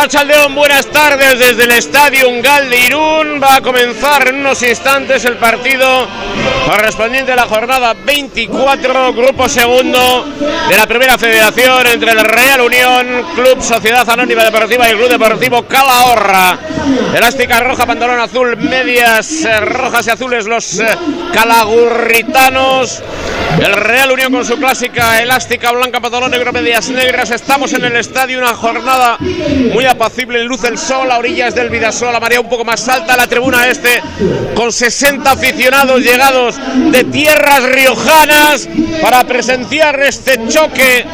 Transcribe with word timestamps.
Arrachaldeón, 0.00 0.54
buenas 0.54 0.86
tardes 0.86 1.38
desde 1.38 1.64
el 1.64 1.72
Estadio 1.72 2.30
Ungal 2.30 2.70
de 2.70 2.80
Irún. 2.86 3.38
Va 3.38 3.56
a 3.56 3.60
comenzar 3.60 4.28
en 4.28 4.36
unos 4.36 4.62
instantes 4.62 5.26
el 5.26 5.36
partido 5.36 6.08
correspondiente 6.66 7.32
a 7.32 7.36
la 7.36 7.44
jornada 7.44 7.92
24, 7.92 9.12
grupo 9.12 9.46
segundo 9.46 10.26
de 10.70 10.74
la 10.74 10.86
primera 10.86 11.18
federación 11.18 11.86
entre 11.86 12.12
el 12.12 12.20
Real 12.20 12.62
Unión, 12.62 13.26
Club 13.34 13.60
Sociedad 13.60 14.08
Anónima 14.08 14.42
Deportiva 14.42 14.88
y 14.88 14.92
el 14.92 14.96
Club 14.96 15.10
Deportivo 15.10 15.66
Calahorra. 15.66 16.58
Elástica 17.14 17.60
roja, 17.60 17.84
pantalón 17.84 18.20
azul, 18.20 18.56
medias 18.56 19.44
eh, 19.44 19.60
rojas 19.60 20.06
y 20.06 20.10
azules 20.10 20.46
los 20.46 20.78
eh, 20.80 20.96
calagurritanos. 21.34 23.02
El 23.58 23.72
Real 23.74 24.10
Unión 24.12 24.32
con 24.32 24.44
su 24.44 24.56
clásica 24.56 25.20
elástica 25.20 25.72
blanca, 25.72 26.00
pantalón 26.00 26.30
negro, 26.30 26.52
medias 26.52 26.88
negras. 26.90 27.30
Estamos 27.30 27.72
en 27.72 27.84
el 27.84 27.96
estadio, 27.96 28.38
una 28.38 28.54
jornada 28.54 29.18
muy 29.72 29.84
apacible, 29.84 30.42
luz 30.44 30.64
el 30.64 30.78
sol 30.78 31.10
a 31.10 31.18
orillas 31.18 31.54
del 31.54 31.68
Vidasol, 31.68 32.12
la 32.12 32.20
marea 32.20 32.40
un 32.40 32.48
poco 32.48 32.64
más 32.64 32.88
alta, 32.88 33.16
la 33.16 33.26
tribuna 33.26 33.68
este 33.68 34.02
con 34.54 34.72
60 34.72 35.30
aficionados 35.30 36.00
llegados 36.00 36.56
de 36.90 37.04
tierras 37.04 37.62
riojanas 37.64 38.68
para 39.02 39.24
presenciar 39.24 40.00
este 40.00 40.46
choque 40.48 41.04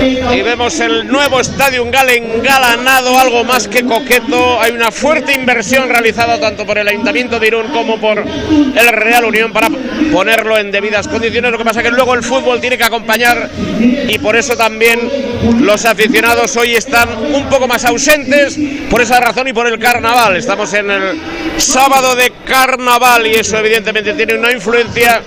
y 0.00 0.42
vemos 0.42 0.78
el 0.80 1.08
nuevo 1.08 1.40
estadio 1.40 1.84
Gal 1.90 2.10
engalanado, 2.10 3.18
algo 3.18 3.44
más 3.44 3.66
que 3.66 3.84
coqueto. 3.84 4.60
Hay 4.60 4.72
una 4.72 4.92
fuerte 4.92 5.32
inversión 5.32 5.88
realizada 5.88 6.38
tanto 6.38 6.64
por 6.64 6.78
el 6.78 6.86
Ayuntamiento 6.86 7.40
de 7.40 7.46
Irún 7.48 7.68
como 7.68 7.98
por 7.98 8.18
el 8.18 8.88
Real 8.88 9.24
Unión 9.24 9.52
para 9.52 9.68
ponerlo 10.12 10.58
en 10.58 10.70
debidas 10.70 11.08
condiciones. 11.08 11.50
Lo 11.52 11.58
que 11.58 11.64
pasa 11.64 11.82
que 11.82 11.90
luego 11.90 12.14
el 12.14 12.22
fútbol 12.22 12.60
tiene 12.60 12.78
que 12.78 12.84
acompañar 12.84 13.50
y 14.08 14.18
por 14.18 14.36
eso 14.36 14.56
también 14.56 15.10
los 15.60 15.84
aficionados 15.84 16.56
hoy 16.56 16.74
están 16.74 17.08
un 17.32 17.48
poco 17.48 17.68
más 17.68 17.84
ausentes 17.84 18.58
por 18.90 19.00
esa 19.00 19.20
razón 19.20 19.48
y 19.48 19.52
por 19.52 19.66
el 19.66 19.78
carnaval. 19.78 20.36
Estamos 20.36 20.72
en 20.74 20.90
el 20.90 21.20
sábado 21.58 22.14
de 22.14 22.32
carnaval 22.44 23.26
y 23.26 23.34
eso 23.34 23.58
evidentemente 23.58 24.14
tiene 24.14 24.34
una 24.34 24.52
influencia 24.52 25.22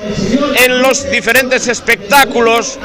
en 0.56 0.82
los 0.82 1.10
diferentes 1.10 1.68
espectáculos, 1.68 2.80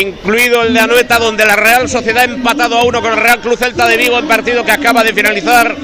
incluido 0.00 0.62
el 0.62 0.74
de 0.74 0.80
Anueta 0.80 1.18
donde 1.18 1.44
la 1.44 1.56
Real 1.56 1.88
Sociedad 1.88 2.22
ha 2.22 2.24
empatado 2.24 2.78
a 2.78 2.84
uno 2.84 3.00
con 3.00 3.12
el 3.12 3.18
Real 3.18 3.40
Cruz 3.40 3.58
Celta 3.58 3.86
de 3.86 3.96
Vigo 3.96 4.18
en 4.18 4.28
partido 4.28 4.64
que 4.64 4.72
acaba 4.72 5.02
de 5.02 5.12
finalizar 5.12 5.74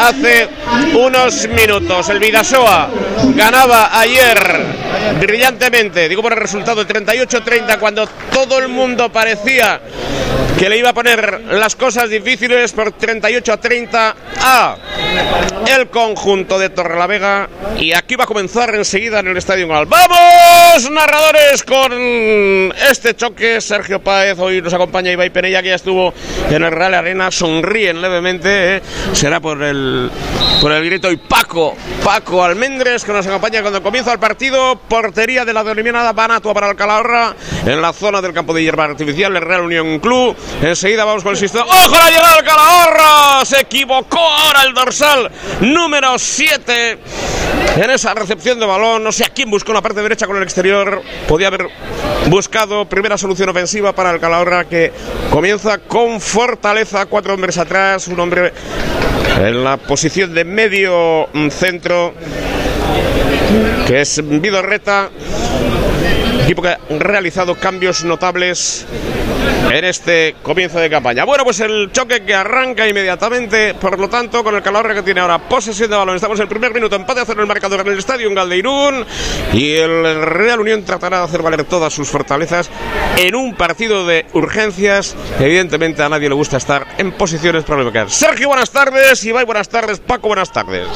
hace 0.00 0.48
unos 0.94 1.48
minutos. 1.48 2.08
El 2.08 2.20
Vidasoa 2.20 2.90
ganaba 3.34 3.98
ayer 3.98 4.75
brillantemente, 5.20 6.08
digo 6.08 6.22
por 6.22 6.32
el 6.32 6.38
resultado 6.38 6.84
de 6.84 6.94
38-30 6.94 7.78
cuando 7.78 8.06
todo 8.32 8.58
el 8.58 8.68
mundo 8.68 9.10
parecía 9.10 9.80
que 10.58 10.70
le 10.70 10.78
iba 10.78 10.90
a 10.90 10.94
poner 10.94 11.42
las 11.50 11.76
cosas 11.76 12.08
difíciles 12.08 12.72
por 12.72 12.92
38 12.92 13.52
a 13.52 13.56
30 13.58 14.16
a 14.40 14.76
el 15.76 15.88
conjunto 15.88 16.58
de 16.58 16.70
Torrelavega 16.70 17.48
y 17.78 17.92
aquí 17.92 18.16
va 18.16 18.24
a 18.24 18.26
comenzar 18.26 18.74
enseguida 18.74 19.20
en 19.20 19.28
el 19.28 19.36
Estadio. 19.36 19.68
¡Vamos, 19.68 20.90
narradores, 20.90 21.62
con 21.62 22.72
este 22.88 23.14
choque! 23.14 23.60
Sergio 23.60 24.00
Páez, 24.00 24.38
hoy 24.38 24.62
nos 24.62 24.72
acompaña 24.72 25.12
Ibai 25.12 25.30
Penella, 25.30 25.60
que 25.62 25.68
ya 25.68 25.74
estuvo 25.74 26.14
en 26.50 26.62
el 26.62 26.70
Real 26.70 26.94
Arena, 26.94 27.30
sonríen 27.30 28.00
levemente, 28.00 28.76
¿eh? 28.76 28.82
será 29.12 29.40
por 29.40 29.62
el, 29.62 30.10
por 30.60 30.72
el 30.72 30.84
grito, 30.84 31.10
y 31.10 31.16
Paco, 31.16 31.76
Paco 32.02 32.42
Almendres, 32.42 33.04
que 33.04 33.12
nos 33.12 33.26
acompaña 33.26 33.60
cuando 33.60 33.82
comienza 33.82 34.12
el 34.12 34.18
partido, 34.18 34.75
portería 34.76 35.44
de 35.44 35.52
la 35.52 35.64
denominada 35.64 36.12
Banatua 36.12 36.54
para 36.54 36.70
el 36.70 36.76
Calahorra, 36.76 37.34
en 37.64 37.80
la 37.82 37.92
zona 37.92 38.20
del 38.20 38.32
campo 38.32 38.54
de 38.54 38.62
hierba 38.62 38.84
artificial, 38.84 39.34
el 39.34 39.42
Real 39.42 39.62
Unión 39.62 39.98
Club, 39.98 40.36
Enseguida 40.62 41.04
vamos 41.04 41.22
con 41.22 41.32
el 41.32 41.38
sistema. 41.38 41.64
¡Ojo 41.64 41.96
la 41.96 42.10
llegada 42.10 42.36
del 42.36 42.44
Calahorra! 42.44 43.44
Se 43.44 43.60
equivocó 43.60 44.18
ahora 44.18 44.62
el 44.62 44.74
dorsal 44.74 45.30
número 45.60 46.18
7 46.18 46.98
en 47.76 47.90
esa 47.90 48.14
recepción 48.14 48.58
de 48.58 48.66
balón. 48.66 49.04
No 49.04 49.12
sé 49.12 49.24
a 49.24 49.28
quién 49.28 49.50
buscó 49.50 49.72
la 49.72 49.82
parte 49.82 50.02
derecha 50.02 50.26
con 50.26 50.36
el 50.36 50.42
exterior. 50.42 51.02
Podía 51.28 51.48
haber 51.48 51.68
buscado 52.28 52.86
primera 52.86 53.18
solución 53.18 53.48
ofensiva 53.48 53.94
para 53.94 54.10
el 54.10 54.20
Calahorra 54.20 54.64
que 54.64 54.92
comienza 55.30 55.78
con 55.78 56.20
fortaleza. 56.20 57.06
Cuatro 57.06 57.34
hombres 57.34 57.58
atrás, 57.58 58.08
un 58.08 58.18
hombre 58.18 58.52
en 59.38 59.64
la 59.64 59.76
posición 59.76 60.34
de 60.34 60.44
medio 60.44 61.28
centro 61.50 62.14
que 63.86 64.00
es 64.00 64.20
Vidorreta 64.24 65.10
equipo 66.46 66.62
que 66.62 66.68
ha 66.68 66.78
realizado 67.00 67.56
cambios 67.56 68.04
notables 68.04 68.86
en 69.68 69.84
este 69.84 70.36
comienzo 70.44 70.78
de 70.78 70.88
campaña. 70.88 71.24
Bueno, 71.24 71.42
pues 71.42 71.58
el 71.58 71.90
choque 71.90 72.24
que 72.24 72.34
arranca 72.36 72.86
inmediatamente, 72.86 73.74
por 73.74 73.98
lo 73.98 74.08
tanto, 74.08 74.44
con 74.44 74.54
el 74.54 74.62
calor 74.62 74.94
que 74.94 75.02
tiene 75.02 75.20
ahora 75.20 75.40
posesión 75.40 75.90
de 75.90 75.96
balón. 75.96 76.14
Estamos 76.14 76.38
en 76.38 76.44
el 76.44 76.48
primer 76.48 76.72
minuto, 76.72 76.94
empate 76.94 77.18
a 77.18 77.22
hacer 77.24 77.36
el 77.40 77.46
marcador 77.46 77.80
en 77.80 77.88
el 77.88 77.98
estadio 77.98 78.28
en 78.28 78.36
Galdeirún 78.36 79.04
y 79.52 79.72
el 79.72 80.22
Real 80.22 80.60
Unión 80.60 80.84
tratará 80.84 81.18
de 81.18 81.24
hacer 81.24 81.42
valer 81.42 81.64
todas 81.64 81.92
sus 81.92 82.08
fortalezas 82.08 82.70
en 83.16 83.34
un 83.34 83.56
partido 83.56 84.06
de 84.06 84.26
urgencias. 84.32 85.16
Evidentemente 85.40 86.04
a 86.04 86.08
nadie 86.08 86.28
le 86.28 86.36
gusta 86.36 86.58
estar 86.58 86.86
en 86.96 87.10
posiciones 87.10 87.64
problemáticas. 87.64 88.14
Sergio, 88.14 88.46
buenas 88.46 88.70
tardes. 88.70 89.24
Ibai, 89.24 89.44
buenas 89.44 89.68
tardes. 89.68 89.98
Paco, 89.98 90.28
buenas 90.28 90.52
tardes. 90.52 90.86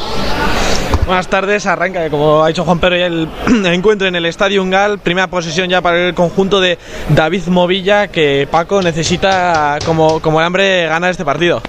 Buenas 1.06 1.28
tardes, 1.28 1.66
arranca, 1.66 2.08
como 2.08 2.44
ha 2.44 2.48
dicho 2.48 2.64
Juan 2.64 2.78
Pedro, 2.78 2.96
ya 2.96 3.06
el, 3.06 3.28
encuentro 3.66 4.06
en 4.06 4.14
el 4.14 4.26
Estadio 4.26 4.62
Ungal, 4.62 4.98
primera 4.98 5.26
posesión 5.26 5.68
ya 5.68 5.80
para 5.80 6.08
el 6.08 6.14
conjunto 6.14 6.60
de 6.60 6.78
David 7.08 7.46
Movilla, 7.46 8.08
que 8.08 8.46
Paco 8.50 8.80
necesita 8.82 9.78
como, 9.84 10.20
como 10.20 10.40
el 10.40 10.46
hambre 10.46 10.86
ganar 10.86 11.10
este 11.10 11.24
partido. 11.24 11.62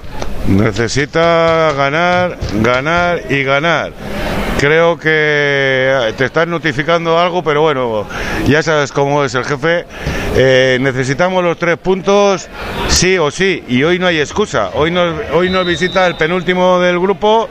Necesita 0.47 1.71
ganar, 1.73 2.37
ganar 2.61 3.21
y 3.29 3.43
ganar. 3.43 3.93
Creo 4.59 4.97
que 4.97 6.13
te 6.17 6.25
están 6.25 6.51
notificando 6.51 7.17
algo, 7.17 7.43
pero 7.43 7.61
bueno, 7.61 8.05
ya 8.47 8.61
sabes 8.61 8.91
cómo 8.91 9.23
es 9.23 9.33
el 9.33 9.43
jefe. 9.43 9.85
Eh, 10.35 10.77
necesitamos 10.79 11.43
los 11.43 11.57
tres 11.57 11.77
puntos, 11.77 12.47
sí 12.87 13.17
o 13.17 13.31
sí, 13.31 13.63
y 13.67 13.81
hoy 13.83 13.97
no 13.97 14.05
hay 14.05 14.19
excusa. 14.19 14.69
Hoy 14.75 14.91
nos, 14.91 15.15
hoy 15.33 15.49
nos 15.49 15.65
visita 15.65 16.05
el 16.05 16.15
penúltimo 16.15 16.79
del 16.79 16.99
grupo 16.99 17.49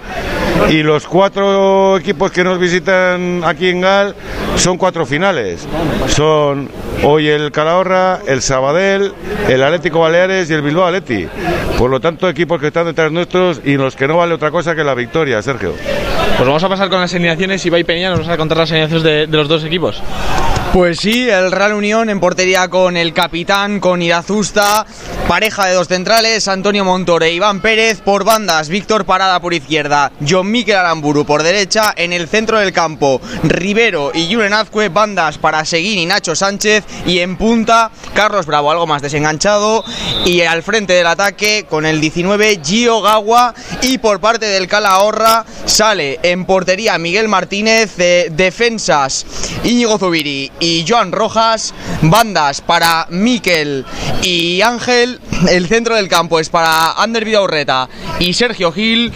y 0.68 0.82
los 0.82 1.06
cuatro 1.06 1.96
equipos 1.96 2.30
que 2.30 2.44
nos 2.44 2.58
visitan 2.58 3.42
aquí 3.44 3.68
en 3.68 3.80
Gal 3.80 4.14
son 4.56 4.76
cuatro 4.76 5.06
finales. 5.06 5.66
Son 6.08 6.68
hoy 7.02 7.28
el 7.28 7.50
Calahorra, 7.50 8.20
el 8.26 8.42
Sabadell, 8.42 9.12
el 9.48 9.62
Atlético 9.62 10.00
Baleares 10.00 10.50
y 10.50 10.54
el 10.54 10.62
Bilbao 10.62 10.86
Atleti. 10.86 11.26
Por 11.78 11.90
lo 11.90 12.00
tanto, 12.00 12.28
equipos 12.28 12.60
que 12.60 12.68
están 12.68 12.86
detrás 12.86 13.10
nuestros 13.10 13.60
y 13.64 13.76
los 13.76 13.96
que 13.96 14.06
no 14.06 14.18
vale 14.18 14.34
otra 14.34 14.50
cosa 14.50 14.74
que 14.74 14.84
la 14.84 14.94
victoria, 14.94 15.40
Sergio. 15.42 15.74
Pues 16.36 16.46
vamos 16.46 16.62
a 16.62 16.68
pasar 16.68 16.88
con 16.88 17.00
las 17.00 17.12
alineaciones 17.14 17.64
y 17.64 17.70
va 17.70 17.78
Peña 17.84 18.10
nos 18.10 18.28
va 18.28 18.34
a 18.34 18.36
contar 18.36 18.58
las 18.58 18.70
alineaciones 18.70 19.02
de, 19.02 19.26
de 19.26 19.36
los 19.36 19.48
dos 19.48 19.64
equipos. 19.64 20.02
Pues 20.72 21.00
sí, 21.00 21.28
el 21.28 21.50
Real 21.50 21.72
Unión 21.72 22.10
en 22.10 22.20
portería 22.20 22.68
con 22.68 22.96
el 22.96 23.12
capitán, 23.12 23.80
con 23.80 24.02
Irazusta, 24.02 24.86
pareja 25.26 25.66
de 25.66 25.74
dos 25.74 25.88
centrales, 25.88 26.46
Antonio 26.46 26.84
Montore 26.84 27.26
e 27.26 27.32
Iván 27.32 27.60
Pérez, 27.60 28.00
por 28.00 28.22
bandas, 28.22 28.68
Víctor 28.68 29.04
Parada 29.04 29.40
por 29.40 29.52
izquierda, 29.52 30.12
John 30.26 30.48
Miquel 30.48 30.76
Aramburu 30.76 31.26
por 31.26 31.42
derecha, 31.42 31.92
en 31.96 32.12
el 32.12 32.28
centro 32.28 32.60
del 32.60 32.72
campo, 32.72 33.20
Rivero 33.42 34.12
y 34.14 34.32
Julen 34.32 34.52
Azcue, 34.52 34.90
bandas 34.90 35.38
para 35.38 35.64
Seguín 35.64 35.98
y 35.98 36.06
Nacho 36.06 36.36
Sánchez, 36.36 36.84
y 37.04 37.18
en 37.18 37.36
punta, 37.36 37.90
Carlos 38.14 38.46
Bravo, 38.46 38.70
algo 38.70 38.86
más 38.86 39.02
desenganchado, 39.02 39.84
y 40.24 40.42
al 40.42 40.62
frente 40.62 40.92
del 40.92 41.08
ataque, 41.08 41.66
con 41.68 41.84
el 41.84 42.00
19, 42.00 42.60
Gio 42.64 43.02
Gagua, 43.02 43.54
y 43.82 43.98
por 43.98 44.20
parte 44.20 44.46
del 44.46 44.68
Calahorra, 44.68 45.44
sale 45.66 46.20
en 46.22 46.44
portería 46.44 46.96
Miguel 46.96 47.26
Martínez, 47.26 47.96
de 47.96 48.28
defensas 48.30 49.26
Íñigo 49.64 49.98
Zubiri 49.98 50.50
y 50.60 50.84
Joan 50.86 51.10
Rojas, 51.10 51.74
bandas 52.02 52.60
para 52.60 53.06
Miquel 53.10 53.84
y 54.22 54.60
Ángel, 54.60 55.18
el 55.48 55.66
centro 55.66 55.96
del 55.96 56.08
campo 56.08 56.38
es 56.38 56.48
para 56.48 56.92
Ander 56.92 57.24
Vidaurreta 57.24 57.88
y 58.18 58.34
Sergio 58.34 58.70
Gil, 58.70 59.12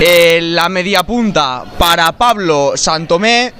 eh, 0.00 0.40
la 0.42 0.68
media 0.68 1.04
punta 1.04 1.64
para 1.78 2.12
Pablo 2.12 2.72
Santomé, 2.74 3.54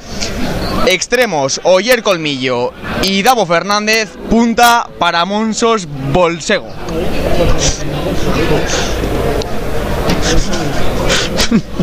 extremos 0.86 1.60
Oyer 1.64 2.02
Colmillo 2.02 2.72
y 3.02 3.22
Davo 3.22 3.46
Fernández, 3.46 4.10
punta 4.28 4.88
para 4.98 5.24
Monsos 5.24 5.86
Bolsego. 6.12 6.68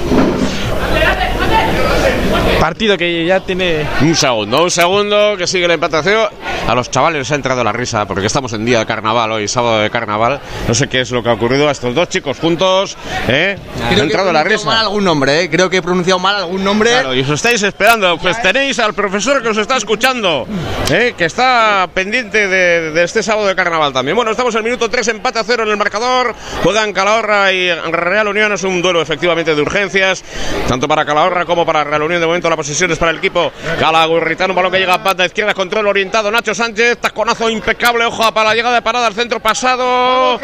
Partido 2.60 2.98
que 2.98 3.26
ya 3.26 3.40
tiene. 3.40 3.86
Un 4.02 4.16
segundo, 4.16 4.64
un 4.64 4.72
segundo, 4.72 5.36
que 5.38 5.48
sigue 5.48 5.68
la 5.68 5.76
empatación. 5.76 6.28
a 6.68 6.76
los 6.76 6.92
chavales 6.92 7.20
les 7.20 7.32
ha 7.32 7.36
entrado 7.36 7.64
la 7.64 7.72
risa 7.72 8.06
porque 8.06 8.28
estamos 8.28 8.52
en 8.54 8.66
día 8.66 8.80
de 8.80 8.86
carnaval 8.86 9.32
hoy, 9.32 9.48
sábado 9.48 9.80
de 9.80 9.90
carnaval. 9.90 10.40
No 10.68 10.74
sé 10.74 10.88
qué 10.88 11.00
es 11.02 11.12
lo 11.12 11.24
que 11.24 11.30
ha 11.30 11.34
ocurrido 11.34 11.68
a 11.70 11.72
estos 11.72 11.96
dos 11.96 12.10
chicos 12.10 12.38
juntos. 12.40 12.98
¿eh? 13.28 13.58
Ha 13.78 13.88
Creo 13.88 13.96
que 14.00 14.04
entrado 14.04 14.30
he 14.30 14.34
la 14.34 14.42
pronunciado 14.44 14.66
mal 14.66 14.76
risa. 14.78 14.82
algún 14.88 15.04
nombre, 15.06 15.42
¿eh? 15.44 15.50
Creo 15.50 15.70
que 15.70 15.78
he 15.78 15.82
pronunciado 15.82 16.20
mal 16.20 16.36
algún 16.36 16.64
nombre. 16.64 16.90
Claro, 16.92 17.16
y 17.16 17.22
os 17.22 17.30
estáis 17.30 17.64
esperando, 17.64 18.18
pues 18.18 18.42
tenéis 18.42 18.78
al 18.80 18.94
profesor 18.94 19.42
que 19.42 19.50
os 19.50 19.58
está 19.58 19.78
escuchando, 19.78 20.46
¿eh? 20.92 21.14
que 21.18 21.26
está 21.26 21.88
pendiente 21.94 22.48
de, 22.50 22.92
de 22.92 23.04
este 23.04 23.24
sábado 23.24 23.48
de 23.48 23.56
carnaval 23.56 23.94
también. 23.94 24.16
Bueno, 24.18 24.32
estamos 24.32 24.54
en 24.56 24.60
el 24.60 24.64
minuto 24.66 24.90
3, 24.90 25.08
empate 25.08 25.40
a 25.40 25.44
cero 25.46 25.64
en 25.64 25.70
el 25.70 25.78
marcador. 25.78 26.36
Juegan 26.64 26.92
Calahorra 26.92 27.54
y 27.54 27.72
Real 27.72 28.28
Unión. 28.28 28.52
Es 28.52 28.64
un 28.64 28.82
duelo 28.82 29.02
efectivamente 29.02 29.56
de 29.56 29.62
urgencias, 29.62 30.24
tanto 30.68 30.88
para 30.90 31.06
Calahorra 31.06 31.46
como 31.46 31.66
para 31.66 31.84
Real 31.86 32.04
Unión. 32.04 32.20
De 32.20 32.28
momento 32.28 32.49
la 32.50 32.56
posesión 32.56 32.92
es 32.92 32.98
para 32.98 33.12
el 33.12 33.18
equipo 33.18 33.52
calagurritano. 33.80 34.54
Un 34.54 34.56
balón 34.56 34.72
que 34.72 34.80
llega 34.80 34.96
a 34.96 34.98
banda 34.98 35.26
izquierda, 35.26 35.54
control 35.54 35.88
orientado. 35.88 36.32
Nacho 36.32 36.54
Sánchez, 36.54 36.98
taconazo 37.00 37.50
impecable, 37.50 38.06
ojo 38.06 38.32
para 38.34 38.50
la 38.50 38.56
llegada 38.56 38.76
de 38.76 38.82
parada 38.82 39.08
al 39.08 39.14
centro 39.14 39.40
pasado. 39.40 40.40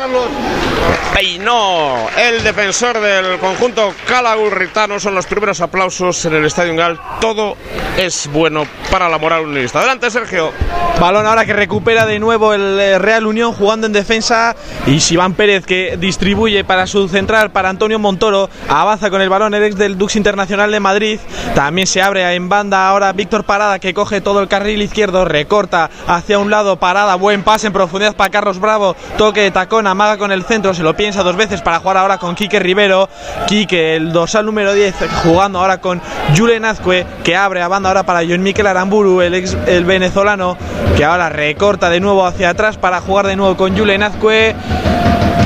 Peinó 1.14 2.08
el 2.18 2.44
defensor 2.44 3.00
del 3.00 3.40
conjunto 3.40 3.94
calagurritano. 4.08 5.00
Son 5.00 5.16
los 5.16 5.26
primeros 5.26 5.62
aplausos 5.62 6.26
en 6.26 6.36
el 6.36 6.46
Estadio 6.46 6.76
Gal. 6.76 7.00
Todo 7.22 7.56
es 7.98 8.30
bueno 8.32 8.66
para 8.92 9.10
la 9.10 9.18
moral 9.18 9.46
unionista. 9.46 9.80
Adelante, 9.80 10.12
Sergio. 10.12 10.52
Balón 11.00 11.26
ahora 11.26 11.46
que 11.46 11.54
recupera 11.54 12.06
de 12.06 12.20
nuevo 12.20 12.54
el 12.54 12.80
eh, 12.80 12.98
Real 12.98 13.26
Unión 13.26 13.52
jugando 13.54 13.86
en 13.86 13.94
defensa 13.94 14.56
y 14.88 15.00
Iván 15.14 15.34
Pérez 15.34 15.66
que 15.66 15.98
distribuye 15.98 16.64
para 16.64 16.88
su 16.88 17.10
central 17.10 17.52
para 17.52 17.70
Antonio 17.70 18.00
Montoro 18.00 18.50
avanza 18.70 19.10
con 19.10 19.22
el 19.22 19.28
balón 19.28 19.54
el 19.54 19.64
ex 19.64 19.76
del 19.76 19.98
Dux 19.98 20.16
Internacional 20.16 20.72
de 20.72 20.80
Madrid 20.80 21.20
también 21.54 21.86
se 21.96 22.02
abre 22.02 22.30
en 22.34 22.50
banda. 22.50 22.90
Ahora 22.90 23.14
Víctor 23.14 23.46
Parada 23.46 23.80
que 23.80 23.94
coge 23.94 24.20
todo 24.20 24.42
el 24.42 24.50
carril 24.50 24.82
izquierdo 24.82 25.24
recorta 25.24 25.90
hacia 26.08 26.40
un 26.40 26.52
lado. 26.52 26.76
Parada 26.76 27.16
buen 27.16 27.42
pase 27.42 27.68
en 27.68 27.72
profundidad 27.72 28.18
para 28.18 28.30
Carlos 28.30 28.60
Bravo. 28.60 28.98
Toque 29.18 29.40
de 29.40 29.52
tacón 29.52 29.88
amaga 29.88 30.18
con 30.18 30.34
el 30.34 30.44
centro. 30.44 30.74
Se 30.74 30.84
lo 30.84 30.98
piensa 30.98 31.24
dos 31.24 31.38
veces 31.38 31.62
para 31.62 31.80
jugar 31.80 31.96
ahora 31.96 32.18
con 32.18 32.36
Quique 32.36 32.60
Rivero. 32.60 33.08
Quique 33.48 33.96
el 33.96 34.12
dorsal 34.12 34.46
número 34.46 34.74
10 34.74 34.94
jugando 35.24 35.60
ahora 35.60 35.80
con 35.80 36.02
Julen 36.36 36.66
Azcue 36.66 37.08
que 37.24 37.38
abre 37.38 37.62
a 37.62 37.70
banda 37.70 37.88
ahora 37.88 38.04
para 38.04 38.28
John 38.28 38.44
Miquel 38.44 38.68
Aramburu 38.68 39.22
el 39.22 39.34
ex 39.34 39.56
el 39.66 39.86
venezolano 39.86 40.58
que 40.98 41.06
ahora 41.06 41.30
recorta 41.30 41.90
de 41.90 42.02
nuevo 42.02 42.26
hacia 42.26 42.50
atrás 42.50 42.76
para 42.76 43.00
jugar 43.00 43.26
de 43.26 43.38
nuevo 43.38 43.56
con 43.56 43.74
Julen 43.78 44.04
Azcue. 44.04 44.54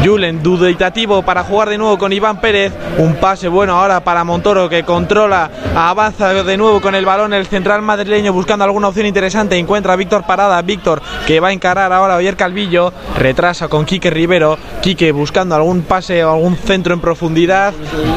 Julen 0.04 0.42
duditativo 0.42 1.24
para 1.24 1.44
jugar 1.44 1.70
de 1.70 1.78
nuevo 1.78 1.98
con 1.98 2.14
Iván 2.14 2.40
Pérez. 2.40 2.72
Un 2.98 3.16
pase 3.16 3.50
bueno 3.50 3.74
ahora 3.74 4.02
para 4.02 4.24
Montoro 4.24 4.70
que 4.70 4.84
controla, 4.84 5.52
avanza 5.76 6.34
de 6.34 6.58
nuevo 6.58 6.80
con 6.80 6.96
el 6.96 7.06
balón 7.06 7.34
el 7.34 7.48
central 7.48 7.82
madrileño 7.82 8.32
buscando 8.32 8.64
alguna 8.64 8.88
opción 8.88 9.08
interesante. 9.08 9.58
Encuentra 9.58 9.94
a 9.94 9.96
Víctor 9.98 10.26
Parada. 10.26 10.62
Víctor 10.62 11.02
que 11.28 11.42
va 11.42 11.50
a 11.50 11.52
encarar 11.52 11.92
ahora 11.92 12.14
a 12.14 12.18
Oyer 12.18 12.38
Calvillo. 12.38 12.94
Retrasa 13.18 13.68
con 13.68 13.84
Quique 13.84 14.10
Rivero. 14.10 14.58
Quique 14.82 15.12
buscando 15.12 15.54
algún 15.54 15.82
pase 15.82 16.24
o 16.24 16.32
algún 16.32 16.56
centro 16.56 16.94
en 16.94 17.02
profundidad. 17.02 17.74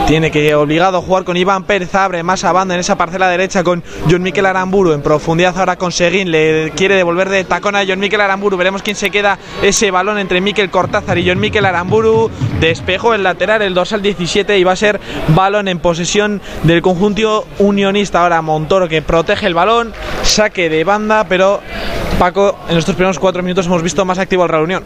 Tiene 0.07 0.31
que 0.31 0.55
obligado 0.55 0.99
a 0.99 1.03
jugar 1.03 1.25
con 1.25 1.37
Iván 1.37 1.64
Pérez. 1.64 1.92
Abre 1.97 2.23
más 2.23 2.45
a 2.45 2.53
banda 2.53 2.75
en 2.75 2.81
esa 2.81 2.97
parcela 2.97 3.27
derecha 3.27 3.64
con 3.64 3.83
John 4.09 4.23
Miquel 4.23 4.47
Aramburu. 4.47 4.92
En 4.92 5.03
profundidad 5.03 5.59
ahora 5.59 5.77
con 5.77 5.90
Seguín. 5.90 6.31
Le 6.31 6.71
quiere 6.77 6.95
devolver 6.95 7.29
de 7.29 7.42
tacón 7.42 7.75
a 7.75 7.83
John 7.87 7.99
Miquel 7.99 8.21
Aramburu. 8.21 8.57
Veremos 8.57 8.83
quién 8.83 8.95
se 8.95 9.11
queda 9.11 9.37
ese 9.62 9.90
balón 9.90 10.18
entre 10.18 10.40
Miquel 10.40 10.71
Cortázar 10.71 11.18
y 11.18 11.29
John 11.29 11.40
Miquel 11.40 11.64
Aramburu. 11.64 11.71
Despejó 12.61 13.14
el 13.14 13.22
lateral, 13.22 13.62
el 13.62 13.74
dorsal 13.74 14.02
17 14.02 14.58
y 14.58 14.64
va 14.64 14.72
a 14.72 14.76
ser 14.76 15.00
balón 15.28 15.68
en 15.68 15.78
posesión 15.78 16.40
del 16.62 16.82
conjunto 16.82 17.46
unionista. 17.58 18.22
Ahora 18.22 18.42
Montoro 18.42 18.88
que 18.88 19.02
protege 19.02 19.46
el 19.46 19.54
balón. 19.54 19.92
Saque 20.22 20.68
de 20.68 20.85
banda, 20.85 21.24
pero 21.28 21.61
Paco, 22.18 22.58
en 22.68 22.78
estos 22.78 22.94
primeros 22.94 23.18
cuatro 23.18 23.42
minutos 23.42 23.66
hemos 23.66 23.82
visto 23.82 24.04
más 24.04 24.18
activo 24.18 24.44
al 24.44 24.48
Real 24.48 24.62
Unión. 24.62 24.85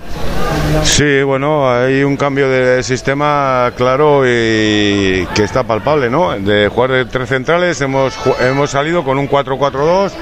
Sí, 0.85 1.23
bueno, 1.23 1.71
hay 1.71 2.03
un 2.03 2.17
cambio 2.17 2.49
de 2.49 2.83
sistema 2.83 3.73
claro 3.77 4.23
y 4.25 5.27
que 5.35 5.43
está 5.45 5.65
palpable, 5.65 6.11
¿no? 6.11 6.39
De 6.39 6.69
jugar 6.69 6.93
de 6.93 7.05
tres 7.05 7.29
centrales 7.29 7.81
hemos, 7.81 8.15
hemos 8.41 8.71
salido 8.71 9.05
con 9.05 9.19
un 9.19 9.29
4-4-2, 9.29 10.13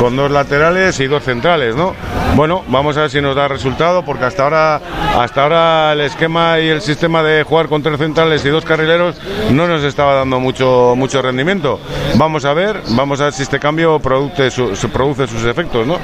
con 0.00 0.16
dos 0.16 0.30
laterales 0.30 0.98
y 1.00 1.06
dos 1.06 1.22
centrales, 1.24 1.74
¿no? 1.74 1.94
Bueno, 2.36 2.62
vamos 2.68 2.96
a 2.96 3.02
ver 3.02 3.10
si 3.10 3.20
nos 3.20 3.34
da 3.34 3.48
resultado, 3.48 4.04
porque 4.04 4.24
hasta 4.26 4.44
ahora, 4.44 4.80
hasta 5.18 5.42
ahora 5.42 5.92
el 5.92 6.02
esquema 6.02 6.60
y 6.60 6.68
el 6.68 6.80
sistema 6.80 7.22
de 7.22 7.42
jugar 7.42 7.66
con 7.68 7.82
tres 7.82 7.98
centrales 7.98 8.44
y 8.44 8.48
dos 8.48 8.64
carrileros 8.64 9.16
no 9.50 9.66
nos 9.66 9.82
estaba 9.82 10.14
dando 10.14 10.38
mucho, 10.38 10.94
mucho 10.96 11.20
rendimiento. 11.20 11.80
Vamos 12.16 12.44
a 12.44 12.52
ver, 12.54 12.80
vamos 12.90 13.20
a 13.20 13.24
ver 13.24 13.32
si 13.32 13.42
este 13.42 13.58
cambio 13.58 13.98
produce, 13.98 14.50
su- 14.50 14.72
produce 14.92 15.26
sus 15.26 15.44
efectos, 15.44 15.86
¿no? 15.86 15.98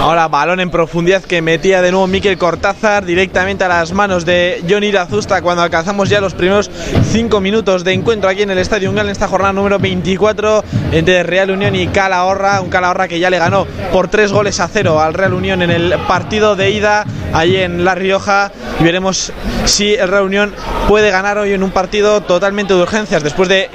Ahora 0.00 0.28
balón 0.28 0.60
en 0.60 0.70
profundidad 0.70 1.22
que 1.22 1.42
metía 1.42 1.80
de 1.82 1.90
nuevo 1.90 2.06
Miquel 2.06 2.36
Cortázar 2.38 3.04
directamente 3.04 3.64
a 3.64 3.68
las 3.68 3.92
manos 3.92 4.24
de 4.24 4.62
Johnny 4.68 4.88
Irazusta 4.88 5.42
cuando 5.42 5.62
alcanzamos 5.62 6.08
ya 6.08 6.20
los 6.20 6.34
primeros 6.34 6.70
cinco 7.10 7.40
minutos 7.40 7.82
de 7.84 7.92
encuentro 7.92 8.28
aquí 8.28 8.42
en 8.42 8.50
el 8.50 8.58
Estadio 8.58 8.90
Ungal 8.90 9.06
en 9.06 9.12
esta 9.12 9.28
jornada 9.28 9.52
número 9.52 9.78
24 9.78 10.64
entre 10.92 11.22
Real 11.22 11.50
Unión 11.50 11.74
y 11.74 11.86
Calahorra, 11.88 12.60
un 12.60 12.68
Calahorra 12.70 13.08
que 13.08 13.18
ya 13.18 13.30
le 13.32 13.38
ganó 13.38 13.66
por 13.92 14.08
tres 14.08 14.30
goles 14.30 14.60
a 14.60 14.68
cero 14.68 15.00
al 15.00 15.14
Real 15.14 15.32
Unión 15.32 15.62
en 15.62 15.70
el 15.70 15.94
partido 16.06 16.54
de 16.54 16.70
ida 16.70 17.04
allí 17.32 17.56
en 17.56 17.82
La 17.82 17.94
Rioja 17.94 18.52
y 18.78 18.84
veremos 18.84 19.32
si 19.64 19.94
el 19.94 20.06
Real 20.08 20.24
Unión 20.24 20.52
puede 20.86 21.10
ganar 21.10 21.38
hoy 21.38 21.54
en 21.54 21.62
un 21.62 21.70
partido 21.70 22.20
totalmente 22.20 22.74
de 22.74 22.82
urgencias 22.82 23.22
después 23.22 23.48
de 23.48 23.70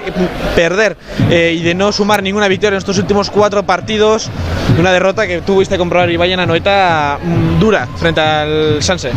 perder 0.55 0.95
eh, 1.31 1.55
y 1.57 1.63
de 1.63 1.73
no 1.73 1.91
sumar 1.91 2.21
ninguna 2.21 2.47
victoria 2.47 2.75
en 2.75 2.77
estos 2.77 2.99
últimos 2.99 3.31
cuatro 3.31 3.63
partidos 3.63 4.29
una 4.77 4.91
derrota 4.91 5.25
que 5.25 5.41
tuviste 5.41 5.75
comprobar 5.77 6.09
y 6.11 6.17
vayan 6.17 6.39
a 6.39 6.45
Noeta 6.45 7.17
mm, 7.21 7.59
dura 7.59 7.87
frente 7.97 8.21
al 8.21 8.83
Sanse. 8.83 9.11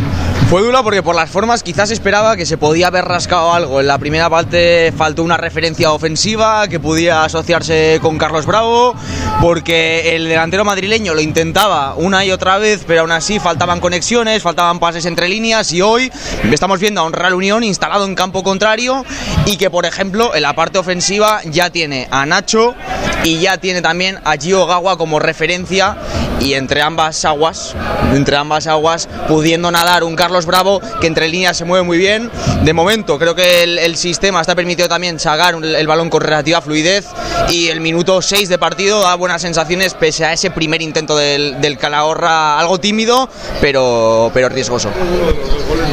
Fue 0.51 0.61
dura 0.61 0.83
porque 0.83 1.01
por 1.01 1.15
las 1.15 1.29
formas 1.29 1.63
quizás 1.63 1.91
esperaba 1.91 2.35
que 2.35 2.45
se 2.45 2.57
podía 2.57 2.87
haber 2.87 3.05
rascado 3.05 3.53
algo. 3.53 3.79
En 3.79 3.87
la 3.87 3.97
primera 3.97 4.29
parte 4.29 4.93
faltó 4.97 5.23
una 5.23 5.37
referencia 5.37 5.93
ofensiva 5.93 6.67
que 6.67 6.77
pudiera 6.77 7.23
asociarse 7.23 7.99
con 8.01 8.17
Carlos 8.17 8.45
Bravo, 8.45 8.93
porque 9.39 10.13
el 10.13 10.27
delantero 10.27 10.65
madrileño 10.65 11.13
lo 11.13 11.21
intentaba 11.21 11.95
una 11.95 12.25
y 12.25 12.31
otra 12.31 12.57
vez, 12.57 12.83
pero 12.85 12.99
aún 12.99 13.13
así 13.13 13.39
faltaban 13.39 13.79
conexiones, 13.79 14.43
faltaban 14.43 14.79
pases 14.79 15.05
entre 15.05 15.29
líneas 15.29 15.71
y 15.71 15.81
hoy 15.81 16.11
estamos 16.51 16.81
viendo 16.81 16.99
a 16.99 17.05
un 17.05 17.13
Real 17.13 17.33
Unión 17.33 17.63
instalado 17.63 18.03
en 18.03 18.13
campo 18.13 18.43
contrario 18.43 19.05
y 19.45 19.55
que 19.55 19.69
por 19.69 19.85
ejemplo 19.85 20.35
en 20.35 20.41
la 20.41 20.53
parte 20.53 20.79
ofensiva 20.79 21.39
ya 21.45 21.69
tiene 21.69 22.09
a 22.11 22.25
Nacho 22.25 22.75
y 23.23 23.39
ya 23.39 23.57
tiene 23.57 23.81
también 23.81 24.19
a 24.25 24.35
Gio 24.35 24.65
Gawa 24.65 24.97
como 24.97 25.17
referencia 25.19 25.95
y 26.41 26.55
entre 26.55 26.81
ambas 26.81 27.23
aguas, 27.23 27.75
entre 28.13 28.35
ambas 28.35 28.67
aguas, 28.67 29.07
pudiendo 29.27 29.71
nadar 29.71 30.03
un 30.03 30.15
Carlos 30.15 30.40
Bravo 30.45 30.81
que 30.99 31.07
entre 31.07 31.27
líneas 31.27 31.57
se 31.57 31.65
mueve 31.65 31.83
muy 31.83 31.97
bien. 31.97 32.29
De 32.63 32.73
momento 32.73 33.17
creo 33.17 33.35
que 33.35 33.63
el, 33.63 33.95
sistema 33.95 34.41
está 34.41 34.55
permitido 34.55 34.87
también 34.87 35.19
sacar 35.19 35.55
el 35.55 35.87
balón 35.87 36.09
con 36.09 36.21
relativa 36.21 36.61
fluidez 36.61 37.07
y 37.49 37.67
el 37.67 37.81
minuto 37.81 38.21
6 38.21 38.49
de 38.49 38.57
partido 38.57 39.01
da 39.01 39.15
buenas 39.15 39.41
sensaciones 39.41 39.93
pese 39.93 40.25
a 40.25 40.33
ese 40.33 40.49
primer 40.49 40.81
intento 40.81 41.15
del, 41.17 41.59
del 41.59 41.77
Calahorra 41.77 42.57
algo 42.57 42.79
tímido 42.79 43.29
pero, 43.59 44.31
pero 44.33 44.49
riesgoso. 44.49 44.89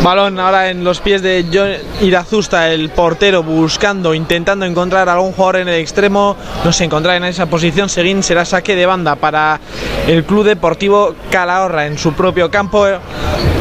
Balón 0.02 0.38
ahora 0.38 0.70
en 0.70 0.84
los 0.84 1.00
pies 1.00 1.22
de 1.22 1.44
John 1.52 1.70
Irazusta, 2.00 2.70
el 2.70 2.90
portero, 2.90 3.42
buscando, 3.42 4.14
intentando 4.14 4.64
encontrar 4.64 5.08
a 5.08 5.14
algún 5.14 5.32
jugador 5.32 5.56
en 5.56 5.68
el 5.68 5.80
extremo. 5.80 6.36
No 6.64 6.72
se 6.72 6.84
encontrará 6.84 7.16
en 7.16 7.24
esa 7.24 7.46
posición. 7.46 7.88
Seguín 7.88 8.22
será 8.22 8.44
saque 8.44 8.76
de 8.76 8.86
banda 8.86 9.16
para 9.16 9.60
el 10.06 10.24
Club 10.24 10.44
Deportivo 10.44 11.14
Calahorra 11.30 11.86
en 11.86 11.98
su 11.98 12.12
propio 12.12 12.50
campo. 12.50 12.86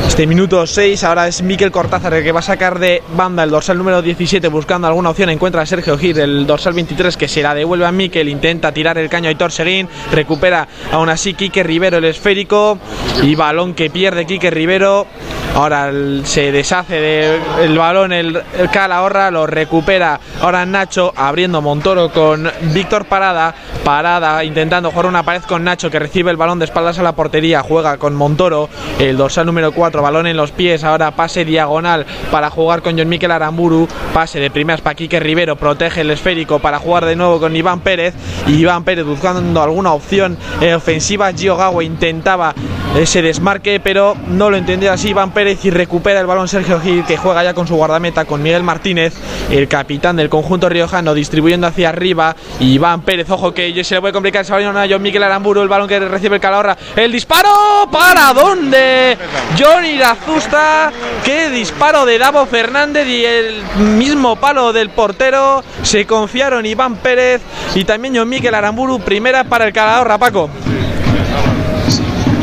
Este 0.07 0.25
minuto 0.25 0.65
6, 0.77 1.03
ahora 1.05 1.27
es 1.27 1.41
Miquel 1.41 1.71
Cortázar 1.71 2.13
el 2.13 2.23
que 2.23 2.31
va 2.31 2.37
a 2.37 2.43
sacar 2.43 2.77
de 2.77 3.01
banda 3.15 3.41
el 3.41 3.49
dorsal 3.49 3.79
número 3.79 3.99
17 3.99 4.47
buscando 4.49 4.87
alguna 4.87 5.09
opción. 5.09 5.31
Encuentra 5.31 5.63
a 5.63 5.65
Sergio 5.65 5.97
Gir, 5.97 6.19
el 6.19 6.45
dorsal 6.45 6.73
23 6.73 7.17
que 7.17 7.27
se 7.27 7.41
la 7.41 7.55
devuelve 7.55 7.87
a 7.87 7.91
Miquel. 7.91 8.29
Intenta 8.29 8.71
tirar 8.71 8.99
el 8.99 9.09
caño 9.09 9.27
a 9.27 9.49
Seguín. 9.49 9.89
Recupera 10.11 10.67
aún 10.91 11.09
así 11.09 11.33
Quique 11.33 11.63
Rivero 11.63 11.97
el 11.97 12.05
esférico. 12.05 12.77
Y 13.23 13.33
balón 13.33 13.73
que 13.73 13.89
pierde 13.89 14.27
Quique 14.27 14.51
Rivero. 14.51 15.07
Ahora 15.55 15.91
se 16.23 16.51
deshace 16.51 17.01
del 17.01 17.77
balón 17.77 18.13
el, 18.13 18.43
Calahorra, 18.71 19.31
lo 19.31 19.47
recupera 19.47 20.19
ahora 20.41 20.65
Nacho 20.65 21.11
abriendo 21.15 21.61
Montoro 21.61 22.11
con 22.11 22.49
Víctor 22.73 23.05
Parada. 23.05 23.55
Parada 23.83 24.43
intentando 24.43 24.91
jugar 24.91 25.07
una 25.07 25.23
pared 25.23 25.41
con 25.43 25.63
Nacho 25.63 25.89
que 25.89 25.97
recibe 25.97 26.29
el 26.29 26.37
balón 26.37 26.59
de 26.59 26.65
espaldas 26.65 26.99
a 26.99 27.03
la 27.03 27.13
portería. 27.13 27.63
Juega 27.63 27.97
con 27.97 28.15
Montoro, 28.15 28.69
el 28.99 29.17
dorsal 29.17 29.45
número 29.47 29.71
4, 29.71 30.01
balón 30.01 30.27
en 30.27 30.37
los 30.37 30.51
pies. 30.51 30.83
Ahora 30.83 31.11
pase 31.11 31.43
diagonal 31.43 32.05
para 32.29 32.49
jugar 32.49 32.83
con 32.83 32.97
John 32.97 33.09
Miquel 33.09 33.31
Aramburu. 33.31 33.87
Pase 34.13 34.39
de 34.39 34.51
primeras 34.51 34.81
para 34.81 34.95
Quique 34.95 35.19
Rivero, 35.19 35.55
protege 35.55 36.01
el 36.01 36.11
esférico 36.11 36.59
para 36.59 36.77
jugar 36.77 37.05
de 37.05 37.15
nuevo 37.15 37.39
con 37.39 37.55
Iván 37.55 37.79
Pérez. 37.79 38.13
Iván 38.47 38.83
Pérez 38.83 39.05
buscando 39.05 39.61
alguna 39.61 39.93
opción 39.93 40.37
eh, 40.61 40.75
ofensiva. 40.75 41.31
Gio 41.33 41.57
Gawa 41.57 41.83
intentaba 41.83 42.53
ese 42.95 43.21
desmarque, 43.21 43.79
pero 43.79 44.15
no 44.27 44.49
lo 44.49 44.57
entendió 44.57 44.91
así 44.91 45.09
Iván 45.09 45.31
Pérez 45.31 45.46
Pérez 45.47 45.63
y 45.63 45.69
recupera 45.69 46.19
el 46.19 46.25
balón 46.25 46.49
Sergio 46.49 46.81
Gil 46.81 47.05
que 47.05 47.15
juega 47.15 47.41
ya 47.41 47.53
con 47.53 47.65
su 47.65 47.75
guardameta 47.75 48.25
con 48.25 48.43
Miguel 48.43 48.63
Martínez, 48.63 49.13
el 49.49 49.69
capitán 49.69 50.17
del 50.17 50.27
conjunto 50.27 50.67
riojano 50.67 51.13
distribuyendo 51.13 51.67
hacia 51.67 51.87
arriba. 51.87 52.35
Iván 52.59 52.99
Pérez, 53.03 53.29
ojo 53.29 53.53
que 53.53 53.81
se 53.85 53.95
le 53.95 54.01
puede 54.01 54.11
complicar 54.11 54.41
ese 54.41 54.51
balón 54.51 54.75
a 54.75 54.85
John 54.89 55.01
Miguel 55.01 55.23
Aramburu, 55.23 55.61
el 55.61 55.69
balón 55.69 55.87
que 55.87 56.01
recibe 56.01 56.35
el 56.35 56.41
Calahorra, 56.41 56.77
el 56.97 57.13
disparo 57.13 57.87
para 57.89 58.33
dónde 58.33 59.17
John 59.57 59.85
Irazusta, 59.85 60.91
qué 61.23 61.49
disparo 61.49 62.05
de 62.05 62.17
Davo 62.17 62.45
Fernández 62.45 63.07
y 63.07 63.23
el 63.23 63.63
mismo 63.95 64.35
palo 64.35 64.73
del 64.73 64.89
portero, 64.89 65.63
se 65.81 66.05
confiaron 66.05 66.65
Iván 66.65 66.97
Pérez 66.97 67.41
y 67.73 67.85
también 67.85 68.17
John 68.17 68.27
Miguel 68.27 68.53
Aramburu, 68.53 68.99
primera 68.99 69.45
para 69.45 69.65
el 69.65 69.71
Calahorra, 69.71 70.17
Paco. 70.17 70.49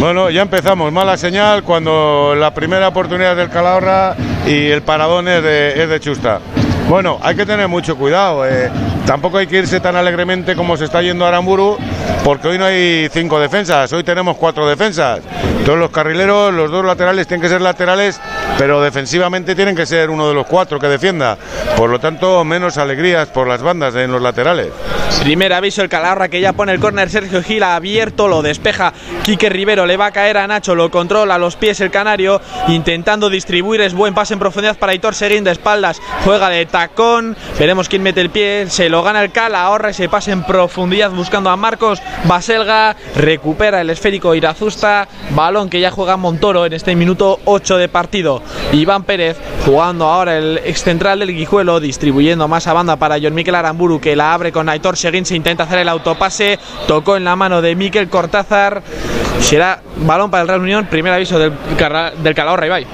Bueno, 0.01 0.31
ya 0.31 0.43
empezamos. 0.43 0.93
Mala 0.93 1.17
señal 1.17 1.63
cuando 1.63 2.35
la 2.37 2.53
primera 2.53 2.89
oportunidad 2.89 3.37
del 3.37 3.49
Calahorra 3.49 4.17
y 4.47 4.67
el 4.67 4.83
paradón 4.83 5.29
es 5.29 5.43
de, 5.43 5.99
Chusta. 6.01 6.41
Bueno, 6.89 7.19
hay 7.23 7.35
que 7.35 7.47
tener 7.47 7.69
mucho 7.69 7.97
cuidado. 7.97 8.47
eh. 8.47 8.71
Tampoco 9.07 9.39
hay 9.39 9.47
que 9.47 9.59
irse 9.59 9.81
tan 9.81 9.97
alegremente 9.97 10.57
como 10.57 10.77
se 10.77 10.87
está 10.87 11.03
yendo 11.03 11.27
Aramburu, 11.27 11.77
porque 12.25 12.49
hoy 12.49 12.59
no 12.59 12.65
hay 12.65 13.09
cinco 13.13 13.39
defensas, 13.39 13.93
hoy 13.93 14.03
tenemos 14.03 14.37
cuatro 14.39 14.67
defensas. 14.67 15.21
Todos 15.65 15.79
los 15.79 15.91
carrileros, 15.91 16.53
los 16.53 16.71
dos 16.71 16.85
laterales 16.85 17.27
tienen 17.27 17.43
que 17.43 17.49
ser 17.49 17.61
laterales, 17.61 18.21
pero 18.59 18.81
defensivamente 18.83 19.55
tienen 19.55 19.77
que 19.77 19.87
ser 19.87 20.11
uno 20.11 20.29
de 20.29 20.35
los 20.35 20.47
cuatro 20.47 20.79
que 20.79 20.89
defienda. 20.89 21.37
Por 21.77 21.91
lo 21.91 21.99
tanto, 21.99 22.45
menos 22.45 22.79
alegrías 22.79 23.29
por 23.29 23.47
las 23.47 23.63
bandas 23.63 23.95
en 23.95 24.11
los 24.11 24.23
laterales. 24.23 24.69
Primer 25.23 25.53
aviso 25.53 25.83
el 25.83 25.89
Calahorra 25.89 26.29
que 26.29 26.41
ya 26.41 26.53
pone 26.53 26.73
el 26.73 26.81
córner 26.81 27.09
Sergio 27.09 27.43
Gil 27.43 27.63
abierto, 27.63 28.29
lo 28.29 28.43
despeja 28.43 28.93
Quique 29.23 29.49
Rivero, 29.49 29.87
le 29.87 29.97
va 29.97 30.07
a 30.07 30.13
caer 30.13 30.37
a 30.37 30.47
Nacho, 30.47 30.75
lo 30.75 30.91
controla 30.91 31.37
a 31.37 31.39
los 31.39 31.57
pies 31.57 31.81
el 31.81 31.91
Canario, 31.91 32.43
intentando 32.69 33.31
distribuir, 33.31 33.81
es 33.81 33.95
buen 33.95 34.13
pase 34.13 34.35
en 34.35 34.41
profundidad 34.41 34.77
para 34.77 34.95
Hitor 34.95 35.15
Seguín 35.15 35.45
de 35.45 35.53
espaldas, 35.53 36.01
juega 36.25 36.51
de 36.51 36.67
tacón, 36.67 37.37
veremos 37.59 37.89
quién 37.89 38.03
mete 38.03 38.21
el 38.21 38.31
pie, 38.31 38.67
se 38.69 38.91
lo 38.95 39.03
gana 39.03 39.25
el 39.25 39.33
Calahorra, 39.33 39.91
ese 39.91 40.09
pase 40.09 40.31
en 40.31 40.45
profundidad 40.45 41.11
buscando 41.11 41.51
a 41.51 41.57
Marcos 41.57 42.01
Baselga, 42.27 42.95
recupera 43.17 43.81
el 43.81 43.91
esférico 43.91 44.37
Irazusta, 44.37 45.09
balón 45.31 45.69
que 45.69 45.81
ya 45.81 45.91
juega 45.91 46.17
Montoro 46.17 46.65
en 46.65 46.75
este 46.75 46.95
minuto 46.95 47.41
8 47.45 47.77
de 47.77 47.89
partido, 47.89 48.41
Iván 48.71 49.03
Pérez 49.03 49.37
jugando 49.65 50.05
ahora 50.05 50.39
el 50.39 50.59
ex 50.59 50.85
central 50.85 51.19
del 51.19 51.35
Guijuelo, 51.35 51.81
distribuyendo 51.81 52.47
más 52.47 52.69
a 52.69 52.73
banda 52.73 52.95
para 52.95 53.19
John 53.21 53.35
Miquel 53.35 53.57
Aramburu 53.57 54.01
que 54.01 54.15
la 54.15 54.33
abre 54.33 54.53
con 54.53 54.69
Aitor 54.69 54.97
Seguín, 54.97 55.27
se 55.27 55.35
intenta 55.35 55.65
hacer 55.65 55.81
el 55.81 55.89
autopase, 55.89 56.61
tocó 56.87 57.17
en 57.17 57.25
la 57.25 57.35
mano 57.35 57.63
de 57.63 57.75
Miquel 57.75 58.09
Cortázar, 58.09 58.81
será 59.41 59.83
balón 59.97 60.31
para 60.31 60.43
el 60.43 60.49
Real 60.49 60.61
Unión, 60.61 60.87
primer 60.87 61.13
aviso 61.13 61.37
del, 61.37 61.53
del 62.23 62.35
Calahorra, 62.37 62.67
Ibai. 62.67 62.87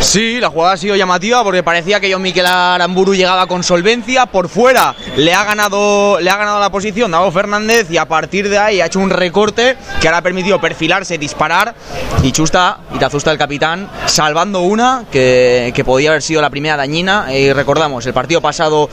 Sí, 0.00 0.40
la 0.40 0.50
jugada 0.50 0.74
ha 0.74 0.76
sido 0.76 0.94
llamativa 0.94 1.42
porque 1.42 1.62
parecía 1.62 1.98
que 1.98 2.12
John 2.12 2.22
Miquel 2.22 2.46
Aramburu 2.46 3.14
llegaba 3.14 3.46
con 3.46 3.62
solvencia. 3.62 4.26
Por 4.26 4.48
fuera 4.48 4.94
le 5.16 5.34
ha 5.34 5.44
ganado, 5.44 6.20
le 6.20 6.30
ha 6.30 6.36
ganado 6.36 6.60
la 6.60 6.70
posición 6.70 7.10
Davo 7.10 7.30
Fernández 7.32 7.90
y 7.90 7.96
a 7.96 8.06
partir 8.06 8.48
de 8.48 8.58
ahí 8.58 8.80
ha 8.80 8.86
hecho 8.86 9.00
un 9.00 9.10
recorte 9.10 9.76
que 10.00 10.06
ahora 10.06 10.18
ha 10.18 10.22
permitido 10.22 10.60
perfilarse, 10.60 11.18
disparar. 11.18 11.74
Y 12.22 12.32
Chusta, 12.32 12.78
Itazusta 12.94 13.32
el 13.32 13.38
capitán, 13.38 13.90
salvando 14.06 14.60
una 14.60 15.04
que, 15.10 15.72
que 15.74 15.84
podía 15.84 16.10
haber 16.10 16.22
sido 16.22 16.40
la 16.40 16.50
primera 16.50 16.76
dañina. 16.76 17.34
Y 17.34 17.52
recordamos, 17.52 18.06
el 18.06 18.14
partido 18.14 18.40
pasado 18.40 18.88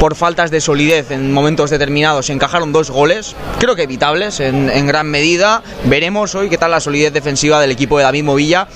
por 0.00 0.14
faltas 0.14 0.50
de 0.50 0.60
solidez 0.60 1.10
en 1.10 1.32
momentos 1.32 1.70
determinados 1.70 2.26
se 2.26 2.32
encajaron 2.32 2.72
dos 2.72 2.90
goles, 2.90 3.36
creo 3.58 3.76
que 3.76 3.82
evitables 3.82 4.40
en, 4.40 4.70
en 4.70 4.86
gran 4.86 5.08
medida. 5.08 5.62
Veremos 5.84 6.34
hoy 6.34 6.48
qué 6.48 6.58
tal 6.58 6.70
la 6.70 6.80
solidez 6.80 7.12
defensiva 7.12 7.60
del 7.60 7.70
equipo 7.70 7.98
de 7.98 8.04
David 8.04 8.24
Movilla, 8.24 8.68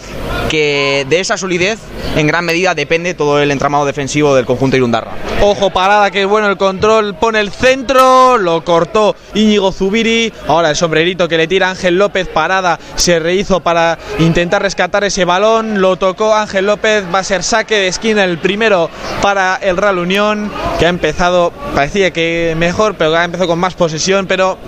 que 0.48 1.06
de 1.08 1.20
esa 1.20 1.36
solidez 1.36 1.67
en 2.16 2.26
gran 2.26 2.44
medida 2.44 2.74
depende 2.74 3.14
todo 3.14 3.40
el 3.40 3.50
entramado 3.50 3.84
defensivo 3.84 4.34
del 4.34 4.46
conjunto 4.46 4.76
Irundarra. 4.76 5.12
Ojo 5.40 5.70
parada, 5.70 6.10
que 6.10 6.24
bueno 6.24 6.48
el 6.48 6.56
control, 6.56 7.14
pone 7.14 7.40
el 7.40 7.50
centro, 7.50 8.38
lo 8.38 8.64
cortó 8.64 9.14
Íñigo 9.34 9.72
Zubiri, 9.72 10.32
ahora 10.46 10.70
el 10.70 10.76
sombrerito 10.76 11.28
que 11.28 11.36
le 11.36 11.46
tira 11.46 11.70
Ángel 11.70 11.96
López, 11.96 12.28
parada, 12.28 12.78
se 12.96 13.18
rehizo 13.18 13.60
para 13.60 13.98
intentar 14.18 14.62
rescatar 14.62 15.04
ese 15.04 15.24
balón, 15.24 15.80
lo 15.80 15.96
tocó 15.96 16.34
Ángel 16.34 16.66
López, 16.66 17.04
va 17.12 17.20
a 17.20 17.24
ser 17.24 17.42
saque 17.42 17.76
de 17.76 17.88
esquina 17.88 18.24
el 18.24 18.38
primero 18.38 18.90
para 19.22 19.56
el 19.56 19.76
Real 19.76 19.98
Unión, 19.98 20.50
que 20.78 20.86
ha 20.86 20.88
empezado, 20.88 21.52
parecía 21.74 22.10
que 22.10 22.54
mejor, 22.56 22.96
pero 22.96 23.16
ha 23.16 23.24
empezado 23.24 23.48
con 23.48 23.58
más 23.58 23.74
posesión, 23.74 24.26
pero 24.26 24.58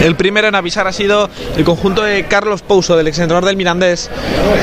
el 0.00 0.16
primero 0.16 0.48
en 0.48 0.54
avisar 0.54 0.86
ha 0.86 0.92
sido 0.92 1.28
el 1.56 1.64
conjunto 1.64 2.02
de 2.02 2.24
Carlos 2.24 2.62
Pouso, 2.62 2.96
del 2.96 3.08
exentrenador 3.08 3.44
del 3.46 3.56
Mirandés. 3.56 4.10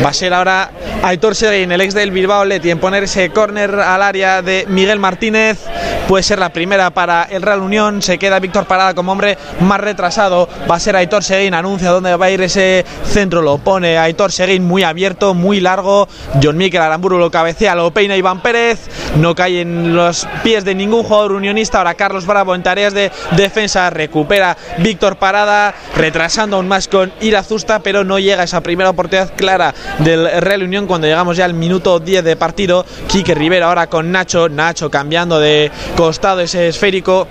Va 0.04 0.10
a 0.10 0.13
ser 0.13 0.34
ahora 0.34 0.72
Aitor 1.04 1.36
Seguin, 1.47 1.71
el 1.71 1.79
ex 1.79 1.93
del 1.93 2.12
Bilbao 2.12 2.43
Leti, 2.43 2.69
en 2.71 2.79
poner 2.79 3.03
ese 3.03 3.29
córner 3.29 3.73
al 3.79 4.01
área 4.01 4.41
de 4.41 4.65
Miguel 4.67 4.99
Martínez. 4.99 5.60
Puede 6.07 6.23
ser 6.23 6.39
la 6.39 6.49
primera 6.49 6.89
para 6.89 7.23
el 7.23 7.41
Real 7.41 7.62
Unión. 7.62 8.01
Se 8.01 8.17
queda 8.17 8.39
Víctor 8.39 8.65
Parada 8.65 8.93
como 8.93 9.12
hombre 9.12 9.38
más 9.62 9.79
retrasado. 9.79 10.47
Va 10.69 10.75
a 10.75 10.79
ser 10.79 10.95
Aitor 10.95 11.23
Seguin, 11.23 11.53
anuncia 11.53 11.91
dónde 11.91 12.15
va 12.15 12.25
a 12.25 12.29
ir 12.29 12.41
ese 12.41 12.86
centro. 13.05 13.41
Lo 13.41 13.57
pone 13.57 13.97
Aitor 13.97 14.31
Seguin 14.31 14.65
muy 14.65 14.83
abierto, 14.83 15.33
muy 15.33 15.60
largo. 15.60 16.07
John 16.41 16.57
Miquel 16.57 16.81
Aramburu 16.81 17.17
lo 17.17 17.31
cabecea, 17.31 17.75
lo 17.75 17.91
peina 17.91 18.15
Iván 18.15 18.41
Pérez. 18.41 18.89
No 19.17 19.36
cae 19.36 19.62
en 19.62 19.95
los 19.95 20.27
pies 20.43 20.65
de 20.65 20.75
ningún 20.75 21.03
jugador 21.03 21.33
unionista. 21.33 21.77
Ahora 21.77 21.93
Carlos 21.93 22.25
Bravo 22.25 22.55
en 22.55 22.63
tareas 22.63 22.93
de 22.93 23.12
defensa 23.31 23.89
recupera 23.89 24.57
Víctor 24.79 25.17
Parada, 25.17 25.73
retrasando 25.95 26.57
aún 26.57 26.67
más 26.67 26.88
con 26.88 27.12
Irazusta, 27.21 27.79
pero 27.79 28.03
no 28.03 28.19
llega 28.19 28.43
esa 28.43 28.62
primera 28.62 28.89
oportunidad 28.89 29.33
clara 29.36 29.73
del 29.99 30.41
Real 30.41 30.63
Unión 30.63 30.88
cuando 30.88 31.07
llegamos 31.07 31.37
ya 31.38 31.45
al 31.45 31.54
minuto 31.54 32.00
10 32.00 32.23
de 32.23 32.36
partido. 32.36 32.86
Quique 33.08 33.34
Rivera 33.34 33.67
ahora 33.67 33.88
con 33.88 34.12
Nacho, 34.12 34.50
Nacho 34.50 34.89
cambiando 34.91 35.39
de 35.39 35.71
costado 35.95 36.41
ese 36.41 36.67
esférico. 36.67 37.28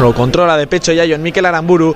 Lo 0.00 0.12
controla 0.12 0.56
de 0.56 0.66
pecho 0.66 0.92
ya 0.92 1.04
John 1.08 1.22
Miquel 1.22 1.46
Aramburu 1.46 1.94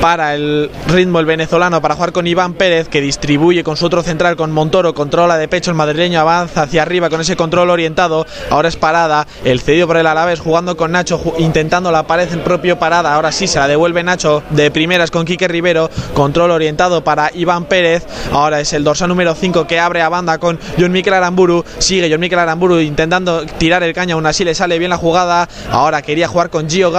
para 0.00 0.34
el 0.34 0.70
ritmo 0.86 1.18
el 1.18 1.26
venezolano 1.26 1.80
para 1.80 1.94
jugar 1.94 2.12
con 2.12 2.26
Iván 2.26 2.54
Pérez 2.54 2.88
que 2.88 3.00
distribuye 3.00 3.64
con 3.64 3.76
su 3.76 3.86
otro 3.86 4.02
central 4.02 4.36
con 4.36 4.52
Montoro, 4.52 4.94
controla 4.94 5.36
de 5.38 5.48
pecho 5.48 5.70
el 5.70 5.76
madrileño, 5.76 6.20
avanza 6.20 6.62
hacia 6.62 6.82
arriba 6.82 7.10
con 7.10 7.20
ese 7.20 7.36
control 7.36 7.70
orientado, 7.70 8.26
ahora 8.50 8.68
es 8.68 8.76
parada, 8.76 9.26
el 9.44 9.60
cedido 9.60 9.86
por 9.86 9.96
el 9.96 10.06
Alavés 10.06 10.40
jugando 10.40 10.76
con 10.76 10.92
Nacho, 10.92 11.20
intentando 11.38 11.90
la 11.90 12.06
pared 12.06 12.28
el 12.32 12.40
propio 12.40 12.78
parada, 12.78 13.14
ahora 13.14 13.32
sí 13.32 13.46
se 13.46 13.58
la 13.58 13.66
devuelve 13.66 14.02
Nacho 14.02 14.42
de 14.50 14.70
primeras 14.70 15.10
con 15.10 15.24
Quique 15.24 15.48
Rivero, 15.48 15.90
control 16.14 16.50
orientado 16.50 17.02
para 17.02 17.30
Iván 17.34 17.64
Pérez, 17.64 18.06
ahora 18.32 18.60
es 18.60 18.72
el 18.72 18.84
dorsal 18.84 19.08
número 19.08 19.34
5 19.34 19.66
que 19.66 19.80
abre 19.80 20.02
a 20.02 20.08
banda 20.08 20.38
con 20.38 20.58
John 20.78 20.92
Miquel 20.92 21.14
Aramburu, 21.14 21.64
sigue 21.78 22.08
John 22.10 22.20
Miquel 22.20 22.38
Aramburu 22.38 22.78
intentando 22.80 23.46
tirar 23.46 23.82
el 23.82 23.94
caña, 23.94 24.14
aún 24.14 24.26
así 24.26 24.44
le 24.44 24.54
sale 24.54 24.78
bien 24.78 24.90
la 24.90 24.96
jugada, 24.96 25.48
ahora 25.72 26.02
quería 26.02 26.28
jugar 26.28 26.50
con 26.50 26.68
Gio 26.68 26.92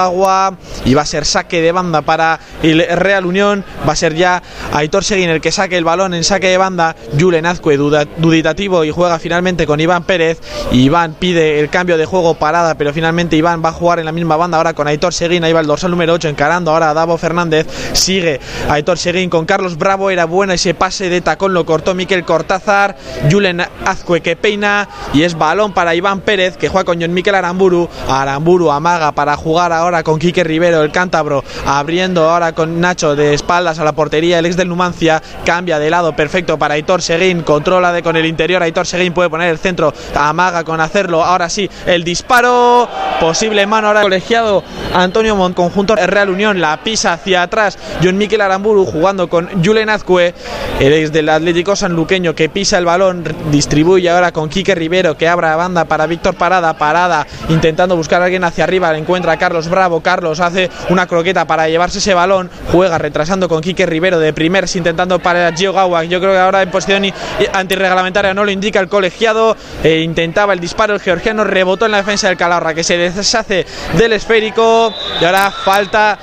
Y 0.86 0.94
va 0.94 1.02
a 1.02 1.06
ser 1.06 1.26
saque 1.26 1.62
de 1.62 1.72
banda 1.72 2.02
para 2.02 2.40
el 2.62 2.86
Real 2.88 3.26
Unión, 3.26 3.64
va 3.88 3.94
a 3.94 3.96
ser 3.96 4.16
ya 4.16 4.42
Aitor 4.74 5.04
Seguin 5.04 5.30
el 5.30 5.42
que 5.42 5.52
saque 5.52 5.78
el 5.78 5.84
balón 5.84 6.14
en 6.14 6.24
saque 6.24 6.48
de 6.48 6.58
banda, 6.58 6.96
Julen 7.20 7.46
Azcue 7.46 7.78
duditativo 7.78 8.84
y 8.84 8.92
juega 8.92 9.20
finalmente 9.20 9.66
con 9.66 9.80
Iván 9.80 10.04
Pérez, 10.04 10.40
Iván 10.72 11.16
pide 11.20 11.60
el 11.60 11.70
cambio 11.70 11.98
de 11.98 12.06
juego 12.06 12.36
parada, 12.36 12.76
pero 12.76 12.94
finalmente 12.94 13.36
Iván 13.36 13.64
va 13.64 13.70
a 13.70 13.74
jugar 13.74 14.00
en 14.00 14.06
la 14.06 14.12
misma 14.12 14.36
banda 14.36 14.58
ahora 14.58 14.74
con 14.74 14.88
Aitor 14.88 15.14
Seguin, 15.14 15.44
ahí 15.44 15.54
va 15.54 15.62
el 15.62 15.68
dorsal 15.68 15.92
número 15.92 16.14
8 16.14 16.30
encarando 16.30 16.72
ahora 16.72 16.90
a 16.90 16.94
Davo 16.94 17.18
Fernández, 17.18 17.68
sigue 17.94 18.40
Aitor 18.70 18.98
Seguin 18.98 19.30
con 19.30 19.46
Carlos 19.46 19.78
Bravo, 19.78 20.10
era 20.10 20.26
buena 20.26 20.54
ese 20.54 20.74
pase 20.74 21.10
de 21.10 21.22
tacón, 21.22 21.54
lo 21.54 21.66
cortó 21.66 21.94
Miquel 21.94 22.26
Cortázar, 22.26 22.98
Julen 23.30 23.62
Azcue 23.86 24.22
que 24.22 24.36
peina 24.36 24.88
y 25.14 25.24
es 25.24 25.38
balón 25.38 25.74
para 25.74 25.96
Iván 25.96 26.22
Pérez 26.22 26.58
que 26.58 26.70
juega 26.70 26.86
con 26.86 27.02
John 27.02 27.14
Miquel 27.14 27.36
Aramburu, 27.36 27.88
Aramburu 28.08 28.72
amaga 28.72 29.12
para 29.12 29.36
jugar 29.36 29.72
ahora 29.72 30.04
con 30.04 30.09
Quique 30.18 30.44
Rivero, 30.44 30.82
el 30.82 30.92
cántabro, 30.92 31.44
abriendo 31.66 32.30
ahora 32.30 32.54
con 32.54 32.80
Nacho 32.82 33.16
de 33.16 33.34
espaldas 33.34 33.80
a 33.80 33.84
la 33.84 33.92
portería, 33.92 34.40
el 34.40 34.46
ex 34.46 34.58
del 34.58 34.70
Numancia, 34.70 35.22
cambia 35.46 35.80
de 35.80 35.90
lado 35.90 36.16
perfecto 36.16 36.58
para 36.58 36.76
Aitor 36.76 37.02
Seguín, 37.02 37.44
controla 37.44 37.92
de 37.92 38.02
con 38.02 38.16
el 38.16 38.26
interior, 38.26 38.64
Aitor 38.64 38.88
Seguín 38.88 39.14
puede 39.14 39.30
poner 39.30 39.50
el 39.50 39.60
centro, 39.60 39.94
amaga 40.16 40.64
con 40.64 40.82
hacerlo, 40.82 41.24
ahora 41.24 41.50
sí, 41.50 41.70
el 41.86 42.04
disparo, 42.04 42.88
posible 43.20 43.66
mano. 43.68 43.88
Ahora 43.88 44.02
colegiado, 44.02 44.64
Antonio 44.94 45.36
Mont, 45.36 45.56
conjunto 45.56 45.96
Real 45.96 46.30
Unión, 46.30 46.62
la 46.62 46.84
pisa 46.84 47.14
hacia 47.14 47.44
atrás, 47.44 47.78
John 48.04 48.18
Miquel 48.18 48.42
Aramburu 48.42 48.86
jugando 48.86 49.30
con 49.30 49.64
Julen 49.64 49.90
Azcue, 49.90 50.34
el 50.80 50.94
ex 50.94 51.12
del 51.12 51.30
Atlético 51.30 51.76
Sanluqueño 51.76 52.36
que 52.36 52.50
pisa 52.50 52.78
el 52.78 52.86
balón, 52.86 53.24
distribuye 53.52 54.10
ahora 54.10 54.32
con 54.32 54.50
Quique 54.50 54.76
Rivero 54.76 55.18
que 55.18 55.28
abra 55.28 55.56
banda 55.56 55.86
para 55.86 56.08
Víctor 56.08 56.36
Parada, 56.36 56.78
Parada 56.78 57.26
intentando 57.50 57.96
buscar 57.96 58.22
a 58.22 58.26
alguien 58.26 58.44
hacia 58.44 58.64
arriba, 58.64 58.92
le 58.92 59.00
encuentra 59.00 59.34
a 59.34 59.38
Carlos 59.38 59.70
Bravo, 59.70 59.99
Carlos 60.02 60.40
hace 60.40 60.70
una 60.90 61.08
croqueta 61.08 61.46
para 61.46 61.68
llevarse 61.68 62.00
ese 62.00 62.14
balón, 62.14 62.50
juega 62.72 62.98
retrasando 62.98 63.50
con 63.50 63.62
Quique 63.62 63.86
Rivero 63.86 64.20
de 64.20 64.34
primers 64.34 64.76
intentando 64.76 65.20
para 65.20 65.52
Gio 65.54 65.74
Gawa. 65.74 66.04
Yo 66.06 66.20
creo 66.20 66.34
que 66.34 66.40
ahora 66.40 66.62
en 66.62 66.72
posición 66.72 67.06
antirreglamentaria 67.54 68.34
no 68.34 68.44
lo 68.44 68.52
indica 68.52 68.80
el 68.80 68.90
colegiado. 68.90 69.56
Eh, 69.84 70.00
intentaba 70.00 70.54
el 70.54 70.60
disparo, 70.60 70.94
el 70.94 71.00
georgiano 71.00 71.44
rebotó 71.44 71.86
en 71.86 71.92
la 71.92 71.98
defensa 71.98 72.28
del 72.28 72.38
Calahorra 72.38 72.74
que 72.74 72.84
se 72.84 72.98
deshace 72.98 73.66
del 73.98 74.14
esférico 74.14 74.94
y 75.22 75.26
ahora 75.26 75.52
falta 75.52 76.18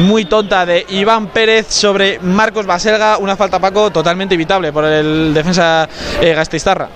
muy 0.00 0.24
tonta 0.24 0.66
de 0.66 0.86
Iván 0.90 1.28
Pérez 1.28 1.66
sobre 1.68 2.18
Marcos 2.20 2.66
Baselga, 2.66 3.18
una 3.18 3.36
falta 3.36 3.58
Paco 3.58 3.90
totalmente 3.90 4.34
evitable 4.34 4.72
por 4.72 4.84
el 4.84 5.32
defensa 5.34 5.88
eh, 6.20 6.34
Gastistarra. 6.34 6.88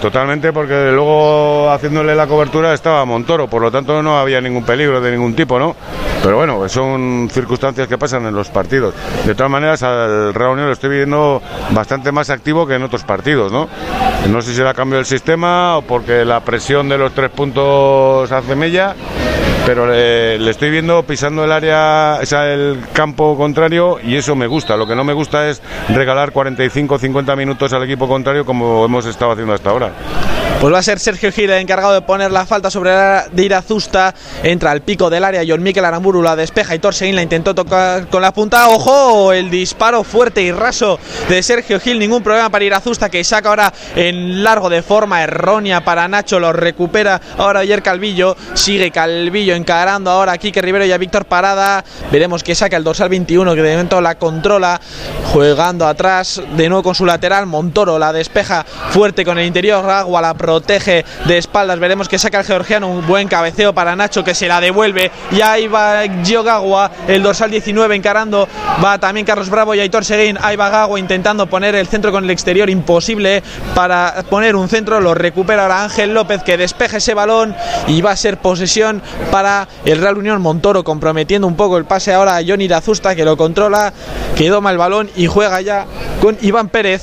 Totalmente 0.00 0.52
porque 0.52 0.90
luego 0.92 1.70
haciéndole 1.70 2.14
la 2.14 2.26
cobertura 2.26 2.72
estaba 2.72 3.04
Montoro, 3.04 3.48
por 3.48 3.62
lo 3.62 3.70
tanto 3.70 4.02
no 4.02 4.18
había 4.18 4.40
ningún 4.40 4.64
peligro 4.64 5.00
de 5.00 5.10
ningún 5.10 5.34
tipo, 5.34 5.58
¿no? 5.58 5.76
Pero 6.22 6.36
bueno, 6.36 6.68
son 6.68 7.28
circunstancias 7.30 7.86
que 7.86 7.98
pasan 7.98 8.26
en 8.26 8.34
los 8.34 8.48
partidos. 8.48 8.94
De 9.26 9.34
todas 9.34 9.50
maneras, 9.50 9.82
al 9.82 10.32
Real 10.32 10.52
Unión 10.52 10.68
lo 10.68 10.72
estoy 10.72 10.96
viendo 10.96 11.42
bastante 11.70 12.12
más 12.12 12.30
activo 12.30 12.66
que 12.66 12.74
en 12.74 12.82
otros 12.82 13.04
partidos, 13.04 13.52
¿no? 13.52 13.68
No 14.30 14.40
sé 14.40 14.50
si 14.50 14.56
será 14.56 14.72
cambio 14.72 14.96
del 14.96 15.06
sistema 15.06 15.76
o 15.76 15.82
porque 15.82 16.24
la 16.24 16.40
presión 16.40 16.88
de 16.88 16.96
los 16.96 17.12
tres 17.12 17.30
puntos 17.30 18.32
hace 18.32 18.56
mella, 18.56 18.94
pero 19.66 19.86
le, 19.86 20.48
estoy 20.48 20.70
viendo 20.70 21.02
pisando 21.02 21.44
el 21.44 21.52
área, 21.52 22.18
o 22.22 22.26
sea, 22.26 22.52
el 22.52 22.80
campo 22.92 23.36
contrario 23.36 23.98
y 24.02 24.16
eso 24.16 24.34
me 24.34 24.46
gusta. 24.46 24.76
Lo 24.76 24.86
que 24.86 24.94
no 24.94 25.04
me 25.04 25.12
gusta 25.12 25.48
es 25.48 25.62
regalar 25.90 26.32
45 26.32 26.98
50 26.98 27.36
minutos 27.36 27.72
al 27.72 27.82
equipo 27.84 28.08
contrario 28.08 28.44
como 28.44 28.84
hemos 28.84 29.06
estado 29.06 29.32
haciendo 29.32 29.54
hasta 29.54 29.70
ahora. 29.70 29.92
Pues 30.60 30.72
va 30.72 30.78
a 30.78 30.82
ser 30.82 30.98
Sergio 30.98 31.30
Gil 31.30 31.50
el 31.50 31.60
encargado 31.60 31.92
de 31.92 32.00
poner 32.00 32.30
la 32.30 32.46
falta 32.46 32.70
sobre 32.70 32.90
la 32.90 33.26
de 33.30 33.44
Irazusta. 33.44 34.14
Entra 34.42 34.70
al 34.70 34.80
pico 34.80 35.10
del 35.10 35.22
área. 35.22 35.42
John 35.46 35.62
Miquel 35.62 35.84
Aramburu 35.84 36.22
la 36.22 36.36
despeja 36.36 36.74
y 36.74 36.78
Torsein 36.78 37.14
la 37.14 37.22
intentó 37.22 37.54
tocar 37.54 38.08
con 38.08 38.22
la 38.22 38.32
punta. 38.32 38.68
¡Ojo! 38.68 39.32
El 39.34 39.50
disparo 39.50 40.04
fuerte 40.04 40.40
y 40.40 40.52
raso 40.52 40.98
de 41.28 41.42
Sergio 41.42 41.78
Gil. 41.80 41.98
Ningún 41.98 42.22
problema 42.22 42.48
para 42.48 42.64
Irazusta 42.64 43.10
que 43.10 43.22
saca 43.24 43.50
ahora 43.50 43.74
en 43.94 44.42
largo 44.42 44.70
de 44.70 44.82
forma 44.82 45.22
errónea 45.22 45.84
para 45.84 46.08
Nacho. 46.08 46.40
Lo 46.40 46.50
recupera 46.52 47.20
ahora 47.36 47.60
ayer 47.60 47.82
Calvillo. 47.82 48.34
Sigue 48.54 48.90
Calvillo 48.90 49.54
encarando 49.54 50.10
ahora 50.10 50.32
a 50.32 50.38
Quique 50.38 50.62
Rivero 50.62 50.86
y 50.86 50.92
a 50.92 50.98
Víctor 50.98 51.26
Parada. 51.26 51.84
Veremos 52.10 52.42
que 52.42 52.54
saca 52.54 52.78
el 52.78 52.84
dorsal 52.84 53.10
21 53.10 53.54
que 53.54 53.60
de 53.60 53.72
momento 53.72 54.00
la 54.00 54.14
controla. 54.14 54.80
Jugando 55.30 55.86
atrás 55.86 56.40
de 56.56 56.68
nuevo 56.70 56.84
con 56.84 56.94
su 56.94 57.04
lateral. 57.04 57.44
Montoro 57.44 57.98
la 57.98 58.14
despeja 58.14 58.64
fuerte 58.64 59.26
con 59.26 59.38
el 59.38 59.46
interior. 59.46 59.84
Agua 59.90 60.22
la 60.22 60.32
protege 60.44 61.06
de 61.24 61.38
espaldas. 61.38 61.78
Veremos 61.78 62.06
que 62.06 62.18
saca 62.18 62.40
el 62.40 62.44
georgiano 62.44 62.86
un 62.86 63.06
buen 63.06 63.28
cabeceo 63.28 63.72
para 63.72 63.96
Nacho 63.96 64.22
que 64.22 64.34
se 64.34 64.46
la 64.46 64.60
devuelve. 64.60 65.10
Y 65.32 65.40
ahí 65.40 65.68
va 65.68 66.02
Giogawa, 66.22 66.90
el 67.08 67.22
dorsal 67.22 67.50
19 67.50 67.96
encarando. 67.96 68.46
Va 68.84 68.98
también 68.98 69.24
Carlos 69.24 69.48
Bravo 69.48 69.74
y 69.74 69.80
Aitor 69.80 70.04
Seguín. 70.04 70.36
Ahí 70.42 70.56
va 70.56 70.68
Gagua 70.68 71.00
intentando 71.00 71.46
poner 71.46 71.74
el 71.76 71.86
centro 71.86 72.12
con 72.12 72.24
el 72.24 72.30
exterior. 72.30 72.68
Imposible 72.68 73.42
para 73.74 74.22
poner 74.28 74.54
un 74.54 74.68
centro. 74.68 75.00
Lo 75.00 75.14
recupera 75.14 75.62
ahora 75.62 75.82
Ángel 75.82 76.12
López 76.12 76.42
que 76.42 76.58
despeja 76.58 76.98
ese 76.98 77.14
balón. 77.14 77.56
Y 77.86 78.02
va 78.02 78.10
a 78.10 78.16
ser 78.16 78.36
posesión 78.36 79.00
para 79.30 79.66
el 79.86 79.98
Real 79.98 80.18
Unión 80.18 80.42
Montoro 80.42 80.84
comprometiendo 80.84 81.46
un 81.46 81.56
poco 81.56 81.78
el 81.78 81.86
pase 81.86 82.12
ahora 82.12 82.36
a 82.36 82.42
Johnny 82.46 82.68
Dazusta 82.68 83.14
que 83.14 83.24
lo 83.24 83.38
controla. 83.38 83.94
Que 84.36 84.50
doma 84.50 84.70
el 84.72 84.76
balón 84.76 85.08
y 85.16 85.26
juega 85.26 85.62
ya 85.62 85.86
con 86.20 86.36
Iván 86.42 86.68
Pérez 86.68 87.02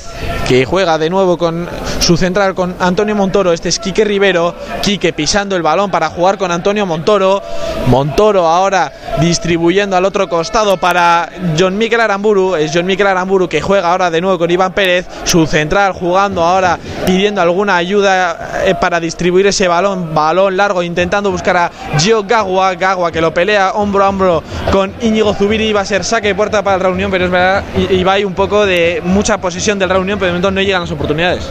que 0.52 0.66
juega 0.66 0.98
de 0.98 1.08
nuevo 1.08 1.38
con 1.38 1.66
su 2.00 2.16
central 2.18 2.54
con 2.54 2.74
Antonio 2.78 3.14
Montoro 3.14 3.31
Montoro, 3.32 3.54
este 3.54 3.70
es 3.70 3.78
Quique 3.78 4.04
Rivero, 4.04 4.54
Quique 4.82 5.14
pisando 5.14 5.56
el 5.56 5.62
balón 5.62 5.90
para 5.90 6.10
jugar 6.10 6.36
con 6.36 6.52
Antonio 6.52 6.84
Montoro, 6.84 7.42
Montoro 7.86 8.46
ahora 8.46 8.92
distribuyendo 9.22 9.96
al 9.96 10.04
otro 10.04 10.28
costado 10.28 10.76
para 10.76 11.30
John 11.58 11.78
Miquel 11.78 12.02
Aramburu, 12.02 12.56
es 12.56 12.72
John 12.74 12.84
Miquel 12.84 13.06
Aramburu 13.06 13.48
que 13.48 13.62
juega 13.62 13.90
ahora 13.90 14.10
de 14.10 14.20
nuevo 14.20 14.38
con 14.38 14.50
Iván 14.50 14.74
Pérez, 14.74 15.06
su 15.24 15.46
central 15.46 15.94
jugando 15.94 16.42
ahora 16.42 16.78
pidiendo 17.06 17.40
alguna 17.40 17.76
ayuda 17.76 18.64
eh, 18.66 18.74
para 18.74 19.00
distribuir 19.00 19.46
ese 19.46 19.66
balón, 19.66 20.14
balón 20.14 20.54
largo 20.54 20.82
intentando 20.82 21.30
buscar 21.30 21.56
a 21.56 21.70
Gio 21.96 22.24
Gagua, 22.24 22.74
Gagua 22.74 23.10
que 23.10 23.22
lo 23.22 23.32
pelea 23.32 23.70
hombro 23.72 24.04
a 24.04 24.10
hombro 24.10 24.42
con 24.70 24.92
Íñigo 25.00 25.32
Zubiri, 25.32 25.72
va 25.72 25.80
a 25.80 25.86
ser 25.86 26.04
saque 26.04 26.28
de 26.28 26.34
puerta 26.34 26.62
para 26.62 26.76
el 26.76 26.82
Reunión, 26.82 27.10
pero 27.10 27.24
es 27.24 27.30
verdad, 27.30 27.64
y 27.78 28.06
ahí 28.06 28.26
un 28.26 28.34
poco 28.34 28.66
de 28.66 29.00
mucha 29.02 29.38
posesión 29.38 29.78
del 29.78 29.88
Reunión, 29.88 30.18
pero 30.18 30.26
de 30.26 30.32
momento 30.32 30.50
no 30.50 30.60
llegan 30.60 30.82
las 30.82 30.90
oportunidades. 30.90 31.48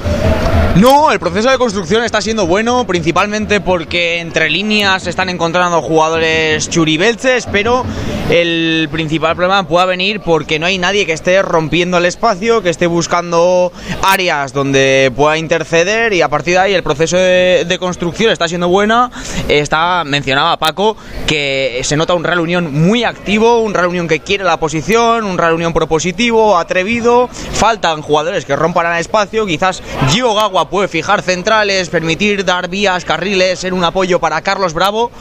No, 0.76 1.11
el 1.11 1.19
proceso 1.19 1.49
de 1.49 1.57
construcción 1.57 2.01
está 2.03 2.22
siendo 2.22 2.47
bueno, 2.47 2.88
principalmente 2.88 3.59
porque 3.59 4.19
entre 4.19 4.49
líneas 4.49 5.03
se 5.03 5.09
están 5.09 5.28
encontrando 5.28 5.82
jugadores 5.82 6.69
churibelces, 6.69 7.45
pero 7.51 7.86
el 8.30 8.88
principal 8.89 9.36
problema 9.36 9.67
puede 9.67 9.88
venir 9.88 10.22
porque 10.22 10.59
no 10.59 10.65
hay 10.65 10.78
nadie 10.78 11.05
que 11.05 11.11
esté 11.11 11.41
rompiendo 11.41 11.97
el 11.97 12.05
espacio, 12.05 12.61
que 12.61 12.69
esté 12.69 12.88
buscando 12.88 13.74
áreas 14.01 14.53
donde 14.53 15.11
pueda 15.13 15.38
interceder 15.38 16.13
y 16.13 16.22
a 16.22 16.30
partir 16.30 16.53
de 16.53 16.59
ahí 16.59 16.74
el 16.74 16.84
proceso 16.84 17.17
de, 17.17 17.78
construcción 17.78 18.32
está 18.32 18.47
siendo 18.47 18.69
buena. 18.69 19.11
Está, 19.49 20.03
mencionaba 20.05 20.55
Paco, 20.55 20.95
que 21.28 21.82
se 21.84 21.97
nota 21.97 22.13
un 22.13 22.24
Real 22.24 22.39
Unión 22.39 22.74
muy 22.74 23.03
activo, 23.03 23.59
un 23.59 23.74
Real 23.74 23.88
Unión 23.88 24.07
que 24.07 24.22
quiere 24.22 24.45
la 24.45 24.57
posición, 24.57 25.26
un 25.26 25.38
Real 25.38 25.53
Unión 25.53 25.74
propositivo, 25.74 26.57
atrevido. 26.57 27.28
Faltan 27.28 28.01
jugadores 28.01 28.45
que 28.45 28.55
rompan 28.55 28.93
el 28.93 28.99
espacio, 28.99 29.45
quizás 29.45 29.84
Gio 30.09 30.34
Puede 30.70 30.88
fijar 30.88 31.22
centrales, 31.22 31.89
permitir 31.89 32.45
dar 32.45 32.68
vías, 32.70 33.05
carriles, 33.05 33.59
ser 33.59 33.74
un 33.74 33.84
apoyo 33.84 34.20
para 34.20 34.41
Carlos 34.41 34.74
Bravo. 34.74 35.12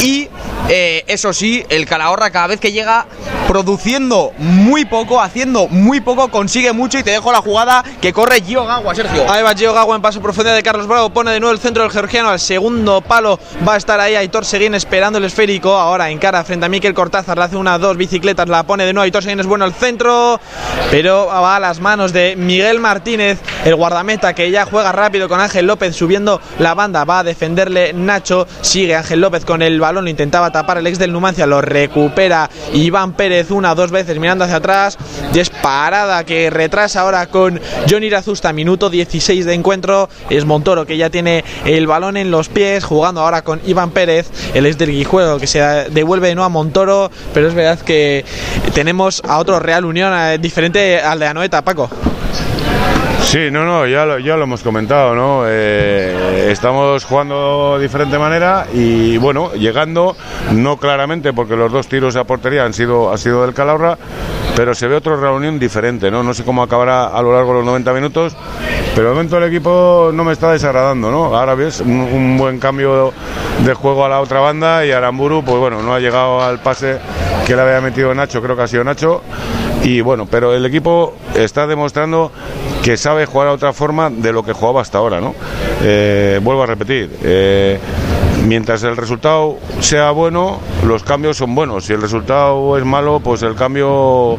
Y 0.00 0.28
eh, 0.68 1.04
eso 1.08 1.32
sí, 1.32 1.64
el 1.68 1.86
Calahorra 1.86 2.30
cada 2.30 2.46
vez 2.46 2.60
que 2.60 2.72
llega 2.72 3.06
produciendo 3.48 4.30
muy 4.38 4.84
poco, 4.84 5.20
haciendo 5.20 5.66
muy 5.66 6.00
poco, 6.00 6.28
consigue 6.28 6.72
mucho 6.72 7.00
y 7.00 7.02
te 7.02 7.10
dejo 7.10 7.32
la 7.32 7.42
jugada 7.42 7.82
que 8.00 8.12
corre 8.12 8.40
Gio 8.40 8.64
Gagua, 8.64 8.94
Sergio. 8.94 9.28
Ahí 9.28 9.42
va 9.42 9.54
Gio 9.54 9.74
Gagua 9.74 9.96
en 9.96 10.02
paso 10.02 10.22
profundidad 10.22 10.54
de 10.54 10.62
Carlos 10.62 10.86
Bravo, 10.86 11.10
pone 11.10 11.32
de 11.32 11.40
nuevo 11.40 11.52
el 11.52 11.58
centro 11.58 11.82
del 11.82 11.90
georgiano 11.90 12.28
al 12.28 12.38
segundo 12.38 13.00
palo, 13.00 13.40
va 13.66 13.74
a 13.74 13.76
estar 13.76 13.98
ahí 13.98 14.14
Aitor 14.14 14.44
Seguín 14.44 14.76
esperando 14.76 15.18
el 15.18 15.24
esférico, 15.24 15.74
ahora 15.74 16.10
en 16.10 16.18
cara 16.18 16.44
frente 16.44 16.66
a 16.66 16.68
Miquel 16.68 16.94
Cortázar, 16.94 17.36
le 17.36 17.42
hace 17.42 17.56
una, 17.56 17.76
dos 17.78 17.96
bicicletas, 17.96 18.48
la 18.48 18.62
pone 18.62 18.84
de 18.84 18.92
nuevo 18.92 19.02
Aitor 19.02 19.24
Seguín 19.24 19.40
es 19.40 19.46
bueno 19.46 19.64
el 19.64 19.72
centro, 19.72 20.38
pero 20.92 21.26
va 21.26 21.56
a 21.56 21.60
las 21.60 21.80
manos 21.80 22.12
de 22.12 22.36
Miguel 22.36 22.78
Martínez, 22.78 23.40
el 23.64 23.74
guardameta 23.74 24.32
que 24.34 24.48
ya 24.52 24.64
juega 24.70 24.92
rápido 24.92 25.28
con 25.28 25.40
Ángel 25.40 25.66
López 25.66 25.96
subiendo 25.96 26.40
la 26.58 26.74
banda, 26.74 27.04
va 27.04 27.20
a 27.20 27.24
defenderle 27.24 27.92
Nacho, 27.92 28.46
sigue 28.60 28.94
Ángel 28.94 29.20
López 29.20 29.44
con 29.44 29.62
el 29.62 29.80
balón, 29.80 30.08
intentaba 30.08 30.50
tapar 30.50 30.78
el 30.78 30.86
ex 30.86 30.98
del 30.98 31.12
Numancia, 31.12 31.46
lo 31.46 31.60
recupera 31.60 32.48
Iván 32.72 33.12
Pérez 33.12 33.50
una 33.50 33.74
dos 33.74 33.90
veces 33.90 34.18
mirando 34.18 34.44
hacia 34.44 34.56
atrás, 34.56 34.98
disparada 35.32 36.24
que 36.24 36.50
retrasa 36.50 37.00
ahora 37.00 37.26
con 37.26 37.60
Johnny 37.88 38.06
Irazusta, 38.06 38.52
minuto 38.52 38.90
16 38.90 39.44
de 39.44 39.54
encuentro, 39.54 40.08
es 40.28 40.44
Montoro 40.44 40.86
que 40.86 40.96
ya 40.96 41.10
tiene 41.10 41.44
el 41.64 41.86
balón 41.86 42.16
en 42.16 42.30
los 42.30 42.48
pies, 42.48 42.84
jugando 42.84 43.20
ahora 43.20 43.42
con 43.42 43.60
Iván 43.66 43.90
Pérez, 43.90 44.30
el 44.54 44.66
ex 44.66 44.78
del 44.78 44.90
Guijuego 44.90 45.38
que 45.38 45.46
se 45.46 45.60
devuelve 45.90 46.28
de 46.28 46.34
nuevo 46.34 46.46
a 46.46 46.50
Montoro, 46.50 47.10
pero 47.34 47.48
es 47.48 47.54
verdad 47.54 47.78
que 47.80 48.24
tenemos 48.74 49.22
a 49.26 49.38
otro 49.38 49.58
Real 49.58 49.84
Unión 49.84 50.12
eh, 50.16 50.38
diferente 50.38 51.00
al 51.00 51.18
de 51.18 51.26
Anoeta, 51.26 51.62
Paco. 51.62 51.90
Sí, 53.30 53.48
no, 53.48 53.64
no, 53.64 53.86
ya 53.86 54.04
lo, 54.04 54.18
ya 54.18 54.36
lo 54.36 54.42
hemos 54.42 54.60
comentado, 54.60 55.14
¿no? 55.14 55.44
Eh, 55.46 56.48
estamos 56.50 57.04
jugando 57.04 57.76
de 57.76 57.84
diferente 57.84 58.18
manera 58.18 58.66
y 58.74 59.18
bueno, 59.18 59.52
llegando, 59.52 60.16
no 60.50 60.78
claramente 60.78 61.32
porque 61.32 61.54
los 61.54 61.70
dos 61.70 61.86
tiros 61.86 62.16
a 62.16 62.24
portería 62.24 62.64
han 62.64 62.72
sido, 62.72 63.12
ha 63.12 63.16
sido 63.18 63.42
del 63.42 63.54
Calahorra, 63.54 63.96
pero 64.56 64.74
se 64.74 64.88
ve 64.88 64.96
otra 64.96 65.14
reunión 65.14 65.60
diferente, 65.60 66.10
¿no? 66.10 66.24
No 66.24 66.34
sé 66.34 66.42
cómo 66.42 66.60
acabará 66.60 67.06
a 67.06 67.22
lo 67.22 67.32
largo 67.32 67.52
de 67.52 67.58
los 67.58 67.66
90 67.66 67.92
minutos, 67.92 68.36
pero 68.96 69.10
de 69.10 69.14
momento 69.14 69.38
el 69.38 69.44
equipo 69.44 70.10
no 70.12 70.24
me 70.24 70.32
está 70.32 70.50
desagradando, 70.50 71.12
¿no? 71.12 71.26
Ahora 71.26 71.54
ves 71.54 71.80
un, 71.82 72.00
un 72.00 72.36
buen 72.36 72.58
cambio 72.58 73.12
de 73.64 73.74
juego 73.74 74.04
a 74.04 74.08
la 74.08 74.18
otra 74.18 74.40
banda 74.40 74.84
y 74.84 74.90
Aramburu, 74.90 75.44
pues 75.44 75.56
bueno, 75.56 75.80
no 75.82 75.94
ha 75.94 76.00
llegado 76.00 76.42
al 76.42 76.58
pase 76.58 76.98
que 77.46 77.54
le 77.54 77.62
había 77.62 77.80
metido 77.80 78.12
Nacho, 78.12 78.42
creo 78.42 78.56
que 78.56 78.62
ha 78.62 78.66
sido 78.66 78.82
Nacho. 78.82 79.22
Y 79.82 80.02
bueno, 80.02 80.26
pero 80.30 80.54
el 80.54 80.64
equipo 80.66 81.14
está 81.34 81.66
demostrando 81.66 82.30
que 82.82 82.96
sabe 82.96 83.26
jugar 83.26 83.48
a 83.48 83.52
otra 83.52 83.72
forma 83.72 84.10
de 84.10 84.32
lo 84.32 84.42
que 84.42 84.52
jugaba 84.52 84.82
hasta 84.82 84.98
ahora, 84.98 85.20
¿no? 85.20 85.34
Eh, 85.82 86.38
vuelvo 86.42 86.62
a 86.62 86.66
repetir, 86.66 87.10
eh, 87.22 87.78
mientras 88.46 88.82
el 88.82 88.96
resultado 88.96 89.58
sea 89.80 90.10
bueno, 90.10 90.60
los 90.86 91.02
cambios 91.02 91.38
son 91.38 91.54
buenos. 91.54 91.86
Si 91.86 91.92
el 91.92 92.02
resultado 92.02 92.76
es 92.76 92.84
malo, 92.84 93.20
pues 93.20 93.42
el 93.42 93.54
cambio 93.54 94.38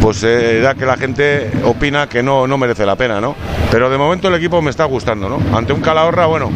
pues 0.00 0.22
eh, 0.22 0.60
da 0.60 0.74
que 0.74 0.84
la 0.84 0.96
gente 0.96 1.50
opina 1.64 2.08
que 2.08 2.22
no, 2.22 2.46
no 2.46 2.58
merece 2.58 2.84
la 2.84 2.96
pena, 2.96 3.20
¿no? 3.20 3.34
Pero 3.70 3.88
de 3.88 3.96
momento 3.96 4.28
el 4.28 4.34
equipo 4.34 4.60
me 4.60 4.70
está 4.70 4.84
gustando, 4.84 5.28
¿no? 5.28 5.56
Ante 5.56 5.72
un 5.72 5.80
Calahorra, 5.80 6.26
bueno, 6.26 6.50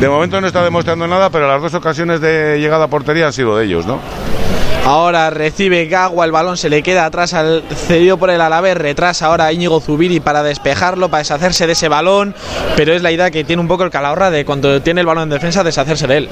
de 0.00 0.08
momento 0.08 0.40
no 0.40 0.48
está 0.48 0.64
demostrando 0.64 1.06
nada, 1.06 1.30
pero 1.30 1.46
las 1.46 1.62
dos 1.62 1.74
ocasiones 1.74 2.20
de 2.20 2.58
llegada 2.58 2.86
a 2.86 2.88
portería 2.88 3.26
han 3.26 3.32
sido 3.32 3.56
de 3.56 3.66
ellos, 3.66 3.86
¿no? 3.86 4.00
Ahora 4.84 5.30
recibe 5.30 5.86
Gagua, 5.86 6.24
el 6.24 6.32
balón 6.32 6.56
se 6.56 6.68
le 6.68 6.82
queda 6.82 7.04
atrás 7.04 7.34
al 7.34 7.62
cedido 7.86 8.18
por 8.18 8.30
el 8.30 8.40
Alavés, 8.40 8.76
retrasa 8.76 9.26
ahora 9.26 9.52
Íñigo 9.52 9.80
Zubiri 9.80 10.18
para 10.18 10.42
despejarlo, 10.42 11.08
para 11.08 11.20
deshacerse 11.20 11.68
de 11.68 11.74
ese 11.74 11.88
balón, 11.88 12.34
pero 12.76 12.92
es 12.92 13.00
la 13.00 13.12
idea 13.12 13.30
que 13.30 13.44
tiene 13.44 13.62
un 13.62 13.68
poco 13.68 13.84
el 13.84 13.90
Calahorra 13.90 14.32
de 14.32 14.44
cuando 14.44 14.82
tiene 14.82 15.00
el 15.00 15.06
balón 15.06 15.24
en 15.24 15.30
defensa 15.30 15.62
deshacerse 15.62 16.08
de 16.08 16.16
él. 16.16 16.28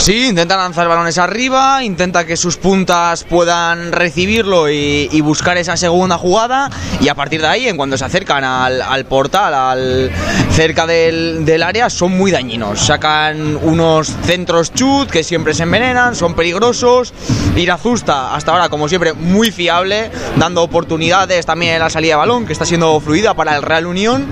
Sí, 0.00 0.28
intenta 0.28 0.56
lanzar 0.56 0.88
balones 0.88 1.18
arriba, 1.18 1.84
intenta 1.84 2.24
que 2.24 2.38
sus 2.38 2.56
puntas 2.56 3.22
puedan 3.24 3.92
recibirlo 3.92 4.70
y, 4.70 5.20
buscar 5.20 5.58
esa 5.58 5.76
segunda 5.76 6.16
jugada 6.16 6.70
y 7.02 7.08
a 7.08 7.14
partir 7.14 7.42
de 7.42 7.48
ahí, 7.48 7.68
en 7.68 7.76
cuando 7.76 7.98
se 7.98 8.06
acercan 8.06 8.42
al, 8.42 8.80
al 8.80 9.04
portal, 9.04 9.52
al, 9.52 10.10
cerca 10.52 10.86
del, 10.86 11.44
del, 11.44 11.62
área, 11.62 11.90
son 11.90 12.16
muy 12.16 12.30
dañinos. 12.30 12.80
Sacan 12.80 13.58
unos 13.62 14.08
centros 14.24 14.72
chut 14.72 15.10
que 15.10 15.22
siempre 15.22 15.52
se 15.52 15.64
envenenan, 15.64 16.16
son 16.16 16.34
peligrosos. 16.34 17.12
Irazusta, 17.54 18.34
hasta 18.34 18.52
ahora, 18.52 18.70
como 18.70 18.88
siempre, 18.88 19.12
muy 19.12 19.50
fiable, 19.50 20.10
dando 20.36 20.62
oportunidades 20.62 21.44
también 21.44 21.74
en 21.74 21.80
la 21.80 21.90
salida 21.90 22.14
de 22.14 22.20
balón, 22.20 22.46
que 22.46 22.54
está 22.54 22.64
siendo 22.64 22.98
fluida 23.00 23.34
para 23.34 23.54
el 23.54 23.62
Real 23.62 23.84
Unión. 23.84 24.26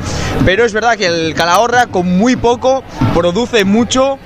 Pero 0.46 0.64
es 0.64 0.72
verdad 0.72 0.96
que 0.96 1.06
el 1.06 1.34
Calahorra, 1.34 1.88
con 1.88 2.16
muy 2.16 2.36
poco, 2.36 2.82
produce 3.12 3.66
mucho 3.66 4.18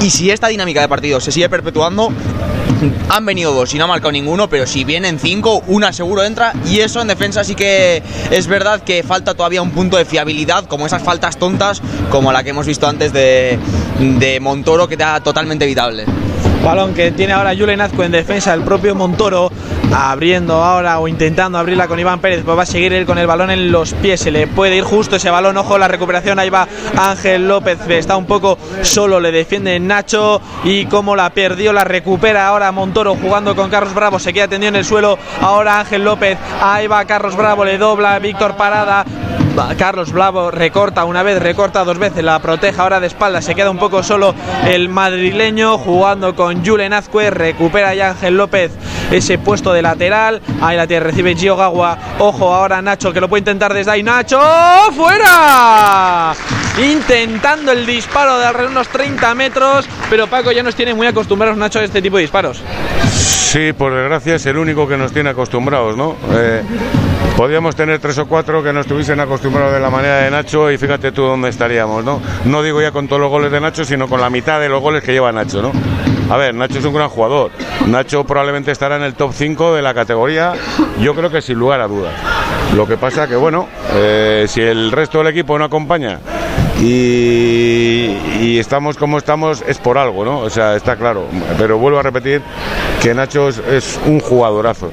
y 0.00 0.10
si 0.10 0.30
esta 0.30 0.48
dinámica 0.48 0.80
de 0.80 0.88
partido 0.88 1.20
se 1.20 1.32
sigue 1.32 1.48
perpetuando, 1.48 2.12
han 3.08 3.24
venido 3.24 3.52
dos 3.52 3.74
y 3.74 3.78
no 3.78 3.84
ha 3.84 3.86
marcado 3.86 4.12
ninguno, 4.12 4.48
pero 4.48 4.66
si 4.66 4.84
vienen 4.84 5.18
cinco, 5.18 5.62
una 5.66 5.92
seguro 5.92 6.22
entra. 6.24 6.52
Y 6.66 6.80
eso 6.80 7.00
en 7.00 7.08
defensa 7.08 7.44
sí 7.44 7.54
que 7.54 8.02
es 8.30 8.46
verdad 8.46 8.82
que 8.82 9.02
falta 9.02 9.34
todavía 9.34 9.62
un 9.62 9.70
punto 9.70 9.96
de 9.96 10.04
fiabilidad, 10.04 10.66
como 10.66 10.86
esas 10.86 11.02
faltas 11.02 11.38
tontas, 11.38 11.80
como 12.10 12.32
la 12.32 12.42
que 12.42 12.50
hemos 12.50 12.66
visto 12.66 12.86
antes 12.86 13.12
de, 13.12 13.58
de 13.98 14.40
Montoro, 14.40 14.88
que 14.88 14.96
da 14.96 15.20
totalmente 15.20 15.64
evitable. 15.64 16.04
Balón 16.66 16.94
que 16.94 17.12
tiene 17.12 17.32
ahora 17.32 17.54
Julen 17.56 17.80
Azco 17.80 18.02
en 18.02 18.10
defensa, 18.10 18.52
el 18.52 18.62
propio 18.62 18.96
Montoro 18.96 19.52
abriendo 19.94 20.64
ahora 20.64 20.98
o 20.98 21.06
intentando 21.06 21.58
abrirla 21.58 21.86
con 21.86 22.00
Iván 22.00 22.18
Pérez, 22.18 22.42
pues 22.44 22.58
va 22.58 22.64
a 22.64 22.66
seguir 22.66 22.92
él 22.92 23.06
con 23.06 23.18
el 23.18 23.26
balón 23.28 23.52
en 23.52 23.70
los 23.70 23.94
pies, 23.94 24.18
se 24.18 24.32
le 24.32 24.48
puede 24.48 24.74
ir 24.74 24.82
justo 24.82 25.14
ese 25.14 25.30
balón, 25.30 25.56
ojo 25.56 25.78
la 25.78 25.86
recuperación, 25.86 26.40
ahí 26.40 26.50
va 26.50 26.66
Ángel 26.98 27.46
López, 27.46 27.78
está 27.88 28.16
un 28.16 28.26
poco 28.26 28.58
solo, 28.82 29.20
le 29.20 29.30
defiende 29.30 29.78
Nacho 29.78 30.40
y 30.64 30.86
como 30.86 31.14
la 31.14 31.30
perdió, 31.30 31.72
la 31.72 31.84
recupera 31.84 32.48
ahora 32.48 32.72
Montoro 32.72 33.14
jugando 33.14 33.54
con 33.54 33.70
Carlos 33.70 33.94
Bravo, 33.94 34.18
se 34.18 34.32
queda 34.32 34.48
tendido 34.48 34.70
en 34.70 34.76
el 34.76 34.84
suelo, 34.84 35.20
ahora 35.40 35.78
Ángel 35.78 36.02
López, 36.02 36.36
ahí 36.60 36.88
va 36.88 37.04
Carlos 37.04 37.36
Bravo, 37.36 37.64
le 37.64 37.78
dobla 37.78 38.18
Víctor 38.18 38.56
Parada, 38.56 39.04
Carlos 39.78 40.12
Bravo 40.12 40.50
recorta 40.50 41.04
una 41.04 41.22
vez, 41.22 41.40
recorta 41.40 41.82
dos 41.82 41.98
veces, 41.98 42.22
la 42.22 42.38
protege 42.40 42.78
ahora 42.80 43.00
de 43.00 43.06
espalda, 43.06 43.40
se 43.40 43.54
queda 43.54 43.70
un 43.70 43.78
poco 43.78 44.02
solo 44.02 44.34
el 44.66 44.90
madrileño 44.90 45.78
jugando 45.78 46.36
con 46.36 46.64
Julen 46.64 46.92
Azcue, 46.92 47.30
recupera 47.30 47.94
ya 47.94 48.10
Ángel 48.10 48.36
López 48.36 48.72
ese 49.10 49.38
puesto 49.38 49.72
de 49.72 49.80
lateral, 49.80 50.42
ahí 50.60 50.76
la 50.76 50.86
tiene, 50.86 51.04
recibe 51.04 51.34
Gio 51.34 51.56
Gagua, 51.56 51.96
ojo 52.18 52.52
ahora 52.52 52.82
Nacho 52.82 53.12
que 53.12 53.20
lo 53.20 53.28
puede 53.28 53.40
intentar 53.40 53.72
desde 53.72 53.92
ahí, 53.92 54.02
Nacho, 54.02 54.40
fuera, 54.94 56.34
intentando 56.78 57.72
el 57.72 57.86
disparo 57.86 58.38
de 58.38 58.46
alrededor 58.46 58.72
unos 58.72 58.88
30 58.88 59.34
metros, 59.34 59.88
pero 60.10 60.26
Paco 60.26 60.52
ya 60.52 60.62
nos 60.62 60.74
tiene 60.74 60.92
muy 60.92 61.06
acostumbrados 61.06 61.56
Nacho 61.56 61.78
a 61.78 61.84
este 61.84 62.02
tipo 62.02 62.16
de 62.16 62.22
disparos. 62.22 62.62
Sí, 63.10 63.72
por 63.72 63.94
desgracia 63.94 64.34
es 64.34 64.46
el 64.46 64.58
único 64.58 64.86
que 64.86 64.96
nos 64.96 65.12
tiene 65.12 65.30
acostumbrados, 65.30 65.96
¿no? 65.96 66.16
Eh, 66.32 66.62
podríamos 67.36 67.74
tener 67.74 67.98
tres 68.00 68.18
o 68.18 68.26
cuatro 68.26 68.62
que 68.62 68.72
nos 68.72 68.86
estuviesen 68.86 69.20
acostumbrados 69.20 69.72
de 69.72 69.80
la 69.80 69.88
manera 69.88 70.18
de 70.18 70.30
Nacho 70.30 70.70
y 70.70 70.78
fíjate 70.78 71.12
tú 71.12 71.22
dónde 71.22 71.48
estaríamos, 71.48 72.04
¿no? 72.04 72.20
No 72.44 72.62
digo 72.62 72.82
ya 72.82 72.90
con 72.90 73.08
todos 73.08 73.20
los 73.20 73.30
goles 73.30 73.50
de 73.50 73.60
Nacho, 73.60 73.84
sino 73.84 74.08
con 74.08 74.20
la 74.20 74.30
mitad 74.30 74.60
de 74.60 74.68
los 74.68 74.82
goles 74.82 75.02
que 75.02 75.12
lleva 75.12 75.32
Nacho, 75.32 75.62
¿no? 75.62 75.72
A 76.28 76.36
ver, 76.36 76.54
Nacho 76.54 76.78
es 76.80 76.84
un 76.84 76.94
gran 76.94 77.08
jugador. 77.08 77.50
Nacho 77.86 78.24
probablemente 78.24 78.72
estará 78.72 78.96
en 78.96 79.02
el 79.02 79.14
top 79.14 79.32
5 79.32 79.74
de 79.74 79.82
la 79.82 79.94
categoría, 79.94 80.52
yo 81.00 81.14
creo 81.14 81.30
que 81.30 81.40
sin 81.40 81.58
lugar 81.58 81.80
a 81.80 81.86
dudas. 81.86 82.14
Lo 82.74 82.86
que 82.86 82.96
pasa 82.96 83.28
que, 83.28 83.36
bueno, 83.36 83.68
eh, 83.94 84.46
si 84.48 84.60
el 84.60 84.90
resto 84.90 85.18
del 85.18 85.28
equipo 85.28 85.58
no 85.58 85.64
acompaña 85.64 86.18
y, 86.80 88.16
y, 88.40 88.58
estamos 88.58 88.96
como 88.96 89.18
estamos 89.18 89.64
es 89.66 89.78
por 89.78 89.98
algo, 89.98 90.24
¿no? 90.24 90.40
O 90.40 90.50
sea, 90.50 90.76
está 90.76 90.96
claro. 90.96 91.24
Pero 91.58 91.78
vuelvo 91.78 91.98
a 91.98 92.02
repetir 92.02 92.42
que 93.02 93.14
Nacho 93.14 93.48
es, 93.48 93.58
es 93.58 93.98
un 94.04 94.20
jugadorazo. 94.20 94.90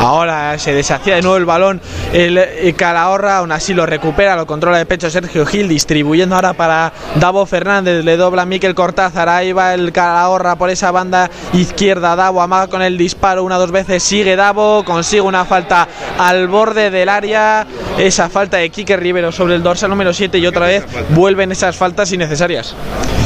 Ahora 0.00 0.58
se 0.58 0.72
deshacía 0.72 1.16
de 1.16 1.22
nuevo 1.22 1.36
el 1.36 1.44
balón 1.44 1.80
el, 2.14 2.74
Calahorra, 2.74 3.38
aún 3.38 3.52
así 3.52 3.74
lo 3.74 3.84
recupera, 3.84 4.34
lo 4.34 4.46
controla 4.46 4.78
de 4.78 4.86
pecho 4.86 5.10
Sergio 5.10 5.44
Gil, 5.44 5.68
distribuyendo 5.68 6.34
ahora 6.34 6.54
para 6.54 6.92
Davo 7.16 7.44
Fernández, 7.44 8.02
le 8.04 8.16
dobla 8.16 8.46
Miquel 8.46 8.74
Cortázar, 8.74 9.28
ahí 9.28 9.52
va 9.52 9.74
el 9.74 9.92
Calahorra 9.92 10.56
por 10.56 10.70
esa 10.70 10.90
banda 10.90 11.30
izquierda, 11.52 12.16
Davo 12.16 12.40
amaga 12.40 12.68
con 12.68 12.80
el 12.82 12.96
disparo 12.96 13.44
una 13.44 13.58
o 13.58 13.60
dos 13.60 13.72
veces, 13.72 14.02
sigue 14.02 14.36
Davo, 14.36 14.84
consigue 14.84 15.20
una 15.20 15.44
falta 15.44 15.86
al 16.18 16.48
borde 16.48 16.90
del 16.90 17.08
área, 17.08 17.66
esa 17.98 18.28
falta 18.30 18.56
de 18.56 18.70
Quique 18.70 18.96
Rivero 18.96 19.30
sobre 19.30 19.54
el 19.54 19.62
dorsal 19.62 19.90
número 19.90 20.14
7 20.14 20.38
y 20.38 20.46
otra 20.46 20.66
vez 20.66 20.84
vuelven 21.10 21.52
esas 21.52 21.76
faltas 21.76 22.10
innecesarias. 22.10 22.74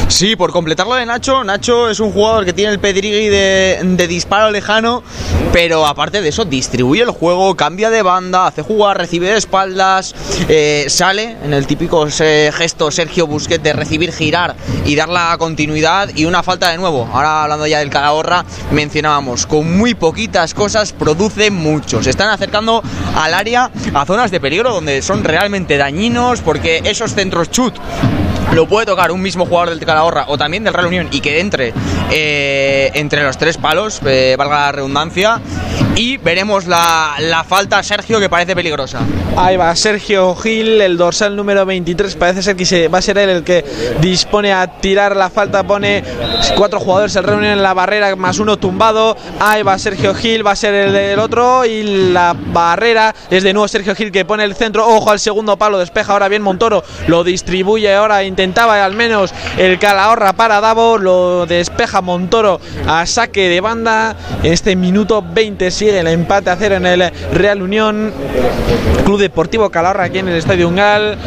Sí, 0.07 0.35
por 0.35 0.51
completar 0.51 0.85
lo 0.85 0.93
de 0.93 1.05
Nacho, 1.05 1.43
Nacho 1.43 1.89
es 1.89 1.99
un 1.99 2.11
jugador 2.11 2.45
que 2.45 2.53
tiene 2.53 2.71
el 2.71 2.79
pedigrí 2.79 3.27
de, 3.27 3.79
de 3.81 4.07
disparo 4.07 4.51
lejano, 4.51 5.03
pero 5.51 5.87
aparte 5.87 6.21
de 6.21 6.29
eso, 6.29 6.45
distribuye 6.65 7.03
el 7.03 7.11
juego, 7.11 7.55
cambia 7.55 7.91
de 7.91 8.01
banda, 8.01 8.47
hace 8.47 8.63
jugar, 8.63 8.97
recibe 8.97 9.29
de 9.29 9.37
espaldas, 9.37 10.15
eh, 10.49 10.85
sale 10.89 11.37
en 11.43 11.53
el 11.53 11.67
típico 11.67 12.07
eh, 12.19 12.51
gesto 12.51 12.89
Sergio 12.89 13.27
Busquets 13.27 13.63
de 13.63 13.71
recibir, 13.71 14.11
girar 14.11 14.55
y 14.83 14.95
dar 14.95 15.09
la 15.09 15.35
continuidad 15.37 16.09
y 16.15 16.25
una 16.25 16.41
falta 16.41 16.71
de 16.71 16.77
nuevo. 16.77 17.07
Ahora 17.13 17.43
hablando 17.43 17.67
ya 17.67 17.79
del 17.79 17.91
Calahorra, 17.91 18.45
mencionábamos, 18.71 19.45
con 19.45 19.77
muy 19.77 19.93
poquitas 19.93 20.55
cosas 20.55 20.91
produce 20.91 21.51
mucho. 21.51 22.01
Se 22.01 22.09
están 22.09 22.29
acercando 22.29 22.81
al 23.15 23.35
área, 23.35 23.69
a 23.93 24.05
zonas 24.07 24.31
de 24.31 24.39
peligro 24.39 24.73
donde 24.73 25.03
son 25.03 25.23
realmente 25.23 25.77
dañinos 25.77 26.41
porque 26.41 26.81
esos 26.83 27.13
centros 27.13 27.51
chut 27.51 27.75
lo 28.53 28.67
puede 28.67 28.85
tocar 28.85 29.11
un 29.11 29.21
mismo 29.21 29.45
jugador 29.45 29.69
del 29.69 29.85
Calahorra 29.85 30.25
o 30.27 30.37
también 30.37 30.63
del 30.63 30.73
Real 30.73 30.87
Unión 30.87 31.07
y 31.11 31.21
que 31.21 31.39
entre 31.39 31.73
eh, 32.11 32.91
entre 32.93 33.23
los 33.23 33.37
tres 33.37 33.57
palos, 33.57 33.99
eh, 34.05 34.35
valga 34.37 34.65
la 34.65 34.71
redundancia, 34.71 35.41
y 35.95 36.17
veremos 36.17 36.67
la, 36.67 37.15
la, 37.19 37.43
falta 37.43 37.79
a 37.79 37.83
Sergio 37.83 38.19
que 38.19 38.29
parece 38.29 38.55
peligrosa. 38.55 38.99
Ahí 39.37 39.57
va 39.57 39.75
Sergio 39.75 40.35
Gil, 40.35 40.81
el 40.81 40.97
dorsal 40.97 41.35
número 41.35 41.65
23, 41.65 42.15
parece 42.15 42.43
ser 42.43 42.55
que 42.55 42.65
se, 42.65 42.87
va 42.89 42.99
a 42.99 43.01
ser 43.01 43.17
él 43.17 43.29
el 43.29 43.43
que 43.43 43.65
dispone 44.01 44.53
a 44.53 44.67
tirar 44.67 45.15
la 45.15 45.29
falta, 45.29 45.63
pone 45.63 46.03
cuatro 46.57 46.79
jugadores, 46.79 47.15
Real 47.15 47.37
Unión 47.37 47.53
en 47.53 47.63
la 47.63 47.73
barrera 47.73 48.15
más 48.15 48.39
uno 48.39 48.57
tumbado, 48.57 49.17
ahí 49.39 49.63
va 49.63 49.77
Sergio 49.79 50.13
Gil, 50.13 50.45
va 50.45 50.51
a 50.51 50.55
ser 50.55 50.73
el 50.73 50.93
del 50.93 51.19
otro 51.19 51.65
y 51.65 52.11
la 52.11 52.35
barrera 52.37 53.15
es 53.29 53.43
de 53.43 53.53
nuevo 53.53 53.67
Sergio 53.67 53.95
Gil 53.95 54.11
que 54.11 54.25
pone 54.25 54.43
el 54.43 54.55
centro, 54.55 54.87
ojo 54.87 55.11
al 55.11 55.19
segundo 55.19 55.57
palo, 55.57 55.79
despeja 55.79 56.13
ahora 56.13 56.27
bien 56.27 56.41
Montoro, 56.41 56.83
lo 57.07 57.23
distribuye 57.23 57.93
ahora, 57.93 58.23
intentaba 58.35 58.83
al 58.83 58.93
menos 58.95 59.33
el 59.57 59.79
Calahorra 59.79 60.33
para 60.33 60.59
Davo, 60.59 60.97
lo 60.97 61.45
despeja 61.45 62.01
Montoro 62.01 62.59
a 62.85 63.05
saque 63.05 63.47
de 63.47 63.61
banda, 63.61 64.13
en 64.43 64.51
este 64.51 64.75
minuto 64.75 65.23
20 65.25 65.71
sigue 65.71 65.97
el 65.97 66.07
empate 66.07 66.49
a 66.49 66.57
cero 66.57 66.75
en 66.75 66.85
el 66.85 67.11
Real 67.31 67.61
Unión, 67.61 68.11
Club 69.05 69.21
Deportivo 69.21 69.69
Calahorra 69.69 70.03
aquí 70.03 70.17
en 70.17 70.27
el 70.27 70.35
Estadio 70.35 70.67
Ungal, 70.67 71.17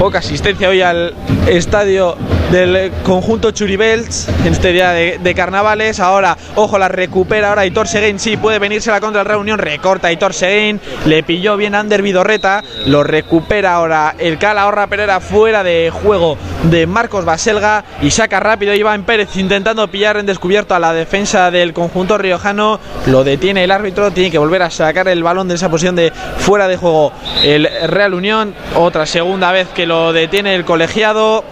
poca 0.00 0.18
asistencia 0.18 0.68
hoy 0.68 0.82
al 0.82 1.14
estadio 1.46 2.16
del 2.50 2.90
conjunto 3.04 3.52
Churibelts 3.52 4.28
en 4.44 4.52
este 4.52 4.72
día 4.72 4.90
de, 4.90 5.34
carnavales. 5.34 6.00
Ahora, 6.00 6.36
ojo, 6.56 6.78
la 6.78 6.88
recupera 6.88 7.50
ahora 7.50 7.64
Hitor 7.64 7.86
Seguin. 7.86 8.18
Sí, 8.18 8.36
puede 8.36 8.58
venirse 8.58 8.90
la 8.90 9.00
contra 9.00 9.22
el 9.22 9.28
Reunión. 9.28 9.58
Recorta 9.58 10.10
Hitor 10.10 10.34
Seguin. 10.34 10.80
Le 11.06 11.22
pilló 11.22 11.56
bien 11.56 11.74
Ander 11.74 12.02
Vidorreta. 12.02 12.64
Lo 12.86 13.04
recupera 13.04 13.74
ahora 13.74 14.16
el 14.18 14.38
Calahorra, 14.38 14.88
pero 14.88 15.04
era 15.04 15.20
fuera 15.20 15.62
de 15.62 15.90
juego 15.90 16.36
de 16.64 16.86
Marcos 16.86 17.24
Baselga. 17.24 17.84
Y 18.02 18.10
saca 18.10 18.40
rápido 18.40 18.74
Iván 18.74 19.04
Pérez 19.04 19.36
intentando 19.36 19.88
pillar 19.88 20.16
en 20.16 20.26
descubierto 20.26 20.74
a 20.74 20.80
la 20.80 20.92
defensa 20.92 21.52
del 21.52 21.72
conjunto 21.72 22.18
riojano. 22.18 22.80
Lo 23.06 23.22
detiene 23.22 23.62
el 23.62 23.70
árbitro. 23.70 24.10
Tiene 24.10 24.30
que 24.30 24.38
volver 24.38 24.62
a 24.62 24.70
sacar 24.70 25.06
el 25.06 25.22
balón 25.22 25.46
de 25.46 25.54
esa 25.54 25.68
posición 25.68 25.94
de 25.94 26.12
fuera 26.38 26.66
de 26.66 26.76
juego 26.76 27.12
el 27.44 27.68
Real 27.86 28.14
Unión. 28.14 28.54
Otra 28.74 29.06
segunda 29.06 29.52
vez 29.52 29.68
que 29.68 29.86
lo 29.86 30.12
detiene 30.12 30.56
el 30.56 30.64
colegiado. 30.64 31.44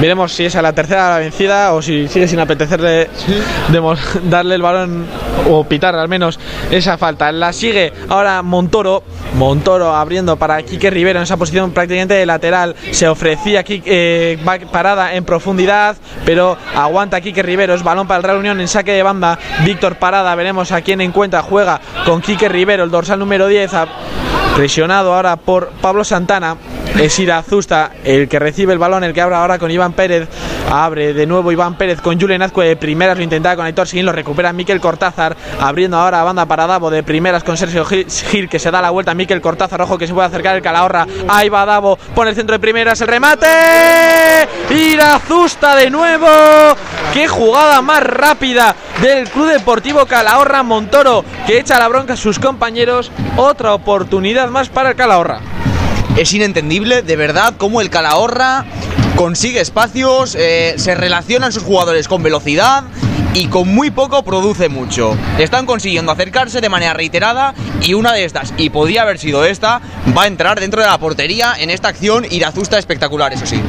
Veremos 0.00 0.32
si 0.32 0.46
es 0.46 0.56
a 0.56 0.62
la 0.62 0.72
tercera 0.72 1.10
la 1.10 1.18
vencida 1.18 1.74
o 1.74 1.82
si 1.82 2.08
sigue 2.08 2.26
sin 2.26 2.40
apetecerle 2.40 3.10
darle 4.24 4.54
el 4.54 4.62
balón 4.62 5.06
o 5.50 5.64
pitar 5.64 5.94
al 5.94 6.08
menos 6.08 6.40
esa 6.70 6.96
falta. 6.96 7.30
La 7.32 7.52
sigue 7.52 7.92
ahora 8.08 8.40
Montoro. 8.42 9.02
Montoro 9.34 9.94
abriendo 9.94 10.36
para 10.36 10.62
Quique 10.62 10.90
Rivero 10.90 11.18
en 11.18 11.24
esa 11.24 11.36
posición 11.36 11.72
prácticamente 11.72 12.14
de 12.14 12.24
lateral. 12.24 12.74
Se 12.92 13.08
ofrecía 13.08 13.60
aquí 13.60 13.82
eh, 13.84 14.38
parada 14.72 15.14
en 15.14 15.24
profundidad, 15.24 15.96
pero 16.24 16.56
aguanta 16.74 17.20
Quique 17.20 17.42
Rivero. 17.42 17.74
Es 17.74 17.82
balón 17.82 18.08
para 18.08 18.18
el 18.18 18.24
Real 18.24 18.38
Unión 18.38 18.58
en 18.58 18.68
saque 18.68 18.92
de 18.92 19.02
banda. 19.02 19.38
Víctor 19.66 19.96
Parada, 19.96 20.34
veremos 20.34 20.72
a 20.72 20.80
quién 20.80 21.02
encuentra. 21.02 21.42
Juega 21.42 21.78
con 22.06 22.22
Quique 22.22 22.48
Rivero, 22.48 22.84
el 22.84 22.90
dorsal 22.90 23.18
número 23.18 23.46
10. 23.48 23.70
Presionado 24.56 25.14
ahora 25.14 25.36
por 25.36 25.68
Pablo 25.80 26.04
Santana. 26.04 26.56
Es 26.98 27.18
Irazusta 27.18 27.92
el 28.04 28.28
que 28.28 28.38
recibe 28.38 28.72
el 28.72 28.78
balón, 28.78 29.04
el 29.04 29.12
que 29.12 29.20
abre 29.20 29.36
ahora 29.36 29.58
con 29.58 29.70
Iván 29.70 29.92
Pérez. 29.92 30.28
Abre 30.70 31.14
de 31.14 31.26
nuevo 31.26 31.50
Iván 31.50 31.76
Pérez 31.76 32.00
con 32.00 32.20
Julen 32.20 32.42
Azcue 32.42 32.66
de 32.66 32.76
primeras, 32.76 33.16
lo 33.16 33.24
intentaba 33.24 33.56
con 33.56 33.66
Aitor 33.66 33.88
Seguín, 33.88 34.06
lo 34.06 34.12
recupera 34.12 34.52
Miquel 34.52 34.80
Cortázar, 34.80 35.36
abriendo 35.60 35.96
ahora 35.96 36.20
a 36.20 36.24
banda 36.24 36.46
para 36.46 36.66
Davo 36.66 36.90
de 36.90 37.02
primeras 37.02 37.42
con 37.42 37.56
Sergio 37.56 37.84
Gil, 37.84 38.48
que 38.48 38.58
se 38.58 38.70
da 38.70 38.80
la 38.80 38.90
vuelta. 38.90 39.14
Miquel 39.14 39.40
Cortázar, 39.40 39.82
ojo 39.82 39.98
que 39.98 40.06
se 40.06 40.14
puede 40.14 40.28
acercar 40.28 40.56
el 40.56 40.62
Calahorra. 40.62 41.06
Ahí 41.28 41.48
va 41.48 41.66
Davo, 41.66 41.96
pone 42.14 42.30
el 42.30 42.36
centro 42.36 42.54
de 42.54 42.60
primeras, 42.60 43.00
el 43.00 43.08
remate. 43.08 43.48
Irazusta 44.70 45.76
de 45.76 45.90
nuevo. 45.90 46.28
Qué 47.12 47.26
jugada 47.26 47.82
más 47.82 48.02
rápida 48.02 48.76
del 49.02 49.28
Club 49.28 49.48
Deportivo 49.48 50.06
Calahorra 50.06 50.62
Montoro, 50.62 51.24
que 51.46 51.58
echa 51.58 51.78
la 51.78 51.88
bronca 51.88 52.12
a 52.12 52.16
sus 52.16 52.38
compañeros. 52.38 53.10
Otra 53.36 53.74
oportunidad 53.74 54.48
más 54.48 54.68
para 54.68 54.90
el 54.90 54.96
Calahorra 54.96 55.40
es 56.20 56.34
inentendible, 56.34 57.00
de 57.00 57.16
verdad, 57.16 57.54
cómo 57.56 57.80
el 57.80 57.88
Calahorra 57.88 58.66
consigue 59.16 59.60
espacios, 59.60 60.36
eh, 60.38 60.74
se 60.76 60.94
relacionan 60.94 61.50
sus 61.50 61.62
jugadores 61.62 62.08
con 62.08 62.22
velocidad 62.22 62.84
y 63.34 63.46
con 63.46 63.72
muy 63.72 63.90
poco 63.90 64.22
produce 64.22 64.68
mucho. 64.68 65.16
Están 65.38 65.66
consiguiendo 65.66 66.12
acercarse 66.12 66.60
de 66.60 66.68
manera 66.68 66.94
reiterada 66.94 67.54
y 67.82 67.94
una 67.94 68.12
de 68.12 68.24
estas, 68.24 68.52
y 68.56 68.70
podría 68.70 69.02
haber 69.02 69.18
sido 69.18 69.44
esta, 69.44 69.80
va 70.16 70.24
a 70.24 70.26
entrar 70.26 70.58
dentro 70.60 70.80
de 70.80 70.88
la 70.88 70.98
portería 70.98 71.54
en 71.58 71.70
esta 71.70 71.88
acción 71.88 72.26
Irazusta 72.30 72.78
espectacular, 72.78 73.32
eso 73.32 73.46
sí. 73.46 73.60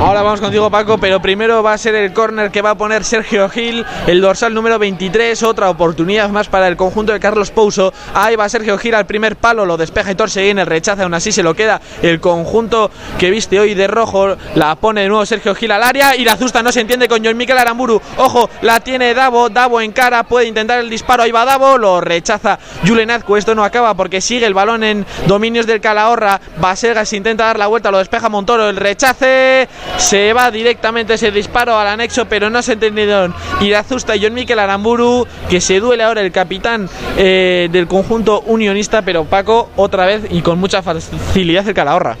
Ahora 0.00 0.22
vamos 0.22 0.40
contigo 0.40 0.70
Paco, 0.70 0.96
pero 0.96 1.20
primero 1.20 1.62
va 1.62 1.74
a 1.74 1.78
ser 1.78 1.94
el 1.94 2.14
córner 2.14 2.50
que 2.50 2.62
va 2.62 2.70
a 2.70 2.74
poner 2.74 3.04
Sergio 3.04 3.50
Gil, 3.50 3.84
el 4.06 4.22
dorsal 4.22 4.54
número 4.54 4.78
23, 4.78 5.42
otra 5.42 5.68
oportunidad 5.68 6.30
más 6.30 6.48
para 6.48 6.68
el 6.68 6.76
conjunto 6.78 7.12
de 7.12 7.20
Carlos 7.20 7.50
Pouso. 7.50 7.92
Ahí 8.14 8.34
va 8.34 8.48
Sergio 8.48 8.78
Gil 8.78 8.94
al 8.94 9.04
primer 9.04 9.36
palo, 9.36 9.66
lo 9.66 9.76
despeja 9.76 10.12
y 10.12 10.14
Torseguín, 10.14 10.58
el 10.58 10.66
rechaza, 10.66 11.02
aún 11.02 11.12
así 11.12 11.32
se 11.32 11.42
lo 11.42 11.54
queda 11.54 11.82
el 12.00 12.18
conjunto 12.18 12.90
que 13.18 13.28
viste 13.28 13.60
hoy 13.60 13.74
de 13.74 13.88
rojo, 13.88 14.36
la 14.54 14.74
pone 14.76 15.02
de 15.02 15.08
nuevo 15.08 15.26
Sergio 15.26 15.54
Gil 15.54 15.70
al 15.70 15.82
área 15.82 16.16
y 16.16 16.24
la 16.24 16.32
asusta 16.32 16.62
no 16.62 16.72
se 16.72 16.80
entiende 16.80 17.06
con 17.06 17.22
John 17.22 17.36
Miquel 17.36 17.58
Aramburu. 17.58 18.00
Ojo, 18.16 18.48
la 18.62 18.80
tiene 18.80 19.09
Davo, 19.14 19.48
Davo 19.48 19.80
en 19.80 19.92
cara, 19.92 20.22
puede 20.24 20.46
intentar 20.46 20.80
el 20.80 20.90
disparo, 20.90 21.22
ahí 21.22 21.30
va 21.30 21.44
Davo, 21.44 21.78
lo 21.78 22.00
rechaza 22.00 22.58
Julen 22.86 23.10
Azcu, 23.10 23.36
esto 23.36 23.54
no 23.54 23.64
acaba 23.64 23.94
porque 23.94 24.20
sigue 24.20 24.46
el 24.46 24.54
balón 24.54 24.84
en 24.84 25.06
dominios 25.26 25.66
del 25.66 25.80
Calahorra, 25.80 26.40
Basegas 26.60 27.12
intenta 27.12 27.44
dar 27.46 27.58
la 27.58 27.66
vuelta, 27.66 27.90
lo 27.90 27.98
despeja 27.98 28.28
Montoro, 28.28 28.68
el 28.68 28.76
rechace 28.76 29.68
se 29.96 30.32
va 30.32 30.50
directamente 30.50 31.14
ese 31.14 31.30
disparo 31.30 31.78
al 31.78 31.88
anexo, 31.88 32.26
pero 32.26 32.50
no 32.50 32.62
se 32.62 32.74
entendieron 32.74 33.34
Irazusta 33.60 34.16
y 34.16 34.22
John 34.22 34.34
Miquel 34.34 34.58
Aramburu, 34.58 35.26
que 35.48 35.60
se 35.60 35.80
duele 35.80 36.04
ahora 36.04 36.20
el 36.20 36.32
capitán 36.32 36.88
eh, 37.16 37.68
del 37.70 37.86
conjunto 37.86 38.42
unionista, 38.46 39.02
pero 39.02 39.24
Paco 39.24 39.70
otra 39.76 40.06
vez 40.06 40.22
y 40.30 40.42
con 40.42 40.58
mucha 40.58 40.82
facilidad 40.82 41.66
el 41.66 41.74
Calahorra. 41.74 42.16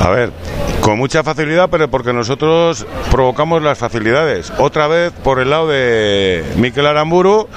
A 0.00 0.10
ver, 0.10 0.32
con 0.84 0.98
mucha 0.98 1.22
facilidad, 1.22 1.70
pero 1.70 1.88
porque 1.88 2.12
nosotros 2.12 2.86
provocamos 3.10 3.62
las 3.62 3.78
facilidades. 3.78 4.52
Otra 4.58 4.86
vez 4.86 5.14
por 5.14 5.40
el 5.40 5.48
lado 5.48 5.66
de 5.66 6.44
Miquel 6.56 6.86
Aramburu, 6.86 7.48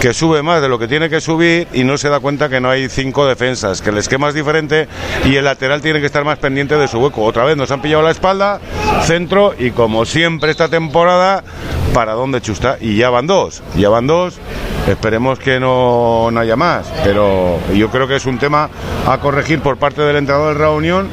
que 0.00 0.12
sube 0.12 0.42
más 0.42 0.60
de 0.60 0.68
lo 0.68 0.80
que 0.80 0.88
tiene 0.88 1.08
que 1.08 1.20
subir 1.20 1.68
y 1.72 1.84
no 1.84 1.96
se 1.96 2.08
da 2.08 2.18
cuenta 2.18 2.48
que 2.48 2.60
no 2.60 2.68
hay 2.68 2.88
cinco 2.88 3.24
defensas, 3.24 3.80
que 3.82 3.90
el 3.90 3.98
esquema 3.98 4.30
es 4.30 4.34
diferente 4.34 4.88
y 5.24 5.36
el 5.36 5.44
lateral 5.44 5.80
tiene 5.80 6.00
que 6.00 6.06
estar 6.06 6.24
más 6.24 6.38
pendiente 6.38 6.76
de 6.76 6.88
su 6.88 6.98
hueco. 6.98 7.22
Otra 7.22 7.44
vez 7.44 7.56
nos 7.56 7.70
han 7.70 7.80
pillado 7.80 8.02
la 8.02 8.10
espalda, 8.10 8.60
centro 9.04 9.54
y 9.56 9.70
como 9.70 10.04
siempre 10.04 10.50
esta 10.50 10.66
temporada, 10.66 11.44
para 11.94 12.14
dónde 12.14 12.40
chusta. 12.40 12.78
Y 12.80 12.96
ya 12.96 13.10
van 13.10 13.28
dos, 13.28 13.62
ya 13.76 13.90
van 13.90 14.08
dos. 14.08 14.40
Esperemos 14.88 15.38
que 15.38 15.60
no, 15.60 16.32
haya 16.36 16.56
más, 16.56 16.92
pero 17.04 17.60
yo 17.72 17.90
creo 17.90 18.08
que 18.08 18.16
es 18.16 18.26
un 18.26 18.40
tema 18.40 18.68
a 19.06 19.18
corregir 19.18 19.60
por 19.60 19.76
parte 19.76 20.02
del 20.02 20.16
entrenador 20.16 20.54
de 20.54 20.60
reunión 20.60 21.08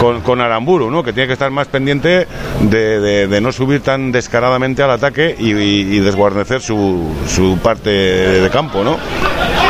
con, 0.00 0.40
Aramburu, 0.40 0.90
¿no? 0.90 1.02
que 1.02 1.12
tiene 1.12 1.26
que 1.26 1.34
estar 1.34 1.50
más 1.50 1.68
pendiente 1.68 2.26
de, 2.60 3.38
no 3.40 3.52
subir 3.52 3.82
tan 3.82 4.12
descaradamente 4.12 4.82
al 4.82 4.90
ataque 4.90 5.36
y, 5.38 5.98
desguarnecer 6.00 6.62
su, 6.62 7.14
su, 7.28 7.58
parte 7.58 7.90
de 7.90 8.50
campo. 8.50 8.82
¿no? 8.82 8.96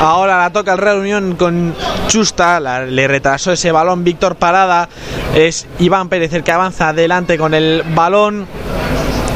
Ahora 0.00 0.38
la 0.38 0.50
toca 0.50 0.72
el 0.72 0.78
Real 0.78 0.98
Unión 0.98 1.36
con 1.36 1.74
Chusta, 2.06 2.60
le 2.60 3.08
retrasó 3.08 3.52
ese 3.52 3.72
balón 3.72 4.04
Víctor 4.04 4.36
Parada, 4.36 4.88
es 5.34 5.66
Iván 5.78 6.08
Pérez 6.08 6.32
el 6.32 6.44
que 6.44 6.52
avanza 6.52 6.90
adelante 6.90 7.36
con 7.36 7.54
el 7.54 7.82
balón 7.94 8.46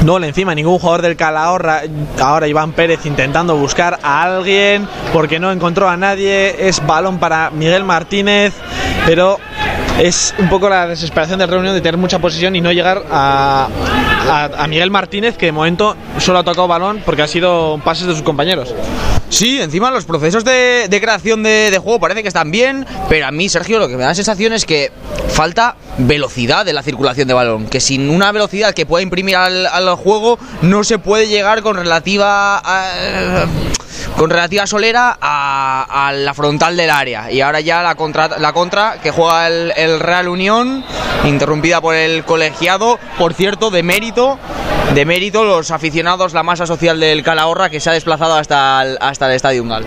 no 0.05 0.19
le 0.19 0.29
encima 0.29 0.55
ningún 0.55 0.79
jugador 0.79 1.01
del 1.01 1.17
Calahorra. 1.17 1.81
Ahora 2.21 2.47
Iván 2.47 2.73
Pérez 2.73 3.07
intentando 3.07 3.57
buscar 3.57 3.99
a 4.03 4.23
alguien 4.23 4.87
porque 5.15 5.39
no 5.39 5.51
encontró 5.51 5.89
a 5.89 5.97
nadie. 5.97 6.69
Es 6.69 6.85
balón 6.87 7.19
para 7.19 7.51
Miguel 7.51 7.85
Martínez, 7.85 8.53
pero 9.07 9.39
es 9.99 10.35
un 10.39 10.49
poco 10.49 10.69
la 10.69 10.87
desesperación 10.87 11.39
del 11.39 11.49
reunión 11.49 11.75
de 11.75 11.81
tener 11.81 11.97
mucha 11.97 12.19
posición 12.19 12.57
y 12.57 12.61
no 12.61 12.73
llegar 12.73 13.03
a, 13.11 13.69
a, 14.57 14.67
Miguel 14.67 14.91
Martínez, 14.91 15.37
que 15.37 15.47
de 15.47 15.53
momento 15.53 15.97
solo 16.19 16.39
ha 16.39 16.45
tocado 16.45 16.69
balón 16.69 17.03
porque 17.05 17.23
ha 17.23 17.29
sido 17.29 17.81
pases 17.85 18.07
de 18.07 18.15
sus 18.15 18.23
compañeros. 18.23 18.75
Sí, 19.29 19.61
encima 19.61 19.91
los 19.91 20.05
procesos 20.05 20.45
de, 20.45 20.89
creación 21.01 21.43
de, 21.43 21.79
juego 21.83 21.99
parece 21.99 22.23
que 22.23 22.29
están 22.29 22.51
bien, 22.51 22.87
pero 23.09 23.27
a 23.27 23.31
mí, 23.31 23.49
Sergio, 23.49 23.79
lo 23.79 23.89
que 23.89 23.97
me 23.97 24.03
da 24.03 24.09
la 24.09 24.15
sensación 24.15 24.53
es 24.53 24.65
que 24.65 24.93
falta 25.29 25.77
velocidad 25.99 26.65
de 26.65 26.73
la 26.73 26.83
circulación 26.83 27.27
de 27.29 27.35
balón, 27.35 27.67
que 27.67 27.81
sin 27.81 28.11
una 28.11 28.31
velocidad 28.33 28.75
que 28.75 28.87
pueda 28.87 29.03
imprimir 29.03 29.37
al, 29.37 29.95
juego 29.97 30.39
no 30.63 30.85
se 30.85 30.99
puede 30.99 31.29
llegar 31.29 31.63
con 31.63 31.77
relativa... 31.77 32.63
Con 34.17 34.31
relativa 34.31 34.67
solera 34.67 35.19
a, 35.21 36.13
la 36.15 36.35
frontal 36.35 36.77
del 36.77 36.91
área. 36.91 37.33
Y 37.33 37.41
ahora 37.41 37.61
ya 37.61 37.83
la 37.83 37.97
contra, 37.97 38.39
la 38.39 38.53
contra 38.53 39.01
que 39.03 39.11
juega 39.11 39.49
el, 39.49 39.99
Real 39.99 40.29
Unión, 40.29 40.85
interrumpida 41.25 41.81
por 41.81 41.97
el 41.97 42.25
colegiado, 42.25 43.01
por 43.19 43.35
cierto, 43.35 43.71
de 43.71 43.83
mérito, 43.83 44.39
de 44.95 45.05
mérito 45.05 45.43
los 45.43 45.73
aficionados, 45.73 46.33
la 46.33 46.45
masa 46.45 46.67
social 46.67 47.01
del 47.01 47.25
Calahorra 47.25 47.71
que 47.71 47.81
se 47.81 47.91
ha 47.91 47.93
desplazado 47.93 48.35
hasta 48.35 48.83
el, 48.83 48.99
el 49.23 49.37
Estadio 49.37 49.63
Ungal. 49.63 49.85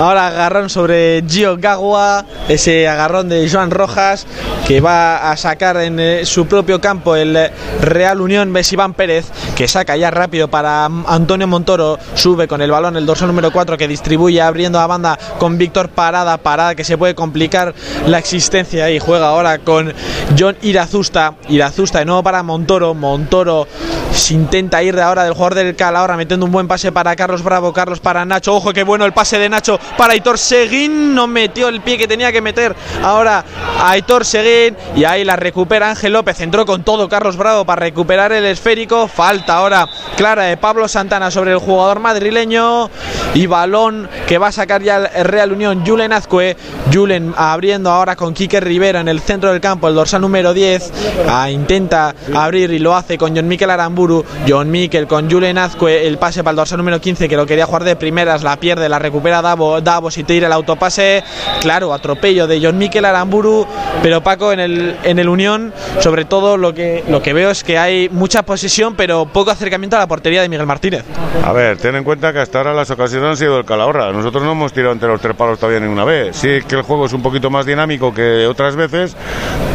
Ahora 0.00 0.28
agarrón 0.28 0.70
sobre 0.70 1.22
Gio 1.28 1.58
Gagua, 1.58 2.24
ese 2.48 2.88
agarrón 2.88 3.28
de 3.28 3.46
Joan 3.50 3.70
Rojas 3.70 4.26
que 4.66 4.80
va 4.80 5.30
a 5.30 5.36
sacar 5.36 5.76
en 5.76 6.00
eh, 6.00 6.24
su 6.24 6.46
propio 6.46 6.80
campo 6.80 7.16
el 7.16 7.36
Real 7.82 8.22
Unión 8.22 8.54
Iván 8.70 8.94
Pérez, 8.94 9.26
que 9.56 9.68
saca 9.68 9.98
ya 9.98 10.10
rápido 10.10 10.48
para 10.48 10.86
Antonio 10.86 11.46
Montoro, 11.46 11.98
sube 12.14 12.48
con 12.48 12.62
el 12.62 12.70
balón 12.70 12.96
el 12.96 13.04
dorsal 13.04 13.28
número 13.28 13.52
4 13.52 13.76
que 13.76 13.88
distribuye 13.88 14.40
abriendo 14.40 14.80
a 14.80 14.86
banda 14.86 15.18
con 15.38 15.58
Víctor 15.58 15.90
Parada, 15.90 16.38
Parada 16.38 16.74
que 16.74 16.84
se 16.84 16.96
puede 16.96 17.14
complicar 17.14 17.74
la 18.06 18.18
existencia 18.18 18.90
y 18.90 19.00
juega 19.00 19.28
ahora 19.28 19.58
con 19.58 19.92
John 20.38 20.56
Irazusta, 20.62 21.34
Irazusta 21.48 21.98
de 21.98 22.06
nuevo 22.06 22.22
para 22.22 22.42
Montoro, 22.42 22.94
Montoro 22.94 23.66
se 24.12 24.34
intenta 24.34 24.82
ir 24.82 24.96
de 24.96 25.02
ahora 25.02 25.24
del 25.24 25.34
jugador 25.34 25.54
del 25.56 25.76
Cal 25.76 25.96
ahora 25.96 26.16
metiendo 26.16 26.46
un 26.46 26.52
buen 26.52 26.68
pase 26.68 26.90
para 26.90 27.14
Carlos 27.16 27.42
Bravo, 27.42 27.72
Carlos 27.72 28.00
para 28.00 28.24
Nacho, 28.24 28.54
ojo 28.54 28.72
qué 28.72 28.82
bueno 28.82 29.04
el 29.04 29.12
pase 29.12 29.38
de 29.38 29.48
Nacho 29.48 29.78
para 29.96 30.12
Aitor 30.12 30.38
Seguín. 30.38 31.14
No 31.14 31.26
metió 31.26 31.68
el 31.68 31.80
pie 31.80 31.98
que 31.98 32.08
tenía 32.08 32.32
que 32.32 32.40
meter 32.40 32.74
ahora 33.02 33.44
Aitor 33.82 34.24
Seguín. 34.24 34.76
Y 34.96 35.04
ahí 35.04 35.24
la 35.24 35.36
recupera 35.36 35.90
Ángel 35.90 36.12
López. 36.12 36.40
Entró 36.40 36.66
con 36.66 36.82
todo 36.82 37.08
Carlos 37.08 37.36
Bravo 37.36 37.64
para 37.64 37.80
recuperar 37.80 38.32
el 38.32 38.44
esférico. 38.44 39.08
Falta 39.08 39.54
ahora 39.54 39.88
clara 40.16 40.44
de 40.44 40.56
Pablo 40.56 40.88
Santana 40.88 41.30
sobre 41.30 41.52
el 41.52 41.58
jugador 41.58 42.00
madrileño. 42.00 42.90
Y 43.34 43.46
balón 43.46 44.08
que 44.26 44.38
va 44.38 44.48
a 44.48 44.52
sacar 44.52 44.82
ya 44.82 44.96
el 44.96 45.24
Real 45.24 45.52
Unión. 45.52 45.84
Julen 45.86 46.12
Azcue. 46.12 46.56
Julen 46.92 47.34
abriendo 47.36 47.90
ahora 47.90 48.16
con 48.16 48.34
Quique 48.34 48.60
Rivera 48.60 49.00
en 49.00 49.08
el 49.08 49.20
centro 49.20 49.52
del 49.52 49.60
campo. 49.60 49.88
El 49.88 49.94
dorsal 49.94 50.20
número 50.20 50.52
10. 50.52 50.92
Ah, 51.28 51.50
intenta 51.50 52.14
abrir 52.34 52.70
y 52.72 52.78
lo 52.78 52.94
hace 52.94 53.16
con 53.16 53.34
John 53.34 53.48
Miquel 53.48 53.70
Aramburu. 53.70 54.24
John 54.48 54.70
Miquel 54.70 55.06
con 55.06 55.30
Julen 55.30 55.58
Azcue. 55.58 56.06
El 56.06 56.18
pase 56.18 56.42
para 56.42 56.52
el 56.52 56.56
dorsal 56.56 56.78
número 56.78 57.00
15 57.00 57.28
que 57.28 57.36
lo 57.36 57.46
quería 57.46 57.66
jugar 57.66 57.84
de 57.84 57.96
primeras. 57.96 58.42
La 58.42 58.56
pierde, 58.56 58.88
la 58.88 58.98
recupera 58.98 59.42
Davo 59.42 59.69
Davos 59.80 60.18
y 60.18 60.24
tira 60.24 60.46
el 60.46 60.52
autopase. 60.52 61.22
Claro, 61.60 61.92
atropello 61.92 62.46
de 62.46 62.60
John 62.62 62.78
Miquel 62.78 63.04
Aramburu, 63.04 63.66
pero 64.02 64.22
Paco 64.22 64.52
en 64.52 64.60
el, 64.60 64.96
en 65.04 65.18
el 65.18 65.28
Unión, 65.28 65.72
sobre 66.00 66.24
todo 66.24 66.56
lo 66.56 66.74
que, 66.74 67.04
lo 67.08 67.22
que 67.22 67.32
veo 67.32 67.50
es 67.50 67.62
que 67.62 67.78
hay 67.78 68.08
mucha 68.08 68.42
posesión, 68.42 68.94
pero 68.94 69.26
poco 69.26 69.50
acercamiento 69.50 69.96
a 69.96 70.00
la 70.00 70.06
portería 70.06 70.42
de 70.42 70.48
Miguel 70.48 70.66
Martínez. 70.66 71.04
A 71.44 71.52
ver, 71.52 71.78
ten 71.78 71.94
en 71.96 72.04
cuenta 72.04 72.32
que 72.32 72.40
hasta 72.40 72.58
ahora 72.58 72.72
las 72.72 72.90
ocasiones 72.90 73.28
han 73.28 73.36
sido 73.36 73.58
el 73.58 73.64
Calahorra. 73.64 74.12
Nosotros 74.12 74.42
no 74.42 74.52
hemos 74.52 74.72
tirado 74.72 74.92
entre 74.92 75.08
los 75.08 75.20
tres 75.20 75.36
palos 75.36 75.58
todavía 75.58 75.80
ninguna 75.80 76.04
vez. 76.04 76.36
Sí 76.36 76.60
que 76.66 76.76
el 76.76 76.82
juego 76.82 77.06
es 77.06 77.12
un 77.12 77.22
poquito 77.22 77.50
más 77.50 77.66
dinámico 77.66 78.12
que 78.12 78.46
otras 78.46 78.76
veces, 78.76 79.16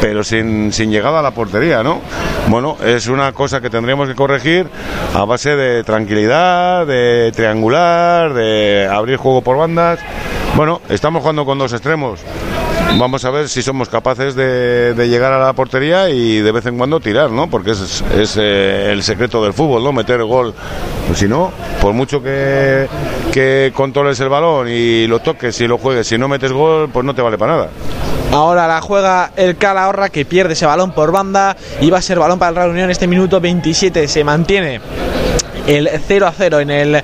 pero 0.02 0.24
sin, 0.24 0.74
sin 0.74 0.91
llegada 0.91 1.20
a 1.20 1.22
la 1.22 1.32
portería, 1.32 1.84
¿no? 1.84 2.02
Bueno, 2.48 2.78
es 2.84 3.08
una 3.08 3.32
cosa 3.32 3.62
que 3.62 3.70
tendríamos 3.70 4.08
que 4.08 4.16
corregir 4.16 4.68
a 5.14 5.26
base 5.26 5.56
de 5.56 5.84
tranquilidad, 5.84 6.86
de 6.86 7.32
triangular, 7.36 8.34
de 8.34 8.88
abrir 8.91 9.18
juego 9.18 9.41
por 9.41 9.58
bueno, 10.56 10.82
estamos 10.90 11.22
jugando 11.22 11.46
con 11.46 11.58
dos 11.58 11.74
extremos. 11.74 12.22
Vamos 12.98 13.26
a 13.26 13.30
ver 13.30 13.50
si 13.50 13.62
somos 13.62 13.90
capaces 13.90 14.36
de, 14.36 14.94
llegar 15.10 15.34
a 15.34 15.40
la 15.40 15.54
portería 15.54 16.10
y 16.10 16.40
de 16.40 16.52
vez 16.52 16.66
en 16.66 16.78
cuando 16.78 17.00
tirar, 17.02 17.30
¿no? 17.30 17.50
Porque 17.50 17.72
es, 17.72 18.04
eh, 18.38 18.90
el 18.92 19.04
secreto 19.04 19.44
del 19.44 19.54
fútbol, 19.54 19.84
¿no? 19.84 19.92
Meter 19.92 20.24
gol. 20.24 20.54
Pues 21.08 21.20
si 21.20 21.28
no, 21.28 21.52
por 21.82 21.94
mucho 21.94 22.24
que, 22.24 22.88
que 23.34 23.74
controles 23.76 24.20
el 24.22 24.30
balón 24.30 24.70
y 24.70 25.08
lo 25.08 25.20
toques 25.20 25.60
y 25.60 25.68
lo 25.68 25.78
juegues, 25.78 26.08
si 26.08 26.18
no 26.18 26.30
metes 26.30 26.54
gol, 26.54 26.90
pues 26.90 27.06
no 27.06 27.14
te 27.14 27.22
vale 27.22 27.38
para 27.38 27.54
nada. 27.54 27.70
Ahora 28.32 28.68
la 28.68 28.82
juega 28.82 29.32
el 29.36 29.58
Calahorra 29.58 30.10
que 30.10 30.26
pierde 30.26 30.54
ese 30.54 30.66
balón 30.66 30.92
por 30.94 31.12
banda 31.12 31.58
y 31.82 31.90
va 31.90 31.98
a 31.98 32.02
ser 32.02 32.18
balón 32.18 32.40
para 32.40 32.50
el 32.50 32.56
Real 32.56 32.70
Unión. 32.70 32.90
Este 32.90 33.08
minuto 33.08 33.42
27 33.42 34.08
se 34.08 34.24
mantiene 34.24 34.80
el 35.68 35.89
0 36.07 36.28
a 36.28 36.32
0 36.32 36.59
en 36.59 36.70
el 36.70 37.03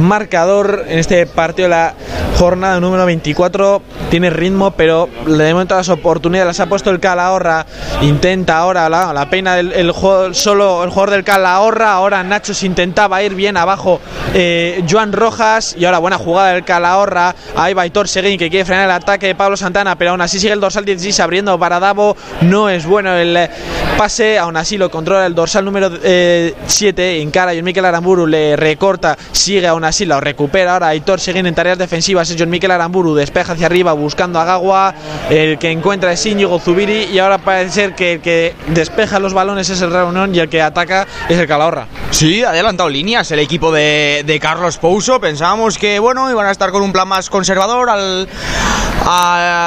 marcador 0.00 0.84
en 0.88 0.98
este 0.98 1.26
partido 1.26 1.68
la 1.68 1.94
jornada 2.38 2.80
número 2.80 3.04
24 3.06 3.82
tiene 4.10 4.30
ritmo 4.30 4.72
pero 4.72 5.08
de 5.26 5.52
momento 5.52 5.76
las 5.76 5.88
oportunidades 5.88 6.46
las 6.46 6.60
ha 6.60 6.66
puesto 6.66 6.90
el 6.90 7.00
Calahorra 7.00 7.66
intenta 8.00 8.58
ahora 8.58 8.88
la, 8.88 9.12
la 9.12 9.30
pena 9.30 9.58
el, 9.58 9.72
el 9.72 9.90
juego, 9.92 10.34
solo 10.34 10.82
el 10.84 10.90
jugador 10.90 11.10
del 11.10 11.24
Calahorra 11.24 11.92
ahora 11.92 12.22
Nacho 12.22 12.54
se 12.54 12.66
intentaba 12.66 13.22
ir 13.22 13.34
bien 13.34 13.56
abajo 13.56 14.00
eh, 14.34 14.84
Joan 14.88 15.12
Rojas. 15.12 15.74
Y 15.78 15.84
ahora 15.84 15.98
buena 15.98 16.18
jugada 16.18 16.52
del 16.52 16.64
Calahorra 16.64 17.34
ahí 17.56 17.74
va 17.74 17.82
Aitor 17.82 18.08
Seguín 18.08 18.38
que 18.38 18.50
quiere 18.50 18.64
frenar 18.64 18.84
el 18.86 18.90
ataque 18.90 19.26
de 19.26 19.34
Pablo 19.34 19.56
Santana 19.56 19.96
pero 19.96 20.12
aún 20.12 20.20
así 20.20 20.38
sigue 20.38 20.52
el 20.52 20.60
dorsal 20.60 20.84
16 20.84 21.20
abriendo 21.20 21.58
para 21.58 21.80
Davo. 21.80 22.16
No 22.42 22.68
es 22.68 22.86
bueno 22.86 23.14
el 23.14 23.48
pase 23.96 24.38
aún 24.38 24.56
así 24.56 24.78
lo 24.78 24.90
controla 24.90 25.26
el 25.26 25.34
dorsal 25.34 25.64
número 25.64 25.90
7 25.90 26.02
eh, 26.04 27.22
encara 27.22 27.54
y 27.54 27.62
Miquel 27.62 27.84
Aramburu 27.92 28.26
le 28.26 28.56
recorta, 28.56 29.16
sigue 29.32 29.66
aún 29.66 29.84
así, 29.84 30.04
lo 30.04 30.20
recupera. 30.20 30.74
Ahora 30.74 30.88
Aitor 30.88 31.20
siguen 31.20 31.46
en 31.46 31.54
tareas 31.54 31.78
defensivas. 31.78 32.30
Es 32.30 32.36
John 32.38 32.50
Miquel 32.50 32.70
Aramburu, 32.70 33.14
despeja 33.14 33.52
hacia 33.52 33.66
arriba 33.66 33.92
buscando 33.92 34.40
a 34.40 34.44
Gagua. 34.44 34.94
El 35.30 35.58
que 35.58 35.70
encuentra 35.70 36.12
es 36.12 36.24
Íñigo 36.26 36.58
Zubiri. 36.58 37.04
Y 37.12 37.18
ahora 37.18 37.38
parece 37.38 37.70
ser 37.72 37.94
que 37.94 38.14
el 38.14 38.20
que 38.20 38.54
despeja 38.68 39.18
los 39.18 39.34
balones 39.34 39.70
es 39.70 39.80
el 39.80 39.90
Real 39.90 40.06
Unión 40.06 40.34
y 40.34 40.38
el 40.38 40.48
que 40.48 40.62
ataca 40.62 41.06
es 41.28 41.38
el 41.38 41.46
Calahorra. 41.46 41.86
Sí, 42.10 42.42
ha 42.42 42.50
adelantado 42.50 42.88
líneas 42.88 43.30
el 43.30 43.38
equipo 43.38 43.72
de, 43.72 44.22
de 44.26 44.40
Carlos 44.40 44.78
Pouso. 44.78 45.20
Pensábamos 45.20 45.78
que 45.78 45.98
bueno 45.98 46.30
iban 46.30 46.46
a 46.46 46.50
estar 46.50 46.70
con 46.70 46.82
un 46.82 46.92
plan 46.92 47.08
más 47.08 47.30
conservador 47.30 47.88
al, 47.90 48.28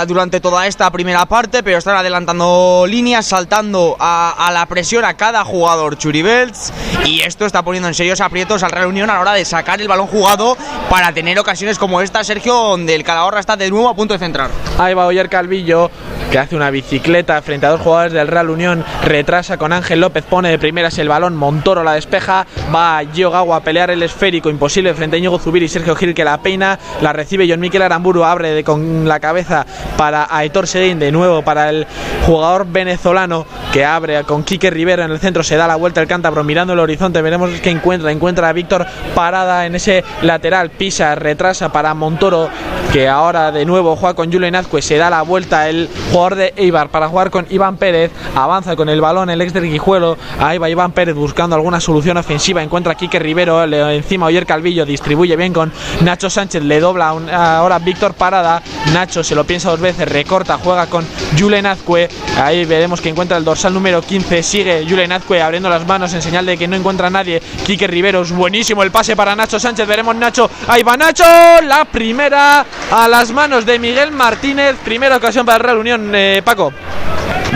durante 0.07 0.39
toda 0.39 0.67
esta 0.67 0.89
primera 0.91 1.25
parte, 1.25 1.63
pero 1.63 1.77
están 1.77 1.97
adelantando 1.97 2.85
líneas, 2.87 3.25
saltando 3.25 3.97
a, 3.99 4.49
la 4.53 4.65
presión 4.65 5.03
a 5.05 5.15
cada 5.15 5.43
jugador 5.43 5.97
Churibelts. 5.97 6.71
Y 7.05 7.21
esto 7.21 7.45
está 7.45 7.63
poniendo 7.63 7.87
en 7.87 7.93
serios 8.15 8.21
aprietos 8.21 8.63
al 8.63 8.71
Real 8.71 8.87
Unión 8.87 9.09
a 9.09 9.15
la 9.15 9.19
hora 9.19 9.33
de 9.33 9.43
sacar 9.43 9.81
el 9.81 9.87
balón 9.87 10.07
jugado 10.07 10.55
para 10.89 11.11
tener 11.11 11.37
ocasiones 11.37 11.77
como 11.77 11.99
esta, 12.01 12.23
Sergio, 12.23 12.53
donde 12.53 12.95
el 12.95 13.03
Calahorra 13.03 13.39
está 13.41 13.57
de 13.57 13.69
nuevo 13.69 13.89
a 13.89 13.95
punto 13.95 14.13
de 14.13 14.19
centrar. 14.19 14.49
Ahí 14.77 14.93
va 14.93 15.05
Oyer 15.05 15.27
Calvillo, 15.27 15.91
que 16.31 16.39
hace 16.39 16.55
una 16.55 16.69
bicicleta 16.69 17.41
frente 17.41 17.65
a 17.65 17.69
dos 17.69 17.81
jugadores 17.81 18.13
del 18.13 18.27
Real 18.27 18.49
Unión, 18.49 18.85
retrasa 19.03 19.57
con 19.57 19.73
Ángel 19.73 19.99
López, 19.99 20.23
pone 20.23 20.49
de 20.49 20.59
primeras 20.59 20.97
el 20.97 21.09
balón, 21.09 21.35
Montoro 21.35 21.83
la 21.83 21.93
despeja, 21.93 22.45
va 22.73 23.01
Gio 23.13 23.31
Gawa 23.31 23.57
a 23.57 23.59
pelear 23.61 23.89
el 23.89 24.03
esférico, 24.03 24.49
imposible 24.49 24.93
frente 24.93 25.17
a 25.17 25.19
Íñigo 25.19 25.39
Zubiri 25.39 25.65
y 25.65 25.69
Sergio 25.69 25.95
Gil 25.95 26.13
que 26.13 26.23
la 26.23 26.37
peina, 26.41 26.79
la 27.01 27.11
recibe 27.11 27.47
John 27.49 27.59
Miquel 27.59 27.81
Aramburu, 27.81 28.23
abre 28.23 28.51
de, 28.51 28.63
con 28.63 29.07
la 29.07 29.19
cabeza 29.19 29.65
para 29.97 30.27
Aitor 30.29 30.67
Seguín, 30.67 30.99
de 30.99 31.11
nuevo 31.11 31.41
para 31.41 31.69
el 31.69 31.87
jugador 32.25 32.65
venezolano 32.67 33.45
que 33.71 33.85
abre 33.85 34.23
con 34.23 34.43
Quique 34.43 34.69
Rivero 34.69 35.03
en 35.03 35.11
el 35.11 35.19
centro, 35.19 35.43
se 35.43 35.55
da 35.57 35.67
la 35.67 35.75
vuelta 35.75 36.01
el 36.01 36.07
cántabro 36.07 36.43
mirando 36.43 36.73
el 36.73 36.79
horizonte, 36.79 37.21
veremos 37.21 37.49
qué 37.61 37.69
encuentra, 37.69 38.04
encuentra 38.11 38.49
a 38.49 38.53
Víctor 38.53 38.85
Parada 39.13 39.65
en 39.65 39.75
ese 39.75 40.03
lateral, 40.21 40.69
pisa, 40.71 41.15
retrasa 41.15 41.71
para 41.71 41.93
Montoro, 41.93 42.49
que 42.91 43.07
ahora 43.07 43.51
de 43.51 43.65
nuevo 43.65 43.95
juega 43.95 44.15
con 44.15 44.31
Julio 44.31 44.49
Azcue, 44.57 44.81
se 44.81 44.97
da 44.97 45.09
la 45.09 45.21
vuelta 45.21 45.69
el 45.69 45.89
jugador 46.11 46.35
de 46.35 46.53
Eibar 46.55 46.89
para 46.89 47.07
jugar 47.07 47.29
con 47.29 47.45
Iván 47.49 47.77
Pérez, 47.77 48.11
avanza 48.35 48.75
con 48.75 48.89
el 48.89 49.01
balón 49.01 49.29
el 49.29 49.41
ex 49.41 49.53
del 49.53 49.69
Guijuelo, 49.69 50.17
ahí 50.39 50.57
va 50.57 50.69
Iván 50.69 50.91
Pérez 50.91 51.15
buscando 51.15 51.55
alguna 51.55 51.79
solución 51.79 52.17
ofensiva, 52.17 52.63
encuentra 52.63 52.93
a 52.93 52.95
Quique 52.95 53.19
Rivero, 53.19 53.65
le, 53.65 53.95
encima 53.95 54.27
Oyer 54.27 54.45
Calvillo, 54.45 54.85
distribuye 54.85 55.35
bien 55.35 55.53
con 55.53 55.71
Nacho 56.01 56.29
Sánchez, 56.29 56.63
le 56.63 56.79
dobla 56.79 57.09
ahora 57.09 57.79
Víctor 57.79 58.13
Parada, 58.13 58.61
Nacho 58.93 59.23
se 59.23 59.35
lo 59.35 59.43
piensa 59.43 59.69
dos 59.69 59.79
veces, 59.79 60.07
recorta, 60.07 60.57
juega 60.57 60.87
con 60.87 61.05
Julen 61.37 61.65
Azcue, 61.65 62.07
ahí 62.41 62.65
veremos 62.65 63.01
que 63.01 63.09
encuentra 63.09 63.37
el 63.37 63.43
dorsal 63.43 63.73
número 63.73 64.01
15, 64.01 64.43
sigue 64.43 64.85
Julen 64.87 65.11
Azcue 65.11 65.41
abriendo 65.41 65.69
las 65.69 65.85
manos 65.85 66.13
en 66.13 66.21
señal 66.21 66.45
de 66.45 66.57
que 66.57 66.67
no 66.67 66.75
encuentra 66.75 67.07
a 67.07 67.09
nadie, 67.09 67.41
Quique 67.65 67.87
Rivero, 67.95 68.23
es 68.23 68.31
buenísimo 68.33 68.83
el 68.83 68.91
pase 68.91 69.15
para 69.15 69.37
Nacho 69.37 69.57
Sánchez, 69.57 69.87
veremos 69.87 70.13
Nacho, 70.17 70.49
ahí 70.67 70.83
va 70.83 70.97
Nacho, 70.97 71.23
la 71.63 71.85
primera 71.85 72.65
a 72.91 73.07
las 73.07 73.31
manos 73.31 73.65
de 73.65 73.79
Miguel 73.79 74.11
Martínez, 74.11 74.75
primera 74.83 75.15
ocasión 75.15 75.45
para 75.45 75.59
el 75.59 75.63
Real 75.63 75.77
Unión, 75.77 76.11
eh, 76.13 76.41
Paco. 76.43 76.73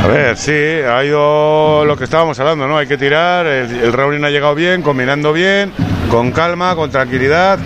A 0.02 0.08
ver, 0.08 0.38
sí, 0.38 0.54
ha 0.54 1.04
ido 1.04 1.84
lo 1.84 1.98
que 1.98 2.06
estábamos 2.06 2.40
hablando, 2.40 2.70
¿no? 2.70 2.78
Hay 2.78 2.88
que 2.88 2.98
tirar, 2.98 3.48
el, 3.48 3.82
el 3.82 3.92
Real 3.92 4.08
Unión 4.08 4.24
ha 4.24 4.30
llegado 4.30 4.56
bien, 4.56 4.82
combinando 4.82 5.34
bien, 5.34 5.74
con 6.10 6.32
calma, 6.32 6.74
con 6.74 6.90
tranquilidad, 6.90 7.60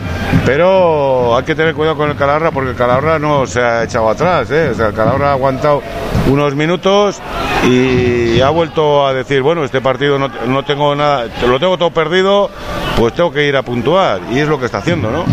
pero 0.44 1.38
hay 1.38 1.44
que 1.44 1.54
tener 1.54 1.76
cuidado 1.76 1.96
con 1.96 2.10
el 2.10 2.16
Calahorra 2.18 2.50
porque 2.50 2.72
el 2.72 2.76
Calahorra 2.76 3.20
no 3.20 3.46
se 3.46 3.62
ha 3.62 3.84
echado 3.84 4.10
atrás, 4.10 4.50
¿eh? 4.50 4.70
O 4.72 4.74
sea, 4.74 4.88
el 4.88 4.94
Calahorra 4.96 5.30
ha 5.30 5.34
aguantado 5.34 5.84
unos 6.28 6.56
minutos 6.56 7.22
y 7.66 8.42
ha 8.42 8.50
vuelto 8.50 9.06
a 9.06 9.14
decir, 9.14 9.42
bueno, 9.42 9.64
este 9.64 9.82
partido 9.82 10.20
no, 10.20 10.28
no 10.28 10.64
tengo 10.64 10.96
nada, 10.96 11.28
lo 11.48 11.60
tengo 11.60 11.78
todo 11.78 11.92
perdido, 11.92 12.50
pues 12.98 13.14
tengo 13.14 13.32
que 13.32 13.48
ir 13.48 13.56
a 13.56 13.62
puntuar 13.64 14.22
y 14.32 14.40
es 14.40 14.48
lo 14.48 14.60
que 14.60 14.66
está 14.66 14.80
haciendo, 14.80 15.12
¿no? 15.12 15.26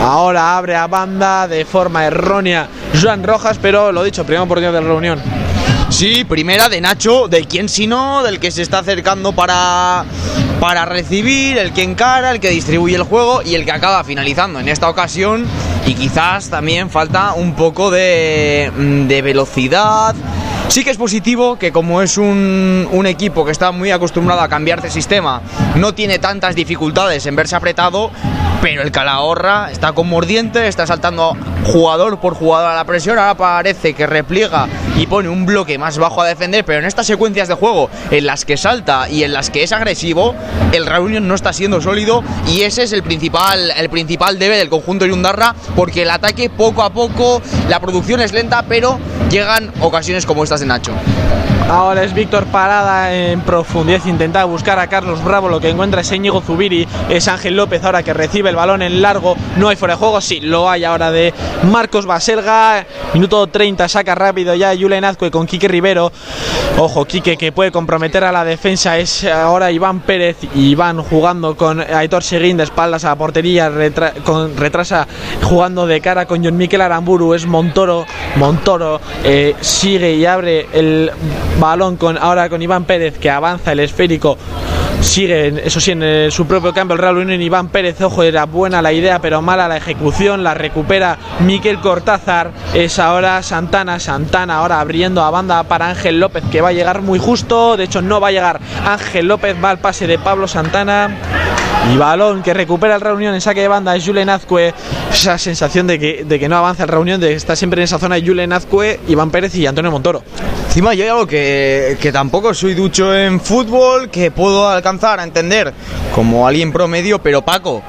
Ahora 0.00 0.56
abre 0.56 0.76
a 0.76 0.86
banda 0.86 1.46
de 1.46 1.64
forma 1.64 2.04
errónea 2.04 2.68
Joan 3.00 3.22
Rojas, 3.22 3.58
pero 3.60 3.92
lo 3.92 4.02
dicho, 4.02 4.24
primera 4.24 4.42
oportunidad 4.42 4.72
de 4.72 4.80
la 4.80 4.86
reunión. 4.86 5.20
Sí, 5.90 6.24
primera 6.24 6.68
de 6.68 6.80
Nacho, 6.80 7.28
de 7.28 7.44
quién 7.44 7.68
sino, 7.68 8.22
del 8.22 8.40
que 8.40 8.50
se 8.50 8.62
está 8.62 8.78
acercando 8.78 9.32
para, 9.32 10.04
para 10.58 10.86
recibir, 10.86 11.58
el 11.58 11.72
que 11.72 11.82
encara, 11.82 12.30
el 12.30 12.40
que 12.40 12.48
distribuye 12.48 12.96
el 12.96 13.02
juego 13.02 13.42
y 13.42 13.54
el 13.54 13.64
que 13.66 13.72
acaba 13.72 14.02
finalizando 14.02 14.58
en 14.58 14.68
esta 14.68 14.88
ocasión. 14.88 15.46
Y 15.86 15.94
quizás 15.94 16.48
también 16.48 16.88
falta 16.88 17.34
un 17.34 17.54
poco 17.54 17.90
de, 17.90 18.72
de 19.06 19.22
velocidad. 19.22 20.14
Sí 20.68 20.84
que 20.84 20.90
es 20.90 20.96
positivo 20.96 21.58
que 21.58 21.70
como 21.70 22.00
es 22.02 22.16
un, 22.16 22.88
un, 22.90 23.06
equipo 23.06 23.44
que 23.44 23.52
está 23.52 23.72
muy 23.72 23.90
acostumbrado 23.90 24.40
a 24.40 24.48
cambiar 24.48 24.80
de 24.80 24.90
sistema, 24.90 25.42
no 25.76 25.92
tiene 25.94 26.18
tantas 26.18 26.54
dificultades 26.54 27.26
en 27.26 27.36
verse 27.36 27.56
apretado, 27.56 28.10
pero 28.62 28.82
el 28.82 28.92
Calahorra 28.92 29.72
está 29.72 29.92
con 29.92 30.08
mordiente, 30.08 30.68
está 30.68 30.86
saltando 30.86 31.36
jugador 31.64 32.20
por 32.20 32.34
jugador 32.34 32.70
a 32.70 32.76
la 32.76 32.84
presión, 32.84 33.18
ahora 33.18 33.34
parece 33.34 33.92
que 33.92 34.06
repliega 34.06 34.68
y 34.96 35.06
pone 35.06 35.28
un 35.28 35.44
bloque 35.46 35.78
más 35.78 35.98
bajo 35.98 36.22
a 36.22 36.26
defender, 36.26 36.64
pero 36.64 36.78
en 36.78 36.84
estas 36.84 37.08
secuencias 37.08 37.48
de 37.48 37.54
juego 37.54 37.90
en 38.12 38.24
las 38.24 38.44
que 38.44 38.56
salta 38.56 39.08
y 39.08 39.24
en 39.24 39.32
las 39.32 39.50
que 39.50 39.64
es 39.64 39.72
agresivo, 39.72 40.36
el 40.70 40.86
Real 40.86 41.02
Unión 41.02 41.26
no 41.26 41.34
está 41.34 41.52
siendo 41.52 41.80
sólido 41.80 42.22
y 42.46 42.60
ese 42.60 42.84
es 42.84 42.92
el 42.92 43.02
principal, 43.02 43.72
el 43.76 43.90
principal 43.90 44.38
debe 44.38 44.56
del 44.56 44.68
conjunto 44.68 45.06
de 45.06 45.12
Undarra, 45.12 45.56
porque 45.74 46.02
el 46.02 46.10
ataque 46.10 46.48
poco 46.48 46.84
a 46.84 46.90
poco, 46.90 47.42
la 47.68 47.80
producción 47.80 48.20
es 48.20 48.32
lenta, 48.32 48.62
pero 48.68 49.00
llegan 49.28 49.72
ocasiones 49.80 50.24
como 50.24 50.44
estas 50.52 50.60
de 50.60 50.66
Nacho. 50.66 51.61
Ahora 51.72 52.04
es 52.04 52.12
Víctor 52.12 52.44
Parada 52.44 53.14
en 53.14 53.40
profundidad, 53.40 54.04
intenta 54.04 54.44
buscar 54.44 54.78
a 54.78 54.88
Carlos 54.88 55.24
Bravo, 55.24 55.48
lo 55.48 55.58
que 55.58 55.70
encuentra 55.70 56.02
es 56.02 56.12
Íñigo 56.12 56.42
Zubiri, 56.42 56.86
es 57.08 57.28
Ángel 57.28 57.56
López 57.56 57.82
ahora 57.82 58.02
que 58.02 58.12
recibe 58.12 58.50
el 58.50 58.56
balón 58.56 58.82
en 58.82 59.00
largo, 59.00 59.36
no 59.56 59.70
hay 59.70 59.76
fuera 59.76 59.94
de 59.94 59.98
juego, 59.98 60.20
sí, 60.20 60.40
lo 60.40 60.68
hay 60.68 60.84
ahora 60.84 61.10
de 61.10 61.32
Marcos 61.70 62.04
Baselga, 62.04 62.84
minuto 63.14 63.46
30, 63.46 63.88
saca 63.88 64.14
rápido 64.14 64.54
ya 64.54 64.76
Julen 64.76 65.02
Azcue 65.02 65.30
con 65.30 65.46
Quique 65.46 65.66
Rivero, 65.66 66.12
ojo, 66.76 67.06
Quique 67.06 67.38
que 67.38 67.52
puede 67.52 67.72
comprometer 67.72 68.22
a 68.24 68.32
la 68.32 68.44
defensa, 68.44 68.98
es 68.98 69.24
ahora 69.24 69.70
Iván 69.70 70.00
Pérez, 70.00 70.36
Iván 70.54 71.02
jugando 71.02 71.56
con 71.56 71.80
Aitor 71.80 72.22
Seguín 72.22 72.58
de 72.58 72.64
espaldas 72.64 73.06
a 73.06 73.08
la 73.08 73.16
portería, 73.16 73.72
con, 74.26 74.58
retrasa 74.58 75.08
jugando 75.42 75.86
de 75.86 76.02
cara 76.02 76.26
con 76.26 76.44
John 76.44 76.58
Miquel 76.58 76.82
Aramburu, 76.82 77.32
es 77.32 77.46
Montoro, 77.46 78.04
Montoro 78.36 79.00
eh, 79.24 79.56
sigue 79.62 80.12
y 80.16 80.26
abre 80.26 80.66
el 80.74 81.10
balón 81.62 81.96
con 81.96 82.18
ahora 82.18 82.48
con 82.48 82.60
Iván 82.60 82.86
Pérez 82.86 83.18
que 83.18 83.30
avanza 83.30 83.70
el 83.70 83.78
esférico 83.78 84.36
sigue 85.00 85.62
eso 85.64 85.78
sí 85.78 85.92
en 85.92 86.02
eh, 86.02 86.28
su 86.32 86.44
propio 86.44 86.74
cambio 86.74 86.94
el 86.96 87.00
Real 87.00 87.18
Unión 87.18 87.40
Iván 87.40 87.68
Pérez 87.68 88.00
ojo 88.00 88.24
era 88.24 88.46
buena 88.46 88.82
la 88.82 88.92
idea 88.92 89.20
pero 89.20 89.40
mala 89.42 89.68
la 89.68 89.76
ejecución 89.76 90.42
la 90.42 90.54
recupera 90.54 91.18
Miquel 91.38 91.78
Cortázar 91.78 92.50
es 92.74 92.98
ahora 92.98 93.44
Santana 93.44 94.00
Santana 94.00 94.56
ahora 94.56 94.80
abriendo 94.80 95.22
a 95.22 95.30
banda 95.30 95.62
para 95.62 95.90
Ángel 95.90 96.18
López 96.18 96.42
que 96.50 96.60
va 96.60 96.70
a 96.70 96.72
llegar 96.72 97.00
muy 97.00 97.20
justo 97.20 97.76
de 97.76 97.84
hecho 97.84 98.02
no 98.02 98.20
va 98.20 98.28
a 98.28 98.32
llegar 98.32 98.58
Ángel 98.84 99.28
López 99.28 99.56
va 99.62 99.70
al 99.70 99.78
pase 99.78 100.08
de 100.08 100.18
Pablo 100.18 100.48
Santana 100.48 101.16
y 101.90 101.96
balón 101.96 102.42
que 102.42 102.54
recupera 102.54 102.94
el 102.94 103.00
Reunión 103.00 103.34
en 103.34 103.40
saque 103.40 103.62
de 103.62 103.68
banda 103.68 103.94
Julen 103.98 104.28
Azcue 104.28 104.74
esa 105.10 105.38
sensación 105.38 105.86
de 105.86 105.98
que, 105.98 106.24
de 106.24 106.38
que 106.38 106.48
no 106.48 106.56
avanza 106.56 106.84
el 106.84 106.88
Reunión 106.88 107.20
de 107.20 107.28
que 107.28 107.34
está 107.34 107.56
siempre 107.56 107.80
en 107.80 107.84
esa 107.84 107.98
zona 107.98 108.16
Julen 108.24 108.52
Azcue 108.52 109.00
Iván 109.08 109.30
Pérez 109.30 109.54
y 109.54 109.66
Antonio 109.66 109.90
Montoro 109.90 110.22
Encima 110.72 110.94
yo 110.94 111.04
algo 111.04 111.26
que, 111.26 111.98
que, 112.00 112.10
tampoco 112.12 112.54
soy 112.54 112.72
ducho 112.72 113.14
en 113.14 113.40
fútbol, 113.40 114.08
que 114.08 114.30
puedo 114.30 114.66
alcanzar 114.66 115.20
a 115.20 115.22
entender 115.22 115.70
como 116.14 116.48
alguien 116.48 116.72
promedio, 116.72 117.18
pero 117.18 117.42
Paco, 117.42 117.82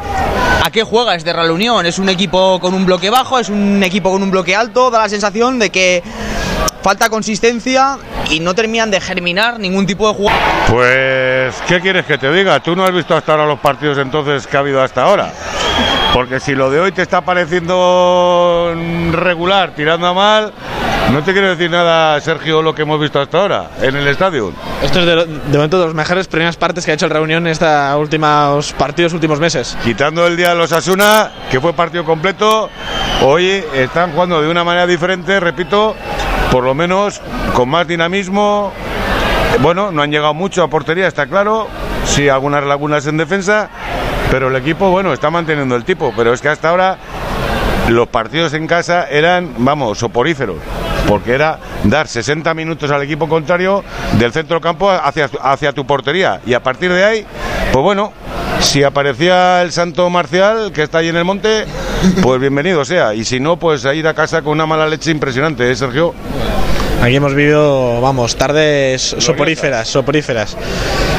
¿a 0.61 0.69
qué 0.69 0.83
juega 0.83 1.15
este 1.15 1.31
Real 1.31 1.51
Unión? 1.51 1.85
¿Es 1.85 1.97
un 1.97 2.09
equipo 2.09 2.59
con 2.59 2.73
un 2.73 2.85
bloque 2.85 3.09
bajo? 3.09 3.39
¿Es 3.39 3.47
un 3.47 3.81
equipo 3.83 4.11
con 4.11 4.21
un 4.21 4.31
bloque 4.31 4.53
alto? 4.53 4.91
Da 4.91 4.99
la 4.99 5.07
sensación 5.07 5.59
de 5.59 5.69
que 5.69 6.03
falta 6.83 7.09
consistencia 7.09 7.97
y 8.29 8.39
no 8.41 8.53
terminan 8.53 8.91
de 8.91 8.99
germinar 8.99 9.59
ningún 9.59 9.85
tipo 9.85 10.07
de 10.07 10.13
juego. 10.13 10.35
Pues, 10.67 11.55
¿qué 11.67 11.79
quieres 11.79 12.05
que 12.05 12.17
te 12.17 12.31
diga? 12.31 12.59
Tú 12.59 12.75
no 12.75 12.83
has 12.83 12.93
visto 12.93 13.15
hasta 13.15 13.31
ahora 13.31 13.45
los 13.45 13.59
partidos 13.59 13.97
entonces 13.97 14.45
que 14.45 14.57
ha 14.57 14.59
habido 14.59 14.81
hasta 14.81 15.03
ahora. 15.03 15.31
Porque 16.13 16.39
si 16.39 16.53
lo 16.53 16.69
de 16.69 16.79
hoy 16.79 16.91
te 16.91 17.01
está 17.01 17.21
pareciendo 17.21 18.75
regular, 19.11 19.73
tirando 19.75 20.07
a 20.07 20.13
mal, 20.13 20.53
No 21.11 21.21
te 21.21 21.31
quiero 21.33 21.49
decir 21.49 21.69
nada, 21.69 22.19
Sergio, 22.21 22.61
lo 22.61 22.73
que 22.73 22.81
hemos 22.81 22.99
visto 22.99 23.19
hasta 23.19 23.37
ahora 23.37 23.69
en 23.81 23.95
el 23.95 24.07
estadio. 24.07 24.51
Esto 24.81 24.99
es 24.99 25.05
de, 25.05 25.57
momento 25.57 25.79
de 25.79 25.85
las 25.85 25.93
mejores 25.93 26.27
primeras 26.27 26.55
partes 26.57 26.85
que 26.85 26.91
ha 26.91 26.93
hecho 26.95 27.05
el 27.05 27.11
Reunión 27.11 27.45
en 27.45 27.51
estos 27.51 27.95
últimos 27.97 28.73
partidos, 28.73 29.13
últimos 29.13 29.39
meses. 29.39 29.77
Quitando 29.83 30.25
el 30.25 30.35
día 30.35 30.49
de 30.49 30.55
los 30.55 30.71
Asuna, 30.71 31.31
que 31.51 31.61
fue 31.61 31.73
partido 31.73 32.03
completo, 32.03 32.69
hoy 33.21 33.63
están 33.75 34.11
jugando 34.11 34.41
de 34.41 34.49
una 34.49 34.63
manera 34.63 34.87
diferente, 34.87 35.39
repito, 35.39 35.95
por 36.51 36.63
lo 36.63 36.73
menos 36.73 37.21
con 37.53 37.69
más 37.69 37.87
dinamismo. 37.87 38.71
Bueno, 39.61 39.91
no 39.91 40.01
han 40.01 40.11
llegado 40.11 40.33
mucho 40.33 40.63
a 40.63 40.67
portería, 40.67 41.07
está 41.07 41.27
claro. 41.27 41.67
Sí, 42.05 42.27
algunas 42.27 42.63
lagunas 42.63 43.05
en 43.05 43.17
defensa, 43.17 43.69
pero 44.31 44.47
el 44.47 44.55
equipo, 44.55 44.89
bueno, 44.89 45.13
está 45.13 45.29
manteniendo 45.29 45.75
el 45.75 45.83
tipo. 45.83 46.11
Pero 46.15 46.33
es 46.33 46.41
que 46.41 46.49
hasta 46.49 46.69
ahora 46.69 46.97
los 47.89 48.07
partidos 48.07 48.53
en 48.53 48.65
casa 48.67 49.05
eran, 49.09 49.53
vamos, 49.59 49.99
soporíferos. 49.99 50.57
Porque 51.07 51.33
era 51.33 51.59
dar 51.83 52.07
60 52.07 52.53
minutos 52.53 52.89
al 52.91 53.01
equipo 53.03 53.27
contrario 53.27 53.83
del 54.17 54.31
centro 54.31 54.61
campo 54.61 54.89
hacia, 54.89 55.29
hacia 55.41 55.73
tu 55.73 55.85
portería. 55.85 56.41
Y 56.45 56.53
a 56.53 56.63
partir 56.63 56.91
de 56.91 57.03
ahí, 57.03 57.25
pues 57.71 57.83
bueno, 57.83 58.13
si 58.61 58.83
aparecía 58.83 59.61
el 59.61 59.71
santo 59.71 60.09
marcial 60.09 60.71
que 60.71 60.83
está 60.83 60.99
ahí 60.99 61.09
en 61.09 61.17
el 61.17 61.25
monte, 61.25 61.65
pues 62.21 62.39
bienvenido 62.39 62.85
sea. 62.85 63.13
Y 63.13 63.25
si 63.25 63.39
no, 63.39 63.57
pues 63.57 63.85
a 63.85 63.93
ir 63.93 64.07
a 64.07 64.13
casa 64.13 64.41
con 64.41 64.53
una 64.53 64.65
mala 64.65 64.87
leche 64.87 65.11
impresionante, 65.11 65.69
¿eh, 65.69 65.75
Sergio? 65.75 66.13
Aquí 67.03 67.17
hemos 67.17 67.35
vivido, 67.35 67.99
vamos, 67.99 68.37
tardes 68.37 69.17
soporíferas, 69.19 69.89
soporíferas. 69.89 70.55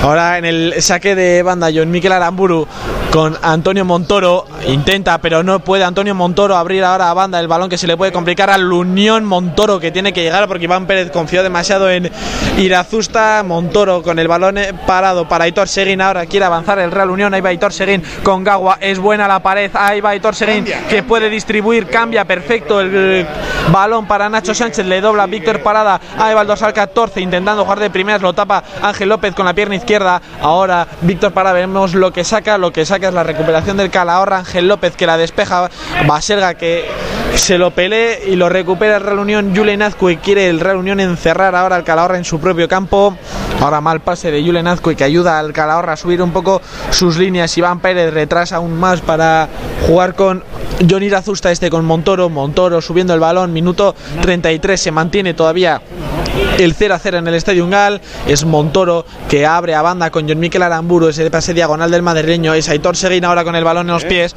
Ahora 0.03 0.39
en 0.39 0.47
el 0.47 0.81
saque 0.81 1.15
de 1.15 1.43
banda, 1.43 1.69
John 1.75 1.91
Miquel 1.91 2.13
Aramburu 2.13 2.67
con 3.15 3.39
Antonio 3.43 3.85
Montoro. 3.85 4.45
Intenta, 4.67 5.19
pero 5.19 5.43
no 5.43 5.61
puede 5.61 5.85
Antonio 5.85 6.17
Montoro 6.17 6.57
abrir 6.57 6.83
ahora 6.83 7.11
a 7.11 7.15
banda 7.15 7.39
el 7.39 7.47
balón 7.49 7.69
que 7.69 7.79
se 7.79 7.87
le 7.87 7.97
puede 7.97 8.11
complicar 8.11 8.51
al 8.51 8.73
Unión 8.73 9.25
Montoro 9.25 9.79
que 9.79 9.93
tiene 9.93 10.13
que 10.13 10.23
llegar 10.23 10.49
porque 10.49 10.65
Iván 10.65 10.87
Pérez 10.87 11.11
confió 11.13 11.43
demasiado 11.43 11.91
en 11.91 12.11
Irazusta. 12.59 13.43
Montoro 13.45 14.03
con 14.03 14.19
el 14.19 14.27
balón 14.27 14.59
eh, 14.59 14.73
parado 14.87 15.29
para 15.29 15.45
Aitor 15.45 15.69
Seguín. 15.69 16.01
Ahora 16.01 16.27
quiere 16.27 16.47
avanzar 16.47 16.79
el 16.79 16.91
Real 16.91 17.11
Unión. 17.11 17.35
Ahí 17.35 17.41
va 17.41 17.51
Aitor 17.51 17.73
Seguín 17.73 18.03
con 18.23 18.43
Gagua. 18.43 18.79
Es 18.81 18.99
buena 18.99 19.29
la 19.29 19.41
pared. 19.41 19.71
Ahí 19.75 20.01
va 20.01 20.11
Aitor 20.11 20.35
Seguín 20.35 20.65
que 20.89 21.03
puede 21.03 21.31
distribuir. 21.31 21.87
Cambia 21.87 22.25
perfecto 22.25 22.81
el 22.81 22.91
eh, 22.95 23.27
balón 23.71 24.09
para 24.09 24.29
Nacho 24.29 24.55
Sánchez. 24.55 24.87
Le 24.87 25.01
dobla 25.01 25.27
Víctor 25.27 25.61
Parada. 25.75 26.01
Ahí 26.19 26.33
va 26.37 26.43
el 26.43 26.47
dorsal 26.47 26.73
14 26.73 27.21
intentando 27.21 27.65
jugar 27.65 27.81
de 27.81 27.91
primeras. 27.91 28.23
Lo 28.23 28.33
tapa 28.33 28.63
Ángel 28.81 29.09
López 29.09 29.35
con 29.35 29.45
la 29.45 29.55
pierna 29.55 29.75
izquierda. 29.75 30.23
Ahora 30.41 30.87
Víctor 31.01 31.33
Parada. 31.33 31.55
Vemos 31.55 31.95
lo 31.95 32.13
que 32.13 32.23
saca. 32.23 32.59
Lo 32.59 32.73
que 32.73 32.87
saca 32.87 33.09
es 33.09 33.15
la 33.15 33.25
recuperación 33.25 33.77
del 33.77 33.91
Calahorra. 33.91 34.39
Ángel 34.39 34.69
López 34.69 34.95
que 34.95 35.05
la 35.05 35.17
despeja. 35.17 35.69
Baselga 36.07 36.55
que 36.55 36.89
se 37.35 37.59
lo 37.59 37.73
pelee 37.73 38.23
y 38.29 38.37
lo 38.37 38.49
recupera 38.49 38.99
el 38.99 39.03
Real 39.03 39.19
Unión. 39.19 39.53
Julen 39.57 39.83
Azcue 39.83 40.19
quiere 40.19 40.49
el 40.49 40.61
Real 40.61 40.77
Unión 40.77 41.01
encerrar 41.01 41.57
ahora 41.57 41.75
al 41.75 41.83
Calahorra 41.83 42.19
en 42.19 42.25
su 42.25 42.39
propio 42.39 42.69
campo. 42.69 43.17
Ahora 43.61 43.81
mal 43.81 43.99
pase 43.99 44.31
de 44.31 44.45
Julen 44.45 44.69
Azcue 44.69 44.95
que 44.95 45.03
ayuda 45.03 45.41
al 45.41 45.53
Calahorra 45.53 45.95
a 45.95 45.97
subir 45.97 46.23
un 46.23 46.31
poco 46.31 46.63
sus 46.91 47.19
líneas. 47.19 47.59
Iván 47.59 47.81
Pérez 47.81 48.15
retrasa 48.15 48.57
aún 48.57 48.79
más 48.79 49.01
para 49.01 49.49
jugar 49.89 50.15
con 50.15 50.45
Johnny 50.89 51.09
Razusta 51.09 51.51
este 51.51 51.71
con 51.71 51.85
Montoro. 51.85 52.29
Montoro 52.29 52.81
subiendo 52.81 53.15
el 53.15 53.21
balón. 53.21 53.53
Minuto 53.53 53.95
33 54.23 54.81
se 54.81 54.91
mantiene 54.91 55.35
todavía 55.35 55.81
el 56.59 56.75
0 56.75 56.95
a 56.95 56.99
0 56.99 57.19
en 57.19 57.29
el 57.29 57.35
Estadio 57.35 57.69
Gal 57.69 58.01
es 58.27 58.45
Montoro 58.45 59.05
que 59.29 59.47
abre 59.47 59.75
a 59.75 59.83
banda 59.83 60.11
con 60.11 60.29
John 60.29 60.39
Miquel 60.39 60.63
Aramburu 60.63 61.09
ese 61.09 61.31
pase 61.31 61.55
diagonal 61.55 61.91
del 61.91 62.03
madrileño 62.03 62.55
es 62.55 62.69
Aitor 62.69 62.97
Seguín 62.97 63.25
ahora 63.25 63.45
con 63.45 63.55
el 63.55 63.65
balón 63.65 63.89
en 63.89 63.95
los 63.95 64.05
pies 64.05 64.35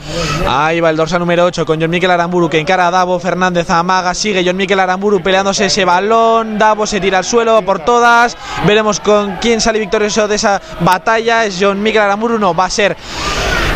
ahí 0.47 0.79
va 0.79 0.89
el 0.89 0.97
dorsal 0.97 1.19
número 1.19 1.45
8 1.45 1.65
con 1.65 1.79
John 1.79 1.89
Miquel 1.89 2.11
Aramburu 2.11 2.49
que 2.49 2.59
encara 2.59 2.87
a 2.87 2.91
Davo 2.91 3.19
Fernández 3.19 3.69
Amaga 3.69 4.13
sigue 4.13 4.43
John 4.45 4.57
Miquel 4.57 4.79
Aramburu 4.79 5.21
peleándose 5.21 5.65
ese 5.65 5.85
balón 5.85 6.57
Davo 6.57 6.85
se 6.85 6.99
tira 6.99 7.19
al 7.19 7.25
suelo 7.25 7.61
por 7.63 7.79
todas 7.79 8.37
veremos 8.65 8.99
con 8.99 9.37
quién 9.37 9.61
sale 9.61 9.79
victorioso 9.79 10.27
de 10.27 10.35
esa 10.35 10.61
batalla 10.81 11.45
es 11.45 11.57
John 11.59 11.81
Miquel 11.81 12.01
Aramburu 12.01 12.39
no 12.39 12.55
va 12.55 12.65
a 12.65 12.69
ser 12.69 12.95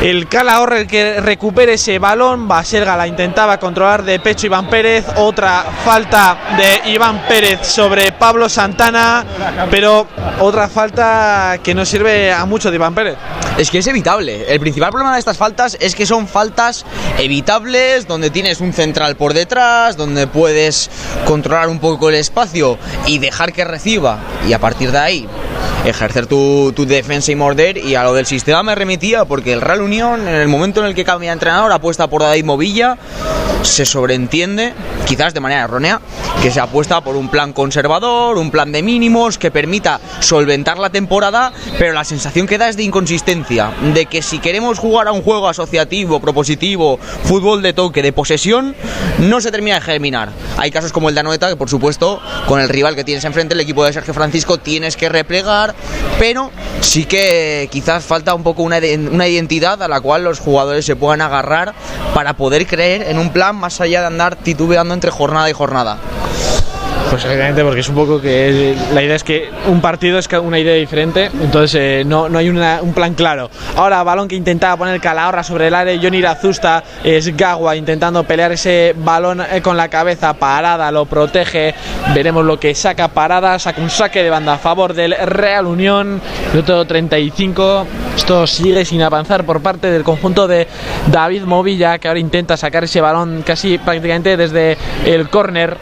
el 0.02 0.28
Calahorra 0.28 0.80
el 0.80 0.88
que 0.88 1.22
recupere 1.22 1.74
ese 1.74 2.00
balón. 2.00 2.48
Baselga 2.48 2.98
la 2.98 3.08
intentaba 3.08 3.60
controlar 3.60 4.04
de 4.04 4.20
pecho 4.20 4.48
Iván 4.48 4.68
Pérez. 4.68 5.06
Otra 5.18 5.64
falta 5.86 6.56
de 6.58 6.92
Iván 6.92 7.24
Pérez 7.28 7.60
sobre 7.68 8.12
Pablo 8.12 8.50
Santana. 8.50 9.24
Pero 9.70 10.08
otra 10.40 10.68
falta 10.68 11.60
que 11.64 11.76
no 11.76 11.86
sirve 11.86 12.34
a 12.34 12.46
mucho 12.46 12.72
de 12.72 12.78
Iván 12.78 12.96
Pérez. 12.96 13.16
Es 13.58 13.70
que 13.70 13.78
es 13.78 13.88
evitable. 13.88 14.52
El 14.52 14.60
principal 14.60 14.90
problema 14.90 15.14
de 15.14 15.20
estas 15.20 15.38
faltas 15.38 15.78
es 15.80 15.94
que 15.94 16.08
son 16.08 16.28
faltas 16.28 16.84
evitables, 17.20 18.08
donde 18.08 18.32
tienes 18.32 18.60
un 18.60 18.74
central 18.74 19.16
por 19.18 19.34
detrás, 19.34 19.98
donde 19.98 20.26
puedes 20.26 20.90
controlar 21.26 21.70
un 21.70 21.80
poco 21.80 22.10
el 22.10 22.16
espacio 22.16 22.80
y 23.06 23.20
dejar 23.20 23.54
que 23.54 23.66
reciba. 23.66 24.18
Y 24.48 24.54
a 24.54 24.60
partir 24.60 24.92
de 24.92 24.98
ahí 24.98 25.28
ejercer 25.86 26.28
tu, 26.28 26.72
tu 26.74 26.86
defensa 26.86 27.32
y 27.32 27.36
morder. 27.36 27.78
Y 27.78 27.96
a 27.96 28.04
lo 28.04 28.14
del 28.14 28.26
sistema 28.26 28.64
me 28.64 28.76
remitía 28.76 29.26
porque 29.26 29.54
el 29.54 29.62
Real 29.62 29.82
Unión, 29.82 29.91
en 29.92 30.28
el 30.28 30.48
momento 30.48 30.80
en 30.80 30.86
el 30.86 30.96
que 30.96 31.04
cambia 31.04 31.32
de 31.32 31.34
entrenador, 31.34 31.70
apuesta 31.72 32.08
por 32.08 32.22
David 32.22 32.46
Movilla, 32.46 32.98
se 33.62 33.86
sobreentiende, 33.86 34.74
quizás 35.06 35.34
de 35.34 35.42
manera 35.42 35.64
errónea, 35.64 36.00
que 36.42 36.50
se 36.50 36.62
apuesta 36.62 37.02
por 37.02 37.18
un 37.18 37.28
plan 37.28 37.52
conservador, 37.52 38.38
un 38.38 38.52
plan 38.52 38.72
de 38.72 38.82
mínimos 38.82 39.38
que 39.38 39.52
permita 39.52 40.00
solventar 40.22 40.80
la 40.80 40.92
temporada, 40.92 41.52
pero 41.78 41.92
la 41.92 42.06
sensación 42.06 42.48
que 42.48 42.58
da 42.58 42.70
es 42.70 42.78
de 42.78 42.84
inconsistencia, 42.84 43.72
de 43.94 44.06
que 44.06 44.22
si 44.22 44.40
queremos 44.40 44.80
jugar 44.80 45.10
a 45.10 45.12
un 45.12 45.24
juego 45.24 45.50
asociativo, 45.50 46.22
propositivo, 46.22 46.98
fútbol 46.98 47.62
de 47.62 47.74
toque, 47.74 48.02
de 48.02 48.14
posesión, 48.14 48.74
no 49.20 49.42
se 49.42 49.52
termina 49.52 49.76
de 49.76 49.82
germinar. 49.82 50.30
Hay 50.58 50.72
casos 50.72 50.94
como 50.94 51.10
el 51.10 51.16
de 51.16 51.20
Anoeta, 51.22 51.50
que 51.50 51.58
por 51.58 51.70
supuesto, 51.70 52.22
con 52.48 52.62
el 52.62 52.70
rival 52.70 52.96
que 52.96 53.04
tienes 53.04 53.26
enfrente, 53.26 53.56
el 53.56 53.60
equipo 53.60 53.84
de 53.84 53.92
Sergio 53.92 54.14
Francisco, 54.14 54.58
tienes 54.58 54.96
que 54.96 55.10
replegar, 55.10 55.76
pero 56.18 56.50
sí 56.80 57.06
que 57.06 57.68
quizás 57.72 58.06
falta 58.06 58.34
un 58.34 58.44
poco 58.44 58.64
una, 58.64 58.78
una 59.12 59.28
identidad 59.28 59.81
a 59.82 59.88
la 59.88 60.02
cual 60.02 60.24
los 60.24 60.40
jugadores 60.40 60.86
se 60.86 60.96
puedan 60.96 61.22
agarrar 61.22 61.74
para 62.14 62.34
poder 62.34 62.68
creer 62.68 63.04
en 63.04 63.18
un 63.18 63.32
plan 63.32 63.56
más 63.56 63.82
allá 63.82 64.02
de 64.02 64.08
andar 64.08 64.36
titubeando 64.36 64.94
entre 64.94 65.12
jornada 65.12 65.50
y 65.50 65.54
jornada. 65.54 65.98
Pues 67.10 67.26
exactamente, 67.26 67.62
porque 67.64 67.82
es 67.82 67.90
un 67.90 67.96
poco 67.96 68.22
que 68.22 68.74
la 68.94 69.02
idea 69.04 69.16
es 69.18 69.24
que 69.26 69.50
un 69.68 69.82
partido 69.82 70.18
es 70.18 70.30
una 70.32 70.58
idea 70.60 70.76
diferente, 70.76 71.30
entonces 71.42 71.76
eh, 71.76 72.04
no, 72.06 72.30
no 72.30 72.38
hay 72.40 72.48
una- 72.50 72.80
un 72.82 72.94
plan 72.94 73.16
claro. 73.16 73.50
Ahora, 73.76 74.02
balón 74.04 74.30
que 74.30 74.36
intentaba 74.36 74.78
poner 74.78 75.02
Calahorra 75.02 75.44
sobre 75.44 75.68
el 75.68 75.76
área, 75.76 76.00
Johnny 76.02 76.22
Razusta, 76.22 76.82
es 77.04 77.36
Gagua 77.36 77.76
intentando 77.76 78.24
pelear 78.24 78.54
ese 78.54 78.96
balón 78.98 79.42
eh, 79.42 79.62
con 79.62 79.76
la 79.76 79.90
cabeza, 79.90 80.34
Parada 80.36 80.90
lo 80.90 81.06
protege, 81.06 81.76
veremos 82.14 82.46
lo 82.46 82.58
que 82.58 82.74
saca 82.74 83.10
Parada, 83.10 83.60
saca 83.60 83.82
un 83.82 83.90
saque 83.90 84.24
de 84.24 84.30
banda 84.30 84.54
a 84.54 84.58
favor 84.58 84.94
del 84.94 85.14
Real 85.26 85.66
Unión, 85.66 86.22
minuto 86.54 86.86
35, 86.88 87.88
esto 88.16 88.48
sigue 88.48 88.86
sin 88.86 89.02
avanzar 89.02 89.44
por 89.46 89.62
parte 89.62 89.92
del 89.92 90.04
conjunto 90.04 90.48
de 90.48 90.66
David 91.08 91.44
Movilla, 91.44 91.98
que 92.00 92.08
ahora 92.08 92.22
intenta 92.22 92.56
sacar 92.56 92.86
ese 92.86 93.02
balón 93.02 93.44
casi 93.46 93.78
prácticamente 93.80 94.38
desde 94.38 94.78
el 95.06 95.28
córner. 95.30 95.76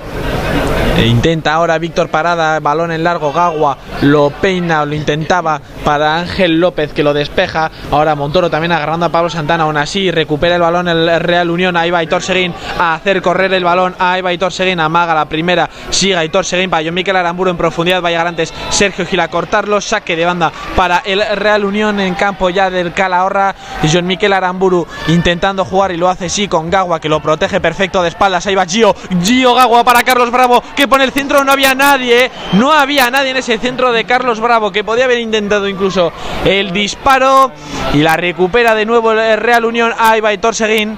E 0.99 1.05
Intenta 1.05 1.53
ahora 1.53 1.77
Víctor 1.77 2.09
Parada, 2.09 2.59
balón 2.59 2.91
en 2.91 3.05
largo, 3.05 3.31
Gagua 3.31 3.77
lo 4.01 4.31
peina, 4.31 4.83
lo 4.83 4.93
intentaba 4.93 5.61
para 5.85 6.17
Ángel 6.17 6.59
López 6.59 6.91
que 6.91 7.03
lo 7.03 7.13
despeja. 7.13 7.71
Ahora 7.89 8.15
Montoro 8.15 8.49
también 8.49 8.73
agarrando 8.73 9.05
a 9.05 9.09
Pablo 9.09 9.29
Santana, 9.29 9.63
aún 9.63 9.77
así 9.77 10.11
recupera 10.11 10.55
el 10.55 10.61
balón 10.61 10.89
el 10.89 11.21
Real 11.21 11.49
Unión. 11.51 11.77
Ahí 11.77 11.89
va 11.89 11.99
Aitor 11.99 12.21
Seguín 12.21 12.53
a 12.77 12.95
hacer 12.95 13.21
correr 13.21 13.53
el 13.53 13.63
balón. 13.63 13.95
Ahí 13.97 14.21
va 14.21 14.31
Aitor 14.31 14.51
Seguín, 14.51 14.81
amaga 14.81 15.15
la 15.15 15.23
primera, 15.29 15.69
sigue 15.89 16.17
Aitor 16.17 16.43
Seguín 16.43 16.69
para 16.69 16.83
John 16.83 16.93
Miquel 16.93 17.15
Aramburu 17.15 17.51
en 17.51 17.57
profundidad. 17.57 18.03
Va 18.03 18.09
a 18.09 18.45
Sergio 18.69 19.05
Gil 19.05 19.21
a 19.21 19.29
cortarlo, 19.29 19.79
saque 19.79 20.17
de 20.17 20.25
banda 20.25 20.51
para 20.75 20.97
el 21.05 21.21
Real 21.37 21.63
Unión 21.63 22.01
en 22.01 22.13
campo 22.13 22.49
ya 22.49 22.69
del 22.69 22.91
Calahorra. 22.91 23.55
John 23.89 24.05
Miquel 24.05 24.33
Aramburu 24.33 24.85
intentando 25.07 25.63
jugar 25.63 25.91
y 25.91 25.97
lo 25.97 26.09
hace 26.09 26.27
sí 26.27 26.49
con 26.49 26.69
Gagua 26.69 26.99
que 26.99 27.07
lo 27.07 27.21
protege 27.21 27.61
perfecto 27.61 28.01
de 28.01 28.09
espaldas. 28.09 28.45
Ahí 28.47 28.55
va 28.55 28.65
Gio, 28.65 28.93
Gio 29.23 29.55
Gagua 29.55 29.85
para 29.85 30.03
Carlos 30.03 30.29
Bravo 30.29 30.61
que 30.75 30.88
pone 30.89 31.05
el 31.05 31.11
centro. 31.11 31.43
No 31.43 31.51
había 31.51 31.75
nadie, 31.75 32.29
no 32.53 32.73
había 32.73 33.09
nadie 33.09 33.31
en 33.31 33.37
ese 33.37 33.57
centro 33.57 33.91
de 33.91 34.03
Carlos 34.03 34.39
Bravo 34.39 34.71
que 34.71 34.83
podía 34.83 35.05
haber 35.05 35.19
intentado 35.19 35.67
incluso 35.67 36.11
el 36.43 36.71
disparo 36.71 37.51
y 37.93 37.99
la 37.99 38.17
recupera 38.17 38.75
de 38.75 38.85
nuevo 38.85 39.11
el 39.11 39.37
Real 39.37 39.65
Unión. 39.65 39.93
Ahí 39.97 40.19
va 40.19 40.31
Seguín. 40.51 40.97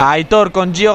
Aitor 0.00 0.52
con 0.52 0.74
Gio 0.74 0.94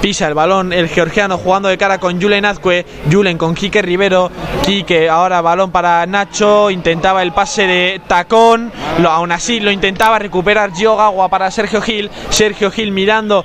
pisa 0.00 0.26
el 0.26 0.34
balón 0.34 0.72
el 0.72 0.88
georgiano 0.88 1.38
jugando 1.38 1.68
de 1.68 1.78
cara 1.78 1.98
con 1.98 2.20
Julen 2.20 2.44
Azcue 2.44 2.84
Julen 3.10 3.38
con 3.38 3.54
Quique 3.54 3.82
Rivero 3.82 4.30
Quique 4.64 5.08
ahora 5.08 5.40
balón 5.40 5.70
para 5.70 6.04
Nacho 6.06 6.70
intentaba 6.70 7.22
el 7.22 7.32
pase 7.32 7.66
de 7.66 8.00
tacón 8.06 8.72
lo, 8.98 9.10
aún 9.10 9.32
así 9.32 9.60
lo 9.60 9.70
intentaba 9.70 10.18
recuperar 10.18 10.72
Gio 10.72 10.96
Gagua 10.96 11.28
para 11.28 11.50
Sergio 11.50 11.80
Gil 11.80 12.10
Sergio 12.30 12.70
Gil 12.70 12.92
mirando 12.92 13.44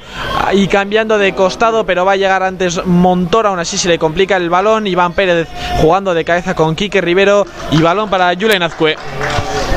y 0.54 0.68
cambiando 0.68 1.18
de 1.18 1.34
costado 1.34 1.86
pero 1.86 2.06
va 2.06 2.14
a 2.14 2.18
llegar 2.18 2.44
antes 2.44 2.86
Montoro 2.86 3.50
aún 3.50 3.60
así 3.60 3.78
se 3.78 3.90
le 3.90 4.00
complica 4.00 4.38
el 4.38 4.50
balón 4.50 4.88
Iván 4.88 5.14
Pérez 5.14 5.48
jugando 5.82 6.14
de 6.14 6.26
cabeza 6.26 6.56
con 6.56 6.76
Quique 6.76 7.02
Rivero 7.02 7.46
y 7.72 7.82
balón 7.82 8.10
para 8.10 8.34
Julen 8.36 8.64
Azcue 8.64 8.96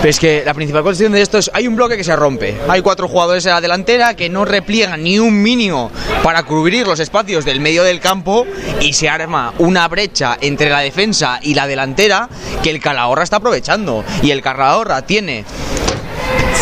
Pero 0.02 0.10
es 0.10 0.18
que 0.18 0.42
la 0.44 0.52
principal 0.52 0.82
cuestión 0.82 1.12
de 1.12 1.22
esto 1.22 1.38
es, 1.38 1.48
hay 1.54 1.68
un 1.68 1.76
bloque 1.76 1.96
que 1.96 2.02
se 2.02 2.16
rompe. 2.16 2.56
Hay 2.68 2.82
cuatro 2.82 3.06
jugadores 3.06 3.46
en 3.46 3.52
la 3.52 3.60
delantera 3.60 4.16
que 4.16 4.28
no 4.28 4.44
repliegan 4.44 5.04
ni 5.04 5.20
un 5.20 5.40
mínimo 5.40 5.92
para 6.24 6.42
cubrir 6.42 6.88
los 6.88 6.98
espacios 6.98 7.44
del 7.44 7.60
medio 7.60 7.84
del 7.84 8.00
campo 8.00 8.44
y 8.80 8.94
se 8.94 9.08
arma 9.08 9.54
una 9.58 9.86
brecha 9.86 10.36
entre 10.40 10.70
la 10.70 10.80
defensa 10.80 11.38
y 11.40 11.54
la 11.54 11.68
delantera 11.68 12.28
que 12.64 12.70
el 12.70 12.80
Calahorra 12.80 13.22
está 13.22 13.36
aprovechando. 13.36 14.04
Y 14.24 14.32
el 14.32 14.42
Calahorra 14.42 15.02
tiene 15.02 15.44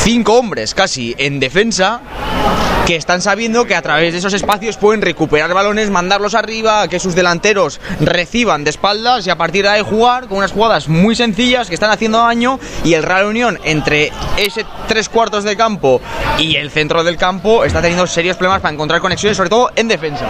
cinco 0.05 0.34
hombres 0.34 0.74
casi 0.74 1.14
en 1.16 1.41
defensa 1.41 2.03
que 2.91 2.97
están 2.97 3.22
sabiendo 3.22 3.66
que 3.66 3.76
a 3.76 3.82
través 3.82 4.12
de 4.12 4.18
esos 4.18 4.34
espacios 4.34 4.76
pueden 4.76 5.01
recuperar 5.01 5.55
balones, 5.55 5.91
mandarlos 5.91 6.34
arriba, 6.34 6.88
que 6.88 6.99
sus 6.99 7.14
delanteros 7.14 7.80
reciban 8.01 8.64
de 8.64 8.70
espaldas 8.70 9.24
y 9.28 9.30
a 9.30 9.38
partir 9.38 9.62
de 9.62 9.68
ahí 9.68 9.80
jugar 9.80 10.26
con 10.26 10.38
unas 10.38 10.51
jugadas 10.51 10.88
muy 10.88 11.14
sencillas 11.14 11.68
que 11.68 11.74
están 11.74 11.93
haciendo 11.93 12.18
daño 12.18 12.59
y 12.82 12.95
el 12.95 13.05
Real 13.05 13.26
Unión 13.26 13.61
entre 13.62 14.11
ese 14.36 14.66
tres 14.88 15.09
cuartos 15.09 15.45
de 15.45 15.57
campo 15.57 16.01
y 16.36 16.57
el 16.57 16.68
centro 16.72 17.05
del 17.05 17.16
campo 17.16 17.62
está 17.62 17.80
teniendo 17.80 18.09
serios 18.09 18.36
problemas 18.36 18.61
para 18.61 18.74
encontrar 18.74 19.01
conexiones, 19.01 19.36
sobre 19.36 19.51
todo 19.51 19.70
en 19.76 19.86
defensa. 19.86 20.26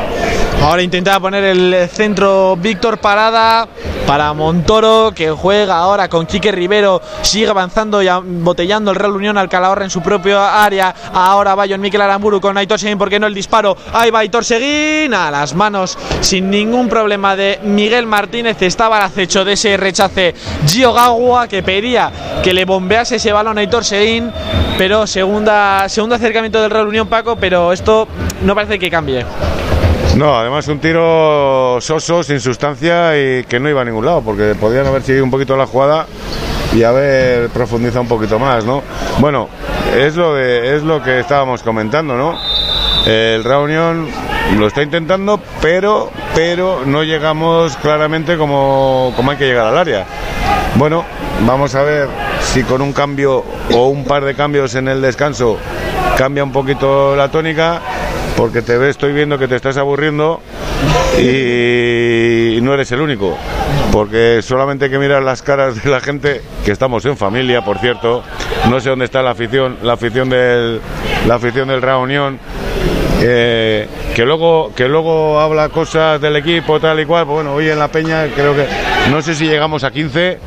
Ahora 0.60 0.82
intentaba 0.82 1.18
poner 1.18 1.44
el 1.44 1.88
centro 1.88 2.56
Víctor 2.56 2.98
Parada 2.98 3.66
para 4.06 4.32
Montoro, 4.32 5.12
que 5.14 5.30
juega 5.30 5.78
ahora 5.78 6.08
con 6.08 6.26
Quique 6.26 6.50
Rivero, 6.52 7.00
sigue 7.22 7.48
avanzando 7.48 8.02
y 8.02 8.08
botellando 8.42 8.90
el 8.90 8.96
Real 8.96 9.12
Unión 9.12 9.38
al 9.38 9.48
Calahorra 9.48 9.84
en 9.84 9.90
su 9.90 10.02
propio 10.02 10.42
área. 10.42 10.94
Ahora 11.14 11.54
va 11.54 11.64
John 11.68 11.80
Miquel 11.80 12.00
Aramburu 12.00 12.40
con 12.40 12.49
Aitor 12.56 12.78
Seguín, 12.78 12.98
¿por 12.98 13.08
qué 13.08 13.18
no 13.18 13.26
el 13.26 13.34
disparo? 13.34 13.76
Ahí 13.92 14.10
va 14.10 14.20
Aitor 14.20 14.44
Seguín, 14.44 15.14
a 15.14 15.30
las 15.30 15.54
manos 15.54 15.98
sin 16.20 16.50
ningún 16.50 16.88
problema 16.88 17.36
de 17.36 17.58
Miguel 17.62 18.06
Martínez. 18.06 18.60
Estaba 18.62 18.96
al 18.96 19.04
acecho 19.04 19.44
de 19.44 19.52
ese 19.54 19.76
rechace 19.76 20.34
Gio 20.66 20.92
Gagua, 20.92 21.48
que 21.48 21.62
pedía 21.62 22.10
que 22.42 22.52
le 22.52 22.64
bombease 22.64 23.16
ese 23.16 23.32
balón 23.32 23.58
a 23.58 23.60
Aitor 23.60 23.84
Seguín, 23.84 24.30
pero 24.78 25.06
segunda, 25.06 25.88
segundo 25.88 26.14
acercamiento 26.14 26.60
del 26.60 26.70
Real 26.70 26.86
Unión 26.86 27.08
Paco, 27.08 27.36
pero 27.36 27.72
esto 27.72 28.08
no 28.42 28.54
parece 28.54 28.78
que 28.78 28.90
cambie. 28.90 29.24
No, 30.16 30.36
además 30.36 30.66
un 30.68 30.80
tiro 30.80 31.78
soso, 31.80 32.22
sin 32.22 32.40
sustancia 32.40 33.16
y 33.16 33.44
que 33.44 33.60
no 33.60 33.68
iba 33.68 33.82
a 33.82 33.84
ningún 33.84 34.04
lado, 34.04 34.22
porque 34.22 34.54
podrían 34.54 34.86
haber 34.86 35.02
seguido 35.02 35.24
un 35.24 35.30
poquito 35.30 35.56
la 35.56 35.66
jugada 35.66 36.06
y 36.74 36.82
haber 36.82 37.48
profundizado 37.50 38.02
un 38.02 38.08
poquito 38.08 38.38
más, 38.38 38.64
¿no? 38.64 38.82
Bueno, 39.18 39.48
es 39.96 40.16
lo, 40.16 40.38
es 40.38 40.82
lo 40.82 41.02
que 41.02 41.20
estábamos 41.20 41.62
comentando, 41.62 42.16
¿no? 42.16 42.38
El 43.06 43.44
Reunión 43.44 44.08
lo 44.58 44.66
está 44.66 44.82
intentando, 44.82 45.40
pero, 45.60 46.10
pero 46.34 46.82
no 46.84 47.02
llegamos 47.02 47.76
claramente 47.76 48.36
como, 48.36 49.12
como 49.16 49.30
hay 49.30 49.36
que 49.36 49.46
llegar 49.46 49.66
al 49.66 49.78
área. 49.78 50.06
Bueno, 50.76 51.04
vamos 51.46 51.74
a 51.74 51.82
ver 51.82 52.08
si 52.40 52.62
con 52.62 52.82
un 52.82 52.92
cambio 52.92 53.44
o 53.72 53.88
un 53.88 54.04
par 54.04 54.24
de 54.24 54.34
cambios 54.34 54.74
en 54.74 54.88
el 54.88 55.00
descanso 55.00 55.58
cambia 56.16 56.44
un 56.44 56.52
poquito 56.52 57.16
la 57.16 57.30
tónica 57.30 57.80
porque 58.36 58.62
te 58.62 58.88
estoy 58.88 59.12
viendo 59.12 59.38
que 59.38 59.48
te 59.48 59.56
estás 59.56 59.76
aburriendo 59.76 60.40
y 61.18 62.58
no 62.62 62.74
eres 62.74 62.90
el 62.92 63.00
único, 63.00 63.36
porque 63.92 64.40
solamente 64.42 64.90
que 64.90 64.98
mirar 64.98 65.22
las 65.22 65.42
caras 65.42 65.82
de 65.82 65.90
la 65.90 66.00
gente, 66.00 66.42
que 66.64 66.72
estamos 66.72 67.04
en 67.04 67.16
familia, 67.16 67.62
por 67.62 67.78
cierto, 67.78 68.22
no 68.68 68.80
sé 68.80 68.90
dónde 68.90 69.04
está 69.04 69.22
la 69.22 69.30
afición, 69.30 69.78
la 69.82 69.94
afición 69.94 70.30
del, 70.30 70.80
la 71.26 71.34
afición 71.34 71.68
del 71.68 71.82
Reunión, 71.82 72.38
eh, 73.22 73.86
que 74.14 74.24
luego 74.24 74.72
que 74.74 74.88
luego 74.88 75.40
habla 75.40 75.68
cosas 75.68 76.20
del 76.20 76.36
equipo 76.36 76.80
tal 76.80 77.00
y 77.00 77.04
cual, 77.04 77.26
pues 77.26 77.36
bueno, 77.36 77.54
hoy 77.54 77.68
en 77.68 77.78
la 77.78 77.88
Peña 77.88 78.26
creo 78.34 78.54
que 78.54 78.66
no 79.10 79.20
sé 79.20 79.34
si 79.34 79.46
llegamos 79.46 79.84
a 79.84 79.90
15, 79.90 80.38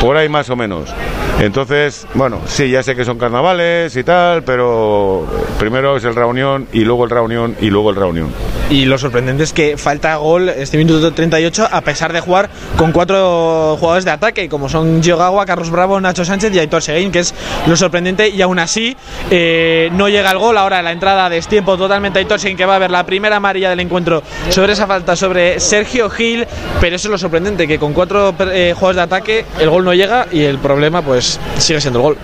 por 0.00 0.16
ahí 0.16 0.28
más 0.28 0.50
o 0.50 0.56
menos. 0.56 0.92
Entonces, 1.40 2.06
bueno, 2.14 2.40
sí, 2.46 2.68
ya 2.68 2.82
sé 2.82 2.96
que 2.96 3.04
son 3.04 3.16
carnavales 3.16 3.94
y 3.96 4.02
tal, 4.02 4.42
pero 4.42 5.24
primero 5.58 5.96
es 5.96 6.04
el 6.04 6.16
reunión 6.16 6.66
y 6.72 6.80
luego 6.80 7.04
el 7.04 7.10
reunión 7.10 7.56
y 7.60 7.70
luego 7.70 7.90
el 7.90 7.96
reunión. 7.96 8.32
Y 8.70 8.84
lo 8.84 8.98
sorprendente 8.98 9.44
es 9.44 9.52
que 9.52 9.76
falta 9.78 10.16
gol 10.16 10.48
este 10.48 10.76
minuto 10.76 11.12
38 11.12 11.68
a 11.70 11.80
pesar 11.80 12.12
de 12.12 12.20
jugar 12.20 12.50
con 12.76 12.92
cuatro 12.92 13.76
jugadores 13.78 14.04
de 14.04 14.10
ataque, 14.10 14.48
como 14.48 14.68
son 14.68 15.02
Gio 15.02 15.16
Gagua, 15.16 15.46
Carlos 15.46 15.70
Bravo, 15.70 16.00
Nacho 16.00 16.24
Sánchez 16.24 16.52
y 16.54 16.58
Aitor 16.58 16.82
Seguín, 16.82 17.12
que 17.12 17.20
es 17.20 17.34
lo 17.66 17.76
sorprendente. 17.76 18.28
Y 18.28 18.42
aún 18.42 18.58
así 18.58 18.96
eh, 19.30 19.88
no 19.92 20.08
llega 20.08 20.32
el 20.32 20.38
gol. 20.38 20.58
Ahora 20.58 20.82
la 20.82 20.92
entrada 20.92 21.30
de 21.30 21.40
tiempo 21.42 21.78
totalmente 21.78 22.18
Aitor 22.18 22.40
Seguín, 22.40 22.58
que 22.58 22.66
va 22.66 22.76
a 22.76 22.78
ver 22.78 22.90
la 22.90 23.06
primera 23.06 23.36
amarilla 23.36 23.70
del 23.70 23.80
encuentro 23.80 24.22
sobre 24.50 24.72
esa 24.72 24.86
falta 24.86 25.14
sobre 25.14 25.60
Sergio 25.60 26.10
Gil. 26.10 26.46
Pero 26.80 26.96
eso 26.96 27.08
es 27.08 27.12
lo 27.12 27.18
sorprendente, 27.18 27.66
que 27.66 27.78
con 27.78 27.94
cuatro 27.94 28.34
eh, 28.38 28.74
jugadores 28.74 28.96
de 28.96 29.02
ataque 29.02 29.44
el 29.60 29.70
gol 29.70 29.84
no 29.84 29.94
llega 29.94 30.26
y 30.30 30.42
el 30.42 30.58
problema 30.58 31.00
pues 31.00 31.27
sigue 31.58 31.80
siendo 31.80 31.98
el 31.98 32.02
gol. 32.02 32.16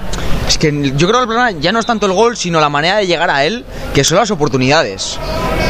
Es 0.49 0.59
que 0.59 0.93
yo 0.97 1.09
creo 1.09 1.21
que 1.21 1.23
el 1.23 1.27
problema 1.27 1.51
ya 1.53 1.73
no 1.73 1.81
es 1.81 1.87
tanto 1.87 2.07
el 2.07 2.13
gol, 2.13 2.37
sino 2.37 2.61
la 2.61 2.69
manera 2.69 2.97
de 2.97 3.07
llegar 3.07 3.31
a 3.31 3.45
él, 3.45 3.65
que 3.95 4.05
son 4.05 4.19
las 4.19 4.31
oportunidades. 4.31 5.19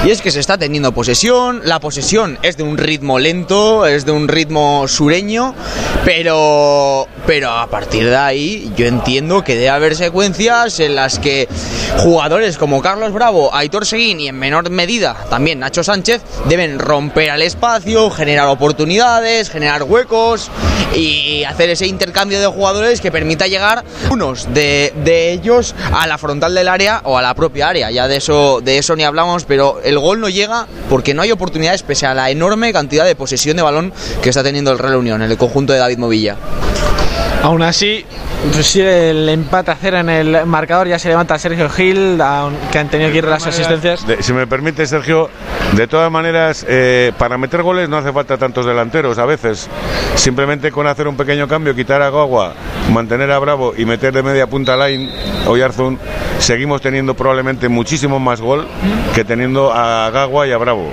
Y 0.05 0.11
es 0.11 0.21
que 0.21 0.31
se 0.31 0.41
está 0.41 0.59
teniendo 0.59 0.93
posesión, 0.93 1.63
la 1.65 1.81
posesión 1.81 2.39
es 2.43 2.59
de 2.59 2.63
un 2.63 2.77
ritmo 2.77 3.19
lento, 3.19 3.87
es 3.87 4.05
de 4.05 4.13
un 4.13 4.29
ritmo 4.29 4.87
sureño, 4.87 5.55
pero, 6.05 7.09
pero 7.27 7.51
a 7.51 7.67
partir 7.69 8.05
de 8.11 8.17
ahí 8.17 8.71
yo 8.77 8.85
entiendo 8.85 9.43
que 9.43 9.55
debe 9.55 9.71
haber 9.71 9.97
secuencias 9.97 10.79
en 10.81 10.95
las 10.95 11.19
que 11.19 11.49
jugadores 11.97 12.59
como 12.59 12.83
Carlos 12.83 13.15
Bravo, 13.15 13.55
Aitor 13.55 13.87
Seguín 13.87 14.21
y 14.21 14.29
en 14.29 14.39
menor 14.39 14.69
medida 14.69 15.17
también 15.31 15.61
Nacho 15.61 15.83
Sánchez 15.83 16.21
deben 16.49 16.79
romper 16.79 17.31
al 17.31 17.41
espacio, 17.41 18.11
generar 18.11 18.49
oportunidades, 18.49 19.49
generar 19.49 19.85
huecos 19.85 20.51
y 20.95 21.45
hacer 21.45 21.71
ese 21.71 21.87
intercambio 21.87 22.41
de 22.41 22.47
jugadores 22.47 23.01
que 23.01 23.11
permita 23.11 23.47
llegar 23.47 23.85
unos 24.11 24.53
de, 24.53 24.64
de 24.95 25.33
ellos 25.33 25.75
a 25.93 26.07
la 26.07 26.19
frontal 26.19 26.55
del 26.55 26.69
área 26.69 27.01
o 27.05 27.19
a 27.19 27.23
la 27.23 27.35
propia 27.35 27.69
área. 27.69 27.91
Ya 27.91 28.09
de 28.09 28.17
eso, 28.17 28.61
de 28.63 28.79
eso 28.79 28.97
ni 28.97 29.05
hablamos, 29.05 29.45
pero 29.45 29.81
el 29.85 29.99
gol 29.99 30.21
no 30.21 30.29
llega 30.29 30.67
porque 30.89 31.15
no 31.15 31.23
hay 31.23 31.33
oportunidades 31.33 31.83
pese 31.83 32.07
a 32.07 32.15
la 32.15 32.31
enorme 32.31 32.73
cantidad 32.73 33.05
de 33.05 33.15
posesión 33.15 33.57
de 33.57 33.63
balón 33.63 33.93
que 34.23 34.29
está 34.29 34.43
teniendo 34.43 34.73
el 34.73 34.79
Real 34.79 34.97
Unión 34.97 35.23
en 35.23 35.31
el 35.31 35.37
conjunto 35.37 35.73
de 35.73 35.79
David 35.79 35.99
Movilla. 35.99 36.37
Aún 37.43 37.63
así, 37.63 38.05
sigue 38.53 39.11
el 39.11 39.29
empate 39.29 39.71
a 39.71 39.77
cero 39.81 39.99
en 39.99 40.09
el 40.09 40.47
marcador, 40.47 40.89
ya 40.89 40.99
se 40.99 41.09
levanta 41.09 41.39
Sergio 41.39 41.69
Gil, 41.71 42.21
que 42.71 42.79
han 42.79 42.89
tenido 42.89 43.11
que 43.11 43.19
ir 43.19 43.25
las 43.25 43.47
asistencias. 43.47 44.05
si 44.21 44.33
me 44.33 44.47
permite, 44.47 44.87
Sergio, 44.87 45.31
de 45.73 45.87
todas 45.87 46.11
maneras, 46.11 46.65
eh, 46.69 47.13
para 47.19 47.39
meter 47.39 47.63
goles 47.63 47.89
no 47.89 47.97
hace 47.97 48.13
falta 48.13 48.37
tantos 48.37 48.67
delanteros 48.67 49.19
a 49.19 49.25
veces. 49.25 49.69
Simplemente 50.15 50.71
con 50.71 50.87
hacer 50.87 51.09
un 51.09 51.17
pequeño 51.17 51.49
cambio, 51.49 51.75
quitar 51.75 52.03
a 52.03 52.11
Gagua, 52.11 52.55
mantener 52.93 53.31
a 53.31 53.39
Bravo 53.39 53.75
y 53.77 53.85
meter 53.85 54.13
de 54.13 54.23
media 54.23 54.47
punta 54.47 54.75
a 54.75 54.89
Line 54.89 55.11
o 55.47 55.57
Yarzun, 55.57 55.99
seguimos 56.39 56.81
teniendo 56.81 57.15
probablemente 57.15 57.69
muchísimo 57.69 58.19
más 58.19 58.41
gol 58.41 58.67
que 59.15 59.25
teniendo 59.25 59.73
a 59.73 60.11
Gagua 60.11 60.47
y 60.47 60.53
a 60.53 60.59
Bravo. 60.59 60.93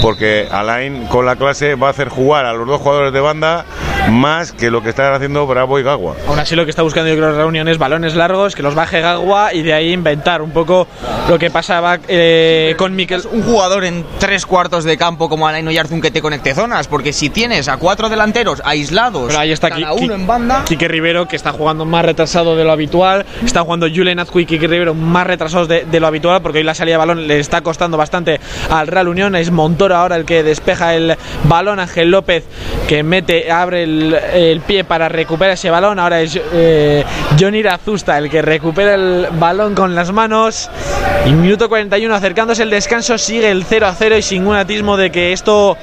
Porque 0.00 0.48
Alain 0.50 1.06
con 1.06 1.26
la 1.26 1.36
clase 1.36 1.74
va 1.74 1.88
a 1.88 1.90
hacer 1.90 2.08
jugar 2.08 2.46
a 2.46 2.52
los 2.52 2.66
dos 2.66 2.80
jugadores 2.80 3.12
de 3.12 3.20
banda 3.20 3.64
más 4.10 4.52
que 4.52 4.70
lo 4.70 4.82
que 4.82 4.90
están 4.90 5.12
haciendo 5.14 5.46
Bravo 5.46 5.78
y 5.78 5.82
Gagua. 5.82 6.16
Aún 6.26 6.38
así 6.38 6.56
lo 6.56 6.64
que 6.64 6.70
está 6.70 6.82
buscando 6.82 6.91
yo 7.00 7.16
creo 7.16 7.32
reuniones 7.32 7.78
balones 7.78 8.14
largos, 8.14 8.54
que 8.54 8.62
los 8.62 8.74
baje 8.74 9.00
Gagua 9.00 9.54
y 9.54 9.62
de 9.62 9.72
ahí 9.72 9.92
inventar 9.92 10.42
un 10.42 10.50
poco 10.50 10.86
lo 11.28 11.38
que 11.38 11.50
pasaba 11.50 11.98
eh, 12.08 12.74
con 12.76 12.94
Miquel. 12.94 13.22
Un 13.30 13.42
jugador 13.42 13.84
en 13.84 14.04
tres 14.18 14.46
cuartos 14.46 14.84
de 14.84 14.96
campo 14.96 15.28
como 15.28 15.48
Alain 15.48 15.66
Oyarzún 15.66 16.00
que 16.00 16.10
te 16.10 16.20
conecte 16.20 16.54
zonas, 16.54 16.88
porque 16.88 17.12
si 17.12 17.30
tienes 17.30 17.68
a 17.68 17.76
cuatro 17.78 18.08
delanteros 18.08 18.62
aislados, 18.64 19.28
Pero 19.28 19.38
ahí 19.38 19.52
está 19.52 19.70
cada 19.70 19.92
uno 19.94 20.14
en 20.14 20.26
banda... 20.26 20.64
Quique 20.64 20.88
Rivero 20.88 21.26
que 21.26 21.36
está 21.36 21.52
jugando 21.52 21.84
más 21.84 22.04
retrasado 22.04 22.56
de 22.56 22.64
lo 22.64 22.72
habitual, 22.72 23.24
está 23.44 23.62
jugando 23.62 23.86
Julen 23.88 24.18
Azcu 24.18 24.40
y 24.40 24.46
Quique 24.46 24.66
Rivero 24.66 24.94
más 24.94 25.26
retrasados 25.26 25.68
de, 25.68 25.84
de, 25.84 26.00
lo 26.00 26.06
habitual, 26.06 26.42
porque 26.42 26.58
hoy 26.58 26.64
la 26.64 26.74
salida 26.74 26.94
de 26.94 26.98
balón 26.98 27.26
le 27.26 27.38
está 27.38 27.62
costando 27.62 27.96
bastante 27.96 28.40
al 28.70 28.86
Real 28.86 29.08
Unión, 29.08 29.34
es 29.36 29.50
Montoro 29.50 29.96
ahora 29.96 30.16
el 30.16 30.24
que 30.24 30.42
despeja 30.42 30.94
el 30.94 31.16
balón, 31.44 31.80
Ángel 31.80 32.10
López 32.10 32.44
que 32.88 33.02
mete, 33.02 33.50
abre 33.50 33.84
el, 33.84 34.14
el 34.14 34.60
pie 34.60 34.84
para 34.84 35.08
recuperar 35.08 35.54
ese 35.54 35.70
balón, 35.70 35.98
ahora 35.98 36.20
es 36.20 36.38
eh, 36.52 36.81
Johnny 37.38 37.62
Razusta 37.62 38.18
el 38.18 38.30
que 38.30 38.42
recupera 38.42 38.94
el 38.94 39.28
balón 39.38 39.74
con 39.74 39.94
las 39.94 40.12
manos, 40.12 40.70
y 41.26 41.32
minuto 41.32 41.68
41 41.68 42.14
acercándose 42.14 42.62
el 42.62 42.70
descanso, 42.70 43.18
sigue 43.18 43.50
el 43.50 43.64
0 43.64 43.86
a 43.86 43.94
0 43.94 44.16
y 44.16 44.22
sin 44.22 44.46
un 44.46 44.56
atismo 44.56 44.96
de 44.96 45.10
que 45.10 45.32
esto, 45.32 45.76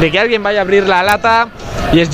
de 0.00 0.10
que 0.10 0.18
alguien 0.18 0.42
vaya 0.42 0.60
a 0.60 0.62
abrir 0.62 0.86
la 0.86 1.02
lata, 1.02 1.48
y 1.92 2.00
es 2.00 2.10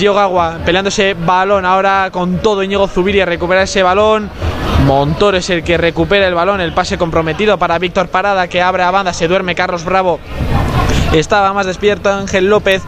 peleando 0.64 0.88
ese 0.88 1.14
balón 1.14 1.64
ahora 1.64 2.08
con 2.12 2.38
todo 2.38 2.62
Íñigo 2.62 2.86
Zubiria 2.88 3.24
recupera 3.24 3.62
ese 3.62 3.82
balón. 3.82 4.30
Montoro 4.86 5.36
es 5.36 5.48
el 5.50 5.62
que 5.62 5.78
recupera 5.78 6.26
el 6.26 6.34
balón, 6.34 6.60
el 6.60 6.72
pase 6.72 6.98
comprometido 6.98 7.56
para 7.56 7.78
Víctor 7.78 8.08
Parada 8.08 8.48
que 8.48 8.60
abre 8.60 8.82
a 8.82 8.90
banda, 8.90 9.12
se 9.12 9.28
duerme 9.28 9.54
Carlos 9.54 9.84
Bravo 9.84 10.18
estaba 11.12 11.52
más 11.52 11.66
despierto 11.66 12.12
Ángel 12.12 12.46
López, 12.48 12.82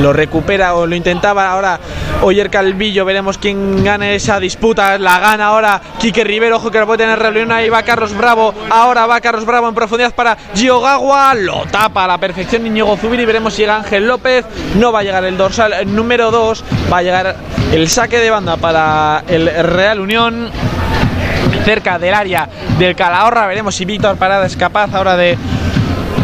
lo 0.00 0.12
recupera 0.12 0.74
o 0.74 0.86
lo 0.86 0.94
intentaba 0.94 1.50
ahora 1.50 1.80
Oyer 2.22 2.50
Calvillo, 2.50 3.04
veremos 3.04 3.38
quién 3.38 3.82
gana 3.82 4.10
esa 4.10 4.38
disputa, 4.40 4.98
la 4.98 5.18
gana 5.18 5.46
ahora 5.46 5.80
Quique 5.98 6.24
Rivero, 6.24 6.56
ojo 6.56 6.70
que 6.70 6.78
lo 6.78 6.86
puede 6.86 7.04
tener 7.04 7.18
reunión, 7.18 7.52
ahí 7.52 7.68
va 7.68 7.82
Carlos 7.82 8.16
Bravo, 8.16 8.54
ahora 8.70 9.06
va 9.06 9.20
Carlos 9.20 9.46
Bravo 9.46 9.68
en 9.68 9.74
profundidad 9.74 10.14
para 10.14 10.36
Gio 10.54 10.80
Gagua, 10.80 11.34
lo 11.34 11.64
tapa 11.66 12.04
a 12.04 12.08
la 12.08 12.18
perfección 12.18 12.66
Íñigo 12.66 12.96
Zubiri, 12.96 13.24
veremos 13.24 13.54
si 13.54 13.62
llega 13.62 13.76
Ángel 13.76 14.06
López, 14.06 14.44
no 14.76 14.92
va 14.92 15.00
a 15.00 15.02
llegar 15.02 15.24
el 15.24 15.36
dorsal 15.36 15.72
número 15.94 16.30
2, 16.30 16.64
va 16.92 16.98
a 16.98 17.02
llegar 17.02 17.36
el 17.72 17.88
saque 17.88 18.18
de 18.18 18.30
banda 18.30 18.56
para 18.56 19.24
el 19.28 19.46
Real 19.46 20.00
Unión 20.00 20.50
cerca 21.64 21.98
del 21.98 22.14
área 22.14 22.48
del 22.78 22.96
Calahorra. 22.96 23.46
Veremos 23.46 23.74
si 23.74 23.84
Víctor 23.84 24.16
Parada 24.16 24.46
es 24.46 24.56
capaz 24.56 24.94
ahora 24.94 25.16
de 25.16 25.36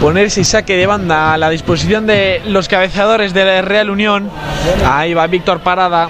poner 0.01 0.27
ese 0.27 0.45
saque 0.45 0.77
de 0.77 0.87
banda 0.87 1.33
a 1.33 1.39
la 1.39 1.51
disposición 1.51 2.07
de 2.07 2.43
los 2.47 2.69
cabeceadores 2.69 3.33
de 3.33 3.45
la 3.45 3.63
Real 3.63 3.91
Unión. 3.91 4.31
Ahí 4.85 5.15
va 5.15 5.27
Víctor 5.27 5.61
Parada. 5.61 6.09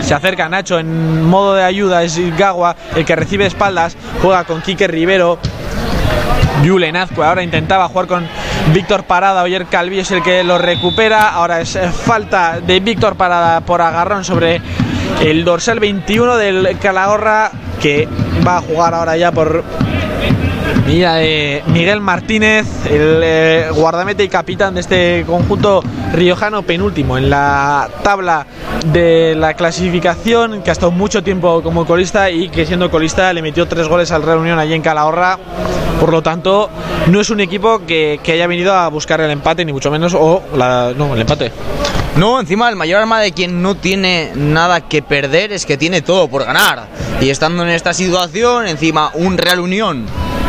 Se 0.00 0.14
acerca 0.14 0.48
Nacho 0.48 0.78
en 0.78 1.24
modo 1.24 1.54
de 1.54 1.62
ayuda, 1.62 2.02
es 2.02 2.18
Gagua 2.36 2.76
el 2.94 3.04
que 3.04 3.16
recibe 3.16 3.46
espaldas, 3.46 3.96
juega 4.20 4.44
con 4.44 4.60
Quique 4.60 4.86
Rivero. 4.86 5.38
Julen 6.64 6.96
Azcue 6.96 7.24
ahora 7.24 7.42
intentaba 7.42 7.88
jugar 7.88 8.06
con 8.06 8.26
Víctor 8.72 9.04
Parada, 9.04 9.42
Oyer 9.42 9.66
Calvillo 9.66 10.02
es 10.02 10.10
el 10.10 10.22
que 10.22 10.44
lo 10.44 10.58
recupera, 10.58 11.30
ahora 11.30 11.60
es 11.60 11.78
falta 12.04 12.60
de 12.60 12.80
Víctor 12.80 13.16
Parada 13.16 13.60
por 13.62 13.82
agarrón 13.82 14.24
sobre 14.24 14.60
el 15.20 15.44
dorsal 15.44 15.80
21 15.80 16.36
del 16.36 16.78
Calahorra 16.78 17.50
que 17.80 18.08
va 18.46 18.58
a 18.58 18.60
jugar 18.60 18.94
ahora 18.94 19.16
ya 19.16 19.32
por 19.32 19.64
Mira, 20.86 21.22
eh, 21.22 21.62
Miguel 21.68 22.00
Martínez, 22.00 22.66
el 22.86 23.20
eh, 23.22 23.68
guardameta 23.74 24.22
y 24.22 24.28
capitán 24.28 24.74
de 24.74 24.80
este 24.80 25.24
conjunto 25.26 25.82
riojano, 26.12 26.62
penúltimo 26.62 27.16
en 27.16 27.30
la 27.30 27.88
tabla 28.02 28.46
de 28.92 29.34
la 29.34 29.54
clasificación, 29.54 30.62
que 30.62 30.70
ha 30.70 30.72
estado 30.72 30.92
mucho 30.92 31.22
tiempo 31.22 31.62
como 31.62 31.86
colista 31.86 32.30
y 32.30 32.48
que 32.50 32.66
siendo 32.66 32.90
colista 32.90 33.32
le 33.32 33.40
metió 33.40 33.66
tres 33.66 33.88
goles 33.88 34.12
al 34.12 34.22
Real 34.22 34.38
Unión 34.38 34.58
allí 34.58 34.74
en 34.74 34.82
Calahorra. 34.82 35.38
Por 35.98 36.12
lo 36.12 36.22
tanto, 36.22 36.68
no 37.06 37.20
es 37.20 37.30
un 37.30 37.40
equipo 37.40 37.86
que, 37.86 38.20
haya 38.26 38.46
venido 38.46 38.74
a 38.74 38.88
buscar 38.88 39.20
el 39.20 39.30
empate, 39.30 39.64
ni 39.64 39.72
mucho 39.72 39.90
menos, 39.90 40.14
o 40.14 40.42
no, 40.54 41.14
el 41.14 41.20
empate. 41.20 41.50
No, 42.16 42.38
encima 42.38 42.68
el 42.68 42.76
mayor 42.76 43.00
arma 43.00 43.20
de 43.20 43.32
quien 43.32 43.62
no 43.62 43.74
tiene 43.74 44.32
nada 44.34 44.82
que 44.82 45.02
perder 45.02 45.52
es 45.52 45.66
que 45.66 45.76
tiene 45.76 46.02
todo 46.02 46.28
por 46.28 46.44
ganar. 46.44 46.86
Y 47.20 47.30
estando 47.30 47.62
en 47.62 47.70
esta 47.70 47.94
situación, 47.94 48.68
encima 48.68 49.10
un 49.14 49.38
Real 49.38 49.60
Unión 49.60 50.06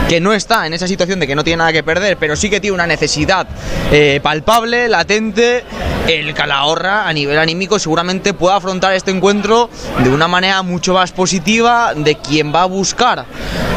que 0.08 0.20
no 0.20 0.34
está 0.34 0.68
en 0.68 0.74
esa 0.74 0.88
situación 0.88 1.20
de 1.20 1.28
que 1.28 1.36
no 1.36 1.44
tiene 1.44 1.58
nada 1.58 1.74
que 1.74 1.84
perder, 1.84 2.18
pero 2.18 2.36
sí 2.36 2.50
que 2.50 2.60
tiene 2.60 2.76
una 2.76 2.88
necesidad 2.88 3.48
eh, 3.92 4.20
palpable, 4.22 4.88
latente, 4.88 5.64
el 6.08 6.34
Calahorra 6.34 7.08
a 7.08 7.14
nivel 7.14 7.38
anímico 7.40 7.80
seguramente 7.80 8.34
pueda 8.34 8.56
afrontar 8.56 8.94
este 8.94 9.12
encuentro 9.12 9.70
de 10.04 10.10
una 10.10 10.28
manera 10.28 10.62
mucho 10.62 10.94
más 10.94 11.12
positiva 11.12 11.94
de 11.96 12.16
quien 12.16 12.54
va 12.54 12.64
a 12.64 12.66
buscar 12.66 13.26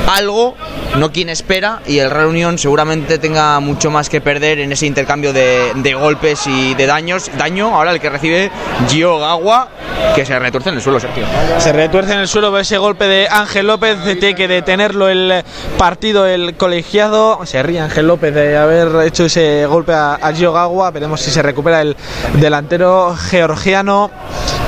algo, 0.09 0.57
no 0.97 1.13
quien 1.13 1.29
espera, 1.29 1.83
y 1.87 1.99
el 1.99 2.11
Real 2.11 2.59
seguramente 2.59 3.19
tenga 3.19 3.61
mucho 3.61 3.91
más 3.91 4.09
que 4.09 4.21
perder 4.21 4.59
en 4.59 4.73
ese 4.73 4.87
intercambio 4.87 5.33
de, 5.33 5.95
golpes 5.99 6.47
y 6.47 6.75
de 6.75 6.87
daños. 6.87 7.31
Daño 7.37 7.75
ahora 7.75 7.93
el 7.93 8.01
que 8.01 8.09
recibe 8.09 8.51
Gio 8.89 9.19
Gagua, 9.19 9.69
que 10.15 10.25
se 10.25 10.39
retuerce 10.39 10.71
en 10.71 10.77
el 10.77 10.83
suelo, 10.83 11.01
Sergio. 11.01 11.25
Se 11.59 11.73
retuerce 11.73 12.13
en 12.13 12.21
el 12.21 12.29
suelo 12.29 12.57
ese 12.59 12.79
golpe 12.79 13.07
de 13.07 13.29
Ángel 13.31 13.67
López, 13.67 13.99
tiene 14.05 14.35
que 14.35 14.49
detenerlo 14.49 15.09
el 15.09 15.45
partido, 15.77 16.27
el 16.27 16.57
colegiado. 16.57 17.45
Se 17.45 17.63
ríe 17.63 17.81
Ángel 17.81 18.07
López 18.07 18.35
de 18.35 18.57
haber 18.57 19.07
hecho 19.07 19.27
ese 19.27 19.67
golpe 19.67 19.93
a, 19.93 20.15
a 20.15 20.33
Gio 20.33 20.53
Gagua. 20.53 20.91
Veremos 20.91 21.21
si 21.21 21.31
se 21.31 21.43
recupera 21.43 21.83
el 21.83 21.97
delantero 22.35 23.15
georgiano 23.17 24.11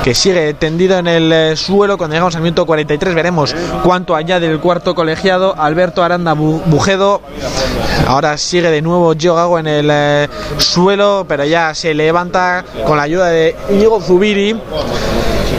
que 0.03 0.15
sigue 0.15 0.53
tendido 0.55 0.97
en 0.97 1.07
el 1.07 1.31
eh, 1.31 1.55
suelo. 1.55 1.97
Cuando 1.97 2.15
llegamos 2.15 2.35
al 2.35 2.41
minuto 2.41 2.65
43 2.65 3.13
veremos 3.13 3.55
cuánto 3.83 4.15
allá 4.15 4.39
del 4.39 4.59
cuarto 4.59 4.95
colegiado. 4.95 5.55
Alberto 5.57 6.03
Aranda 6.03 6.33
Bu- 6.33 6.61
Bujedo. 6.65 7.21
Ahora 8.07 8.37
sigue 8.37 8.71
de 8.71 8.81
nuevo 8.81 9.13
Gio 9.15 9.35
Gagua 9.35 9.59
en 9.59 9.67
el 9.67 9.89
eh, 9.91 10.27
suelo, 10.57 11.25
pero 11.27 11.45
ya 11.45 11.73
se 11.75 11.93
levanta 11.93 12.65
con 12.85 12.97
la 12.97 13.03
ayuda 13.03 13.27
de 13.27 13.55
Íñigo 13.69 14.01
Zubiri. 14.01 14.59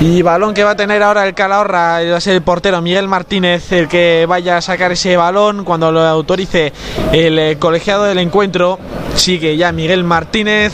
Y 0.01 0.21
balón 0.23 0.53
que 0.53 0.65
va 0.65 0.71
a 0.73 0.77
tener 0.77 1.01
ahora 1.05 1.25
el 1.29 1.35
Calahorra, 1.35 2.01
va 2.11 2.17
a 2.17 2.21
ser 2.21 2.35
el 2.35 2.43
portero 2.43 2.83
Miguel 2.83 3.07
Martínez 3.07 3.71
el 3.71 3.87
que 3.87 4.27
vaya 4.29 4.57
a 4.57 4.61
sacar 4.61 4.91
ese 4.91 5.17
balón 5.17 5.63
cuando 5.65 5.93
lo 5.93 6.01
autorice 6.01 6.73
el 7.13 7.39
eh, 7.39 7.57
colegiado 7.61 8.03
del 8.05 8.19
encuentro. 8.19 8.81
Sigue 9.15 9.57
ya 9.57 9.71
Miguel 9.71 10.03
Martínez. 10.03 10.73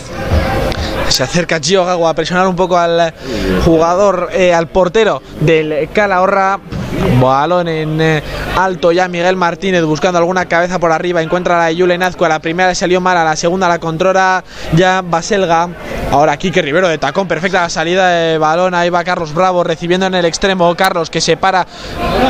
Se 1.09 1.23
acerca 1.23 1.59
Gio 1.61 1.85
Gagua 1.85 2.11
a 2.11 2.15
presionar 2.15 2.47
un 2.47 2.55
poco 2.57 2.79
al 2.79 3.13
jugador, 3.65 4.29
eh, 4.33 4.53
al 4.55 4.69
portero 4.69 5.23
del 5.41 5.89
Calahorra. 5.93 6.59
Balón 7.21 7.69
en 7.69 8.01
eh, 8.01 8.23
alto 8.57 8.91
ya 8.93 9.09
Miguel 9.09 9.37
Martínez 9.37 9.83
buscando 9.85 10.19
alguna 10.19 10.47
cabeza 10.47 10.79
por 10.79 10.91
arriba. 10.91 11.23
Encuentra 11.23 11.57
a 11.57 11.59
la 11.59 11.67
de 11.67 11.77
Julen 11.81 12.03
Azcue. 12.03 12.27
A 12.27 12.29
la 12.31 12.39
primera 12.41 12.69
le 12.71 12.75
salió 12.75 13.01
mal, 13.01 13.17
a 13.17 13.25
la 13.25 13.37
segunda 13.37 13.69
la 13.69 13.79
controla 13.79 14.43
ya 14.75 15.03
Baselga. 15.05 15.69
Ahora 16.11 16.37
Quique 16.39 16.63
Rivero 16.63 16.89
de 16.89 16.97
tacón, 16.99 17.29
perfecta 17.29 17.61
la 17.63 17.69
salida 17.69 18.09
de 18.09 18.39
balón. 18.39 18.75
Ahí 18.75 18.89
va 18.91 19.05
Carlos 19.05 19.35
Bravo 19.35 19.63
recibiendo 19.63 20.07
en 20.07 20.15
el 20.15 20.25
extremo. 20.25 20.75
Carlos 20.75 21.11
que 21.11 21.21
se 21.21 21.37
para 21.37 21.67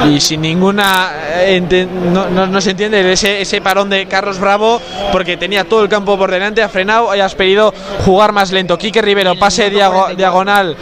y 0.08 0.20
sin 0.20 0.40
ninguna. 0.42 1.12
eh, 1.36 1.86
no, 2.12 2.28
no- 2.28 2.60
se 2.60 2.72
entiende 2.72 3.12
ese, 3.12 3.40
ese 3.40 3.60
parón 3.60 3.88
de 3.88 4.06
Carlos 4.06 4.38
Bravo 4.40 4.80
porque 5.12 5.36
tenía 5.36 5.64
todo 5.64 5.82
el 5.82 5.88
campo 5.88 6.18
por 6.18 6.30
delante. 6.30 6.62
Ha 6.62 6.68
frenado 6.68 7.14
y 7.14 7.20
pedido 7.36 7.72
jugar 8.04 8.32
más 8.32 8.50
lento. 8.52 8.67
Quique 8.76 9.00
Rivero, 9.00 9.34
pase 9.36 9.70
diago- 9.70 10.14
diagonal. 10.16 10.76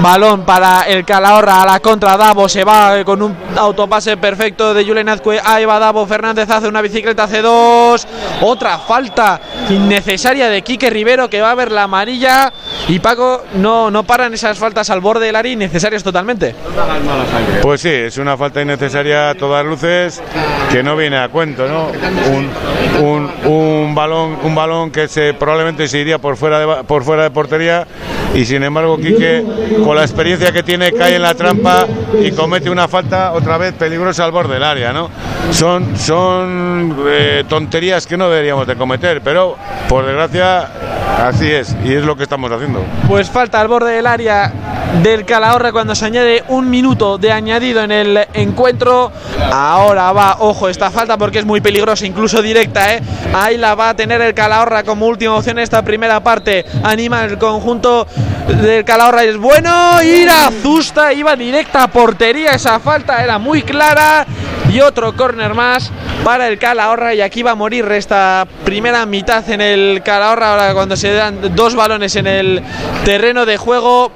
Balón 0.00 0.44
para 0.44 0.82
el 0.82 1.04
Calahorra 1.04 1.62
a 1.62 1.66
la 1.66 1.80
contra. 1.80 2.16
Davo 2.16 2.48
se 2.48 2.64
va 2.64 2.98
eh, 2.98 3.04
con 3.04 3.22
un 3.22 3.34
autopase 3.56 4.16
perfecto 4.16 4.74
de 4.74 4.84
Julen 4.84 5.08
Azcue. 5.08 5.40
Ahí 5.44 5.64
va 5.64 5.78
Davo. 5.78 6.06
Fernández 6.06 6.48
hace 6.50 6.68
una 6.68 6.82
bicicleta 6.82 7.26
C2. 7.28 8.04
Otra 8.42 8.78
falta 8.78 9.40
innecesaria 9.70 10.48
de 10.48 10.62
Quique 10.62 10.90
Rivero 10.90 11.28
que 11.30 11.40
va 11.40 11.50
a 11.52 11.54
ver 11.54 11.72
la 11.72 11.84
amarilla. 11.84 12.52
Y 12.88 12.98
Paco 12.98 13.44
no, 13.54 13.90
no 13.90 14.02
paran 14.02 14.34
esas 14.34 14.58
faltas 14.58 14.90
al 14.90 15.00
borde 15.00 15.26
del 15.26 15.36
área 15.36 15.52
innecesarias 15.52 16.02
totalmente. 16.02 16.54
Pues 17.62 17.80
sí, 17.80 17.88
es 17.90 18.18
una 18.18 18.36
falta 18.36 18.60
innecesaria 18.60 19.30
a 19.30 19.34
todas 19.34 19.64
luces 19.64 20.20
que 20.70 20.82
no 20.82 20.96
viene 20.96 21.18
a 21.18 21.28
cuento, 21.28 21.66
¿no? 21.68 21.86
Un, 22.32 22.50
un, 23.00 23.30
un 23.50 23.94
balón, 23.94 24.38
un 24.42 24.54
balón 24.54 24.90
que 24.90 25.08
se 25.08 25.34
probablemente 25.34 25.86
se 25.88 25.98
iría 25.98 26.18
por 26.18 26.36
fuera 26.36 26.58
de 26.58 26.84
por 26.84 27.04
fuera 27.04 27.24
de 27.24 27.30
portería 27.32 27.86
y 28.34 28.44
sin 28.44 28.62
embargo 28.62 28.96
Quique 28.96 29.44
con 29.84 29.96
la 29.96 30.02
experiencia 30.02 30.52
que 30.52 30.62
tiene 30.62 30.92
cae 30.92 31.16
en 31.16 31.22
la 31.22 31.34
trampa 31.34 31.86
y 32.20 32.30
comete 32.32 32.70
una 32.70 32.88
falta 32.88 33.32
otra 33.32 33.58
vez 33.58 33.74
peligrosa 33.74 34.24
al 34.24 34.32
borde 34.32 34.54
del 34.54 34.62
área, 34.62 34.92
¿no? 34.92 35.10
Son 35.50 35.96
son 35.96 36.96
eh, 37.08 37.44
tonterías 37.48 38.06
que 38.06 38.16
no 38.16 38.28
deberíamos 38.28 38.66
de 38.66 38.76
cometer, 38.76 39.20
pero 39.22 39.56
por 39.88 40.06
desgracia 40.06 40.68
así 41.26 41.50
es 41.50 41.76
y 41.84 41.94
es 41.94 42.04
lo 42.04 42.16
que 42.16 42.22
estamos 42.24 42.50
haciendo. 42.50 42.82
Pues 43.08 43.30
falta 43.30 43.60
al 43.60 43.68
borde 43.68 43.92
del 43.92 44.06
área 44.06 44.52
del 45.02 45.24
Calahorra 45.24 45.72
cuando 45.72 45.94
se 45.94 46.04
añade 46.04 46.44
un 46.48 46.68
minuto 46.68 47.16
de 47.16 47.32
añadido 47.32 47.82
en 47.82 47.92
el 47.92 48.26
encuentro. 48.34 49.10
Ahora 49.50 50.12
va, 50.12 50.36
ojo, 50.40 50.68
esta 50.68 50.90
falta 50.90 51.16
porque 51.16 51.38
es 51.38 51.44
muy 51.44 51.60
peligrosa, 51.60 52.06
incluso 52.06 52.42
directa, 52.42 52.94
¿eh? 52.94 53.02
Ahí 53.32 53.56
la 53.56 53.74
va 53.74 53.90
a 53.90 53.96
tener 53.96 54.20
el 54.20 54.34
Calahorra 54.34 54.82
como 54.82 55.06
última 55.06 55.34
opción 55.34 55.58
en 55.58 55.64
esta 55.64 55.82
primera 55.82 56.22
parte. 56.22 56.64
Anima 56.82 57.24
el 57.24 57.38
conjunto 57.38 58.06
del 58.48 58.84
Calahorra. 58.84 59.24
Es 59.24 59.36
bueno, 59.36 60.02
ir 60.02 60.28
a 60.28 60.50
Zusta, 60.50 61.12
iba 61.12 61.36
directa 61.36 61.84
a 61.84 61.88
portería. 61.88 62.50
Esa 62.50 62.78
falta 62.80 63.22
era 63.22 63.38
muy 63.38 63.62
clara. 63.62 64.26
Y 64.70 64.80
otro 64.80 65.14
córner 65.14 65.52
más 65.54 65.90
para 66.24 66.48
el 66.48 66.58
Calahorra. 66.58 67.14
Y 67.14 67.20
aquí 67.20 67.42
va 67.42 67.52
a 67.52 67.54
morir 67.54 67.84
esta 67.92 68.46
primera 68.64 69.04
mitad 69.06 69.48
en 69.50 69.60
el 69.60 70.02
Calahorra. 70.02 70.52
Ahora 70.52 70.74
cuando 70.74 70.96
se 70.96 71.12
dan 71.12 71.54
dos 71.54 71.74
balones 71.74 72.16
en 72.16 72.26
el 72.26 72.62
terreno 73.04 73.44
de 73.44 73.56
juego. 73.56 74.12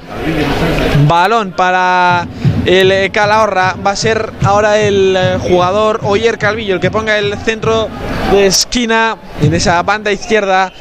Balón 1.07 1.53
para 1.53 2.27
el 2.65 3.11
Calahorra. 3.13 3.77
Va 3.87 3.93
a 3.93 3.97
ser 3.97 4.33
ahora 4.45 4.79
el 4.79 5.39
jugador 5.43 6.01
Oyer 6.05 6.39
Calvillo 6.39 6.75
el 6.75 6.81
que 6.81 6.91
ponga 6.91 7.19
el 7.19 7.37
centro 7.39 7.89
de 8.33 8.47
esquina 8.47 9.17
en 9.41 9.55
esa 9.55 9.83
banda 9.83 10.11
izquierda. 10.11 10.73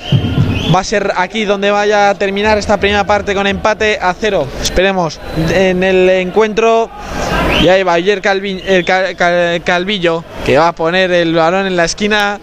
Va 0.76 0.82
a 0.82 0.84
ser 0.84 1.14
aquí 1.16 1.46
donde 1.46 1.72
vaya 1.72 2.10
a 2.10 2.16
terminar 2.16 2.58
esta 2.58 2.76
primera 2.78 3.06
parte 3.06 3.34
con 3.34 3.48
empate 3.48 3.98
a 4.02 4.14
cero. 4.14 4.46
Esperemos 4.62 5.22
en 5.54 5.82
el 5.84 6.10
encuentro. 6.10 6.90
Y 7.62 7.70
ahí 7.70 7.82
va 7.84 7.94
Oyer 7.94 8.22
Calvi- 8.22 8.62
el 8.66 8.84
Cal- 8.84 9.16
Cal- 9.16 9.64
Calvillo 9.64 10.26
que 10.46 10.58
va 10.58 10.68
a 10.68 10.72
poner 10.76 11.12
el 11.12 11.34
balón 11.34 11.66
en 11.66 11.78
la 11.78 11.86
esquina. 11.86 12.40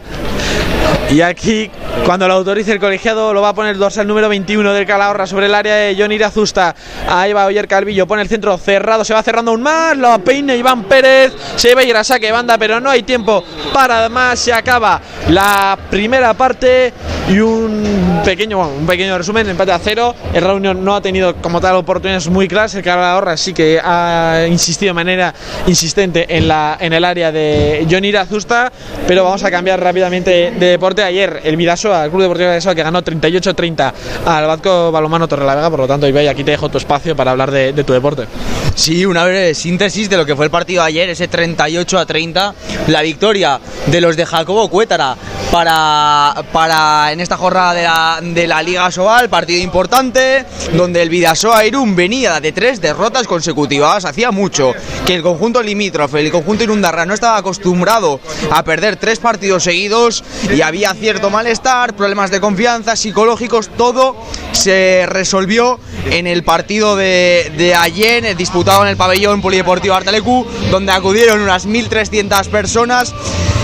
Y 1.10 1.20
aquí, 1.20 1.70
cuando 2.06 2.26
lo 2.26 2.34
autorice 2.34 2.72
el 2.72 2.80
colegiado, 2.80 3.34
lo 3.34 3.42
va 3.42 3.50
a 3.50 3.54
poner 3.54 3.76
dorsal 3.76 4.06
número 4.06 4.30
21 4.30 4.72
del 4.72 4.86
Calahorra 4.86 5.26
sobre 5.26 5.44
el 5.44 5.54
área 5.54 5.74
de 5.74 5.94
Johnny 5.94 6.14
Irazusta. 6.14 6.74
Ahí 7.06 7.34
va 7.34 7.44
Oyer 7.44 7.68
Calvillo, 7.68 8.06
pone 8.06 8.22
el 8.22 8.28
centro 8.28 8.56
cerrado, 8.56 9.04
se 9.04 9.12
va 9.12 9.22
cerrando 9.22 9.50
aún 9.50 9.62
más, 9.62 9.94
lo 9.94 10.18
peina 10.20 10.54
Iván 10.54 10.84
Pérez, 10.84 11.34
se 11.56 11.74
va 11.74 11.82
a 11.82 11.84
ir 11.84 11.94
a 11.94 12.02
saque 12.02 12.32
banda, 12.32 12.56
pero 12.56 12.80
no 12.80 12.88
hay 12.88 13.02
tiempo 13.02 13.44
para 13.74 14.08
más, 14.08 14.38
se 14.38 14.54
acaba 14.54 15.02
la 15.28 15.78
primera 15.90 16.32
parte 16.32 16.94
y 17.28 17.38
un 17.38 18.20
pequeño, 18.24 18.58
bueno, 18.58 18.72
un 18.78 18.86
pequeño 18.86 19.16
resumen, 19.16 19.48
empate 19.48 19.72
a 19.72 19.78
cero. 19.78 20.14
El 20.32 20.42
Real 20.42 20.56
Unión 20.56 20.84
no 20.84 20.96
ha 20.96 21.00
tenido 21.00 21.36
como 21.36 21.60
tal 21.60 21.76
oportunidades 21.76 22.28
muy 22.28 22.48
claras. 22.48 22.74
El 22.74 22.82
Calahorra 22.82 23.36
sí 23.36 23.52
que 23.52 23.80
ha 23.82 24.46
insistido 24.48 24.90
de 24.90 24.94
manera 24.94 25.34
insistente 25.66 26.26
en, 26.36 26.48
la, 26.48 26.76
en 26.80 26.92
el 26.92 27.04
área 27.04 27.30
de 27.30 27.86
Johnny 27.90 28.08
Irazusta, 28.08 28.72
pero 29.06 29.24
vamos 29.24 29.44
a 29.44 29.50
cambiar 29.50 29.80
rápidamente 29.80 30.52
de 30.58 30.71
deporte. 30.72 31.02
Ayer 31.02 31.40
el 31.44 31.56
Vidasoa, 31.56 32.04
el 32.04 32.10
Club 32.10 32.22
Deportivo 32.22 32.48
Vidasoa, 32.50 32.74
que 32.74 32.82
ganó 32.82 33.02
38-30 33.02 33.92
al 34.26 34.46
Vasco 34.46 34.90
Balomano 34.90 35.28
Torrelavega, 35.28 35.70
por 35.70 35.80
lo 35.80 35.86
tanto, 35.86 36.06
Ibai, 36.06 36.28
aquí 36.28 36.44
te 36.44 36.52
dejo 36.52 36.68
tu 36.68 36.78
espacio 36.78 37.14
para 37.14 37.30
hablar 37.30 37.50
de, 37.50 37.72
de 37.72 37.84
tu 37.84 37.92
deporte. 37.92 38.26
Sí, 38.74 39.04
una 39.04 39.24
breve 39.24 39.54
síntesis 39.54 40.08
de 40.08 40.16
lo 40.16 40.26
que 40.26 40.34
fue 40.34 40.46
el 40.46 40.50
partido 40.50 40.82
ayer, 40.82 41.08
ese 41.10 41.28
38 41.28 41.98
a 41.98 42.06
30, 42.06 42.54
la 42.88 43.02
victoria 43.02 43.60
de 43.86 44.00
los 44.00 44.16
de 44.16 44.26
Jacobo 44.26 44.68
Cuétara 44.68 45.16
para, 45.52 46.34
para 46.50 47.12
en 47.12 47.20
esta 47.20 47.36
jornada 47.36 47.74
de 47.74 47.82
la, 47.82 48.20
de 48.22 48.46
la 48.46 48.62
Liga 48.62 48.90
Sobal, 48.90 49.28
partido 49.28 49.62
importante, 49.62 50.46
donde 50.72 51.02
el 51.02 51.10
Vidasoa 51.10 51.66
Irún 51.66 51.94
venía 51.94 52.40
de 52.40 52.52
tres 52.52 52.80
derrotas 52.80 53.26
consecutivas, 53.26 54.06
hacía 54.06 54.30
mucho 54.30 54.72
que 55.04 55.14
el 55.14 55.22
conjunto 55.22 55.62
limítrofe, 55.62 56.20
el 56.20 56.30
conjunto 56.30 56.64
Irundarra 56.64 57.04
no 57.04 57.12
estaba 57.12 57.36
acostumbrado 57.36 58.18
a 58.50 58.64
perder 58.64 58.96
tres 58.96 59.18
partidos 59.18 59.64
seguidos 59.64 60.24
y 60.50 60.61
había 60.62 60.94
cierto 60.94 61.30
malestar, 61.30 61.94
problemas 61.94 62.30
de 62.30 62.40
confianza, 62.40 62.96
psicológicos, 62.96 63.70
todo 63.76 64.16
se 64.52 65.04
resolvió 65.08 65.78
en 66.10 66.26
el 66.26 66.44
partido 66.44 66.96
de, 66.96 67.52
de 67.56 67.74
ayer, 67.74 68.24
eh, 68.24 68.34
disputado 68.34 68.82
en 68.82 68.88
el 68.88 68.96
pabellón 68.96 69.40
polideportivo 69.40 69.94
Artalecu, 69.94 70.46
donde 70.70 70.92
acudieron 70.92 71.40
unas 71.40 71.66
1.300 71.66 72.48
personas. 72.48 73.14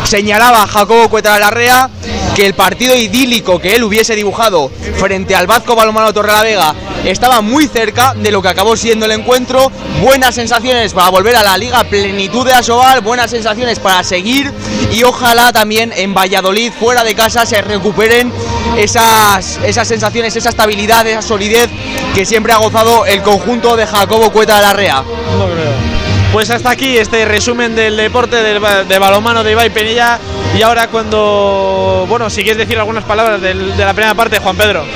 Señalaba 0.05 0.67
Jacobo 0.67 1.09
Cueta 1.09 1.39
Larrea 1.39 1.91
que 2.39 2.47
el 2.47 2.55
partido 2.55 2.97
idílico 2.97 3.59
que 3.59 3.75
él 3.75 3.83
hubiese 3.83 4.15
dibujado 4.15 4.71
frente 4.97 5.35
al 5.35 5.49
Vasco 5.49 5.75
Balomano 5.75 6.15
Torrelavega 6.15 6.73
estaba 7.05 7.41
muy 7.41 7.67
cerca 7.67 8.15
de 8.15 8.31
lo 8.31 8.41
que 8.41 8.49
acabó 8.49 8.77
siendo 8.77 9.07
el 9.07 9.11
encuentro. 9.11 9.73
Buenas 10.01 10.37
sensaciones 10.37 10.93
para 10.95 11.11
volver 11.11 11.35
a 11.35 11.43
la 11.43 11.59
liga 11.59 11.83
plenitud 11.83 12.47
de 12.47 12.53
Asobal, 12.53 13.01
buenas 13.01 13.33
sensaciones 13.33 13.81
para 13.81 14.05
seguir 14.05 14.53
y 14.93 15.03
ojalá 15.03 15.53
también 15.53 15.93
en 15.97 16.15
Valladolid, 16.15 16.73
fuera 16.89 17.05
de 17.05 17.15
casa, 17.15 17.45
se 17.45 17.61
recuperen 17.61 18.33
esas, 18.79 19.61
esas 19.63 19.87
sensaciones, 19.87 20.35
esa 20.35 20.49
estabilidad, 20.49 21.07
esa 21.07 21.21
solidez 21.21 21.69
que 22.15 22.25
siempre 22.25 22.51
ha 22.51 22.57
gozado 22.57 23.05
el 23.05 23.21
conjunto 23.21 23.77
de 23.77 23.87
Jacobo 23.87 24.31
Cueta 24.33 24.59
de. 24.59 25.03
No 25.03 25.45
creo. 25.45 25.99
Pues 26.33 26.49
hasta 26.49 26.71
aquí 26.71 26.97
este 26.97 27.27
resumen 27.27 27.75
del 27.77 27.95
deporte 27.99 28.37
del, 28.37 28.63
de 28.89 28.99
balomano 28.99 29.45
de 29.45 29.53
Ibai 29.53 29.69
Penilla. 29.69 30.19
Y 30.59 30.63
ahora 30.63 30.87
cuando, 30.89 32.07
bueno, 32.09 32.31
si 32.31 32.41
quieres 32.43 32.57
decir 32.57 32.79
algunas 32.79 33.05
palabras 33.05 33.39
del- 33.43 33.77
de 33.77 33.85
la 33.85 33.93
primera 33.93 34.15
parte, 34.15 34.39
Juan 34.39 34.57
Pedro. 34.57 34.87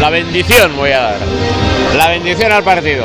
La 0.00 0.08
bendición 0.08 0.74
voy 0.74 0.92
a 0.92 1.00
dar. 1.02 1.16
La 1.98 2.08
bendición 2.08 2.50
al 2.50 2.64
partido. 2.64 3.04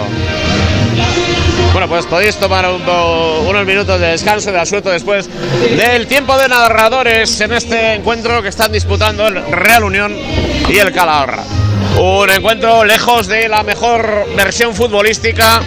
Bueno, 1.82 1.96
pues 1.96 2.06
podéis 2.06 2.36
tomar 2.36 2.64
un 2.70 2.84
unos 2.84 3.66
minutos 3.66 4.00
de 4.00 4.10
descanso, 4.10 4.52
de 4.52 4.60
asueto 4.60 4.92
después 4.92 5.28
del 5.76 6.06
tiempo 6.06 6.38
de 6.38 6.48
narradores 6.48 7.42
en 7.42 7.54
este 7.54 7.96
encuentro 7.96 8.44
que 8.44 8.50
están 8.50 8.72
disputando 8.72 9.26
el 9.26 9.44
Real 9.48 9.86
Unión 9.86 10.16
y 10.70 10.78
el 10.78 10.92
Calahorra. 10.92 11.44
Un 12.00 12.30
encuentro 12.30 12.86
lejos 12.86 13.26
de 13.26 13.50
la 13.50 13.64
mejor 13.64 14.28
versión 14.36 14.76
futbolística 14.76 15.64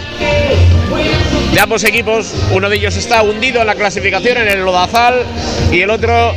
de 1.55 1.61
ambos 1.61 1.85
equipos. 1.85 2.33
Uno 2.51 2.69
de 2.69 2.75
ellos 2.75 2.97
está 2.97 3.23
hundido 3.23 3.61
en 3.61 3.67
la 3.67 3.75
clasificación 3.75 4.37
en 4.39 4.49
el 4.49 4.65
Lodazal 4.65 5.23
y 5.71 5.81
el 5.81 5.89
otro 5.89 6.33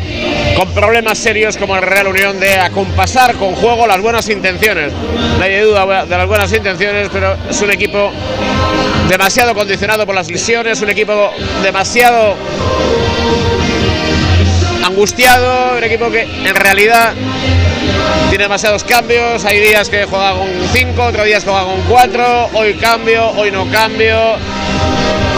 con 0.54 0.68
problemas 0.72 1.18
serios 1.18 1.56
como 1.56 1.74
el 1.74 1.82
Real 1.82 2.06
Unión 2.06 2.38
de 2.38 2.54
acompasar 2.54 3.34
con 3.34 3.56
juego 3.56 3.88
las 3.88 4.00
buenas 4.00 4.28
intenciones. 4.28 4.92
Nadie 5.40 5.62
duda 5.62 6.04
de 6.04 6.16
las 6.16 6.28
buenas 6.28 6.52
intenciones, 6.52 7.08
pero 7.12 7.36
es 7.50 7.60
un 7.60 7.72
equipo 7.72 8.12
demasiado 9.08 9.56
condicionado 9.56 10.06
por 10.06 10.14
las 10.14 10.30
lesiones, 10.30 10.80
un 10.82 10.90
equipo 10.90 11.32
demasiado 11.64 12.36
angustiado, 14.86 15.78
un 15.78 15.82
equipo 15.82 16.12
que 16.12 16.22
en 16.22 16.54
realidad 16.54 17.12
tiene 18.28 18.44
demasiados 18.44 18.84
cambios, 18.84 19.44
hay 19.44 19.58
días 19.58 19.88
que 19.88 20.04
juega 20.04 20.34
con 20.34 20.48
5, 20.72 21.02
otros 21.02 21.26
días 21.26 21.42
juega 21.42 21.64
con 21.64 21.80
4, 21.88 22.50
hoy 22.54 22.74
cambio, 22.74 23.30
hoy 23.30 23.50
no 23.50 23.68
cambio, 23.70 24.36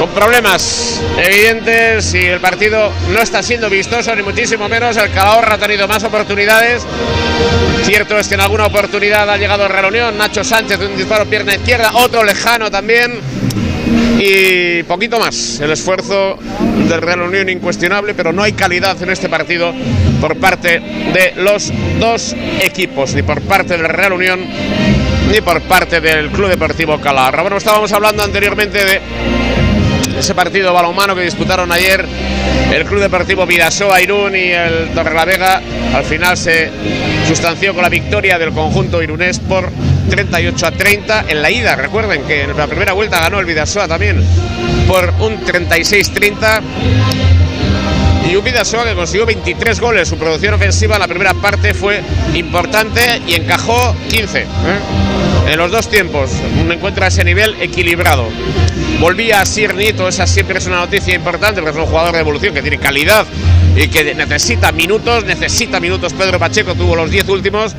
con 0.01 0.09
problemas 0.13 0.99
evidentes 1.23 2.15
y 2.15 2.25
el 2.25 2.41
partido 2.41 2.91
no 3.13 3.21
está 3.21 3.43
siendo 3.43 3.69
vistoso 3.69 4.17
ni 4.17 4.23
muchísimo 4.23 4.67
menos, 4.67 4.97
el 4.97 5.11
Calahorra 5.11 5.57
ha 5.57 5.59
tenido 5.59 5.87
más 5.87 6.03
oportunidades, 6.05 6.87
cierto 7.85 8.19
es 8.19 8.27
que 8.27 8.33
en 8.33 8.41
alguna 8.41 8.65
oportunidad 8.65 9.29
ha 9.29 9.37
llegado 9.37 9.65
el 9.67 9.69
Real 9.71 9.85
Unión, 9.85 10.17
Nacho 10.17 10.43
Sánchez 10.43 10.79
de 10.79 10.87
un 10.87 10.97
disparo 10.97 11.27
pierna 11.27 11.55
izquierda, 11.55 11.91
otro 11.93 12.25
lejano 12.25 12.71
también, 12.71 13.21
y 14.19 14.83
poquito 14.85 15.19
más. 15.19 15.61
El 15.61 15.71
esfuerzo 15.71 16.39
del 16.89 17.03
Real 17.03 17.21
Unión 17.21 17.51
incuestionable, 17.51 18.15
pero 18.15 18.33
no 18.33 18.43
hay 18.43 18.55
calidad 18.55 19.03
en 19.03 19.11
este 19.11 19.29
partido 19.29 19.75
por 20.19 20.39
parte 20.39 20.81
de 20.81 21.35
los 21.37 21.71
dos 21.99 22.35
equipos, 22.63 23.13
ni 23.15 23.23
por 23.23 23.43
parte 23.43 23.77
del 23.77 23.87
Real 23.87 24.15
Unión 24.15 24.47
ni 25.31 25.43
por 25.43 25.61
parte 25.61 26.01
del 26.01 26.31
Club 26.31 26.49
Deportivo 26.49 26.99
Calahorra. 26.99 27.43
Bueno, 27.43 27.59
estábamos 27.59 27.93
hablando 27.93 28.25
anteriormente 28.25 28.83
de 28.83 29.01
ese 30.19 30.35
partido 30.35 30.73
balonmano 30.73 31.15
que 31.15 31.23
disputaron 31.23 31.71
ayer 31.73 32.05
el 32.73 32.85
Club 32.85 33.01
Deportivo 33.01 33.47
Vidasoa 33.47 34.01
Irún 34.01 34.37
y 34.37 34.51
el 34.51 34.91
Torrelavega. 34.95 35.61
Al 35.95 36.05
final 36.05 36.37
se 36.37 36.71
sustanció 37.27 37.75
con 37.75 37.83
la 37.83 37.89
victoria 37.89 38.39
del 38.39 38.53
conjunto 38.53 39.03
irunés 39.03 39.39
por 39.41 39.69
38 40.09 40.67
a 40.67 40.71
30 40.71 41.25
en 41.29 41.43
la 41.43 41.51
ida. 41.51 41.77
Recuerden 41.77 42.23
que 42.23 42.43
en 42.43 42.57
la 42.57 42.67
primera 42.67 42.93
vuelta 42.93 43.21
ganó 43.21 43.41
el 43.41 43.47
Vidasoa 43.47 43.89
también 43.89 44.23
por 44.87 45.13
un 45.21 45.45
36-30. 45.45 46.61
Y 48.31 48.37
un 48.37 48.45
Vidasoa 48.45 48.85
que 48.85 48.95
consiguió 48.95 49.27
23 49.27 49.81
goles. 49.81 50.09
Su 50.09 50.17
producción 50.17 50.55
ofensiva 50.55 50.95
en 50.95 51.01
la 51.01 51.09
primera 51.09 51.35
parte 51.35 51.75
fue 51.75 52.01
importante 52.35 53.21
y 53.27 53.35
encajó 53.35 53.97
15. 54.09 54.41
¿eh? 54.41 54.47
En 55.47 55.59
los 55.59 55.71
dos 55.71 55.89
tiempos, 55.89 56.31
un 56.61 56.71
encuentro 56.71 57.05
a 57.05 57.09
ese 57.09 57.25
nivel 57.25 57.57
equilibrado. 57.61 58.29
Volvía 59.01 59.41
a 59.41 59.47
Sir 59.47 59.75
Nito, 59.75 60.09
esa 60.09 60.27
siempre 60.27 60.59
es 60.59 60.67
una 60.67 60.77
noticia 60.77 61.15
importante, 61.15 61.61
porque 61.61 61.79
es 61.79 61.85
un 61.85 61.91
jugador 61.91 62.15
de 62.15 62.21
evolución 62.21 62.55
que 62.55 62.63
tiene 62.63 62.79
calidad 62.79 63.27
y 63.77 63.89
que 63.89 64.15
necesita 64.15 64.73
minutos, 64.73 65.25
necesita 65.25 65.81
minutos. 65.81 66.13
Pedro 66.13 66.39
Pacheco 66.39 66.75
tuvo 66.75 66.97
los 66.97 67.11
10 67.11 67.29
últimos. 67.29 67.75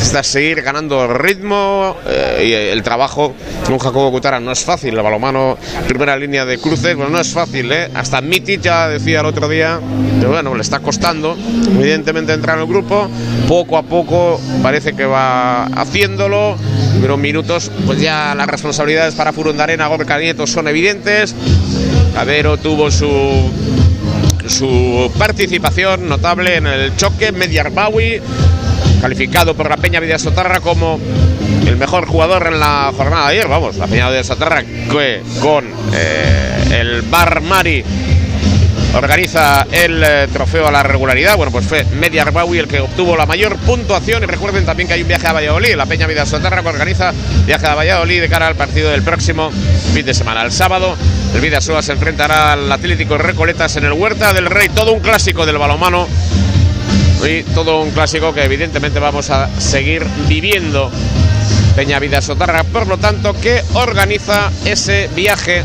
Necesita 0.00 0.22
seguir 0.22 0.62
ganando 0.62 1.06
ritmo 1.08 1.94
eh, 2.08 2.42
y 2.48 2.52
el 2.54 2.82
trabajo 2.82 3.34
con 3.66 3.78
Jacobo 3.78 4.10
Cutara 4.10 4.40
no 4.40 4.50
es 4.50 4.64
fácil. 4.64 4.96
El 4.96 5.02
balomano, 5.02 5.58
primera 5.86 6.16
línea 6.16 6.46
de 6.46 6.56
cruces, 6.56 6.96
bueno, 6.96 7.10
no 7.10 7.20
es 7.20 7.28
fácil. 7.34 7.70
¿eh? 7.70 7.90
Hasta 7.92 8.22
Mitic 8.22 8.62
ya 8.62 8.88
decía 8.88 9.20
el 9.20 9.26
otro 9.26 9.46
día 9.46 9.78
que 10.18 10.26
bueno, 10.26 10.54
le 10.54 10.62
está 10.62 10.78
costando 10.78 11.36
evidentemente 11.78 12.32
entrar 12.32 12.56
en 12.56 12.62
el 12.62 12.68
grupo. 12.68 13.10
Poco 13.46 13.76
a 13.76 13.82
poco 13.82 14.40
parece 14.62 14.94
que 14.94 15.04
va 15.04 15.64
haciéndolo, 15.64 16.56
pero 17.02 17.18
minutos, 17.18 17.70
pues 17.84 18.00
ya 18.00 18.34
las 18.34 18.46
responsabilidades 18.46 19.14
para 19.14 19.34
Furundarena, 19.34 19.86
Gorka 19.88 20.18
Nieto 20.18 20.46
son 20.46 20.66
evidentes. 20.66 21.34
Cabero 22.14 22.56
tuvo 22.56 22.90
su 22.90 23.50
su 24.48 25.12
participación 25.16 26.08
notable 26.08 26.56
en 26.56 26.66
el 26.66 26.96
choque 26.96 27.32
Mediarbawi, 27.32 28.20
calificado 29.00 29.54
por 29.54 29.68
la 29.68 29.76
Peña 29.76 30.00
Vidasotarra 30.00 30.60
como 30.60 31.00
el 31.66 31.76
mejor 31.76 32.06
jugador 32.06 32.46
en 32.46 32.60
la 32.60 32.92
jornada 32.96 33.28
de 33.28 33.38
ayer. 33.38 33.48
Vamos, 33.48 33.76
la 33.76 33.86
Peña 33.86 34.10
Vidasotarra 34.10 34.62
que 34.62 35.22
con 35.40 35.64
eh, 35.94 36.78
el 36.80 37.02
Bar 37.02 37.40
Mari 37.40 37.84
organiza 38.94 39.66
el 39.70 40.02
eh, 40.02 40.28
trofeo 40.32 40.66
a 40.66 40.72
la 40.72 40.82
regularidad. 40.82 41.36
Bueno, 41.36 41.52
pues 41.52 41.66
fue 41.66 41.84
Media 41.84 42.22
Arbawi 42.22 42.58
el 42.58 42.68
que 42.68 42.80
obtuvo 42.80 43.16
la 43.16 43.26
mayor 43.26 43.56
puntuación. 43.58 44.22
Y 44.22 44.26
recuerden 44.26 44.64
también 44.64 44.88
que 44.88 44.94
hay 44.94 45.02
un 45.02 45.08
viaje 45.08 45.26
a 45.26 45.32
Valladolid. 45.32 45.74
La 45.74 45.86
Peña 45.86 46.06
Vida 46.06 46.26
Soterra 46.26 46.62
que 46.62 46.68
organiza 46.68 47.12
viaje 47.46 47.66
a 47.66 47.74
Valladolid 47.74 48.20
de 48.20 48.28
cara 48.28 48.46
al 48.46 48.56
partido 48.56 48.90
del 48.90 49.02
próximo 49.02 49.50
fin 49.94 50.04
de 50.04 50.14
semana. 50.14 50.42
El 50.42 50.52
sábado, 50.52 50.96
el 51.34 51.40
Vidasoa 51.40 51.82
se 51.82 51.92
enfrentará 51.92 52.52
al 52.52 52.70
Atlético 52.70 53.18
Recoletas 53.18 53.76
en 53.76 53.84
el 53.84 53.92
Huerta 53.92 54.32
del 54.32 54.46
Rey. 54.46 54.68
Todo 54.68 54.92
un 54.92 55.00
clásico 55.00 55.46
del 55.46 55.58
balomano. 55.58 56.06
Y 57.26 57.42
todo 57.54 57.82
un 57.82 57.90
clásico 57.90 58.32
que 58.32 58.42
evidentemente 58.42 58.98
vamos 58.98 59.30
a 59.30 59.48
seguir 59.60 60.04
viviendo. 60.26 60.90
Peña 61.76 61.98
Vida 61.98 62.20
Sotarra, 62.20 62.64
por 62.64 62.86
lo 62.86 62.98
tanto, 62.98 63.34
que 63.34 63.62
organiza 63.74 64.50
ese 64.64 65.08
viaje 65.14 65.62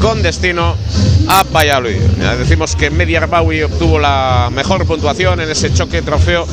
con 0.00 0.22
destino 0.22 0.76
Ah, 1.30 1.40
a 1.40 1.42
Valladolid. 1.44 2.00
Decimos 2.38 2.74
que 2.74 2.88
Mediarbawi 2.90 3.62
obtuvo 3.62 3.98
la 3.98 4.48
mejor 4.50 4.86
puntuación 4.86 5.40
en 5.40 5.50
ese 5.50 5.72
choque 5.74 6.00
trofeo 6.00 6.46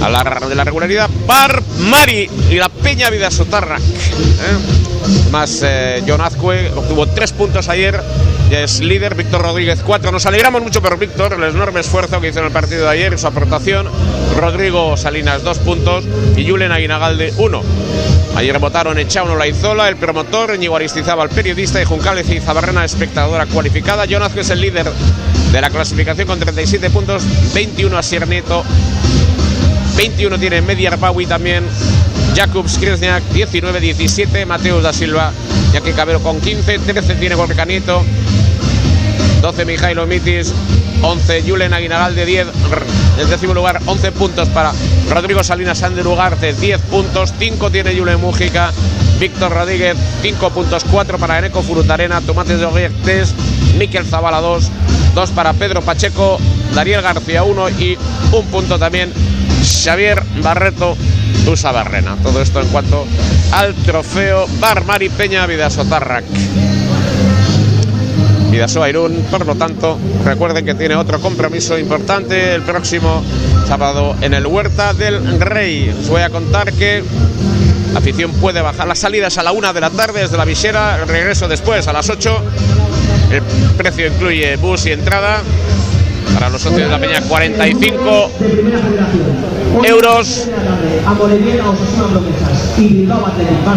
a 0.00 0.08
la, 0.08 0.22
de 0.48 0.54
la 0.54 0.62
regularidad. 0.62 1.10
Bar 1.26 1.60
Mari 1.80 2.30
y 2.48 2.54
la 2.54 2.68
Peña 2.68 3.10
Vida 3.10 3.30
Sotarrac. 3.30 3.80
¿eh? 3.80 5.30
Más 5.32 5.62
eh, 5.64 6.04
John 6.06 6.20
Azcue 6.20 6.70
obtuvo 6.76 7.08
tres 7.08 7.32
puntos 7.32 7.68
ayer. 7.68 8.00
Ya 8.50 8.60
es 8.60 8.80
líder, 8.80 9.16
Víctor 9.16 9.42
Rodríguez 9.42 9.80
4. 9.84 10.12
Nos 10.12 10.26
alegramos 10.26 10.62
mucho 10.62 10.80
por 10.80 10.96
Víctor, 10.96 11.32
el 11.32 11.42
enorme 11.42 11.80
esfuerzo 11.80 12.20
que 12.20 12.28
hizo 12.28 12.38
en 12.38 12.46
el 12.46 12.52
partido 12.52 12.84
de 12.84 12.90
ayer, 12.90 13.12
y 13.12 13.18
su 13.18 13.26
aportación. 13.26 13.88
Rodrigo 14.36 14.96
Salinas 14.96 15.42
2 15.42 15.58
puntos 15.58 16.04
y 16.36 16.48
Julen 16.48 16.70
Aguinagalde 16.70 17.32
1. 17.36 17.62
Allí 18.36 18.52
rebotaron 18.52 18.98
Echauno 18.98 19.36
Laizola, 19.36 19.88
el 19.88 19.96
promotor, 19.96 20.54
Íñigo 20.54 20.76
Aristizábal, 20.76 21.28
periodista, 21.28 21.82
y 21.82 21.84
Juncal 21.84 22.24
Zabarrena, 22.42 22.84
espectadora 22.84 23.46
cualificada. 23.46 24.06
Jonazco 24.06 24.40
es 24.40 24.50
el 24.50 24.60
líder 24.60 24.90
de 25.52 25.60
la 25.60 25.68
clasificación 25.68 26.26
con 26.26 26.38
37 26.38 26.90
puntos, 26.90 27.24
21 27.52 27.98
a 27.98 28.02
Sierneto, 28.02 28.64
21 29.96 30.38
tiene 30.38 30.62
Media 30.62 30.90
Arbawi 30.90 31.26
también, 31.26 31.64
Jakubs 32.34 32.78
Kresniak 32.78 33.22
19-17, 33.32 34.46
Mateus 34.46 34.82
da 34.82 34.92
Silva, 34.92 35.32
Jaque 35.72 35.92
Cabero 35.92 36.20
con 36.20 36.40
15, 36.40 36.78
13 36.78 37.14
tiene 37.16 37.34
Gorka 37.34 37.64
Nieto, 37.64 38.04
12 39.42 39.64
Mijailo 39.64 40.06
Mitis, 40.06 40.54
11 41.02 41.42
Julen 41.46 41.72
Aguinagal 41.72 42.14
de 42.14 42.26
10, 42.26 42.46
en 43.18 43.30
décimo 43.30 43.54
lugar 43.54 43.80
11 43.86 44.12
puntos 44.12 44.48
para 44.48 44.72
Rodrigo 45.08 45.42
Salinas 45.42 45.82
Ander 45.82 46.06
Ugarte, 46.06 46.52
10 46.52 46.80
puntos, 46.82 47.32
5 47.38 47.70
tiene 47.70 47.96
Julen 47.96 48.20
Mújica, 48.20 48.72
Víctor 49.18 49.52
Rodríguez, 49.52 49.96
5 50.22 50.50
puntos, 50.50 50.84
4 50.90 51.18
para 51.18 51.38
Eneco 51.38 51.62
Furutarena, 51.62 52.20
Tomates 52.20 52.58
de 52.58 52.66
Oguier 52.66 52.92
3, 53.04 53.34
Miquel 53.78 54.06
Zavala 54.06 54.40
2, 54.40 54.70
2 55.14 55.30
para 55.30 55.52
Pedro 55.52 55.82
Pacheco, 55.82 56.38
Dariel 56.74 57.02
García 57.02 57.42
1 57.42 57.70
y 57.70 57.98
un 58.32 58.46
punto 58.46 58.78
también 58.78 59.12
Xavier 59.62 60.22
Barreto 60.42 60.96
Usa 61.46 61.72
Barrena. 61.72 62.16
Todo 62.22 62.40
esto 62.40 62.60
en 62.60 62.68
cuanto 62.68 63.06
al 63.52 63.74
trofeo 63.74 64.46
Bar 64.60 64.84
Mari 64.84 65.08
Peña 65.08 65.46
Vidasotarrac. 65.46 66.24
Vidasoa 68.50 68.88
Irún, 68.88 69.24
por 69.30 69.46
lo 69.46 69.54
tanto, 69.54 69.96
recuerden 70.24 70.64
que 70.64 70.74
tiene 70.74 70.96
otro 70.96 71.20
compromiso 71.20 71.78
importante 71.78 72.54
el 72.54 72.62
próximo 72.62 73.22
sábado 73.66 74.16
en 74.20 74.34
el 74.34 74.46
Huerta 74.46 74.92
del 74.92 75.40
Rey. 75.40 75.94
Os 76.00 76.08
voy 76.08 76.22
a 76.22 76.30
contar 76.30 76.72
que 76.72 77.04
la 77.92 78.00
afición 78.00 78.32
puede 78.32 78.60
bajar 78.60 78.88
las 78.88 78.98
salidas 78.98 79.38
a 79.38 79.44
la 79.44 79.52
una 79.52 79.72
de 79.72 79.80
la 79.80 79.90
tarde 79.90 80.22
desde 80.22 80.36
la 80.36 80.44
visera, 80.44 81.04
regreso 81.04 81.46
después 81.46 81.86
a 81.86 81.92
las 81.92 82.10
8. 82.10 82.42
El 83.30 83.42
precio 83.76 84.08
incluye 84.08 84.56
bus 84.56 84.86
y 84.86 84.92
entrada. 84.92 85.42
Para 86.34 86.48
los 86.48 86.62
socios 86.62 86.82
de 86.82 86.88
la 86.88 86.98
Peña, 86.98 87.20
45 87.22 88.30
euros. 89.84 90.48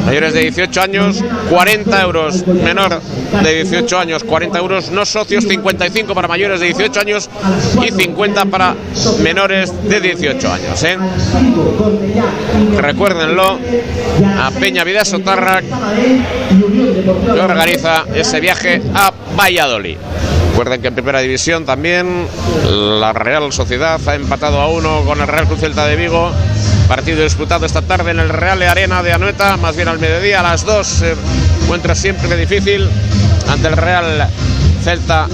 Mayores 0.06 0.34
de 0.34 0.42
18 0.42 0.82
años, 0.82 1.24
40 1.50 2.02
euros. 2.02 2.48
Menor 2.48 3.02
de 3.44 3.64
18 3.64 4.00
años, 4.00 4.24
40 4.24 4.60
euros. 4.60 4.92
No 4.92 5.06
socios, 5.06 5.46
55 5.46 6.14
para 6.14 6.28
mayores 6.28 6.60
de 6.60 6.68
18 6.68 7.00
años 7.00 7.30
y 7.86 7.92
50 7.92 8.46
para 8.46 8.76
menores 9.22 9.74
de 9.88 10.00
18 10.00 10.52
años. 10.52 10.84
¿eh? 10.84 10.98
Recuérdenlo, 12.78 13.60
a 14.40 14.52
Peña 14.52 14.84
Vida 14.84 15.06
Sotarra 15.06 15.62
que 15.62 17.40
organiza 17.40 18.06
ese 18.14 18.40
viaje 18.40 18.82
a 18.94 19.12
Valladolid. 19.36 19.98
Recuerden 20.54 20.84
que 20.84 20.90
en 20.90 20.94
primera 20.94 21.20
división 21.20 21.66
también 21.66 22.28
la 22.70 23.12
Real 23.12 23.52
Sociedad 23.52 24.00
ha 24.08 24.14
empatado 24.14 24.62
a 24.62 24.68
uno 24.68 25.02
con 25.04 25.20
el 25.20 25.28
Real 25.28 25.48
Cruz 25.48 25.62
Celta 25.62 25.88
de 25.88 25.96
Vigo. 25.96 26.32
Partido 26.88 27.24
disputado 27.24 27.66
esta 27.66 27.82
tarde 27.82 28.12
en 28.12 28.20
el 28.20 28.30
Real 28.30 28.62
Arena 28.62 29.02
de 29.02 29.14
Anoeta, 29.14 29.58
más 29.58 29.76
bien 29.76 29.88
al 29.88 29.98
mediodía, 29.98 30.42
a 30.42 30.44
las 30.44 30.64
dos. 30.64 30.86
Se 30.86 31.16
encuentra 31.64 31.96
siempre 31.96 32.38
difícil 32.38 32.88
ante 33.50 33.68
el 33.68 33.76
Real 33.76 34.30
Celta 34.84 35.28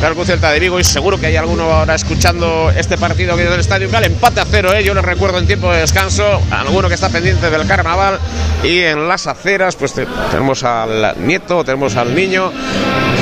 Real 0.00 0.16
Celta 0.24 0.50
de 0.50 0.60
Vigo 0.60 0.80
y 0.80 0.84
seguro 0.84 1.20
que 1.20 1.26
hay 1.26 1.36
alguno 1.36 1.64
ahora 1.64 1.94
escuchando 1.94 2.72
este 2.74 2.96
partido 2.96 3.36
que 3.36 3.44
del 3.44 3.60
Estadio 3.60 3.90
Cal, 3.90 4.04
empate 4.04 4.40
a 4.40 4.46
cero, 4.50 4.72
¿eh? 4.72 4.82
yo 4.82 4.94
les 4.94 5.04
recuerdo 5.04 5.38
en 5.38 5.46
tiempo 5.46 5.70
de 5.70 5.80
descanso, 5.80 6.40
alguno 6.50 6.88
que 6.88 6.94
está 6.94 7.10
pendiente 7.10 7.50
del 7.50 7.66
carnaval 7.66 8.18
y 8.64 8.78
en 8.78 9.06
las 9.06 9.26
aceras 9.26 9.76
pues 9.76 9.92
te, 9.92 10.06
tenemos 10.30 10.64
al 10.64 11.16
nieto, 11.18 11.62
tenemos 11.64 11.96
al 11.96 12.14
niño 12.14 12.50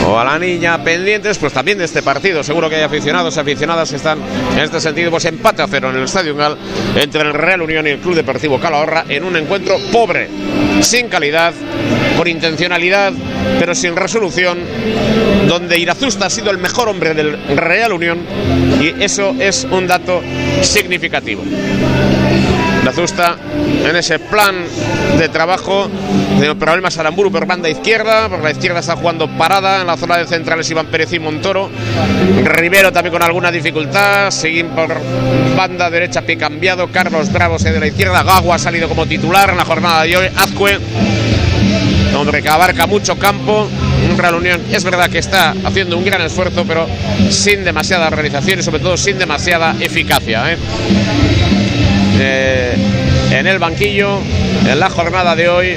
o 0.06 0.18
a 0.18 0.24
la 0.24 0.38
niña 0.38 0.82
pendientes 0.84 1.38
pues 1.38 1.52
también 1.52 1.78
de 1.78 1.84
este 1.84 2.00
partido, 2.00 2.44
seguro 2.44 2.70
que 2.70 2.76
hay 2.76 2.82
aficionados 2.82 3.36
y 3.36 3.40
aficionadas 3.40 3.90
que 3.90 3.96
están 3.96 4.20
en 4.52 4.60
este 4.60 4.80
sentido, 4.80 5.10
pues 5.10 5.24
empate 5.24 5.62
a 5.62 5.66
cero 5.66 5.90
en 5.90 5.96
el 5.96 6.05
Estadio 6.05 6.36
Gal 6.36 6.56
entre 6.94 7.22
el 7.22 7.34
Real 7.34 7.60
Unión 7.60 7.88
y 7.88 7.90
el 7.90 7.98
Club 7.98 8.14
Deportivo 8.14 8.60
Calahorra 8.60 9.05
en 9.09 9.24
un 9.24 9.36
encuentro 9.36 9.78
pobre, 9.90 10.28
sin 10.80 11.09
calidad, 11.09 11.52
por 12.19 12.27
intencionalidad, 12.27 13.12
pero 13.61 13.77
sin 13.77 13.95
resolución, 13.95 14.59
donde 15.47 15.78
Irazusta 15.78 16.27
ha 16.27 16.31
sido 16.31 16.51
el 16.51 16.59
mejor 16.59 16.89
hombre 16.89 17.15
del 17.15 17.57
Real 17.57 17.93
Unión 17.93 18.19
y 18.81 19.03
eso 19.03 19.36
es 19.39 19.65
un 19.70 19.86
dato 19.86 20.20
significativo. 20.61 21.45
Irazusta 22.82 23.36
en 23.89 23.95
ese 23.95 24.19
plan 24.19 24.57
de 25.16 25.28
trabajo 25.28 25.89
de 26.40 26.55
problemas 26.57 26.99
Aramburu 26.99 27.31
por 27.31 27.47
banda 27.47 27.69
izquierda, 27.69 28.28
por 28.28 28.43
la 28.43 28.51
izquierda 28.51 28.81
está 28.81 28.97
jugando 28.97 29.28
parada 29.28 29.81
en 29.81 29.86
la 29.86 29.97
zona 29.97 30.19
de 30.19 30.27
centrales 30.27 30.69
Iván 30.70 30.86
Pérez 30.86 31.12
y 31.12 31.20
Montoro, 31.20 31.70
Rivero 32.43 32.93
también 32.93 33.12
con 33.12 33.23
alguna 33.23 33.53
dificultad, 33.53 34.32
Seguín 34.32 34.70
por 34.70 34.93
banda 35.57 35.89
derecha 35.89 36.23
pie 36.23 36.36
cambiado, 36.36 36.89
Carlos 36.89 37.32
Bravo 37.32 37.61
se 37.61 37.70
de 37.70 37.78
la 37.78 37.86
izquierda, 37.86 38.24
Gagua 38.24 38.57
ha 38.57 38.59
salido 38.59 38.89
como 38.89 39.07
titular 39.07 39.51
en 39.51 39.57
la 39.57 39.65
jornada 39.65 40.03
de 40.03 40.16
hoy, 40.16 40.27
Azcue 40.36 40.78
que 42.43 42.48
abarca 42.48 42.86
mucho 42.86 43.16
campo. 43.18 43.68
Un 44.09 44.16
Real 44.16 44.35
Unión 44.35 44.60
es 44.70 44.85
verdad 44.85 45.10
que 45.10 45.18
está 45.18 45.55
haciendo 45.64 45.97
un 45.97 46.05
gran 46.05 46.20
esfuerzo, 46.20 46.64
pero 46.66 46.86
sin 47.30 47.64
demasiada 47.64 48.10
realización 48.10 48.60
y 48.60 48.62
sobre 48.62 48.80
todo 48.80 48.97
sin 48.97 49.18
demasiada 49.18 49.74
eficacia. 49.80 50.52
¿eh? 50.52 50.56
Eh, 52.20 52.76
en 53.32 53.47
el 53.47 53.59
banquillo, 53.59 54.20
en 54.66 54.78
la 54.78 54.90
jornada 54.90 55.35
de 55.35 55.48
hoy, 55.48 55.76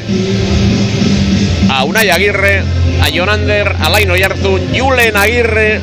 a 1.70 1.84
Unai 1.84 2.10
Aguirre, 2.10 2.64
a 3.02 3.10
Jonander, 3.10 3.76
a 3.80 3.90
Laino 3.90 4.16
Yarzun, 4.16 4.62
Julen 4.78 5.16
Aguirre, 5.16 5.80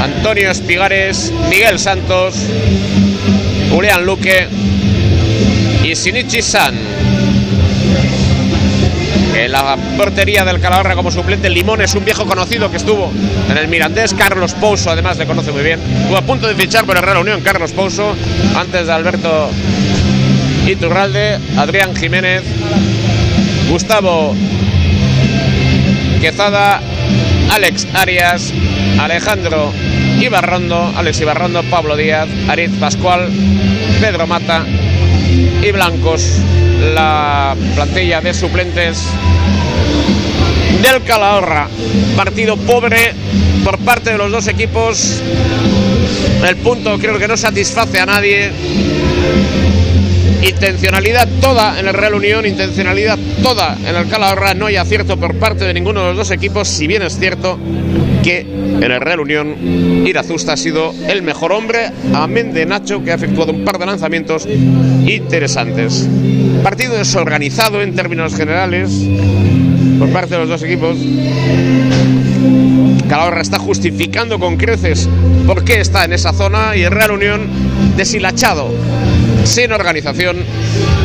Antonio 0.00 0.50
Espigares, 0.50 1.32
Miguel 1.50 1.78
Santos, 1.78 2.36
Julián 3.70 4.04
Luque 4.04 4.48
y 5.82 5.94
Shinichi 5.94 6.40
San. 6.40 6.99
En 9.34 9.52
la 9.52 9.76
portería 9.96 10.44
del 10.44 10.60
Calahorra 10.60 10.94
como 10.94 11.10
suplente, 11.10 11.48
Limón 11.48 11.80
es 11.80 11.94
un 11.94 12.04
viejo 12.04 12.26
conocido 12.26 12.70
que 12.70 12.76
estuvo 12.76 13.10
en 13.48 13.56
el 13.56 13.68
Mirandés. 13.68 14.12
Carlos 14.14 14.54
Pouso, 14.54 14.90
además, 14.90 15.18
le 15.18 15.26
conoce 15.26 15.52
muy 15.52 15.62
bien. 15.62 15.80
Estuvo 15.80 16.16
a 16.16 16.22
punto 16.22 16.46
de 16.46 16.54
fichar 16.54 16.84
por 16.84 16.96
el 16.96 17.02
Real 17.02 17.18
Unión, 17.18 17.40
Carlos 17.40 17.72
Pouso, 17.72 18.14
antes 18.56 18.86
de 18.86 18.92
Alberto 18.92 19.50
Iturralde, 20.66 21.38
Adrián 21.56 21.94
Jiménez, 21.94 22.42
Gustavo 23.70 24.34
Quezada, 26.20 26.80
Alex 27.50 27.86
Arias, 27.94 28.52
Alejandro 28.98 29.72
Ibarrondo, 30.20 30.92
Alex 30.96 31.20
Ibarrondo, 31.20 31.62
Pablo 31.64 31.96
Díaz, 31.96 32.28
Ariz 32.48 32.70
Pascual, 32.78 33.28
Pedro 34.00 34.26
Mata 34.26 34.66
y 35.62 35.70
Blancos. 35.72 36.22
La 36.94 37.54
plantilla 37.74 38.20
de 38.20 38.34
suplentes 38.34 39.04
del 40.82 41.02
Calahorra. 41.02 41.68
Partido 42.16 42.56
pobre 42.56 43.12
por 43.64 43.78
parte 43.78 44.12
de 44.12 44.18
los 44.18 44.30
dos 44.30 44.46
equipos. 44.48 45.20
El 46.46 46.56
punto 46.56 46.98
creo 46.98 47.18
que 47.18 47.28
no 47.28 47.36
satisface 47.36 48.00
a 48.00 48.06
nadie. 48.06 48.50
Intencionalidad 50.42 51.28
toda 51.40 51.78
en 51.78 51.86
el 51.86 51.94
Real 51.94 52.14
Unión, 52.14 52.46
intencionalidad 52.46 53.18
toda 53.42 53.76
en 53.86 53.94
el 53.94 54.08
Calahorra. 54.08 54.54
No 54.54 54.66
hay 54.66 54.76
acierto 54.76 55.18
por 55.18 55.38
parte 55.38 55.64
de 55.64 55.74
ninguno 55.74 56.00
de 56.00 56.08
los 56.08 56.16
dos 56.16 56.30
equipos, 56.30 56.66
si 56.66 56.86
bien 56.86 57.02
es 57.02 57.18
cierto 57.18 57.58
que 58.22 58.40
en 58.40 58.82
el 58.82 59.00
Real 59.00 59.20
Unión 59.20 60.06
Irazusta 60.06 60.54
ha 60.54 60.56
sido 60.56 60.94
el 61.08 61.22
mejor 61.22 61.52
hombre, 61.52 61.90
amén 62.14 62.52
de 62.52 62.64
Nacho, 62.64 63.04
que 63.04 63.12
ha 63.12 63.14
efectuado 63.14 63.52
un 63.52 63.64
par 63.64 63.78
de 63.78 63.86
lanzamientos 63.86 64.46
interesantes. 64.46 66.08
Partido 66.62 66.94
desorganizado 66.94 67.82
en 67.82 67.94
términos 67.94 68.34
generales 68.34 68.90
por 69.98 70.10
parte 70.10 70.34
de 70.34 70.40
los 70.40 70.48
dos 70.48 70.62
equipos. 70.62 70.96
Calahorra 73.08 73.42
está 73.42 73.58
justificando 73.58 74.38
con 74.38 74.56
creces 74.56 75.08
por 75.46 75.64
qué 75.64 75.80
está 75.80 76.04
en 76.04 76.12
esa 76.12 76.32
zona 76.32 76.76
y 76.76 76.82
el 76.82 76.92
Real 76.92 77.10
Unión 77.10 77.42
deshilachado, 77.96 78.72
sin 79.44 79.72
organización 79.72 80.44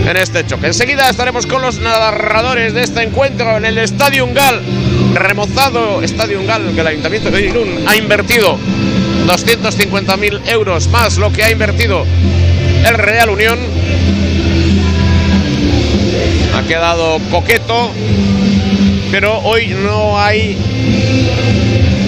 en 0.08 0.18
este 0.18 0.46
choque. 0.46 0.68
Enseguida 0.68 1.10
estaremos 1.10 1.46
con 1.46 1.62
los 1.62 1.80
narradores 1.80 2.74
de 2.74 2.84
este 2.84 3.04
encuentro 3.04 3.58
en 3.58 3.66
el 3.66 3.78
Estadio 3.78 4.28
Gal 4.34 4.62
remozado 5.16 6.02
Estadio 6.02 6.40
Ungal 6.40 6.74
que 6.74 6.82
el 6.82 6.88
Ayuntamiento 6.88 7.32
de 7.32 7.42
Irún 7.42 7.86
ha 7.88 7.96
invertido 7.96 8.58
250.000 9.28 10.42
euros 10.48 10.88
más 10.90 11.18
lo 11.18 11.32
que 11.32 11.44
ha 11.44 11.52
invertido 11.52 12.06
el 12.86 12.94
Real 12.96 13.30
Unión. 13.30 13.58
Ha 16.56 16.68
quedado 16.68 17.20
coqueto, 17.32 17.92
pero 19.12 19.40
hoy 19.40 19.68
no 19.68 20.20
hay 20.20 20.58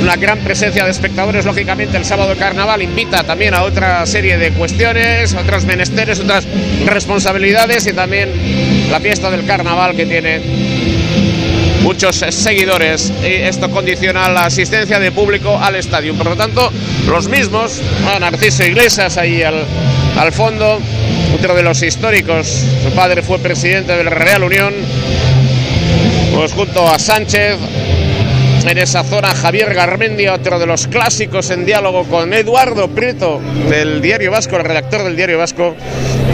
una 0.08 0.16
gran 0.16 0.40
presencia 0.40 0.86
de 0.86 0.92
espectadores, 0.92 1.44
lógicamente 1.44 1.98
el 1.98 2.06
sábado 2.06 2.30
de 2.30 2.38
carnaval 2.38 2.82
invita 2.82 3.26
también 3.26 3.54
a 3.54 3.64
otra 3.64 4.06
serie 4.06 4.38
de 4.38 4.52
cuestiones, 4.52 5.34
otros 5.34 5.66
menesteres, 5.66 6.22
otras 6.22 6.48
responsabilidades 6.86 7.86
y 7.88 7.92
también 7.92 8.32
la 8.90 9.02
fiesta 9.02 9.30
del 9.30 9.46
carnaval 9.46 9.98
que 9.98 10.06
tiene 10.06 10.40
muchos 11.82 12.16
seguidores 12.30 13.12
esto 13.22 13.70
condiciona 13.70 14.30
la 14.30 14.46
asistencia 14.46 14.98
de 14.98 15.12
público 15.12 15.60
al 15.60 15.76
estadio. 15.76 16.14
Por 16.16 16.28
lo 16.28 16.38
tanto, 16.38 16.72
los 17.10 17.28
mismos, 17.28 17.82
a 18.06 18.18
Narciso 18.18 18.64
Iglesias 18.64 19.18
ahí 19.18 19.44
al, 19.44 19.66
al 20.18 20.32
fondo, 20.32 20.80
otro 21.36 21.54
de 21.54 21.64
los 21.64 21.84
históricos, 21.84 22.48
su 22.82 22.92
padre 22.96 23.24
fue 23.24 23.40
presidente 23.40 23.92
del 23.98 24.10
Real 24.10 24.46
Unión, 24.46 24.74
pues 26.34 26.54
junto 26.54 26.88
a 26.88 26.98
Sánchez, 26.98 27.58
en 28.70 28.78
esa 28.78 29.04
zona 29.04 29.30
Javier 29.30 29.74
Garmendia, 29.74 30.34
otro 30.34 30.60
de 30.60 30.66
los 30.66 30.88
clásicos 30.88 31.50
en 31.52 31.66
diálogo 31.66 32.04
con 32.04 32.34
Eduardo 32.34 32.90
Prieto 32.90 33.40
del 33.70 34.02
Diario 34.02 34.32
Vasco, 34.32 34.58
el 34.58 34.64
redactor 34.64 35.04
del 35.04 35.16
Diario 35.16 35.38
Vasco. 35.38 35.76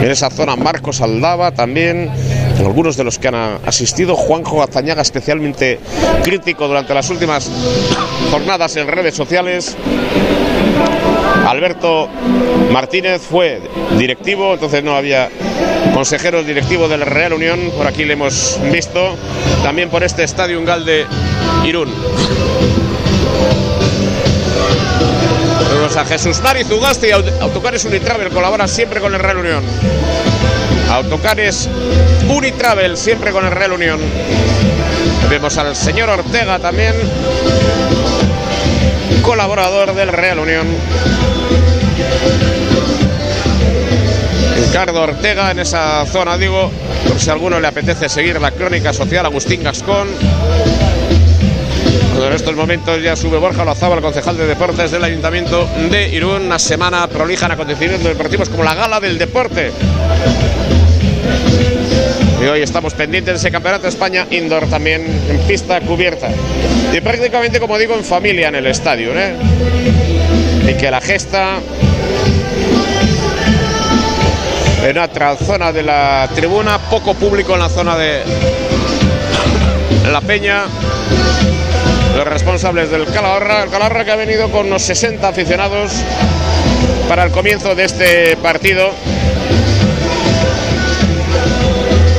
En 0.00 0.10
esa 0.10 0.30
zona 0.30 0.56
Marcos 0.56 1.00
Aldaba 1.00 1.52
también, 1.52 2.10
algunos 2.58 2.96
de 2.96 3.04
los 3.04 3.18
que 3.18 3.28
han 3.28 3.34
asistido, 3.64 4.16
Juanjo 4.16 4.62
Azañaga 4.62 5.02
especialmente 5.02 5.78
crítico 6.24 6.66
durante 6.66 6.92
las 6.92 7.08
últimas 7.10 7.48
jornadas 8.30 8.74
en 8.76 8.88
redes 8.88 9.14
sociales. 9.14 9.76
Alberto 11.46 12.08
Martínez 12.70 13.22
fue 13.22 13.60
directivo, 13.96 14.54
entonces 14.54 14.82
no 14.82 14.96
había 14.96 15.30
consejero 15.94 16.42
directivo 16.42 16.88
del 16.88 17.02
Real 17.02 17.32
Unión, 17.32 17.70
por 17.76 17.86
aquí 17.86 18.04
le 18.04 18.14
hemos 18.14 18.58
visto, 18.72 19.16
también 19.62 19.88
por 19.88 20.02
este 20.02 20.24
estadio 20.24 20.58
Ungal 20.58 20.84
de 20.84 21.06
Irún. 21.64 21.88
Tenemos 25.68 25.96
a 25.96 26.04
Jesús 26.04 26.40
Nari 26.40 26.64
Zugasti, 26.64 27.12
Autocares 27.12 27.84
Unitravel, 27.84 28.30
colabora 28.30 28.66
siempre 28.66 29.00
con 29.00 29.14
el 29.14 29.20
Real 29.20 29.38
Unión. 29.38 29.62
Autocares 30.90 31.68
Unitravel, 32.28 32.96
siempre 32.96 33.30
con 33.30 33.44
el 33.46 33.52
Real 33.52 33.72
Unión. 33.72 34.00
Vemos 35.30 35.56
al 35.58 35.76
señor 35.76 36.10
Ortega 36.10 36.58
también, 36.58 36.94
colaborador 39.22 39.94
del 39.94 40.08
Real 40.08 40.40
Unión. 40.40 40.66
Ricardo 44.74 45.02
Ortega 45.02 45.52
en 45.52 45.60
esa 45.60 46.04
zona, 46.04 46.36
digo, 46.36 46.68
por 47.06 47.20
si 47.20 47.30
a 47.30 47.34
alguno 47.34 47.60
le 47.60 47.68
apetece 47.68 48.08
seguir 48.08 48.40
la 48.40 48.50
crónica 48.50 48.92
social, 48.92 49.24
Agustín 49.24 49.62
Gascón. 49.62 50.08
En 52.20 52.32
estos 52.32 52.56
momentos 52.56 53.00
ya 53.00 53.14
sube 53.14 53.38
Borja 53.38 53.64
Lozaba, 53.64 53.94
el 53.94 54.02
concejal 54.02 54.36
de 54.36 54.48
deportes 54.48 54.90
del 54.90 55.04
Ayuntamiento 55.04 55.68
de 55.92 56.08
Irún. 56.08 56.46
Una 56.46 56.58
semana 56.58 57.06
prolija 57.06 57.46
en 57.46 57.52
acontecimientos 57.52 58.02
deportivos 58.02 58.48
como 58.48 58.64
la 58.64 58.74
gala 58.74 58.98
del 58.98 59.16
deporte. 59.16 59.70
Y 62.42 62.44
hoy 62.44 62.60
estamos 62.60 62.94
pendientes 62.94 63.34
de 63.34 63.38
ese 63.38 63.52
campeonato 63.52 63.84
de 63.84 63.90
España 63.90 64.26
indoor 64.32 64.66
también 64.66 65.06
en 65.28 65.38
pista 65.46 65.80
cubierta. 65.82 66.30
Y 66.92 67.00
prácticamente, 67.00 67.60
como 67.60 67.78
digo, 67.78 67.94
en 67.94 68.02
familia 68.02 68.48
en 68.48 68.56
el 68.56 68.66
estadio. 68.66 69.12
¿eh? 69.16 69.36
Y 70.68 70.74
que 70.74 70.90
la 70.90 71.00
gesta 71.00 71.60
en 74.84 74.98
otra 74.98 75.34
zona 75.36 75.72
de 75.72 75.82
la 75.82 76.28
tribuna, 76.34 76.78
poco 76.78 77.14
público 77.14 77.54
en 77.54 77.60
la 77.60 77.68
zona 77.70 77.96
de 77.96 78.22
la 80.12 80.20
Peña. 80.20 80.64
Los 82.14 82.26
responsables 82.26 82.90
del 82.90 83.06
Calahorra, 83.06 83.62
el 83.62 83.70
Calahorra 83.70 84.04
que 84.04 84.12
ha 84.12 84.16
venido 84.16 84.50
con 84.50 84.66
unos 84.66 84.82
60 84.82 85.26
aficionados 85.26 85.92
para 87.08 87.24
el 87.24 87.30
comienzo 87.30 87.74
de 87.74 87.84
este 87.84 88.36
partido. 88.36 88.90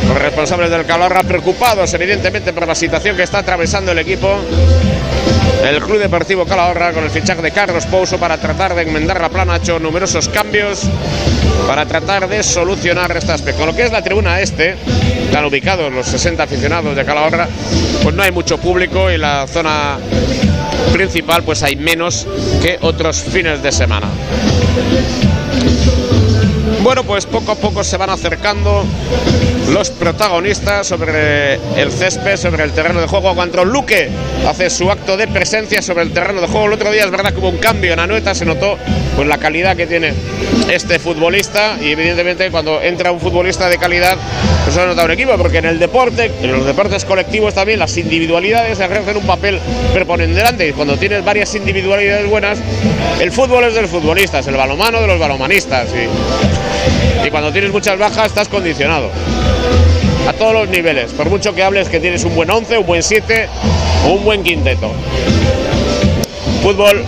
Los 0.08 0.18
responsables 0.18 0.72
del 0.72 0.86
Calahorra 0.86 1.22
preocupados 1.22 1.94
evidentemente 1.94 2.52
por 2.52 2.68
la 2.68 2.76
situación 2.76 3.16
que 3.16 3.24
está 3.24 3.40
atravesando 3.40 3.92
el 3.92 4.00
equipo. 4.00 4.40
El 5.66 5.82
Club 5.82 5.98
Deportivo 5.98 6.46
Calahorra 6.46 6.94
con 6.94 7.04
el 7.04 7.10
fichaje 7.10 7.42
de 7.42 7.50
Carlos 7.50 7.88
Pouso 7.88 8.20
para 8.20 8.38
tratar 8.38 8.76
de 8.76 8.84
enmendar 8.84 9.20
la 9.20 9.30
plana 9.30 9.54
ha 9.54 9.58
hecho 9.58 9.80
numerosos 9.80 10.30
cambios 10.30 10.84
para 11.68 11.88
tratar 11.88 12.30
de 12.30 12.44
solucionar 12.44 13.18
este 13.18 13.32
aspecto. 13.32 13.62
Con 13.62 13.70
lo 13.70 13.76
que 13.76 13.84
es 13.84 13.92
la 13.92 14.04
tribuna 14.04 14.40
este, 14.42 14.76
están 15.26 15.44
ubicados 15.44 15.92
los 15.92 16.06
60 16.06 16.44
aficionados 16.44 16.96
de 16.96 17.04
Calahorra, 17.04 17.48
pues 18.04 18.14
no 18.14 18.22
hay 18.22 18.32
mucho 18.32 18.60
público 18.60 19.10
y 19.10 19.18
la 19.18 19.48
zona 19.48 19.98
principal 20.94 21.42
pues 21.42 21.64
hay 21.64 21.76
menos 21.76 22.28
que 22.62 22.78
otros 22.82 23.24
fines 23.24 23.64
de 23.64 23.72
semana. 23.72 24.08
Bueno, 26.84 27.04
pues 27.04 27.26
poco 27.26 27.54
a 27.54 27.56
poco 27.56 27.84
se 27.84 27.98
van 27.98 28.12
acercando 28.12 28.86
los 29.70 29.90
protagonistas 29.90 30.88
sobre 30.88 31.56
el 31.76 31.92
césped, 31.92 32.38
sobre 32.38 32.64
el 32.64 32.72
terreno 32.72 33.02
de 33.02 33.08
juego. 33.08 33.34
Cuando 33.36 33.66
Luque 33.66 34.10
hace 34.48 34.70
su 34.70 34.90
acto 34.92 35.18
de 35.18 35.28
presencia 35.28 35.82
sobre 35.82 36.04
el 36.04 36.12
terreno 36.12 36.42
de 36.42 36.48
juego, 36.48 36.68
el 36.68 36.74
otro 36.74 36.92
día 36.92 37.06
es 37.06 37.12
verdad 37.12 37.34
que 37.34 37.40
hubo 37.40 37.50
un 37.50 37.58
cambio 37.58 37.94
en 37.94 38.00
Anueta, 38.00 38.36
se 38.36 38.46
notó 38.46 38.78
pues 39.16 39.28
la 39.28 39.38
calidad 39.38 39.76
que 39.76 39.88
tiene 39.88 40.14
este 40.70 41.00
futbolista 41.00 41.78
y 41.82 41.92
evidentemente 41.92 42.52
cuando 42.52 42.82
entra 42.82 43.12
un 43.12 43.20
futbolista 43.20 43.70
de 43.70 43.78
calidad, 43.78 44.18
pues 44.64 44.76
se 44.76 44.82
ha 44.82 44.86
notado 44.86 45.06
un 45.06 45.12
equipo, 45.12 45.36
porque 45.38 45.58
en 45.60 45.66
el 45.66 45.80
deporte, 45.80 46.32
en 46.42 46.52
los 46.52 46.66
deportes 46.66 47.06
colectivos 47.06 47.54
también, 47.54 47.80
las 47.80 47.98
individualidades 47.98 48.80
ejercen 48.80 49.18
un 49.18 49.26
papel 49.26 49.60
preponderante 49.94 50.68
y 50.68 50.74
cuando 50.74 50.98
tienes 50.98 51.24
varias 51.24 51.54
individualidades 51.56 52.30
buenas, 52.30 52.60
el 53.20 53.32
fútbol 53.32 53.64
es 53.64 53.74
del 53.74 53.88
futbolista, 53.88 54.40
es 54.40 54.48
el 54.48 54.56
balomano 54.56 55.02
de 55.02 55.08
los 55.08 55.20
balomanistas 55.20 55.88
y, 55.94 57.28
y 57.28 57.32
cuando 57.32 57.52
tienes 57.52 57.72
muchas 57.72 57.98
bajas 57.98 58.28
estás 58.28 58.48
condicionado 58.48 59.10
a 60.28 60.34
todos 60.34 60.54
los 60.54 60.70
niveles, 60.70 61.12
por 61.14 61.30
mucho 61.30 61.54
que 61.54 61.64
hables 61.64 61.90
que 61.90 62.00
tienes 62.00 62.24
un 62.24 62.36
buen 62.36 62.50
11, 62.50 62.80
un 62.80 62.86
buen 62.86 63.04
7 63.04 63.48
o 64.06 64.14
un 64.14 64.24
buen 64.24 64.44
quinteto. 64.44 64.92
Fútbol 66.64 67.04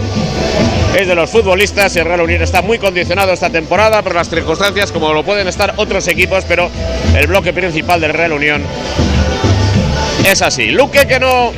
es 0.95 1.07
de 1.07 1.15
los 1.15 1.29
futbolistas 1.29 1.95
y 1.95 1.99
el 1.99 2.05
Real 2.05 2.21
Unión 2.21 2.41
está 2.41 2.61
muy 2.61 2.77
condicionado 2.77 3.31
esta 3.33 3.49
temporada 3.49 4.01
por 4.01 4.15
las 4.15 4.29
circunstancias 4.29 4.91
como 4.91 5.13
lo 5.13 5.23
pueden 5.23 5.47
estar 5.47 5.73
otros 5.77 6.07
equipos, 6.07 6.45
pero 6.47 6.69
el 7.15 7.27
bloque 7.27 7.53
principal 7.53 8.01
del 8.01 8.13
Real 8.13 8.33
Unión 8.33 8.63
es 10.23 10.41
así. 10.41 10.67
Luque 10.67 11.07
que 11.07 11.19
no 11.19 11.51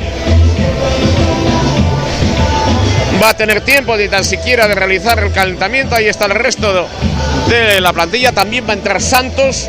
va 3.22 3.30
a 3.30 3.34
tener 3.34 3.60
tiempo 3.60 3.96
ni 3.96 4.08
tan 4.08 4.24
siquiera 4.24 4.66
de 4.66 4.74
realizar 4.74 5.18
el 5.22 5.32
calentamiento, 5.32 5.94
ahí 5.94 6.08
está 6.08 6.24
el 6.24 6.32
resto 6.32 6.88
de 7.48 7.80
la 7.80 7.92
plantilla, 7.92 8.32
también 8.32 8.64
va 8.66 8.70
a 8.70 8.76
entrar 8.76 9.00
Santos 9.02 9.68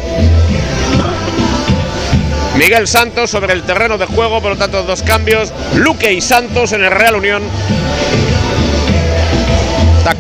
Miguel 2.58 2.88
Santos 2.88 3.30
sobre 3.30 3.54
el 3.54 3.64
terreno 3.64 3.98
de 3.98 4.06
juego, 4.06 4.42
por 4.42 4.52
lo 4.52 4.58
tanto 4.58 4.84
dos 4.84 5.04
cambios. 5.04 5.54
Luque 5.76 6.12
y 6.14 6.22
Santos 6.22 6.74
en 6.74 6.84
el 6.84 6.92
Real 6.92 7.16
Unión. 7.16 7.44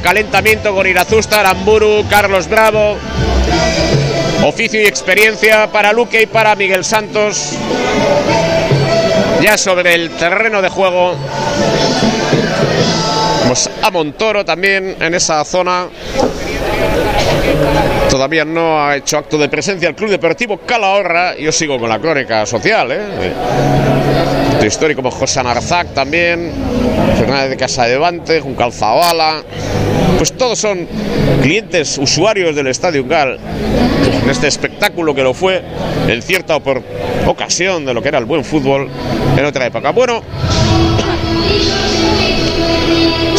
Calentamiento 0.01 0.73
con 0.73 0.87
Irazusta, 0.87 1.41
Aramburu, 1.41 2.05
Carlos 2.09 2.47
Bravo. 2.47 2.97
Oficio 4.43 4.81
y 4.81 4.85
experiencia 4.85 5.71
para 5.71 5.93
Luque 5.93 6.23
y 6.23 6.25
para 6.25 6.55
Miguel 6.55 6.83
Santos. 6.83 7.53
Ya 9.41 9.57
sobre 9.57 9.93
el 9.93 10.09
terreno 10.11 10.61
de 10.61 10.69
juego. 10.69 11.15
Vamos 13.43 13.69
a 13.81 13.91
Montoro 13.91 14.43
también 14.43 14.95
en 14.99 15.13
esa 15.13 15.43
zona. 15.45 15.87
Todavía 18.11 18.43
no 18.43 18.85
ha 18.85 18.97
hecho 18.97 19.17
acto 19.17 19.37
de 19.37 19.47
presencia 19.47 19.87
el 19.87 19.95
Club 19.95 20.09
Deportivo 20.09 20.57
Calahorra. 20.57 21.37
Yo 21.37 21.49
sigo 21.53 21.79
con 21.79 21.87
la 21.87 21.97
crónica 21.97 22.45
social, 22.45 22.91
¿eh? 22.91 23.33
Histórico 24.67 25.01
como 25.01 25.11
José 25.11 25.41
Narzac 25.41 25.93
también, 25.93 26.51
Fernández 27.17 27.51
de 27.51 27.57
Casa 27.57 27.85
de 27.85 27.91
Levante, 27.91 28.41
Juncal 28.41 28.73
Zavala. 28.73 29.41
Pues 30.17 30.33
todos 30.33 30.59
son 30.59 30.89
clientes, 31.41 31.97
usuarios 31.97 32.53
del 32.53 32.67
Estadio 32.67 33.05
Gal 33.07 33.39
en 34.23 34.29
este 34.29 34.47
espectáculo 34.47 35.15
que 35.15 35.23
lo 35.23 35.33
fue 35.33 35.63
en 36.05 36.21
cierta 36.21 36.57
ocasión 37.25 37.85
de 37.85 37.93
lo 37.93 38.01
que 38.01 38.09
era 38.09 38.17
el 38.17 38.25
buen 38.25 38.43
fútbol 38.43 38.89
en 39.37 39.45
otra 39.45 39.67
época. 39.67 39.91
Bueno, 39.91 40.21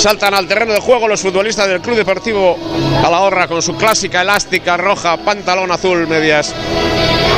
Saltan 0.02 0.34
al 0.34 0.48
terreno 0.48 0.72
de 0.72 0.80
juego 0.80 1.06
los 1.06 1.20
futbolistas 1.20 1.68
del 1.68 1.80
Club 1.80 1.94
Deportivo 1.94 2.58
Calahorra 3.00 3.46
con 3.46 3.62
su 3.62 3.76
clásica 3.76 4.22
elástica 4.22 4.76
roja, 4.76 5.16
pantalón 5.18 5.70
azul, 5.70 6.08
medias 6.08 6.52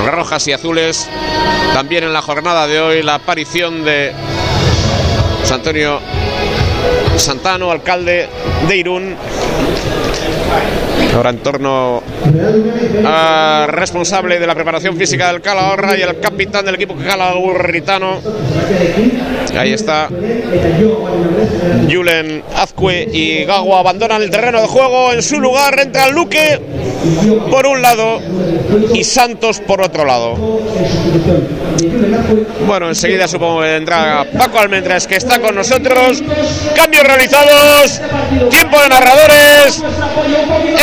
rojas 0.07 0.49
y 0.49 0.53
azules. 0.55 1.07
También 1.75 2.05
en 2.05 2.15
la 2.15 2.23
jornada 2.23 2.67
de 2.67 2.81
hoy 2.81 3.03
la 3.03 3.17
aparición 3.17 3.85
de 3.85 4.15
José 5.43 5.53
Antonio 5.53 6.01
Santano, 7.17 7.71
alcalde 7.71 8.31
de 8.69 8.77
Irún. 8.77 9.17
Ahora 11.15 11.31
en 11.31 11.39
torno 11.39 12.03
al 13.05 13.69
responsable 13.69 14.39
de 14.39 14.47
la 14.47 14.55
preparación 14.55 14.97
física 14.97 15.33
del 15.33 15.41
Calahorra 15.41 15.97
y 15.97 16.03
el 16.03 16.19
capitán 16.19 16.65
del 16.65 16.75
equipo 16.75 16.95
calahorritano. 16.97 18.21
Ahí 19.57 19.73
está. 19.73 20.09
Julen 21.91 22.43
Azcue 22.57 23.09
y 23.13 23.45
Gago 23.45 23.77
abandonan 23.77 24.23
el 24.23 24.31
terreno 24.31 24.61
de 24.61 24.67
juego. 24.67 25.13
En 25.13 25.23
su 25.23 25.41
lugar 25.41 25.79
entra 25.81 26.09
Luque 26.09 26.61
por 27.51 27.67
un 27.67 27.83
lado 27.83 28.21
y 28.93 29.05
Santos 29.05 29.61
por 29.61 29.81
otro 29.83 30.05
lado. 30.05 30.35
Bueno, 32.67 32.89
enseguida 32.89 33.29
supongo 33.29 33.61
que 33.61 33.69
vendrá 33.73 34.27
Paco 34.37 34.59
Almendras 34.59 35.07
que 35.07 35.17
está 35.17 35.41
con 35.41 35.55
nosotros. 35.55 36.23
Cambios 36.75 37.05
realizados. 37.05 38.01
Tiempo 38.55 38.81
de 38.81 38.89
narradores. 38.89 39.83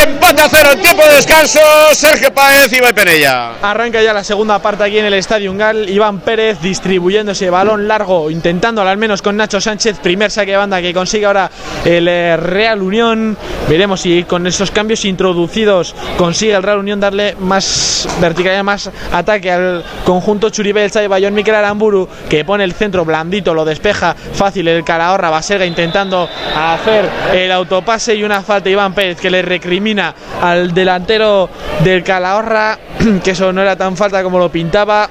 Empate 0.04 0.42
a 0.42 0.50
cero 0.50 0.72
en 0.74 0.82
tiempo 0.82 1.04
de 1.04 1.16
descanso. 1.16 1.60
Sergio 1.94 2.34
Páez 2.34 2.74
y 2.74 2.78
Ibai 2.78 2.92
Penella. 2.92 3.54
Arranca 3.62 4.02
ya 4.02 4.12
la 4.12 4.26
segunda 4.26 4.60
parte 4.60 4.84
aquí 4.84 4.98
en 4.98 5.06
el 5.06 5.14
Estadio 5.14 5.50
Ungal. 5.50 5.90
Iván 5.90 6.20
Pérez 6.20 6.60
distribuyendo 6.60 7.32
ese 7.32 7.50
balón 7.50 7.88
largo, 7.88 8.30
intentándolo 8.30 8.90
al 8.90 8.98
menos 8.98 9.22
con 9.22 9.38
Nacho 9.38 9.62
Sánchez. 9.62 10.00
Primer 10.00 10.32
saque 10.32 10.52
de 10.52 10.58
banda 10.58 10.82
que 10.82 10.94
consigue 10.94 11.26
ahora 11.26 11.50
el 11.86 12.10
eh, 12.10 12.36
Real 12.36 12.82
Unión. 12.82 13.38
Veremos 13.70 14.02
si 14.02 14.26
con 14.26 14.46
esos 14.48 14.70
cambios 14.70 15.06
introducidos 15.06 15.96
consigue 16.18 16.54
el 16.54 16.64
Real 16.64 16.80
Unión 16.80 17.00
darle 17.00 17.38
más 17.40 18.06
verticalidad, 18.20 18.66
más 18.66 18.92
ataque 19.14 19.50
al 19.50 19.86
conjunto 20.04 20.50
Churibel 20.50 20.92
y 20.94 21.08
Bayón 21.08 21.34
Miquel 21.34 21.56
Aramburu, 21.56 22.10
que 22.30 22.44
pone 22.44 22.66
el 22.66 22.74
centro 22.74 23.06
blandito, 23.06 23.54
lo 23.54 23.64
despeja 23.64 24.14
fácil 24.34 24.68
el 24.68 24.84
Calahorra. 24.84 25.30
Baserga 25.30 25.66
intentando 25.66 26.28
hacer 26.54 27.10
el 27.34 27.51
autopase 27.52 28.16
y 28.16 28.24
una 28.24 28.42
falta 28.42 28.70
Iván 28.70 28.94
Pérez 28.94 29.20
que 29.20 29.30
le 29.30 29.42
recrimina 29.42 30.14
al 30.42 30.74
delantero 30.74 31.50
del 31.84 32.04
Calahorra, 32.04 32.78
que 33.24 33.32
eso 33.32 33.52
no 33.54 33.62
era 33.62 33.76
tan 33.76 33.96
falta 33.98 34.24
como 34.24 34.40
lo 34.40 34.50
pintaba. 34.52 35.10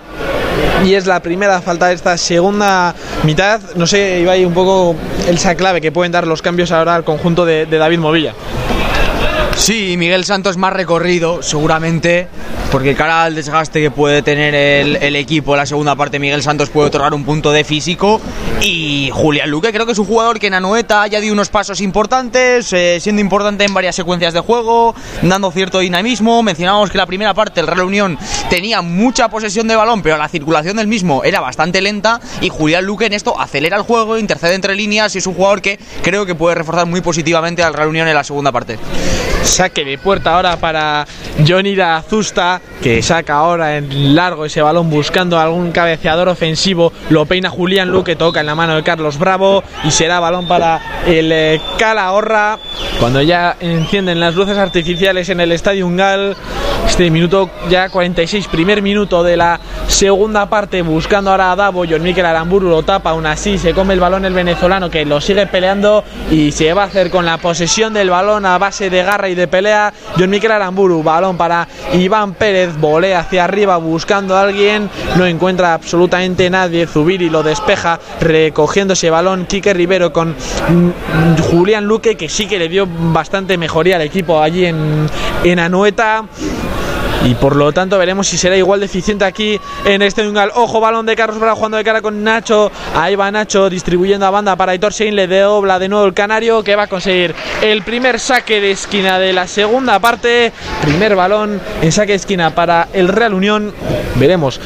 Y 0.85 0.95
es 0.95 1.07
la 1.07 1.21
primera 1.21 1.61
falta 1.61 1.89
de 1.89 1.95
esta 1.95 2.17
segunda 2.17 2.95
mitad. 3.23 3.61
No 3.77 3.87
sé, 3.87 4.21
Ibai, 4.21 4.45
un 4.45 4.55
poco 4.55 4.97
esa 5.29 5.55
clave 5.55 5.81
que 5.81 5.93
pueden 5.93 6.13
dar 6.13 6.27
los 6.27 6.43
cambios 6.43 6.73
ahora 6.73 6.95
al 6.95 7.05
conjunto 7.05 7.45
de, 7.45 7.67
de 7.67 7.79
David 7.79 7.99
Movilla. 7.99 8.35
Sí, 9.57 9.97
Miguel 9.99 10.25
Santos 10.25 10.57
más 10.57 10.73
recorrido, 10.73 11.43
seguramente, 11.43 12.29
porque 12.73 12.95
cara 12.95 13.25
al 13.25 13.35
desgaste 13.35 13.83
que 13.83 13.91
puede 13.91 14.23
tener 14.23 14.55
el, 14.55 14.97
el 14.97 15.17
equipo 15.17 15.55
la 15.55 15.67
segunda 15.67 15.95
parte, 15.97 16.19
Miguel 16.19 16.43
Santos 16.43 16.71
puede 16.71 16.89
otorgar 16.89 17.13
un 17.13 17.25
punto 17.25 17.53
de 17.53 17.63
físico. 17.63 18.23
Y 18.63 19.11
Julián 19.11 19.51
Luque 19.51 19.73
creo 19.73 19.87
que 19.87 19.93
es 19.93 19.99
un 19.99 20.05
jugador 20.05 20.39
que 20.39 20.49
en 20.49 20.55
Anoeta 20.55 21.07
ya 21.07 21.19
dio 21.21 21.33
unos 21.33 21.49
pasos 21.49 21.81
importantes, 21.81 22.71
eh, 22.75 22.99
siendo 23.01 23.23
importante 23.23 23.65
en 23.65 23.73
varias 23.73 23.97
secuencias 23.97 24.35
de 24.35 24.41
juego, 24.41 24.95
dando 25.23 25.51
cierto 25.51 25.79
dinamismo. 25.79 26.43
Mencionábamos 26.43 26.91
que 26.91 26.99
la 26.99 27.07
primera 27.07 27.33
parte 27.33 27.61
el 27.61 27.67
Real 27.67 27.87
Unión 27.87 28.19
tenía 28.51 28.83
mucha 28.83 29.31
posesión 29.31 29.67
de 29.67 29.77
balón, 29.77 30.03
pero 30.03 30.19
la 30.19 30.29
circulación 30.29 30.77
del 30.77 30.89
mismo 30.89 31.25
era 31.25 31.41
bastante 31.41 31.81
lenta. 31.81 32.21
Y 32.43 32.51
Julián 32.51 32.85
Luque 32.85 33.07
en 33.07 33.15
esto 33.15 33.41
acelera 33.41 33.79
el 33.79 33.83
juego, 33.83 34.19
intercede 34.19 34.55
entre 34.55 34.75
líneas 34.75 35.15
y 35.15 35.19
es 35.19 35.27
un 35.27 35.35
jugador 35.35 35.63
que 35.63 35.79
creo 36.03 36.27
que 36.27 36.35
puede 36.35 36.57
reforzar 36.57 36.87
muy 36.87 37.01
positivamente 37.01 37.63
al 37.63 37.73
Real 37.73 37.89
Unión 37.89 38.09
en 38.09 38.15
la 38.15 38.25
segunda 38.25 38.53
parte. 38.53 38.79
Saque 39.43 39.87
de 39.87 39.97
puerta 39.97 40.35
ahora 40.37 40.59
para 40.59 41.07
Johnny 41.49 41.81
Azusta, 41.81 42.61
que 42.83 43.03
saca 43.03 43.37
ahora 43.37 43.79
en 43.79 44.15
largo 44.15 44.45
ese 44.45 44.61
balón 44.61 44.91
buscando 44.91 45.39
algún 45.39 45.73
cabeceador 45.73 46.29
ofensivo. 46.29 46.93
Lo 47.09 47.25
peina 47.25 47.49
Julián 47.49 47.91
Luque, 47.91 48.17
toca 48.17 48.41
en 48.41 48.47
la 48.47 48.50
mano 48.55 48.77
de 48.77 48.83
Carlos 48.83 49.19
Bravo 49.19 49.63
y 49.85 49.91
será 49.91 50.21
balón 50.21 50.47
para 50.47 50.81
el 51.07 51.31
eh, 51.33 51.61
Calahorra. 51.79 52.59
Cuando 52.99 53.23
ya 53.23 53.57
encienden 53.61 54.21
las 54.21 54.35
luces 54.35 54.59
artificiales 54.59 55.29
en 55.29 55.41
el 55.41 55.53
Estadio 55.53 55.87
Ungal, 55.87 56.37
este 56.87 57.11
minuto 57.11 57.49
ya 57.69 57.89
46, 57.89 58.49
primer 58.49 58.83
minuto 58.83 59.23
de 59.23 59.37
la 59.37 59.61
segunda 59.87 60.47
parte, 60.47 60.83
buscando 60.83 61.31
ahora 61.31 61.53
a 61.53 61.57
Davo. 61.57 61.85
John 61.89 62.03
Miquel 62.03 62.27
Aramburu 62.27 62.69
lo 62.69 62.83
tapa, 62.83 63.11
aún 63.11 63.27
así 63.27 63.59
se 63.59 63.73
come 63.73 63.95
el 63.95 64.01
balón 64.01 64.25
el 64.25 64.35
venezolano 64.35 64.91
que 64.91 65.05
lo 65.05 65.21
sigue 65.21 65.47
peleando 65.47 66.05
y 66.31 66.53
se 66.53 66.73
va 66.75 66.83
a 66.83 66.87
hacer 66.87 67.11
con 67.11 67.25
la 67.25 67.39
posesión 67.39 67.95
del 67.95 68.11
balón 68.11 68.45
a 68.45 68.59
base 68.59 68.91
de 68.91 69.03
garra 69.03 69.29
y 69.29 69.35
de 69.35 69.49
pelea. 69.49 69.93
John 70.19 70.31
Miquel 70.31 70.53
Aramburu, 70.53 71.03
balón 71.03 71.37
para 71.37 71.69
Iván 71.93 72.35
Pérez, 72.35 72.77
volea 72.77 73.21
hacia 73.21 73.45
arriba 73.45 73.77
buscando 73.77 74.37
a 74.37 74.43
alguien, 74.43 74.91
no 75.17 75.27
encuentra 75.27 75.75
absolutamente 75.75 76.51
nadie. 76.51 76.87
Zubiri 76.87 77.31
lo 77.31 77.43
despeja, 77.43 78.01
recogiendo 78.47 78.95
ese 78.95 79.11
balón. 79.11 79.47
Quique 79.47 79.73
Rivero 79.75 80.13
con 80.13 80.31
mm, 80.31 81.43
Julián 81.51 81.85
Luque, 81.85 82.17
que 82.17 82.29
sí 82.29 82.47
que 82.47 82.59
le 82.59 82.69
dio 82.69 82.87
bastante 82.87 83.59
mejoría 83.59 83.97
al 83.97 84.03
equipo 84.03 84.41
allí 84.41 84.67
en, 84.67 85.07
en 85.45 85.59
Anoeta 85.59 86.25
y 87.25 87.35
por 87.35 87.57
lo 87.57 87.73
tanto 87.73 87.99
veremos 87.99 88.29
si 88.29 88.39
será 88.39 88.57
igual 88.57 88.81
de 88.81 88.87
eficiente 88.87 89.25
aquí 89.25 89.61
en 89.85 90.03
este 90.03 90.27
Ungal. 90.27 90.51
Ojo, 90.55 90.81
balón 90.81 91.07
de 91.07 91.17
Carlos 91.17 91.39
Bravo 91.39 91.57
jugando 91.57 91.77
de 91.77 91.85
cara 91.85 92.01
con 92.01 92.25
Nacho. 92.25 92.71
Ahí 92.95 93.15
va 93.15 93.31
Nacho 93.31 93.69
distribuyendo 93.69 94.27
a 94.27 94.31
banda 94.31 94.57
para 94.57 94.73
Aitor 94.73 94.93
Sein. 94.93 95.15
Le 95.15 95.27
dobla 95.27 95.79
de 95.79 95.89
nuevo 95.89 96.07
el 96.07 96.15
canario 96.15 96.65
que 96.65 96.77
va 96.77 96.85
a 96.85 96.87
conseguir 96.87 97.35
el 97.63 97.83
primer 97.83 98.19
saque 98.19 98.61
de 98.61 98.71
esquina 98.71 99.19
de 99.19 99.33
la 99.33 99.47
segunda 99.47 99.99
parte. 99.99 100.53
Primer 100.83 101.15
balón 101.15 101.61
en 101.83 101.93
saque 101.93 102.13
de 102.13 102.17
esquina 102.17 102.55
para 102.55 102.89
el 102.93 103.09
Real 103.09 103.35
Unión. 103.35 103.75
Veremos. 104.15 104.61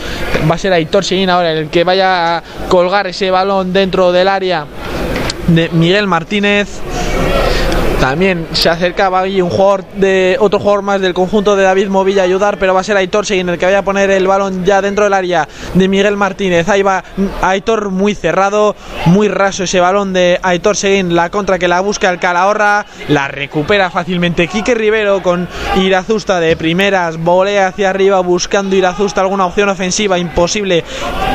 Va 0.49 0.55
a 0.55 0.59
ser 0.59 0.73
Aitor 0.73 1.05
Sein 1.05 1.31
ahora 1.31 1.53
el 1.53 1.71
que 1.71 1.85
vaya 1.85 2.37
a 2.37 2.43
colgar 2.69 3.07
ese 3.07 3.31
balón 3.31 3.73
dentro 3.73 4.13
del 4.13 4.29
área 4.29 4.67
de 5.49 5.69
Miguel 5.71 6.07
Martínez. 6.07 6.81
También 8.05 8.49
se 8.53 8.69
acercaba 8.69 9.21
ahí 9.21 9.41
un 9.41 9.49
jugador 9.49 9.83
de 9.95 10.37
otro 10.39 10.59
jugador 10.59 10.83
más 10.83 11.01
del 11.01 11.15
conjunto 11.15 11.57
de 11.57 11.63
David 11.63 11.89
Movilla 11.89 12.21
a 12.21 12.27
ayudar, 12.27 12.59
pero 12.59 12.75
va 12.75 12.81
a 12.81 12.85
ser 12.85 12.99
Aitor 12.99 13.25
Seguin 13.25 13.49
el 13.49 13.57
que 13.57 13.65
vaya 13.65 13.79
a 13.79 13.83
poner 13.83 14.11
el 14.11 14.27
balón 14.27 14.63
ya 14.67 14.83
dentro 14.83 15.05
del 15.05 15.15
área 15.15 15.49
de 15.73 15.89
Miguel 15.89 16.19
Martínez. 16.19 16.69
Ahí 16.69 16.83
va 16.83 17.03
Aitor 17.41 17.89
muy 17.89 18.15
cerrado, 18.15 18.77
muy 19.07 19.29
raso 19.29 19.65
ese 19.65 19.81
balón 19.81 20.13
de 20.13 20.39
Aitor 20.43 20.77
Seguin, 20.77 21.17
la 21.17 21.31
contra 21.31 21.59
que 21.59 21.67
la 21.67 21.81
busca 21.81 22.11
el 22.11 22.19
Calahorra, 22.19 22.85
la 23.09 23.29
recupera 23.29 23.89
fácilmente 23.89 24.49
Quique 24.49 24.75
Rivero 24.75 25.23
con 25.23 25.49
Irazusta 25.77 26.41
de 26.41 26.57
primeras, 26.57 27.17
volea 27.17 27.69
hacia 27.69 27.89
arriba 27.89 28.21
buscando 28.21 28.77
Irazusta 28.77 29.23
alguna 29.23 29.47
opción 29.47 29.71
ofensiva, 29.71 30.19
imposible. 30.19 30.85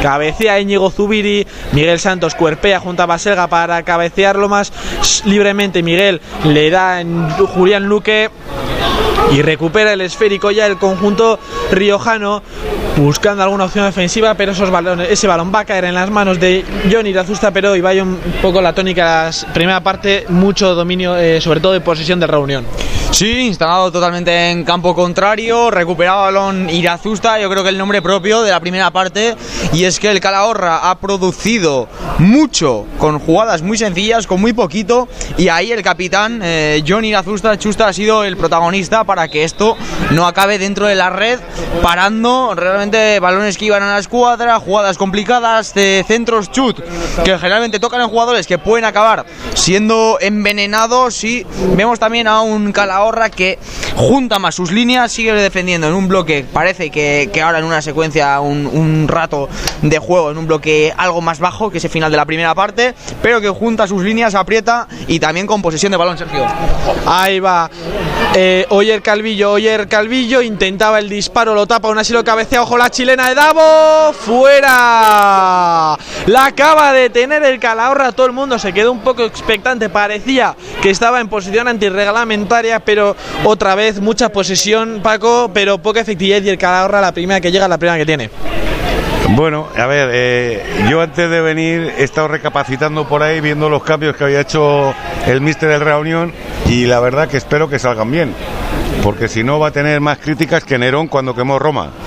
Cabecea 0.04 0.60
Íñigo 0.60 0.92
Zubiri, 0.92 1.48
Miguel 1.72 2.00
Santos 2.00 2.36
cuerpea 2.36 2.80
junto 2.80 3.02
a 3.02 3.08
Baselga 3.08 3.48
para 3.48 3.82
cabecearlo 3.82 4.48
más 4.48 4.72
libremente. 5.26 5.82
Miguel 5.82 6.22
le 6.46 6.59
da 6.68 7.00
en 7.00 7.30
Julián 7.30 7.86
Luque 7.86 8.30
y 9.32 9.42
recupera 9.42 9.94
el 9.94 10.02
esférico 10.02 10.52
ya 10.52 10.66
el 10.66 10.78
conjunto 10.78 11.40
riojano 11.72 12.42
buscando 12.98 13.44
alguna 13.44 13.66
opción 13.66 13.86
ofensiva 13.86 14.34
pero 14.34 14.52
esos 14.52 14.70
balones, 14.70 15.10
ese 15.10 15.28
balón 15.28 15.52
va 15.54 15.60
a 15.60 15.66
caer 15.66 15.86
en 15.86 15.96
las 15.96 16.10
manos 16.10 16.40
de 16.40 16.66
Johnny 16.92 17.14
Razusta 17.14 17.52
pero 17.52 17.76
y 17.76 17.82
vaya 17.82 18.04
un 18.04 18.18
poco 18.42 18.62
la 18.62 18.74
tónica 18.74 19.30
la 19.30 19.54
primera 19.54 19.82
parte 19.82 20.26
mucho 20.30 20.76
dominio 20.76 21.16
eh, 21.16 21.40
sobre 21.40 21.60
todo 21.60 21.74
de 21.74 21.82
posesión 21.82 22.20
de 22.20 22.28
reunión 22.28 22.66
Sí, 23.12 23.48
instalado 23.48 23.92
totalmente 23.92 24.52
en 24.52 24.64
campo 24.64 24.94
contrario, 24.96 25.72
recuperado 25.72 26.22
balón 26.22 26.70
Irazusta, 26.70 27.40
yo 27.40 27.50
creo 27.50 27.64
que 27.64 27.70
el 27.70 27.78
nombre 27.78 28.04
propio 28.04 28.44
de 28.44 28.52
la 28.52 28.60
primera 28.60 28.92
parte, 28.92 29.36
y 29.74 29.84
es 29.84 30.00
que 30.00 30.12
el 30.12 30.20
Calahorra 30.20 30.90
ha 30.90 31.00
producido 31.00 31.90
mucho 32.20 32.86
con 33.00 33.20
jugadas 33.20 33.64
muy 33.64 33.78
sencillas, 33.78 34.28
con 34.28 34.40
muy 34.40 34.54
poquito, 34.54 35.10
y 35.38 35.50
ahí 35.50 35.72
el 35.72 35.82
capitán 35.82 36.40
eh, 36.44 36.84
John 36.88 37.04
Irazusta 37.04 37.58
Chusta 37.58 37.88
ha 37.88 37.94
sido 37.94 38.24
el 38.24 38.38
protagonista 38.38 39.04
para 39.04 39.28
que 39.28 39.44
esto 39.44 39.76
no 40.12 40.28
acabe 40.28 40.60
dentro 40.60 40.86
de 40.86 40.96
la 40.96 41.10
red, 41.10 41.40
parando 41.82 42.54
realmente 42.56 43.20
balones 43.20 43.58
que 43.58 43.66
iban 43.66 43.82
a 43.82 43.94
la 43.94 44.00
escuadra, 44.00 44.60
jugadas 44.60 44.98
complicadas, 44.98 45.74
de 45.74 46.06
centros 46.08 46.52
chut, 46.52 46.80
que 47.26 47.38
generalmente 47.38 47.80
tocan 47.80 48.02
en 48.02 48.08
jugadores 48.08 48.46
que 48.46 48.60
pueden 48.60 48.86
acabar 48.86 49.26
siendo 49.56 50.20
envenenados, 50.22 51.24
y 51.24 51.46
vemos 51.76 52.00
también 52.00 52.28
a 52.28 52.42
un 52.42 52.72
Calahorra 52.72 52.99
que 53.36 53.60
junta 53.96 54.40
más 54.40 54.56
sus 54.56 54.72
líneas, 54.72 55.12
sigue 55.12 55.34
defendiendo 55.34 55.88
en 55.88 55.94
un 55.94 56.08
bloque, 56.08 56.46
parece 56.52 56.90
que, 56.90 57.30
que 57.34 57.42
ahora 57.42 57.60
en 57.60 57.66
una 57.66 57.82
secuencia, 57.82 58.40
un, 58.40 58.66
un, 58.66 59.08
rato 59.08 59.50
de 59.82 60.00
juego, 60.00 60.32
en 60.32 60.38
un 60.38 60.48
bloque 60.48 60.94
algo 60.96 61.22
más 61.22 61.40
bajo 61.40 61.70
que 61.70 61.80
ese 61.80 61.90
final 61.90 62.12
de 62.12 62.18
la 62.18 62.26
primera 62.26 62.56
parte, 62.56 62.94
pero 63.22 63.42
que 63.42 63.50
junta 63.50 63.88
sus 63.88 64.04
líneas, 64.04 64.36
aprieta 64.36 64.88
y 65.08 65.20
también 65.20 65.48
con 65.48 65.62
posesión 65.62 65.92
de 65.92 65.98
balón, 65.98 66.18
Sergio. 66.18 66.46
Ahí 67.06 67.40
va. 67.40 67.70
Eh, 68.36 68.66
Oyer 68.70 69.02
Calvillo, 69.02 69.54
Oyer 69.54 69.88
Calvillo 69.88 70.42
intentaba 70.42 71.00
el 71.00 71.10
disparo, 71.10 71.56
lo 71.56 71.66
tapa, 71.66 71.88
aún 71.88 71.98
así 71.98 72.14
lo 72.14 72.24
cabecea, 72.24 72.62
ojo 72.62 72.78
la 72.78 72.90
chilena 72.90 73.28
de 73.28 73.36
Davo, 73.36 74.14
fuera. 74.14 75.98
La 76.28 76.46
acaba 76.46 76.94
de 76.94 77.10
tener 77.10 77.44
el 77.44 77.60
Calahorra, 77.60 78.12
todo 78.12 78.28
el 78.28 78.34
mundo 78.34 78.60
se 78.60 78.72
quedó 78.72 78.92
un 78.92 79.00
poco 79.00 79.24
expectante, 79.24 79.90
parecía 79.90 80.56
que 80.82 80.92
estaba 80.92 81.20
en 81.20 81.28
posición 81.28 81.68
antirreglamentaria, 81.68 82.80
pero 82.90 83.16
otra 83.44 83.76
vez 83.76 84.02
mucha 84.02 84.30
posesión, 84.30 85.02
Paco, 85.04 85.52
pero 85.54 85.78
poca 85.78 86.00
efectividad 86.00 86.42
y 86.42 86.50
el 86.50 86.58
Calahorra 86.58 87.00
la 87.00 87.12
primera 87.12 87.40
que 87.40 87.52
llega, 87.52 87.68
la 87.68 87.78
primera 87.78 88.00
que 88.00 88.06
tiene. 88.08 88.32
Bueno, 89.36 89.68
a 89.78 89.86
ver, 89.86 90.10
eh, 90.12 90.88
yo 90.90 91.00
antes 91.00 91.30
de 91.30 91.40
venir 91.40 91.94
he 92.00 92.04
estado 92.04 92.30
recapacitando 92.30 93.08
por 93.08 93.22
ahí, 93.22 93.42
viendo 93.42 93.70
los 93.70 93.84
cambios 93.84 94.16
que 94.16 94.24
había 94.24 94.42
hecho 94.42 94.92
el 95.28 95.40
míster 95.40 95.70
del 95.70 95.82
Reunión 95.82 96.34
y 96.66 96.86
la 96.86 97.00
verdad 97.00 97.28
que 97.28 97.38
espero 97.38 97.70
que 97.70 97.78
salgan 97.78 98.10
bien, 98.10 98.34
porque 99.04 99.28
si 99.28 99.44
no 99.44 99.60
va 99.60 99.68
a 99.68 99.72
tener 99.72 100.02
más 100.02 100.18
críticas 100.18 100.64
que 100.64 100.80
Nerón 100.80 101.10
cuando 101.10 101.36
quemó 101.36 101.60
Roma. 101.60 101.92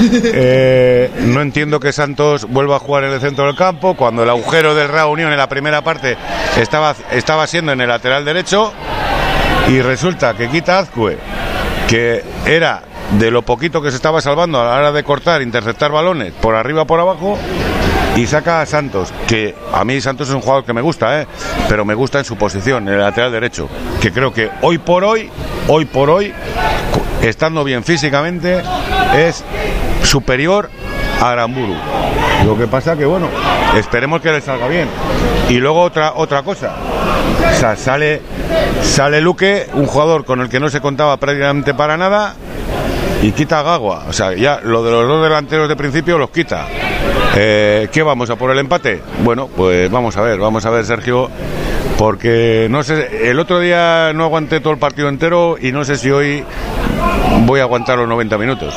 Eh, 0.00 1.10
no 1.20 1.40
entiendo 1.40 1.80
que 1.80 1.92
Santos 1.92 2.46
vuelva 2.48 2.76
a 2.76 2.78
jugar 2.78 3.04
en 3.04 3.12
el 3.12 3.20
centro 3.20 3.46
del 3.46 3.56
campo 3.56 3.94
cuando 3.94 4.22
el 4.22 4.28
agujero 4.28 4.74
del 4.74 4.88
Reunión 4.88 5.32
en 5.32 5.38
la 5.38 5.48
primera 5.48 5.82
parte 5.82 6.16
estaba, 6.58 6.94
estaba 7.10 7.46
siendo 7.46 7.72
en 7.72 7.80
el 7.80 7.88
lateral 7.88 8.24
derecho 8.24 8.72
y 9.68 9.82
resulta 9.82 10.34
que 10.34 10.48
quita 10.48 10.78
Azcue, 10.78 11.18
que 11.88 12.24
era 12.46 12.82
de 13.18 13.30
lo 13.30 13.42
poquito 13.42 13.82
que 13.82 13.90
se 13.90 13.96
estaba 13.96 14.20
salvando 14.20 14.60
a 14.60 14.64
la 14.64 14.76
hora 14.76 14.92
de 14.92 15.04
cortar, 15.04 15.42
interceptar 15.42 15.92
balones 15.92 16.32
por 16.32 16.54
arriba 16.54 16.84
por 16.86 17.00
abajo 17.00 17.38
y 18.16 18.26
saca 18.26 18.60
a 18.60 18.66
Santos, 18.66 19.12
que 19.26 19.54
a 19.72 19.84
mí 19.84 20.00
Santos 20.00 20.28
es 20.28 20.34
un 20.34 20.40
jugador 20.40 20.64
que 20.64 20.72
me 20.72 20.80
gusta, 20.80 21.20
¿eh? 21.20 21.26
pero 21.68 21.84
me 21.84 21.94
gusta 21.94 22.18
en 22.18 22.24
su 22.24 22.36
posición, 22.36 22.88
en 22.88 22.94
el 22.94 23.00
lateral 23.00 23.30
derecho, 23.30 23.68
que 24.00 24.12
creo 24.12 24.32
que 24.32 24.50
hoy 24.62 24.78
por 24.78 25.04
hoy, 25.04 25.30
hoy 25.68 25.84
por 25.84 26.10
hoy, 26.10 26.32
estando 27.22 27.62
bien 27.62 27.84
físicamente, 27.84 28.62
es 29.14 29.44
superior 30.02 30.70
a 31.20 31.30
Aramburu. 31.30 31.74
Lo 32.44 32.56
que 32.56 32.66
pasa 32.66 32.96
que 32.96 33.04
bueno, 33.04 33.28
esperemos 33.76 34.20
que 34.20 34.32
le 34.32 34.40
salga 34.40 34.66
bien. 34.68 34.88
Y 35.48 35.58
luego 35.58 35.82
otra 35.82 36.12
otra 36.14 36.42
cosa. 36.42 36.74
O 37.54 37.60
sea, 37.60 37.76
sale 37.76 38.20
sale 38.82 39.20
Luque, 39.20 39.66
un 39.74 39.86
jugador 39.86 40.24
con 40.24 40.40
el 40.40 40.48
que 40.48 40.60
no 40.60 40.68
se 40.68 40.80
contaba 40.80 41.16
prácticamente 41.16 41.74
para 41.74 41.96
nada 41.96 42.34
y 43.22 43.32
quita 43.32 43.60
a 43.60 43.62
Gagua. 43.62 44.04
O 44.08 44.12
sea, 44.12 44.34
ya 44.34 44.60
lo 44.62 44.82
de 44.82 44.90
los 44.90 45.06
dos 45.06 45.22
delanteros 45.22 45.68
de 45.68 45.76
principio 45.76 46.18
los 46.18 46.30
quita. 46.30 46.66
Eh, 47.36 47.88
¿Qué 47.92 48.02
vamos 48.02 48.30
a 48.30 48.36
por 48.36 48.50
el 48.50 48.58
empate? 48.58 49.00
Bueno, 49.22 49.48
pues 49.48 49.90
vamos 49.90 50.16
a 50.16 50.22
ver, 50.22 50.38
vamos 50.38 50.64
a 50.66 50.70
ver, 50.70 50.84
Sergio, 50.84 51.30
porque 51.96 52.68
no 52.70 52.82
sé, 52.82 53.30
el 53.30 53.38
otro 53.38 53.60
día 53.60 54.12
no 54.14 54.24
aguanté 54.24 54.60
todo 54.60 54.72
el 54.72 54.78
partido 54.78 55.08
entero 55.08 55.56
y 55.60 55.72
no 55.72 55.84
sé 55.84 55.96
si 55.96 56.10
hoy 56.10 56.44
voy 57.46 57.60
a 57.60 57.64
aguantar 57.64 57.98
los 57.98 58.08
90 58.08 58.38
minutos. 58.38 58.74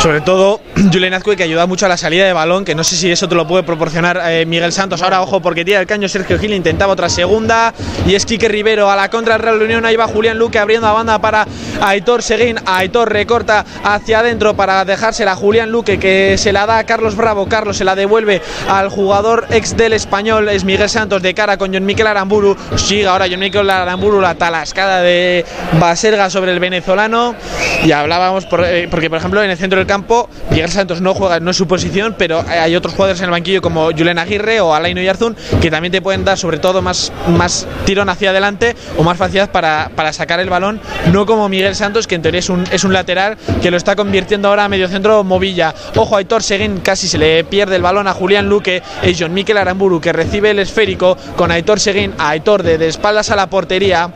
Sobre 0.00 0.20
todo 0.20 0.60
Julián 0.92 1.14
Azcue 1.14 1.36
que 1.36 1.42
ayuda 1.42 1.66
mucho 1.66 1.86
a 1.86 1.88
la 1.88 1.96
salida 1.96 2.24
de 2.24 2.32
balón, 2.32 2.64
que 2.64 2.74
no 2.74 2.84
sé 2.84 2.94
si 2.96 3.10
eso 3.10 3.28
te 3.28 3.34
lo 3.34 3.46
puede 3.48 3.64
proporcionar 3.64 4.20
eh, 4.26 4.46
Miguel 4.46 4.72
Santos. 4.72 5.02
Ahora, 5.02 5.22
ojo, 5.22 5.40
porque 5.40 5.64
tira 5.64 5.80
el 5.80 5.86
caño 5.86 6.08
Sergio 6.08 6.38
Gil, 6.38 6.54
intentaba 6.54 6.92
otra 6.92 7.08
segunda. 7.08 7.74
Y 8.06 8.14
es 8.14 8.24
Quique 8.24 8.48
Rivero 8.48 8.90
a 8.90 8.96
la 8.96 9.10
contra 9.10 9.34
del 9.34 9.42
Real 9.42 9.62
Unión. 9.62 9.84
Ahí 9.84 9.96
va 9.96 10.06
Julián 10.06 10.38
Luque 10.38 10.58
abriendo 10.58 10.86
la 10.86 10.92
banda 10.92 11.18
para 11.18 11.46
Aitor 11.80 12.22
Seguín. 12.22 12.56
Aitor 12.64 13.12
recorta 13.12 13.64
hacia 13.82 14.20
adentro 14.20 14.54
para 14.54 14.84
dejársela 14.84 15.32
a 15.32 15.36
Julián 15.36 15.72
Luque, 15.72 15.98
que 15.98 16.36
se 16.38 16.52
la 16.52 16.66
da 16.66 16.78
a 16.78 16.84
Carlos 16.84 17.16
Bravo. 17.16 17.48
Carlos 17.48 17.76
se 17.76 17.84
la 17.84 17.96
devuelve 17.96 18.40
al 18.68 18.90
jugador 18.90 19.46
ex 19.50 19.76
del 19.76 19.94
español, 19.94 20.48
es 20.48 20.64
Miguel 20.64 20.88
Santos, 20.88 21.22
de 21.22 21.34
cara 21.34 21.56
con 21.56 21.72
John 21.74 21.84
Miquel 21.84 22.06
Aramburu. 22.06 22.56
Sigue 22.76 23.06
ahora 23.06 23.26
John 23.28 23.40
Miquel 23.40 23.68
Aramburu 23.68 24.20
la 24.20 24.36
talascada 24.36 25.00
de 25.00 25.44
Baselga 25.80 26.30
sobre 26.30 26.52
el 26.52 26.60
venezolano. 26.60 27.34
Y 27.84 27.92
hablábamos, 27.92 28.44
por, 28.46 28.64
eh, 28.64 28.88
porque 28.90 29.08
por 29.08 29.18
ejemplo 29.18 29.42
en 29.42 29.50
el 29.50 29.56
centro 29.56 29.78
del 29.78 29.86
campo, 29.86 30.28
Miguel 30.50 30.68
Santos 30.68 31.00
no 31.00 31.14
juega, 31.14 31.38
no 31.40 31.50
es 31.52 31.56
su 31.56 31.68
posición, 31.68 32.16
pero 32.18 32.44
hay 32.46 32.74
otros 32.74 32.94
jugadores 32.94 33.20
en 33.20 33.26
el 33.26 33.30
banquillo 33.30 33.62
como 33.62 33.90
Julen 33.92 34.18
Aguirre 34.18 34.60
o 34.60 34.74
Alain 34.74 34.96
Yarzun 34.96 35.36
que 35.60 35.70
también 35.70 35.92
te 35.92 36.02
pueden 36.02 36.24
dar 36.24 36.36
sobre 36.36 36.58
todo 36.58 36.82
más, 36.82 37.12
más 37.28 37.66
tirón 37.84 38.08
hacia 38.08 38.30
adelante 38.30 38.74
o 38.96 39.04
más 39.04 39.16
facilidad 39.16 39.50
para, 39.50 39.90
para 39.94 40.12
sacar 40.12 40.40
el 40.40 40.50
balón, 40.50 40.80
no 41.12 41.24
como 41.24 41.48
Miguel 41.48 41.74
Santos, 41.76 42.06
que 42.06 42.16
en 42.16 42.22
teoría 42.22 42.40
es 42.40 42.48
un, 42.48 42.64
es 42.70 42.84
un 42.84 42.92
lateral 42.92 43.36
que 43.62 43.70
lo 43.70 43.76
está 43.76 43.94
convirtiendo 43.94 44.48
ahora 44.48 44.64
a 44.64 44.68
medio 44.68 44.88
centro 44.88 45.22
Movilla. 45.22 45.74
Ojo, 45.96 46.16
Aitor 46.16 46.42
Seguín 46.42 46.80
casi 46.80 47.06
se 47.06 47.18
le 47.18 47.44
pierde 47.44 47.76
el 47.76 47.82
balón 47.82 48.08
a 48.08 48.12
Julián 48.12 48.48
Luque, 48.48 48.82
es 49.02 49.16
John 49.18 49.32
Miquel 49.32 49.56
Aramburu 49.56 50.00
que 50.00 50.12
recibe 50.12 50.50
el 50.50 50.58
esférico 50.58 51.16
con 51.36 51.50
Aitor 51.50 51.78
Seguín, 51.78 52.14
Aitor 52.18 52.62
de, 52.62 52.76
de 52.76 52.88
espaldas 52.88 53.30
a 53.30 53.36
la 53.36 53.48
portería, 53.48 54.10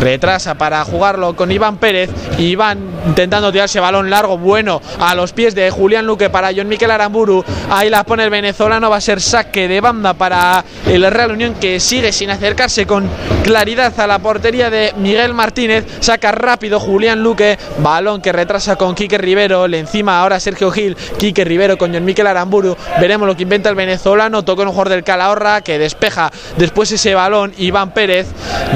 retrasa 0.00 0.54
para 0.54 0.84
jugarlo 0.84 1.36
con 1.36 1.52
Iván 1.52 1.76
Pérez, 1.78 2.10
Iván 2.38 2.85
intentando 3.06 3.52
tirarse 3.52 3.80
balón 3.80 4.10
largo, 4.10 4.38
bueno, 4.38 4.80
a 5.00 5.14
los 5.14 5.32
pies 5.32 5.54
de 5.54 5.70
Julián 5.70 6.06
Luque 6.06 6.30
para 6.30 6.50
John 6.54 6.68
Miquel 6.68 6.90
Aramburu, 6.90 7.44
ahí 7.70 7.90
la 7.90 8.04
pone 8.04 8.24
el 8.24 8.30
venezolano, 8.30 8.90
va 8.90 8.96
a 8.96 9.00
ser 9.00 9.20
saque 9.20 9.68
de 9.68 9.80
banda 9.80 10.14
para 10.14 10.64
el 10.86 11.10
Real 11.10 11.32
Unión 11.32 11.54
que 11.54 11.80
sigue 11.80 12.12
sin 12.12 12.30
acercarse 12.30 12.86
con 12.86 13.08
claridad 13.42 13.98
a 13.98 14.06
la 14.06 14.18
portería 14.18 14.70
de 14.70 14.92
Miguel 14.96 15.34
Martínez, 15.34 15.84
saca 16.00 16.32
rápido 16.32 16.80
Julián 16.80 17.22
Luque, 17.22 17.58
balón 17.78 18.20
que 18.20 18.32
retrasa 18.32 18.76
con 18.76 18.94
Quique 18.94 19.18
Rivero, 19.18 19.68
le 19.68 19.78
encima 19.78 20.20
ahora 20.20 20.40
Sergio 20.40 20.70
Gil, 20.70 20.96
Quique 21.18 21.44
Rivero 21.44 21.78
con 21.78 21.92
John 21.92 22.04
Miquel 22.04 22.26
Aramburu, 22.26 22.76
veremos 23.00 23.26
lo 23.26 23.36
que 23.36 23.44
inventa 23.44 23.68
el 23.68 23.74
venezolano, 23.74 24.44
toca 24.44 24.62
un 24.62 24.68
jugador 24.70 24.88
del 24.88 25.04
Calahorra 25.04 25.60
que 25.60 25.78
despeja 25.78 26.30
después 26.56 26.90
ese 26.92 27.14
balón 27.14 27.52
Iván 27.58 27.92
Pérez, 27.92 28.26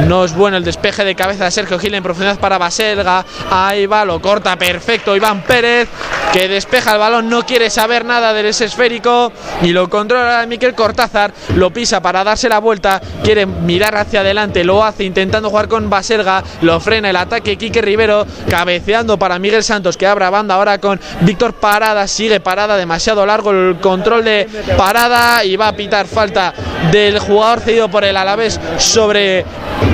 no 0.07 0.25
es 0.25 0.35
bueno 0.35 0.57
el 0.57 0.65
despeje 0.65 1.05
de 1.05 1.15
cabeza 1.15 1.45
de 1.45 1.51
Sergio 1.51 1.79
Gil 1.79 1.95
en 1.95 2.03
profundidad 2.03 2.39
para 2.39 2.59
Baselga, 2.59 3.25
ahí 3.51 3.87
va, 3.87 4.00
lo 4.05 4.21
corta 4.21 4.57
perfecto 4.57 5.17
Iván 5.17 5.43
Pérez, 5.43 5.89
que 6.33 6.49
despeja 6.49 6.93
el 6.93 6.99
balón, 6.99 7.29
no 7.29 7.45
quiere 7.45 7.71
saber 7.71 8.05
nada 8.05 8.33
del 8.33 8.47
ese 8.47 8.67
esférico 8.67 9.33
y 9.63 9.69
lo 9.69 9.89
controla 9.89 10.47
Miquel 10.47 10.75
Cortázar, 10.75 11.33
lo 11.57 11.73
pisa 11.73 12.01
para 12.01 12.25
darse 12.25 12.49
la 12.49 12.59
vuelta, 12.59 13.01
quiere 13.25 13.47
mirar 13.47 13.97
hacia 13.97 14.21
adelante, 14.21 14.65
lo 14.65 14.85
hace 14.85 15.05
intentando 15.05 15.51
jugar 15.51 15.69
con 15.69 15.91
Baselga, 15.91 16.43
lo 16.63 16.79
frena 16.81 17.11
el 17.11 17.17
ataque 17.17 17.57
Quique 17.57 17.83
Rivero, 17.83 18.27
cabeceando 18.49 19.19
para 19.19 19.39
Miguel 19.39 19.65
Santos 19.65 19.97
que 19.97 20.07
abra 20.07 20.31
banda 20.31 20.55
ahora 20.55 20.79
con 20.79 21.01
Víctor 21.23 21.55
Parada, 21.55 22.07
sigue 22.07 22.41
Parada, 22.41 22.77
demasiado 22.77 23.27
largo 23.27 23.51
el 23.51 23.77
control 23.81 24.25
de 24.25 24.49
Parada 24.77 25.45
y 25.45 25.57
va 25.57 25.69
a 25.69 25.77
pitar 25.77 26.07
falta 26.07 26.55
del 26.93 27.19
jugador 27.19 27.61
cedido 27.61 27.89
por 27.89 28.05
el 28.05 28.17
Alavés 28.17 28.61
sobre 28.79 29.45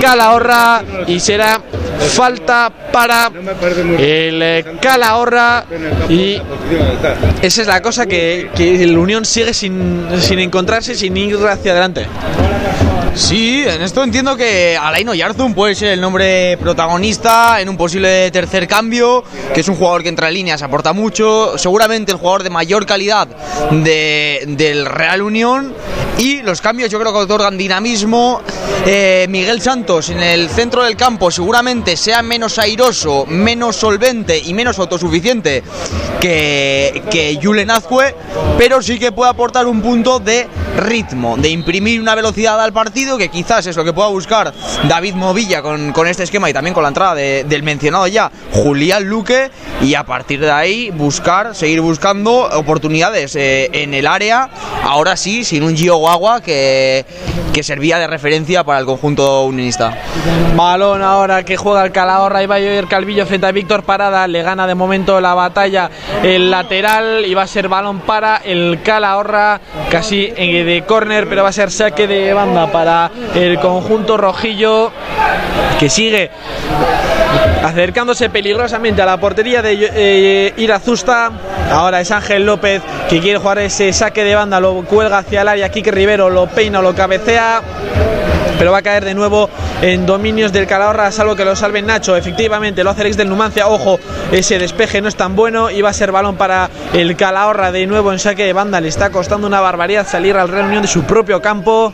Calahorra 0.01 0.83
y 1.07 1.21
será 1.21 1.61
falta 2.15 2.71
para 2.93 3.31
el 3.99 4.79
Calahorra 4.81 5.65
y 6.09 6.41
esa 7.43 7.63
es 7.63 7.67
la 7.67 7.83
cosa 7.83 8.07
que, 8.07 8.51
que 8.55 8.83
el 8.83 8.97
Unión 8.97 9.25
sigue 9.25 9.55
sin, 9.55 10.07
sin 10.21 10.39
encontrarse, 10.39 10.95
sin 10.95 11.17
ir 11.17 11.37
hacia 11.47 11.73
adelante. 11.73 12.07
Sí, 13.17 13.65
en 13.67 13.81
esto 13.81 14.05
entiendo 14.05 14.37
que 14.37 14.77
Alain 14.77 15.09
Oyarzun 15.09 15.55
puede 15.55 15.75
ser 15.75 15.89
el 15.89 16.03
nombre 16.03 16.59
protagonista 16.59 17.63
en 17.63 17.71
un 17.71 17.77
posible 17.79 18.31
tercer 18.31 18.69
cambio, 18.69 19.25
que 19.55 19.61
es 19.63 19.69
un 19.69 19.77
jugador 19.77 20.03
que 20.03 20.11
entra 20.11 20.29
en 20.29 20.35
líneas, 20.35 20.61
aporta 20.61 20.93
mucho, 20.93 21.57
seguramente 21.57 22.13
el 22.13 22.19
jugador 22.19 22.43
de 22.43 22.51
mayor 22.51 22.85
calidad 22.85 23.27
de, 23.71 24.45
del 24.49 24.85
Real 24.85 25.23
Unión 25.23 25.73
y 26.19 26.43
los 26.43 26.61
cambios 26.61 26.91
yo 26.91 27.01
creo 27.01 27.13
que 27.13 27.19
otorgan 27.21 27.57
dinamismo. 27.57 28.43
Eh, 28.85 29.27
Miguel 29.29 29.61
Santos 29.61 30.11
en 30.11 30.23
el 30.23 30.49
centro 30.49 30.85
del 30.85 30.97
campo 30.97 31.31
seguramente 31.31 31.97
sea 31.97 32.23
menos 32.23 32.59
airoso, 32.59 33.25
menos 33.27 33.77
solvente 33.77 34.39
y 34.39 34.55
menos 34.55 34.79
autosuficiente 34.79 35.65
que, 36.21 37.03
que 37.11 37.39
Julen 37.43 37.71
Azcue, 37.71 38.15
pero 38.59 38.81
sí 38.83 38.99
que 38.99 39.11
puede 39.11 39.31
aportar 39.31 39.67
un 39.67 39.83
punto 39.83 40.21
de 40.21 40.47
ritmo, 40.77 41.37
de 41.37 41.49
imprimir 41.49 42.01
una 42.01 42.15
velocidad 42.15 42.61
al 42.61 42.73
partido 42.73 43.06
que 43.17 43.29
quizás 43.29 43.67
es 43.67 43.77
lo 43.77 43.85
que 43.85 43.93
pueda 43.93 44.09
buscar 44.09 44.53
David 44.89 45.15
Movilla 45.15 45.63
con, 45.63 45.93
con 45.93 46.09
este 46.09 46.25
esquema 46.25 46.51
y 46.51 46.53
también 46.53 46.75
con 46.75 46.83
la 46.83 46.89
entrada 46.89 47.15
de, 47.15 47.45
del 47.45 47.63
mencionado 47.63 48.09
ya 48.09 48.31
Julián 48.53 49.05
Luque 49.05 49.51
y 49.81 49.95
a 49.95 50.05
partir 50.05 50.41
de 50.41 50.51
ahí 50.51 50.91
buscar, 50.91 51.55
seguir 51.55 51.81
buscando 51.81 52.49
oportunidades 52.59 53.37
eh, 53.37 53.71
en 53.73 53.95
el 53.95 54.07
área, 54.07 54.49
ahora 54.83 55.17
sí, 55.17 55.45
sin 55.45 55.63
un 55.63 55.77
Gio 55.77 55.97
Guagua 55.97 56.41
que, 56.41 57.05
que 57.53 57.63
servía 57.63 57.99
de 57.99 58.07
referencia 58.07 58.65
para 58.65 58.81
el 58.81 58.87
conjunto 58.87 59.45
unionista. 59.45 59.97
Balón 60.57 61.03
ahora 61.03 61.45
que 61.45 61.57
juega 61.57 61.85
el 61.85 61.93
Calahorra 61.93 62.43
y 62.43 62.65
ir 62.65 62.89
Calvillo 62.89 63.27
frente 63.27 63.47
a 63.47 63.53
Víctor 63.53 63.83
Parada, 63.83 64.27
le 64.27 64.43
gana 64.43 64.67
de 64.67 64.75
momento 64.75 65.21
la 65.21 65.35
batalla 65.35 65.91
el 66.23 66.51
lateral 66.51 67.25
y 67.27 67.35
va 67.35 67.43
a 67.43 67.47
ser 67.47 67.69
balón 67.69 68.01
para 68.01 68.39
el 68.39 68.81
Calahorra 68.83 69.61
casi 69.91 70.29
de 70.29 70.85
córner, 70.87 71.29
pero 71.29 71.43
va 71.43 71.51
a 71.51 71.53
ser 71.53 71.71
saque 71.71 72.07
de 72.07 72.33
banda 72.33 72.73
para 72.73 72.96
el 73.35 73.59
conjunto 73.61 74.17
rojillo 74.17 74.93
que 75.79 75.89
sigue 75.89 76.31
acercándose 77.63 78.31
peligrosamente 78.31 79.03
a 79.03 79.07
la 79.07 79.19
portería 79.19 79.63
de 79.63 79.91
eh, 79.95 80.55
Irazusta. 80.57 81.31
Ahora 81.71 82.01
es 82.01 82.11
Ángel 82.11 82.47
López 82.47 82.83
que 83.09 83.21
quiere 83.21 83.39
jugar 83.39 83.59
ese 83.59 83.93
saque 83.93 84.25
de 84.25 84.35
banda, 84.35 84.61
lo 84.61 84.85
cuelga 84.85 85.19
hacia 85.19 85.43
el 85.43 85.49
área, 85.49 85.69
Quique 85.69 85.91
Rivero 85.91 86.31
lo 86.31 86.47
peina, 86.47 86.81
lo 86.81 86.95
cabecea 86.95 87.61
pero 88.59 88.73
va 88.73 88.79
a 88.79 88.83
caer 88.83 89.05
de 89.05 89.15
nuevo 89.15 89.51
en 89.83 90.07
dominios 90.07 90.53
del 90.53 90.67
Calahorra, 90.67 91.11
salvo 91.13 91.37
que 91.37 91.45
lo 91.45 91.55
salve 91.55 91.83
Nacho. 91.83 92.17
Efectivamente, 92.17 92.83
lo 92.83 92.91
hace 92.91 93.03
el 93.03 93.09
ex 93.09 93.17
del 93.17 93.29
Numancia. 93.29 93.69
Ojo, 93.69 93.99
ese 94.33 94.59
despeje 94.59 95.01
no 95.01 95.09
es 95.09 95.17
tan 95.17 95.37
bueno. 95.37 95.71
Y 95.71 95.83
va 95.83 95.91
a 95.91 95.93
ser 95.93 96.13
balón 96.13 96.37
para 96.37 96.71
el 96.93 97.17
Calahorra 97.17 97.73
de 97.73 97.87
nuevo 97.87 98.13
en 98.13 98.19
saque 98.19 98.45
de 98.45 98.53
banda. 98.53 98.81
Le 98.81 98.89
está 98.89 99.11
costando 99.11 99.47
una 99.47 99.61
barbaridad 99.61 100.07
salir 100.07 100.37
al 100.37 100.49
reunión 100.49 100.83
de 100.83 100.89
su 100.89 101.05
propio 101.05 101.43
campo. 101.43 101.93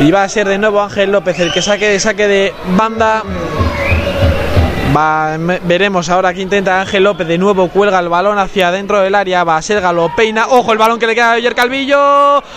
Y 0.00 0.10
va 0.10 0.24
a 0.24 0.28
ser 0.28 0.48
de 0.48 0.58
nuevo 0.58 0.80
Ángel 0.80 1.12
López 1.12 1.38
el 1.38 1.52
que 1.52 1.62
saque 1.62 1.88
de 1.88 2.00
saque 2.00 2.26
de 2.26 2.52
banda. 2.76 3.22
Va, 4.96 5.36
veremos 5.38 6.08
ahora 6.08 6.32
que 6.32 6.40
intenta 6.40 6.80
Ángel 6.80 7.04
López. 7.04 7.26
De 7.26 7.38
nuevo 7.38 7.68
cuelga 7.68 7.98
el 7.98 8.08
balón 8.08 8.38
hacia 8.38 8.70
dentro 8.70 9.00
del 9.00 9.14
área. 9.14 9.42
Va 9.42 9.56
a 9.56 9.62
ser 9.62 9.80
Galopeina. 9.80 10.46
Ojo 10.48 10.72
el 10.72 10.78
balón 10.78 10.98
que 10.98 11.06
le 11.06 11.14
queda 11.14 11.32
a 11.32 11.36
Oyer 11.36 11.54
Calvillo. 11.54 11.98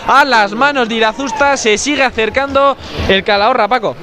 A 0.06 0.24
las 0.24 0.52
manos 0.52 0.88
de 0.88 0.96
Irazusta. 0.96 1.56
Se 1.56 1.76
sigue 1.78 2.04
acercando 2.04 2.76
el 3.08 3.24
Calahorra, 3.24 3.66
Paco. 3.66 3.96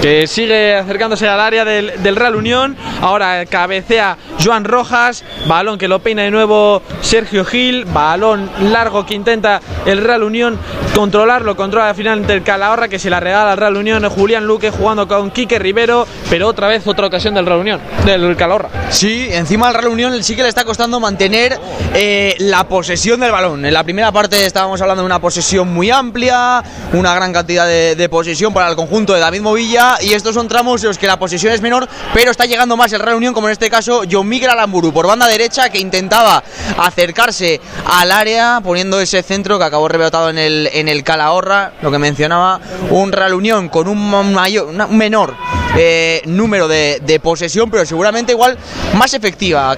Que 0.00 0.26
sigue 0.26 0.76
acercándose 0.76 1.26
al 1.26 1.40
área 1.40 1.64
del 1.64 2.16
Real 2.16 2.36
Unión. 2.36 2.76
Ahora 3.00 3.44
cabecea 3.46 4.16
Joan 4.46 4.64
Rojas. 4.64 5.24
Balón 5.46 5.76
que 5.76 5.88
lo 5.88 5.98
peina 5.98 6.22
de 6.22 6.30
nuevo 6.30 6.82
Sergio 7.00 7.44
Gil. 7.44 7.84
Balón 7.84 8.48
largo 8.70 9.04
que 9.04 9.14
intenta 9.14 9.60
el 9.84 9.98
Real 9.98 10.22
Unión 10.22 10.58
controlarlo. 10.94 11.56
Controla 11.56 11.90
al 11.90 11.96
final 11.96 12.26
del 12.26 12.42
Calahorra 12.42 12.88
que 12.88 12.98
se 12.98 13.10
la 13.10 13.18
regala 13.18 13.52
al 13.52 13.58
Real 13.58 13.76
Unión. 13.76 14.08
Julián 14.08 14.46
Luque 14.46 14.70
jugando 14.70 15.08
con 15.08 15.30
Quique 15.30 15.58
Rivero. 15.58 16.06
Pero 16.30 16.46
otra 16.48 16.68
vez 16.68 16.86
otra 16.86 17.08
ocasión 17.08 17.34
del 17.34 17.44
Real 17.44 17.58
Unión. 17.58 17.80
Del 18.04 18.36
Calahorra. 18.36 18.68
Sí, 18.90 19.28
encima 19.30 19.68
al 19.68 19.74
Real 19.74 19.88
Unión 19.88 20.22
sí 20.22 20.36
que 20.36 20.42
le 20.42 20.48
está 20.48 20.64
costando 20.64 21.00
mantener 21.00 21.58
eh, 21.94 22.36
la 22.38 22.68
posesión 22.68 23.20
del 23.20 23.32
balón. 23.32 23.64
En 23.64 23.74
la 23.74 23.82
primera 23.82 24.12
parte 24.12 24.44
estábamos 24.46 24.80
hablando 24.80 25.02
de 25.02 25.06
una 25.06 25.20
posesión 25.20 25.72
muy 25.72 25.90
amplia, 25.90 26.62
una 26.92 27.14
gran 27.14 27.32
cantidad 27.32 27.66
de, 27.66 28.08
posesión 28.08 28.54
para 28.54 28.68
el 28.68 28.76
conjunto 28.76 29.12
de 29.12 29.20
David 29.20 29.40
Movilla 29.40 29.96
y 30.00 30.12
estos 30.12 30.34
son 30.34 30.46
tramos 30.46 30.82
en 30.82 30.88
los 30.88 30.98
que 30.98 31.08
la 31.08 31.18
posesión 31.18 31.52
es 31.52 31.60
menor, 31.60 31.88
pero 32.14 32.30
está 32.30 32.46
llegando 32.46 32.76
más 32.76 32.92
el 32.92 33.00
Real 33.00 33.16
Unión, 33.16 33.34
como 33.34 33.48
en 33.48 33.52
este 33.52 33.68
caso 33.68 34.02
John 34.10 34.28
Miguel 34.36 34.50
Alamburu 34.50 34.92
por 34.92 35.06
banda 35.06 35.26
derecha 35.28 35.70
que 35.70 35.78
intentaba 35.78 36.44
acercarse 36.76 37.58
al 37.86 38.12
área 38.12 38.60
poniendo 38.62 39.00
ese 39.00 39.22
centro 39.22 39.58
que 39.58 39.64
acabó 39.64 39.88
rebotado 39.88 40.28
en 40.28 40.36
el, 40.36 40.68
en 40.74 40.88
el 40.88 41.02
Calahorra, 41.04 41.72
lo 41.80 41.90
que 41.90 41.98
mencionaba, 41.98 42.60
un 42.90 43.12
Real 43.12 43.32
Unión 43.32 43.70
con 43.70 43.88
un, 43.88 44.34
mayor, 44.34 44.66
un 44.66 44.98
menor 44.98 45.34
eh, 45.78 46.20
número 46.26 46.68
de, 46.68 47.20
posesión, 47.22 47.70
pero 47.70 47.86
seguramente 47.86 48.32
igual 48.32 48.58
más 48.92 49.14
efectiva. 49.14 49.74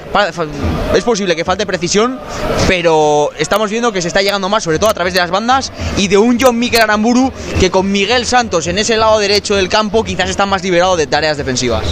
Es 0.93 1.05
posible 1.05 1.37
que 1.37 1.45
falte 1.45 1.65
precisión, 1.65 2.19
pero 2.67 3.31
estamos 3.39 3.71
viendo 3.71 3.93
que 3.93 4.03
se 4.03 4.09
está 4.09 4.23
llegando 4.23 4.49
más, 4.49 4.65
sobre 4.65 4.81
todo 4.81 4.91
a 4.91 4.95
través 4.95 5.15
de 5.15 5.21
las 5.21 5.31
bandas, 5.31 5.73
y 5.97 6.09
de 6.09 6.19
un 6.19 6.37
John 6.41 6.59
Mikel 6.59 6.81
Aramburu 6.81 7.33
que 7.61 7.71
con 7.71 7.93
Miguel 7.93 8.27
Santos 8.27 8.67
en 8.67 8.79
ese 8.79 8.97
lado 8.97 9.21
derecho 9.21 9.55
del 9.55 9.69
campo 9.69 10.03
quizás 10.03 10.29
está 10.29 10.47
más 10.47 10.65
liberado 10.65 10.97
de 10.97 11.07
tareas 11.07 11.37
defensivas. 11.37 11.85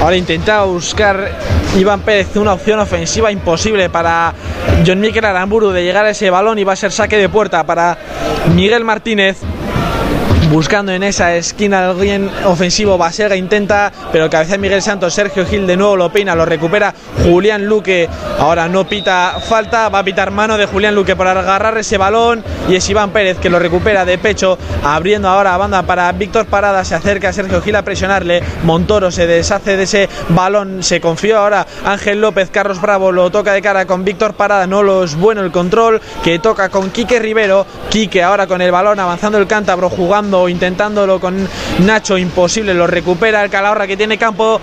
Ahora 0.00 0.16
intenta 0.16 0.62
buscar 0.62 1.28
Iván 1.76 2.00
Pérez 2.00 2.36
una 2.36 2.52
opción 2.52 2.78
ofensiva 2.78 3.32
imposible 3.32 3.90
para 3.90 4.32
John 4.86 5.00
Mikel 5.00 5.24
Aramburu 5.24 5.70
de 5.70 5.82
llegar 5.82 6.04
a 6.04 6.10
ese 6.10 6.30
balón 6.30 6.58
y 6.58 6.64
va 6.64 6.74
a 6.74 6.76
ser 6.76 6.92
saque 6.92 7.16
de 7.16 7.28
puerta 7.28 7.64
para 7.64 7.98
Miguel 8.54 8.84
Martínez. 8.84 9.38
Buscando 10.50 10.92
en 10.92 11.02
esa 11.02 11.36
esquina 11.36 11.90
alguien 11.90 12.30
ofensivo, 12.46 12.96
Basega 12.96 13.36
intenta, 13.36 13.92
pero 14.10 14.30
cabeza 14.30 14.52
de 14.52 14.58
Miguel 14.58 14.80
Santos, 14.80 15.12
Sergio 15.12 15.44
Gil 15.44 15.66
de 15.66 15.76
nuevo 15.76 15.94
lo 15.94 16.10
peina, 16.10 16.34
lo 16.34 16.46
recupera 16.46 16.94
Julián 17.22 17.66
Luque. 17.66 18.08
Ahora 18.38 18.66
no 18.66 18.88
pita 18.88 19.40
falta, 19.46 19.90
va 19.90 19.98
a 19.98 20.04
pitar 20.04 20.30
mano 20.30 20.56
de 20.56 20.64
Julián 20.64 20.94
Luque 20.94 21.16
por 21.16 21.26
agarrar 21.26 21.76
ese 21.76 21.98
balón 21.98 22.42
y 22.66 22.76
es 22.76 22.88
Iván 22.88 23.10
Pérez 23.10 23.36
que 23.38 23.50
lo 23.50 23.58
recupera 23.58 24.06
de 24.06 24.16
pecho, 24.16 24.56
abriendo 24.82 25.28
ahora 25.28 25.56
banda 25.58 25.82
para 25.82 26.10
Víctor 26.12 26.46
Parada, 26.46 26.82
se 26.82 26.94
acerca 26.94 27.30
Sergio 27.32 27.60
Gil 27.60 27.76
a 27.76 27.82
presionarle, 27.82 28.42
Montoro 28.62 29.10
se 29.10 29.26
deshace 29.26 29.76
de 29.76 29.82
ese 29.82 30.08
balón, 30.30 30.82
se 30.82 30.98
confió 31.00 31.40
ahora 31.40 31.66
Ángel 31.84 32.22
López, 32.22 32.48
Carlos 32.50 32.80
Bravo 32.80 33.12
lo 33.12 33.30
toca 33.30 33.52
de 33.52 33.60
cara 33.60 33.86
con 33.86 34.02
Víctor 34.02 34.32
Parada, 34.32 34.66
no 34.66 34.82
lo 34.82 35.04
es 35.04 35.14
bueno 35.14 35.42
el 35.42 35.50
control, 35.50 36.00
que 36.24 36.38
toca 36.38 36.70
con 36.70 36.90
Quique 36.90 37.18
Rivero, 37.18 37.66
Quique 37.90 38.22
ahora 38.22 38.46
con 38.46 38.62
el 38.62 38.70
balón 38.70 38.98
avanzando 38.98 39.36
el 39.36 39.46
cántabro, 39.46 39.90
jugando, 39.90 40.37
intentándolo 40.46 41.18
con 41.18 41.48
Nacho, 41.80 42.18
imposible, 42.18 42.74
lo 42.74 42.86
recupera 42.86 43.42
el 43.42 43.50
Calahorra 43.50 43.86
que 43.86 43.96
tiene 43.96 44.18
campo 44.18 44.60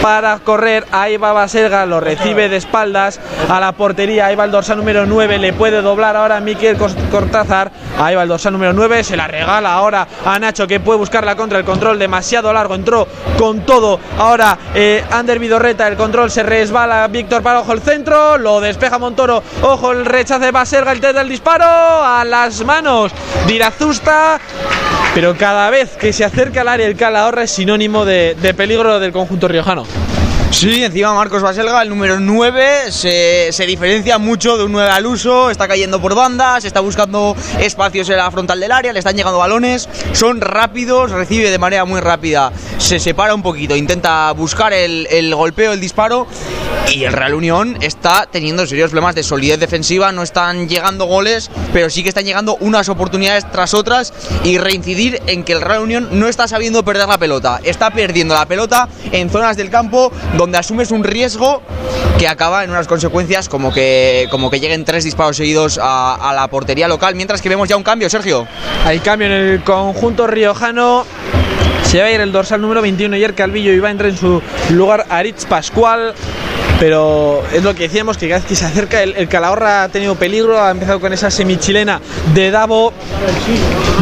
para 0.00 0.38
correr, 0.40 0.84
ahí 0.90 1.16
va 1.16 1.32
Baselga, 1.32 1.86
lo 1.86 2.00
recibe 2.00 2.48
de 2.48 2.56
espaldas 2.56 3.20
a 3.48 3.60
la 3.60 3.70
portería, 3.70 4.26
ahí 4.26 4.34
va 4.34 4.44
el 4.46 4.50
dorsal 4.50 4.78
número 4.78 5.06
9, 5.06 5.38
le 5.38 5.52
puede 5.52 5.80
doblar 5.80 6.16
ahora 6.16 6.40
Miquel 6.40 6.76
Cos- 6.76 6.96
Cortázar, 7.08 7.70
ahí 8.00 8.16
va 8.16 8.22
el 8.24 8.28
dorsal 8.28 8.52
número 8.52 8.72
9, 8.72 9.04
se 9.04 9.16
la 9.16 9.28
regala 9.28 9.72
ahora 9.74 10.08
a 10.24 10.38
Nacho 10.40 10.66
que 10.66 10.80
puede 10.80 10.98
buscarla 10.98 11.36
contra 11.36 11.58
el 11.60 11.64
control 11.64 12.00
demasiado 12.00 12.52
largo, 12.52 12.74
entró 12.74 13.06
con 13.38 13.60
todo, 13.60 14.00
ahora 14.18 14.58
eh, 14.74 15.04
Ander 15.12 15.38
Vidorreta, 15.38 15.86
el 15.86 15.96
control 15.96 16.32
se 16.32 16.42
resbala, 16.42 17.06
Víctor 17.06 17.40
para 17.42 17.60
ojo 17.60 17.72
el 17.72 17.80
centro, 17.80 18.38
lo 18.38 18.60
despeja 18.60 18.98
Montoro, 18.98 19.40
ojo 19.62 19.92
el 19.92 20.04
rechace 20.04 20.46
de 20.46 20.50
Baselga, 20.50 20.90
el 20.90 21.00
test 21.00 21.14
del 21.14 21.28
disparo, 21.28 21.64
a 21.64 22.24
las 22.24 22.64
manos 22.64 23.12
de 23.46 23.52
Irazusta, 23.52 24.40
pero 25.14 25.36
cada 25.36 25.68
vez 25.70 25.90
que 25.90 26.12
se 26.12 26.24
acerca 26.24 26.62
al 26.62 26.68
área 26.68 26.86
el 26.86 26.96
Calahorra 26.96 27.42
es 27.42 27.50
sinónimo 27.50 28.04
de, 28.04 28.34
de 28.40 28.54
peligro 28.54 28.98
del 28.98 29.12
conjunto 29.12 29.48
riojano. 29.48 29.84
Sí, 30.52 30.84
encima 30.84 31.14
Marcos 31.14 31.42
Baselga, 31.42 31.82
el 31.82 31.88
número 31.88 32.20
9, 32.20 32.92
se, 32.92 33.48
se 33.50 33.66
diferencia 33.66 34.18
mucho 34.18 34.58
de 34.58 34.64
un 34.64 34.72
9 34.72 34.90
al 34.90 35.06
uso, 35.06 35.50
está 35.50 35.66
cayendo 35.66 36.00
por 36.00 36.14
bandas, 36.14 36.66
está 36.66 36.80
buscando 36.80 37.34
espacios 37.58 38.08
en 38.10 38.18
la 38.18 38.30
frontal 38.30 38.60
del 38.60 38.70
área, 38.70 38.92
le 38.92 38.98
están 38.98 39.16
llegando 39.16 39.38
balones, 39.38 39.88
son 40.12 40.42
rápidos, 40.42 41.10
recibe 41.10 41.50
de 41.50 41.58
manera 41.58 41.86
muy 41.86 42.00
rápida, 42.00 42.52
se 42.76 43.00
separa 43.00 43.34
un 43.34 43.42
poquito, 43.42 43.74
intenta 43.74 44.30
buscar 44.32 44.74
el, 44.74 45.08
el 45.10 45.34
golpeo, 45.34 45.72
el 45.72 45.80
disparo, 45.80 46.28
y 46.90 47.04
el 47.04 47.12
Real 47.12 47.34
Unión 47.34 47.78
está 47.80 48.28
teniendo 48.30 48.66
serios 48.66 48.90
problemas 48.90 49.14
de 49.14 49.22
solidez 49.22 49.58
defensiva, 49.58 50.12
no 50.12 50.22
están 50.22 50.68
llegando 50.68 51.06
goles, 51.06 51.50
pero 51.72 51.88
sí 51.88 52.02
que 52.02 52.10
están 52.10 52.24
llegando 52.24 52.56
unas 52.60 52.88
oportunidades 52.88 53.50
tras 53.50 53.72
otras 53.72 54.12
y 54.44 54.58
reincidir 54.58 55.22
en 55.26 55.44
que 55.44 55.52
el 55.54 55.62
Real 55.62 55.82
Unión 55.82 56.08
no 56.12 56.28
está 56.28 56.48
sabiendo 56.48 56.84
perder 56.84 57.08
la 57.08 57.18
pelota, 57.18 57.60
está 57.64 57.90
perdiendo 57.90 58.34
la 58.34 58.46
pelota 58.46 58.88
en 59.10 59.30
zonas 59.30 59.56
del 59.56 59.70
campo 59.70 60.12
donde 60.36 60.41
asumes 60.54 60.90
un 60.90 61.04
riesgo 61.04 61.62
que 62.18 62.28
acaba 62.28 62.64
en 62.64 62.70
unas 62.70 62.86
consecuencias 62.86 63.48
como 63.48 63.72
que, 63.72 64.28
como 64.30 64.50
que 64.50 64.60
lleguen 64.60 64.84
tres 64.84 65.04
disparos 65.04 65.36
seguidos 65.36 65.78
a, 65.82 66.14
a 66.14 66.34
la 66.34 66.48
portería 66.48 66.88
local, 66.88 67.14
mientras 67.14 67.42
que 67.42 67.48
vemos 67.48 67.68
ya 67.68 67.76
un 67.76 67.82
cambio, 67.82 68.08
Sergio. 68.10 68.46
Hay 68.84 69.00
cambio 69.00 69.26
en 69.26 69.32
el 69.32 69.64
conjunto 69.64 70.26
riojano. 70.26 71.06
Se 71.84 72.00
va 72.00 72.06
a 72.06 72.10
ir 72.10 72.20
el 72.20 72.32
dorsal 72.32 72.60
número 72.60 72.80
21 72.80 73.16
Ayer 73.16 73.34
Calvillo 73.34 73.72
y 73.72 73.78
va 73.78 73.88
a 73.88 73.90
entrar 73.90 74.10
en 74.10 74.16
su 74.16 74.40
lugar 74.70 75.06
Aritz 75.08 75.44
Pascual. 75.46 76.14
Pero 76.82 77.44
es 77.52 77.62
lo 77.62 77.76
que 77.76 77.84
decíamos, 77.84 78.16
que 78.18 78.26
cada 78.28 78.40
vez 78.40 78.48
que 78.48 78.56
se 78.56 78.64
acerca 78.64 79.04
el, 79.04 79.28
Calahorra 79.28 79.84
ha 79.84 79.88
tenido 79.88 80.16
peligro, 80.16 80.60
ha 80.60 80.72
empezado 80.72 80.98
con 80.98 81.12
esa 81.12 81.30
semichilena 81.30 82.00
de 82.34 82.50
Davo 82.50 82.92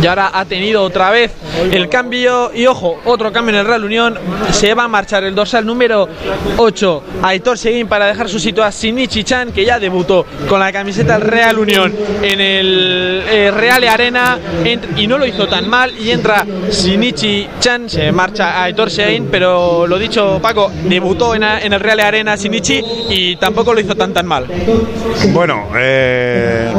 y 0.02 0.06
ahora 0.06 0.30
ha 0.32 0.46
tenido 0.46 0.82
otra 0.82 1.10
vez 1.10 1.30
el 1.70 1.90
cambio. 1.90 2.50
Y 2.54 2.64
ojo, 2.64 2.98
otro 3.04 3.30
cambio 3.34 3.52
en 3.52 3.60
el 3.60 3.66
Real 3.66 3.84
Unión, 3.84 4.18
se 4.52 4.72
va 4.72 4.84
a 4.84 4.88
marchar 4.88 5.24
el 5.24 5.34
dorsal 5.34 5.66
número 5.66 6.08
8 6.56 7.02
Aitor 7.22 7.58
Seguín 7.58 7.86
para 7.86 8.06
dejar 8.06 8.30
su 8.30 8.38
sitio 8.40 8.64
a 8.64 8.70
Shinichi 8.70 9.24
Chan 9.24 9.52
que 9.52 9.62
ya 9.66 9.78
debutó 9.78 10.24
con 10.48 10.58
la 10.58 10.72
camiseta 10.72 11.18
del 11.18 11.28
Real 11.28 11.58
Unión 11.58 11.94
en 12.22 12.40
el 12.40 13.22
eh, 13.28 13.50
Real 13.50 13.84
Arena. 13.86 14.38
Y 14.96 15.06
no 15.06 15.18
lo 15.18 15.26
hizo 15.26 15.46
tan 15.48 15.68
mal 15.68 15.92
y 15.98 16.12
entra 16.12 16.46
Shinichi 16.70 17.46
Chan, 17.60 17.90
se 17.90 18.10
marcha 18.10 18.62
Aitor 18.62 18.90
Seguín, 18.90 19.28
pero 19.30 19.86
lo 19.86 19.98
dicho 19.98 20.38
Paco, 20.40 20.72
debutó 20.84 21.34
en, 21.34 21.44
a- 21.44 21.60
en 21.60 21.74
el 21.74 21.80
Real 21.80 22.00
Arena 22.00 22.36
Shinichi 22.36 22.69
y 23.08 23.36
tampoco 23.36 23.74
lo 23.74 23.80
hizo 23.80 23.94
tan 23.94 24.12
tan 24.12 24.26
mal. 24.26 24.46
Bueno, 25.32 25.68
eh, 25.76 26.72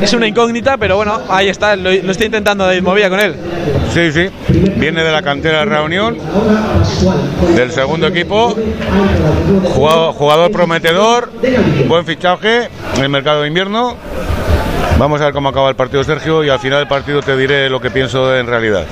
Es 0.00 0.12
una 0.12 0.26
incógnita, 0.26 0.76
pero 0.76 0.96
bueno, 0.96 1.20
ahí 1.28 1.48
está, 1.48 1.76
lo, 1.76 1.90
lo 1.92 2.12
está 2.12 2.24
intentando 2.24 2.64
David 2.64 2.82
Movilla 2.82 3.08
con 3.10 3.20
él. 3.20 3.34
sí, 3.92 4.12
sí. 4.12 4.28
Viene 4.76 5.04
de 5.04 5.12
la 5.12 5.22
cantera 5.22 5.60
de 5.60 5.64
Reunión, 5.66 6.16
del 7.54 7.70
segundo 7.72 8.06
equipo. 8.06 8.54
Jugador, 9.74 10.14
jugador 10.14 10.50
prometedor, 10.50 11.30
buen 11.88 12.04
fichaje 12.04 12.68
en 12.96 13.02
el 13.02 13.08
mercado 13.08 13.42
de 13.42 13.48
invierno. 13.48 13.96
Vamos 14.98 15.20
a 15.20 15.24
ver 15.24 15.32
cómo 15.34 15.48
acaba 15.48 15.68
el 15.68 15.74
partido, 15.76 16.04
Sergio, 16.04 16.44
y 16.44 16.48
al 16.50 16.58
final 16.58 16.78
del 16.80 16.88
partido 16.88 17.22
te 17.22 17.36
diré 17.36 17.68
lo 17.70 17.80
que 17.80 17.90
pienso 17.90 18.36
en 18.36 18.46
realidad. 18.46 18.84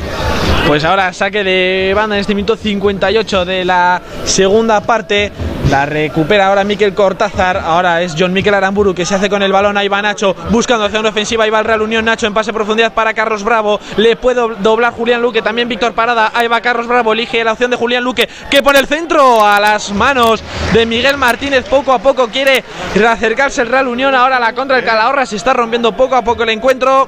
Pues 0.67 0.85
ahora 0.85 1.13
saque 1.13 1.43
de 1.45 1.93
banda 1.95 2.17
en 2.17 2.21
este 2.21 2.35
minuto 2.35 2.57
58 2.57 3.45
de 3.45 3.65
la 3.65 4.01
segunda 4.25 4.81
parte. 4.81 5.31
La 5.71 5.87
recupera 5.87 6.49
ahora 6.49 6.65
Miquel 6.65 6.95
Cortázar. 6.95 7.57
Ahora 7.57 8.03
es 8.03 8.17
John 8.19 8.33
Miquel 8.33 8.55
Aramburu 8.55 8.93
que 8.93 9.07
se 9.07 9.15
hace 9.15 9.31
con 9.31 9.41
el 9.41 9.53
balón. 9.53 9.77
Ahí 9.77 9.87
va 9.87 10.03
Nacho 10.03 10.35
buscando 10.51 10.85
hacia 10.85 10.99
una 10.99 11.11
ofensiva. 11.11 11.45
Ahí 11.45 11.51
va 11.51 11.61
el 11.61 11.65
Real 11.65 11.81
Unión. 11.81 12.05
Nacho 12.05 12.27
en 12.27 12.35
pase 12.35 12.53
profundidad 12.53 12.93
para 12.93 13.15
Carlos 13.15 13.45
Bravo. 13.45 13.79
Le 13.97 14.17
puede 14.17 14.57
doblar 14.59 14.93
Julián 14.93 15.23
Luque. 15.23 15.43
También 15.43 15.69
Víctor 15.69 15.93
Parada. 15.93 16.33
Ahí 16.35 16.49
va 16.49 16.61
Carlos 16.61 16.89
Bravo. 16.89 17.13
Elige 17.13 17.45
la 17.45 17.53
opción 17.53 17.71
de 17.71 17.77
Julián 17.77 18.03
Luque 18.03 18.29
que 18.51 18.65
por 18.65 18.75
el 18.75 18.89
centro 18.89 19.47
a 19.47 19.61
las 19.61 19.93
manos 19.93 20.43
de 20.73 20.87
Miguel 20.87 21.17
Martínez. 21.17 21.65
Poco 21.69 21.93
a 21.93 22.01
poco 22.01 22.27
quiere 22.27 22.65
acercarse 23.09 23.63
el 23.63 23.69
Real 23.69 23.87
Unión. 23.87 24.13
Ahora 24.17 24.41
la 24.41 24.53
contra 24.55 24.77
el 24.77 24.85
Calahorra 24.85 25.25
se 25.25 25.37
está 25.37 25.53
rompiendo 25.53 25.93
poco 25.93 26.17
a 26.17 26.23
poco 26.23 26.43
el 26.43 26.49
encuentro. 26.49 27.07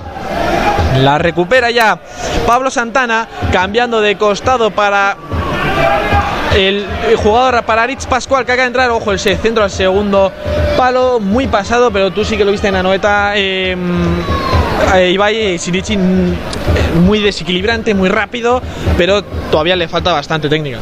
La 0.98 1.18
recupera 1.18 1.72
ya 1.72 1.98
Pablo 2.46 2.70
Santana, 2.70 3.26
cambiando 3.50 4.00
de 4.00 4.16
costado 4.16 4.70
para 4.70 5.16
el 6.54 6.86
jugador 7.16 7.62
para 7.64 7.82
Aritz 7.82 8.06
Pascual 8.06 8.44
que 8.44 8.52
acaba 8.52 8.64
de 8.64 8.68
entrar. 8.68 8.90
Ojo, 8.90 9.12
el 9.12 9.18
centro 9.18 9.64
al 9.64 9.70
segundo 9.70 10.32
palo, 10.76 11.20
muy 11.20 11.46
pasado, 11.46 11.90
pero 11.90 12.10
tú 12.10 12.24
sí 12.24 12.36
que 12.36 12.44
lo 12.44 12.52
viste 12.52 12.68
en 12.68 12.74
la 12.74 12.82
noeta. 12.82 13.32
Eh, 13.36 13.76
eh, 14.94 15.10
Ibai 15.10 15.58
Sirici 15.58 15.96
mm, 15.96 16.34
muy 17.04 17.20
desequilibrante, 17.20 17.94
muy 17.94 18.08
rápido, 18.08 18.60
pero 18.96 19.22
todavía 19.50 19.76
le 19.76 19.88
falta 19.88 20.12
bastante 20.12 20.48
técnica. 20.48 20.78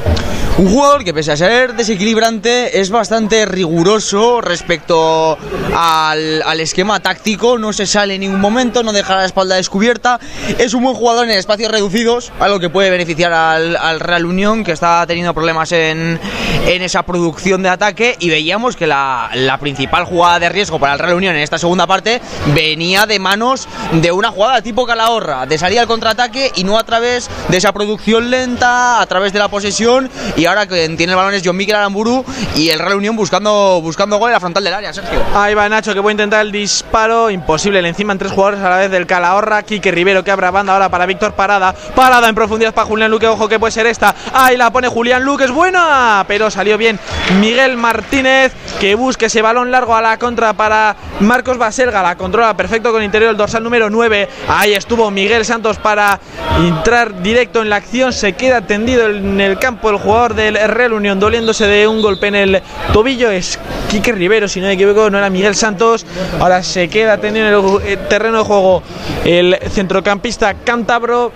Un 0.58 0.68
jugador 0.68 1.04
que 1.04 1.14
pese 1.14 1.32
a 1.32 1.36
ser 1.38 1.74
desequilibrante 1.74 2.80
es 2.80 2.90
bastante 2.90 3.46
riguroso 3.46 4.42
respecto 4.42 5.38
al, 5.74 6.42
al 6.42 6.60
esquema 6.60 7.00
táctico, 7.00 7.56
no 7.56 7.72
se 7.72 7.86
sale 7.86 8.16
en 8.16 8.20
ningún 8.20 8.40
momento, 8.40 8.82
no 8.82 8.92
deja 8.92 9.16
la 9.16 9.24
espalda 9.24 9.56
descubierta, 9.56 10.20
es 10.58 10.74
un 10.74 10.82
buen 10.82 10.94
jugador 10.96 11.24
en 11.24 11.30
espacios 11.30 11.72
reducidos, 11.72 12.30
algo 12.40 12.60
que 12.60 12.68
puede 12.68 12.90
beneficiar 12.90 13.32
al, 13.32 13.74
al 13.74 14.00
Real 14.00 14.26
Unión 14.26 14.62
que 14.62 14.72
está 14.72 15.06
teniendo 15.06 15.32
problemas 15.32 15.72
en, 15.72 16.20
en 16.66 16.82
esa 16.82 17.04
producción 17.04 17.62
de 17.62 17.70
ataque. 17.70 18.16
Y 18.18 18.28
veíamos 18.28 18.76
que 18.76 18.86
la, 18.86 19.30
la 19.32 19.56
principal 19.58 20.04
jugada 20.04 20.40
de 20.40 20.50
riesgo 20.50 20.78
para 20.78 20.92
el 20.92 20.98
Real 20.98 21.14
Unión 21.14 21.36
en 21.36 21.42
esta 21.42 21.56
segunda 21.56 21.86
parte 21.86 22.20
venía 22.54 23.06
de 23.06 23.18
manos 23.18 23.66
de 23.92 24.12
una 24.12 24.30
jugada 24.30 24.60
tipo 24.60 24.84
Calahorra, 24.84 25.46
de 25.46 25.56
salir 25.56 25.78
al 25.78 25.86
contraataque 25.86 26.52
y 26.56 26.64
no 26.64 26.76
a 26.76 26.84
través 26.84 27.30
de 27.48 27.56
esa 27.56 27.72
producción 27.72 28.30
lenta, 28.30 29.00
a 29.00 29.06
través 29.06 29.32
de 29.32 29.38
la 29.38 29.48
posesión 29.48 30.10
y 30.36 30.49
ahora 30.50 30.66
que 30.66 30.88
tiene 30.96 31.12
el 31.12 31.16
balón 31.16 31.34
es 31.34 31.42
John 31.44 31.56
Mikel 31.56 31.76
Aramburu 31.76 32.24
y 32.56 32.70
el 32.70 32.78
Real 32.78 32.96
Unión 32.96 33.16
buscando, 33.16 33.80
buscando 33.82 34.18
gol 34.18 34.30
en 34.30 34.34
la 34.34 34.40
frontal 34.40 34.64
del 34.64 34.74
área, 34.74 34.92
Sergio. 34.92 35.20
Ahí 35.34 35.54
va 35.54 35.68
Nacho 35.68 35.94
que 35.94 36.02
puede 36.02 36.12
intentar 36.12 36.44
el 36.44 36.50
disparo, 36.50 37.30
imposible, 37.30 37.80
le 37.80 37.88
encima 37.88 38.12
en 38.12 38.18
tres 38.18 38.32
jugadores 38.32 38.60
a 38.60 38.68
la 38.68 38.76
vez 38.78 38.90
del 38.90 39.06
Calahorra, 39.06 39.62
Quique 39.62 39.92
Rivero 39.92 40.24
que 40.24 40.30
abre 40.30 40.50
banda 40.50 40.72
ahora 40.72 40.88
para 40.88 41.06
Víctor 41.06 41.34
Parada, 41.34 41.74
Parada 41.94 42.28
en 42.28 42.34
profundidad 42.34 42.74
para 42.74 42.86
Julián 42.86 43.10
Luque, 43.10 43.28
ojo 43.28 43.48
que 43.48 43.60
puede 43.60 43.70
ser 43.70 43.86
esta, 43.86 44.14
ahí 44.32 44.56
la 44.56 44.70
pone 44.70 44.88
Julián 44.88 45.24
Luque, 45.24 45.44
es 45.44 45.52
buena, 45.52 46.24
pero 46.26 46.50
salió 46.50 46.76
bien 46.76 46.98
Miguel 47.38 47.76
Martínez 47.76 48.52
que 48.80 48.96
busque 48.96 49.26
ese 49.26 49.42
balón 49.42 49.70
largo 49.70 49.94
a 49.94 50.00
la 50.00 50.18
contra 50.18 50.52
para 50.54 50.96
Marcos 51.20 51.58
Baselga, 51.58 52.02
la 52.02 52.16
controla 52.16 52.56
perfecto 52.56 52.90
con 52.90 53.02
interior 53.02 53.30
el 53.30 53.36
dorsal 53.36 53.62
número 53.62 53.88
9, 53.88 54.28
ahí 54.48 54.72
estuvo 54.72 55.10
Miguel 55.10 55.44
Santos 55.44 55.78
para 55.78 56.18
entrar 56.58 57.22
directo 57.22 57.62
en 57.62 57.70
la 57.70 57.76
acción, 57.76 58.12
se 58.12 58.32
queda 58.32 58.62
tendido 58.62 59.08
en 59.08 59.40
el 59.40 59.58
campo 59.58 59.90
el 59.90 59.96
jugador 59.96 60.29
del 60.34 60.54
Real 60.54 60.92
Unión 60.92 61.18
doliéndose 61.20 61.66
de 61.66 61.86
un 61.86 62.02
golpe 62.02 62.28
en 62.28 62.34
el 62.34 62.62
tobillo, 62.92 63.30
es 63.30 63.58
Quique 63.88 64.12
Rivero, 64.12 64.48
si 64.48 64.60
no 64.60 64.66
me 64.66 64.74
equivoco, 64.74 65.10
no 65.10 65.18
era 65.18 65.30
Miguel 65.30 65.54
Santos, 65.54 66.06
ahora 66.38 66.62
se 66.62 66.88
queda 66.88 67.18
en 67.22 67.36
el 67.36 67.98
terreno 68.08 68.38
de 68.38 68.44
juego 68.44 68.82
el 69.24 69.58
centrocampista 69.70 70.54
cántabro, 70.54 71.32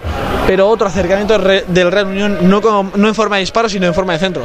pero 0.46 0.68
otro 0.68 0.86
acercamiento 0.86 1.38
del 1.38 1.92
Real 1.92 2.06
Unión, 2.06 2.38
no, 2.42 2.60
como, 2.60 2.90
no 2.96 3.08
en 3.08 3.14
forma 3.14 3.36
de 3.36 3.40
disparo, 3.40 3.68
sino 3.68 3.86
en 3.86 3.94
forma 3.94 4.14
de 4.14 4.18
centro. 4.18 4.44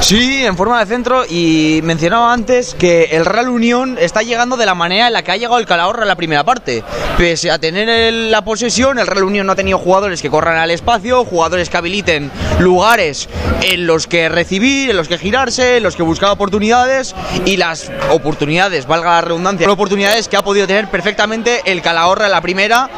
Sí, 0.00 0.44
en 0.44 0.56
forma 0.56 0.78
de 0.78 0.86
centro 0.86 1.24
y 1.28 1.80
mencionaba 1.82 2.32
antes 2.32 2.74
que 2.74 3.04
el 3.12 3.24
Real 3.24 3.48
Unión 3.48 3.96
está 4.00 4.22
llegando 4.22 4.56
de 4.56 4.66
la 4.66 4.74
manera 4.74 5.08
en 5.08 5.12
la 5.12 5.22
que 5.22 5.32
ha 5.32 5.36
llegado 5.36 5.58
el 5.58 5.66
Calahorra 5.66 6.02
en 6.02 6.08
la 6.08 6.14
primera 6.14 6.44
parte. 6.44 6.84
Pese 7.18 7.50
a 7.50 7.58
tener 7.58 7.88
el, 7.88 8.30
la 8.30 8.42
posesión, 8.42 8.98
el 8.98 9.06
Real 9.06 9.24
Unión 9.24 9.46
no 9.46 9.54
ha 9.54 9.56
tenido 9.56 9.78
jugadores 9.78 10.22
que 10.22 10.30
corran 10.30 10.58
al 10.58 10.70
espacio, 10.70 11.24
jugadores 11.24 11.70
que 11.70 11.76
habiliten 11.76 12.30
lugares 12.60 13.28
en 13.62 13.75
los 13.76 14.06
que 14.06 14.28
recibir, 14.28 14.90
en 14.90 14.96
los 14.96 15.08
que 15.08 15.18
girarse, 15.18 15.78
en 15.78 15.82
los 15.82 15.96
que 15.96 16.02
buscar 16.02 16.30
oportunidades 16.30 17.14
y 17.44 17.56
las 17.56 17.90
oportunidades, 18.10 18.86
valga 18.86 19.12
la 19.12 19.20
redundancia, 19.20 19.70
oportunidades 19.70 20.28
que 20.28 20.36
ha 20.36 20.42
podido 20.42 20.66
tener 20.66 20.88
perfectamente 20.88 21.60
el 21.66 21.82
Calahorra 21.82 22.26
en 22.26 22.32
la 22.32 22.40
primera 22.40 22.88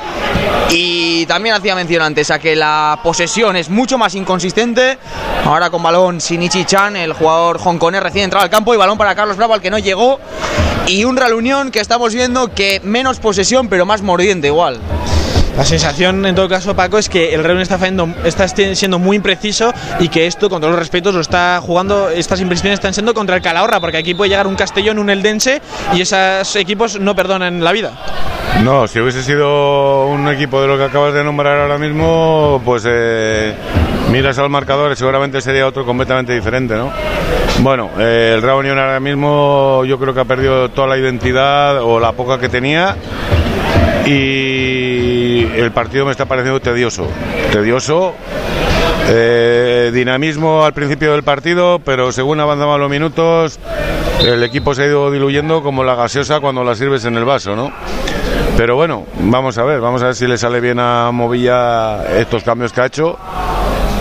y 0.71 1.27
también 1.27 1.55
hacía 1.55 1.75
mención 1.75 2.03
antes 2.03 2.31
a 2.31 2.39
que 2.39 2.55
la 2.55 3.01
posesión 3.03 3.57
es 3.57 3.71
mucho 3.71 3.99
más 3.99 4.15
inconsistente. 4.15 4.99
Ahora 5.45 5.71
con 5.71 5.83
balón 5.83 6.19
Shinichi 6.19 6.65
Chan, 6.65 6.97
el 6.97 7.13
jugador 7.13 7.59
hongkonés 7.59 8.03
recién 8.03 8.25
entrado 8.25 8.45
al 8.45 8.51
campo 8.51 8.75
y 8.75 8.77
balón 8.77 8.99
para 8.99 9.15
Carlos 9.15 9.37
Bravo 9.37 9.55
al 9.55 9.63
que 9.63 9.71
no 9.71 9.79
llegó. 9.79 10.21
Y 10.87 11.05
un 11.05 11.17
Real 11.17 11.35
Unión 11.35 11.71
que 11.71 11.81
estamos 11.81 12.15
viendo 12.15 12.55
que 12.55 12.81
menos 12.83 13.19
posesión 13.19 13.69
pero 13.69 13.87
más 13.87 14.03
mordiente 14.03 14.49
igual. 14.49 14.81
La 15.59 15.65
sensación, 15.65 16.25
en 16.25 16.37
todo 16.37 16.49
caso, 16.49 16.77
Paco, 16.77 16.99
es 16.99 17.09
que 17.09 17.35
el 17.35 17.43
fallando, 17.67 18.09
está 18.23 18.47
siendo 18.47 19.01
muy 19.01 19.17
impreciso 19.17 19.75
y 19.99 20.09
que 20.09 20.29
esto, 20.29 20.49
con 20.49 20.61
todos 20.61 20.71
los 20.71 20.79
respetos, 20.79 21.13
lo 21.13 21.21
está 21.21 21.61
jugando, 21.61 22.11
estas 22.11 22.41
imprecisiones 22.41 22.79
están 22.79 22.95
siendo 22.95 23.13
contra 23.13 23.35
el 23.35 23.43
Calahorra, 23.43 23.81
porque 23.81 23.97
aquí 23.97 24.15
puede 24.15 24.29
llegar 24.29 24.47
un 24.47 24.55
Castellón, 24.55 25.01
un 25.01 25.11
Eldense 25.11 25.61
y 25.95 26.03
esos 26.03 26.55
equipos 26.55 27.01
no 27.01 27.17
perdonan 27.17 27.65
la 27.65 27.73
vida. 27.73 27.91
No, 28.63 28.87
si 28.87 29.01
hubiese 29.01 29.25
sido 29.25 30.07
un 30.07 30.29
equipo 30.29 30.63
de 30.63 30.69
lo 30.69 30.79
que 30.79 30.85
acabas 30.85 31.13
de 31.13 31.25
nombrar 31.25 31.59
ahora 31.59 31.77
mismo, 31.77 32.63
pues 32.65 32.85
eh, 32.87 33.53
miras 34.13 34.39
al 34.39 34.51
marcador 34.51 34.93
y 34.93 34.97
seguramente 34.97 35.41
sería 35.41 35.67
otro 35.67 35.85
completamente 35.85 36.33
diferente, 36.33 36.77
¿no? 36.77 36.93
Bueno, 37.63 37.91
eh, 37.99 38.35
el 38.37 38.43
Real 38.43 38.59
Unión 38.59 38.79
ahora 38.79 39.01
mismo 39.01 39.85
yo 39.85 39.99
creo 39.99 40.15
que 40.15 40.21
ha 40.21 40.25
perdido 40.25 40.69
toda 40.69 40.87
la 40.87 40.99
identidad 40.99 41.83
o 41.83 41.99
la 41.99 42.13
poca 42.13 42.39
que 42.39 42.49
tenía 42.49 42.95
y 44.07 45.08
el 45.57 45.71
partido 45.73 46.05
me 46.05 46.13
está 46.13 46.27
pareciendo 46.27 46.61
tedioso, 46.61 47.07
tedioso. 47.53 48.15
Eh, 49.11 49.91
dinamismo 49.93 50.65
al 50.65 50.75
principio 50.75 51.13
del 51.13 51.23
partido, 51.23 51.81
pero 51.83 52.13
según 52.13 52.41
avanzaban 52.41 52.79
los 52.79 52.91
minutos, 52.91 53.59
el 54.21 54.43
equipo 54.43 54.75
se 54.75 54.83
ha 54.83 54.87
ido 54.87 55.11
diluyendo 55.11 55.63
como 55.63 55.83
la 55.83 55.95
gaseosa 55.95 56.41
cuando 56.41 56.63
la 56.63 56.75
sirves 56.75 57.05
en 57.07 57.17
el 57.17 57.25
vaso, 57.25 57.57
¿no? 57.57 57.73
Pero 58.57 58.77
bueno, 58.77 59.07
vamos 59.21 59.57
a 59.57 59.65
ver, 59.65 59.81
vamos 59.81 60.03
a 60.03 60.07
ver 60.07 60.15
si 60.15 60.27
le 60.27 60.37
sale 60.37 60.61
bien 60.61 60.79
a 60.79 61.11
Movilla 61.11 62.19
estos 62.19 62.43
cambios 62.43 62.73
que 62.73 62.81
ha 62.81 62.87
hecho. 62.87 63.19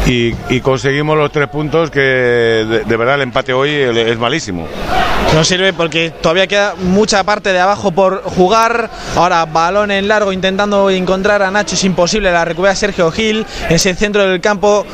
Y, 0.08 0.62
conseguimos 0.62 1.18
los 1.18 1.32
tres 1.32 1.50
puntos 1.50 1.92
que 1.92 2.00
de, 2.00 2.84
de, 2.86 2.98
verdad 2.98 3.16
el 3.16 3.22
empate 3.24 3.54
hoy 3.54 3.72
es 3.72 4.18
malísimo. 4.18 4.66
No 5.34 5.44
sirve 5.44 5.72
porque 5.72 6.10
todavía 6.10 6.48
queda 6.48 6.74
mucha 6.76 7.24
parte 7.24 7.54
de 7.54 7.60
abajo 7.60 7.92
por 7.92 8.24
jugar. 8.24 8.90
Ahora 9.16 9.46
balón 9.46 9.92
en 9.92 10.08
largo 10.08 10.32
intentando 10.32 10.90
encontrar 10.90 11.44
a 11.44 11.52
Nacho 11.52 11.76
es 11.76 11.84
imposible. 11.84 12.32
La 12.32 12.44
recupera 12.44 12.76
Sergio 12.76 13.12
Gil. 13.12 13.46
Ese 13.70 13.94
centro 13.94 14.28
del 14.28 14.42
campo 14.42 14.86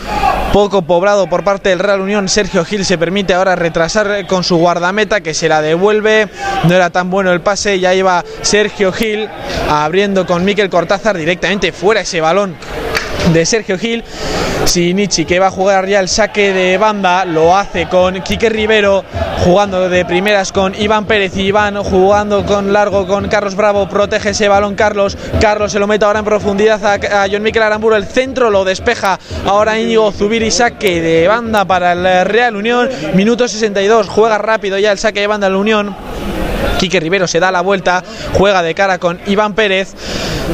poco 0.51 0.81
poblado 0.81 1.27
por 1.29 1.43
parte 1.43 1.69
del 1.69 1.79
Real 1.79 2.01
Unión. 2.01 2.27
Sergio 2.27 2.65
Gil 2.65 2.83
se 2.83 2.97
permite 2.97 3.33
ahora 3.33 3.55
retrasar 3.55 4.27
con 4.27 4.43
su 4.43 4.57
guardameta 4.57 5.21
que 5.21 5.33
se 5.33 5.47
la 5.47 5.61
devuelve. 5.61 6.27
No 6.65 6.75
era 6.75 6.89
tan 6.89 7.09
bueno 7.09 7.31
el 7.31 7.41
pase. 7.41 7.79
Ya 7.79 7.93
iba 7.93 8.25
Sergio 8.41 8.91
Gil 8.91 9.29
abriendo 9.69 10.25
con 10.25 10.43
Miquel 10.43 10.69
Cortázar 10.69 11.17
directamente 11.17 11.71
fuera 11.71 12.01
ese 12.01 12.19
balón 12.19 12.55
de 13.31 13.45
Sergio 13.45 13.77
Gil. 13.77 14.03
Sinichi 14.65 15.25
que 15.25 15.39
va 15.39 15.47
a 15.47 15.51
jugar 15.51 15.87
ya 15.87 15.99
el 15.99 16.07
saque 16.07 16.53
de 16.53 16.77
banda, 16.77 17.25
lo 17.25 17.55
hace 17.55 17.87
con 17.87 18.21
Quique 18.21 18.49
Rivero, 18.49 19.03
jugando 19.43 19.89
de 19.89 20.05
primeras 20.05 20.51
con 20.51 20.73
Iván 20.79 21.05
Pérez 21.05 21.35
y 21.35 21.41
Iván 21.41 21.75
jugando 21.83 22.45
con 22.45 22.71
largo 22.71 23.05
con 23.05 23.27
Carlos 23.27 23.55
Bravo, 23.55 23.87
protege 23.89 24.29
ese 24.29 24.47
balón 24.47 24.75
Carlos, 24.75 25.17
Carlos 25.41 25.71
se 25.71 25.79
lo 25.79 25.87
mete 25.87 26.05
ahora 26.05 26.19
en 26.19 26.25
profundidad 26.25 26.83
a, 26.85 27.23
a 27.23 27.27
John 27.29 27.43
Miquel 27.43 27.61
Aramburo, 27.61 27.95
el 27.95 28.05
centro 28.05 28.49
lo 28.49 28.63
despeja 28.63 29.19
ahora 29.45 29.77
Íñigo 29.77 30.11
Zubiri, 30.11 30.49
saque 30.49 31.01
de 31.01 31.27
banda 31.27 31.65
para 31.65 31.91
el 31.91 32.25
Real 32.25 32.55
Unión, 32.55 32.89
minuto 33.13 33.47
62, 33.47 34.07
juega 34.07 34.37
rápido 34.37 34.79
ya 34.79 34.91
el 34.91 34.97
saque 34.97 35.19
de 35.19 35.27
banda 35.27 35.49
la 35.49 35.57
Unión. 35.57 35.95
Quique 36.79 36.99
Rivero 36.99 37.27
se 37.27 37.39
da 37.39 37.51
la 37.51 37.61
vuelta, 37.61 38.03
juega 38.33 38.61
de 38.61 38.73
cara 38.73 38.97
con 38.97 39.19
Iván 39.25 39.53
Pérez. 39.53 39.95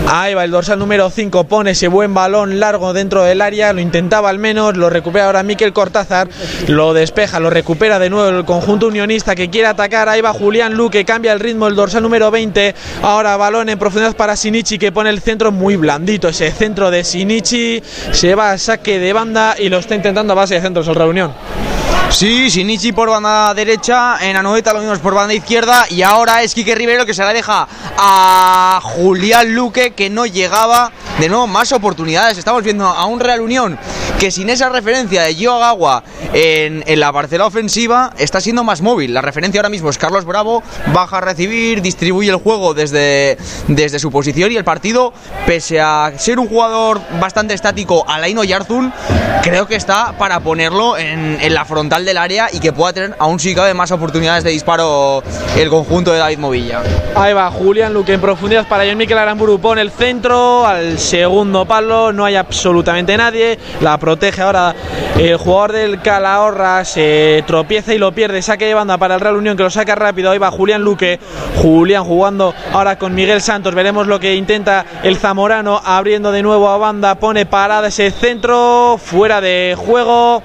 Ahí 0.08 0.34
va 0.34 0.44
el 0.44 0.52
dorsal 0.52 0.80
número 0.80 1.10
5, 1.10 1.44
pone 1.46 1.72
ese 1.72 1.88
buen 1.88 2.14
balón 2.14 2.60
largo 2.60 2.94
dentro 2.94 3.24
del 3.24 3.42
área, 3.42 3.74
lo 3.74 3.80
intentaba 3.80 4.30
al 4.30 4.40
menos, 4.40 4.76
lo 4.76 4.90
recupera 4.90 5.26
ahora 5.26 5.44
Miquel 5.44 5.74
Cortázar, 5.74 6.28
lo 6.68 6.94
despeja, 6.94 7.40
lo 7.40 7.50
recupera 7.50 8.00
de 8.00 8.10
nuevo 8.10 8.30
el 8.30 8.46
conjunto 8.46 8.88
unionista 8.88 9.36
que 9.36 9.50
quiere 9.50 9.68
atacar. 9.68 10.10
Ahí 10.10 10.22
va 10.22 10.34
Julián 10.34 10.74
Luque, 10.74 11.06
cambia 11.06 11.34
el 11.34 11.40
ritmo, 11.40 11.68
el 11.68 11.76
dorsal 11.76 12.04
número 12.04 12.32
20. 12.32 12.74
Ahora 13.04 13.38
balón 13.38 13.70
en 13.70 13.78
profundidad 13.80 14.16
para 14.16 14.36
Sinichi 14.36 14.78
que 14.78 14.92
pone 14.92 15.10
el 15.10 15.22
centro 15.22 15.52
muy 15.52 15.76
blandito. 15.76 16.30
Ese 16.30 16.52
centro 16.52 16.90
de 16.92 17.04
Sinichi 17.04 17.82
se 18.12 18.36
va 18.36 18.52
a 18.52 18.58
saque 18.58 19.00
de 19.00 19.14
banda 19.14 19.56
y 19.58 19.70
lo 19.70 19.78
está 19.78 19.96
intentando 19.96 20.34
a 20.34 20.36
base 20.36 20.56
de 20.56 20.62
centros 20.62 20.88
el 20.88 20.96
Reunión. 20.96 21.34
Sí, 22.10 22.50
Shinichi 22.50 22.92
por 22.92 23.10
banda 23.10 23.54
derecha, 23.54 24.18
en 24.20 24.36
Anoeta 24.36 24.74
lo 24.74 24.80
mismo 24.82 24.98
por 24.98 25.14
banda 25.14 25.34
izquierda 25.34 25.86
y 25.90 26.02
ahora 26.02 26.44
es 26.44 26.54
Quique 26.54 26.76
Rivero 26.76 27.06
que 27.06 27.14
se 27.14 27.24
la 27.24 27.32
deja 27.34 27.68
a 27.98 28.80
Julián 28.82 29.54
Luque 29.54 29.92
que 29.92 30.10
no 30.10 30.26
llegaba 30.26 30.92
de 31.20 31.30
nuevo 31.30 31.48
más 31.48 31.72
oportunidades. 31.72 32.38
Estamos 32.38 32.64
viendo 32.64 32.86
a 32.86 33.06
un 33.06 33.20
Real 33.20 33.42
Unión 33.42 33.78
que 34.20 34.32
sin 34.32 34.50
esa 34.50 34.70
referencia 34.70 35.24
de 35.24 35.34
Gio 35.34 35.64
Agua 35.64 36.04
en, 36.34 36.84
en, 36.86 37.00
la 37.00 37.14
parcela 37.14 37.46
ofensiva 37.46 38.12
está 38.18 38.42
siendo 38.42 38.64
más 38.64 38.82
móvil. 38.82 39.14
La 39.14 39.22
referencia 39.22 39.60
ahora 39.60 39.70
mismo 39.70 39.90
es 39.90 39.98
Carlos 39.98 40.26
Bravo, 40.26 40.62
baja 40.94 41.18
a 41.18 41.22
recibir, 41.22 41.82
distribuye 41.82 42.30
el 42.30 42.36
juego 42.36 42.74
desde, 42.74 43.38
desde 43.68 43.98
su 44.00 44.12
posición 44.12 44.52
y 44.52 44.58
el 44.58 44.66
partido, 44.66 45.14
pese 45.46 45.80
a 45.80 46.12
ser 46.18 46.40
un 46.40 46.50
jugador 46.50 47.00
bastante 47.20 47.54
estático, 47.54 48.04
Alaino 48.10 48.44
Yarzun, 48.44 48.92
creo 49.42 49.68
que 49.68 49.76
está 49.76 50.18
para 50.18 50.42
ponerlo 50.42 50.98
en, 50.98 51.38
en 51.40 51.54
la 51.54 51.64
frontal 51.64 51.79
frontal 51.80 52.04
del 52.04 52.18
área 52.18 52.50
y 52.52 52.60
que 52.60 52.74
pueda 52.74 52.92
tener 52.92 53.16
aún 53.20 53.40
si 53.40 53.56
cabe 53.56 53.74
más 53.74 53.90
oportunidades 53.92 54.44
de 54.44 54.50
disparo 54.50 55.24
el 55.58 55.70
conjunto 55.70 56.12
de 56.12 56.20
David 56.20 56.38
Movilla. 56.38 56.82
Ahí 57.16 57.32
va 57.32 57.50
Julián 57.50 57.94
Luque 57.94 58.14
en 58.14 58.20
profundidad 58.20 58.68
para 58.68 58.84
John 58.86 58.98
Miquel 58.98 59.18
Aramburu. 59.18 59.60
Pone 59.60 59.80
el 59.80 59.90
centro 59.90 60.66
al 60.68 61.00
segundo 61.00 61.66
palo. 61.66 62.12
No 62.12 62.26
hay 62.26 62.36
absolutamente 62.36 63.16
nadie. 63.16 63.58
La 63.80 63.98
protege 63.98 64.42
ahora 64.42 64.76
el 65.18 65.38
jugador 65.38 65.72
del 65.72 66.02
Calahorra. 66.02 66.84
Se 66.84 67.46
tropieza 67.48 67.94
y 67.94 67.98
lo 67.98 68.12
pierde. 68.12 68.42
Saque 68.42 68.66
de 68.66 68.74
banda 68.74 68.98
para 68.98 69.16
el 69.16 69.22
Real 69.22 69.38
Unión 69.38 69.56
que 69.56 69.64
lo 69.64 69.70
saca 69.70 69.96
rápido. 69.96 70.32
Ahí 70.32 70.38
va 70.38 70.52
Julián 70.52 70.82
Luque. 70.82 71.18
Julián 71.62 72.04
jugando 72.04 72.54
ahora 72.74 72.98
con 72.98 73.16
Miguel 73.16 73.42
Santos. 73.42 73.74
Veremos 73.74 74.06
lo 74.06 74.20
que 74.20 74.36
intenta 74.36 74.86
el 75.04 75.18
Zamorano 75.18 75.82
abriendo 75.84 76.34
de 76.34 76.44
nuevo 76.44 76.70
a 76.70 76.78
banda. 76.78 77.16
Pone 77.16 77.46
parada 77.46 77.88
ese 77.88 78.12
centro 78.12 79.00
fuera 79.02 79.40
de 79.40 79.76
juego. 79.78 80.44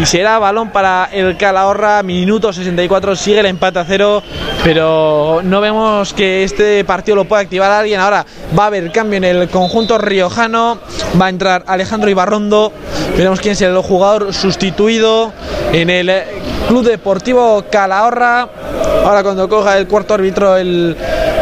Y 0.00 0.06
será 0.06 0.38
balón 0.38 0.69
para 0.70 1.08
el 1.12 1.36
Calahorra. 1.36 2.02
Minuto 2.02 2.52
64. 2.52 3.16
Sigue 3.16 3.40
el 3.40 3.46
empate 3.46 3.78
a 3.78 3.84
cero. 3.84 4.22
Pero 4.64 5.40
no 5.42 5.60
vemos 5.60 6.12
que 6.14 6.44
este 6.44 6.84
partido 6.84 7.16
lo 7.16 7.24
pueda 7.24 7.42
activar 7.42 7.70
alguien. 7.70 8.00
Ahora 8.00 8.24
va 8.58 8.64
a 8.64 8.66
haber 8.66 8.90
cambio 8.92 9.18
en 9.18 9.24
el 9.24 9.48
conjunto 9.48 9.98
riojano. 9.98 10.78
Va 11.20 11.26
a 11.26 11.30
entrar 11.30 11.64
Alejandro 11.66 12.10
Ibarrondo. 12.10 12.72
Veremos 13.16 13.40
quién 13.40 13.52
es 13.52 13.62
el 13.62 13.76
jugador 13.78 14.32
sustituido 14.32 15.32
en 15.72 15.90
el 15.90 16.10
Club 16.68 16.84
Deportivo 16.84 17.64
Calahorra. 17.70 18.48
Ahora 19.04 19.22
cuando 19.22 19.48
coja 19.48 19.78
el 19.78 19.86
cuarto 19.86 20.14
árbitro 20.14 20.56
el 20.56 20.96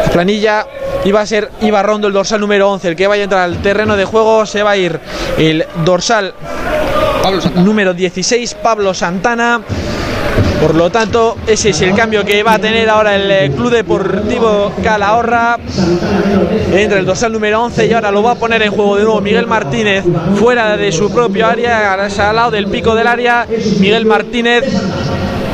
la 0.09 0.13
planilla 0.13 0.65
iba 1.05 1.21
a 1.21 1.25
ser 1.27 1.51
Ibarrondo 1.61 2.07
el 2.07 2.13
dorsal 2.13 2.41
número 2.41 2.71
11 2.71 2.87
el 2.87 2.95
que 2.95 3.05
vaya 3.05 3.21
a 3.21 3.23
entrar 3.25 3.43
al 3.43 3.61
terreno 3.61 3.95
de 3.95 4.05
juego 4.05 4.43
se 4.47 4.63
va 4.63 4.71
a 4.71 4.77
ir 4.77 4.99
el 5.37 5.67
dorsal 5.85 6.33
número 7.55 7.93
16 7.93 8.55
Pablo 8.55 8.93
Santana 8.93 9.61
por 10.61 10.75
lo 10.75 10.89
tanto, 10.89 11.37
ese 11.47 11.69
es 11.69 11.81
el 11.81 11.95
cambio 11.95 12.25
que 12.25 12.43
va 12.43 12.55
a 12.55 12.59
tener 12.59 12.89
ahora 12.89 13.15
el 13.15 13.31
eh, 13.31 13.51
Club 13.55 13.71
Deportivo 13.71 14.73
Calahorra. 14.83 15.57
Entra 16.73 16.99
el 16.99 17.05
dorsal 17.05 17.31
número 17.31 17.63
11 17.63 17.87
y 17.87 17.93
ahora 17.93 18.11
lo 18.11 18.21
va 18.21 18.31
a 18.31 18.35
poner 18.35 18.61
en 18.63 18.71
juego 18.71 18.97
de 18.97 19.03
nuevo 19.03 19.21
Miguel 19.21 19.47
Martínez 19.47 20.03
fuera 20.35 20.75
de 20.75 20.91
su 20.91 21.09
propio 21.11 21.47
área, 21.47 21.93
al 21.93 22.35
lado 22.35 22.51
del 22.51 22.67
pico 22.67 22.93
del 22.93 23.07
área. 23.07 23.47
Miguel 23.79 24.05
Martínez 24.05 24.65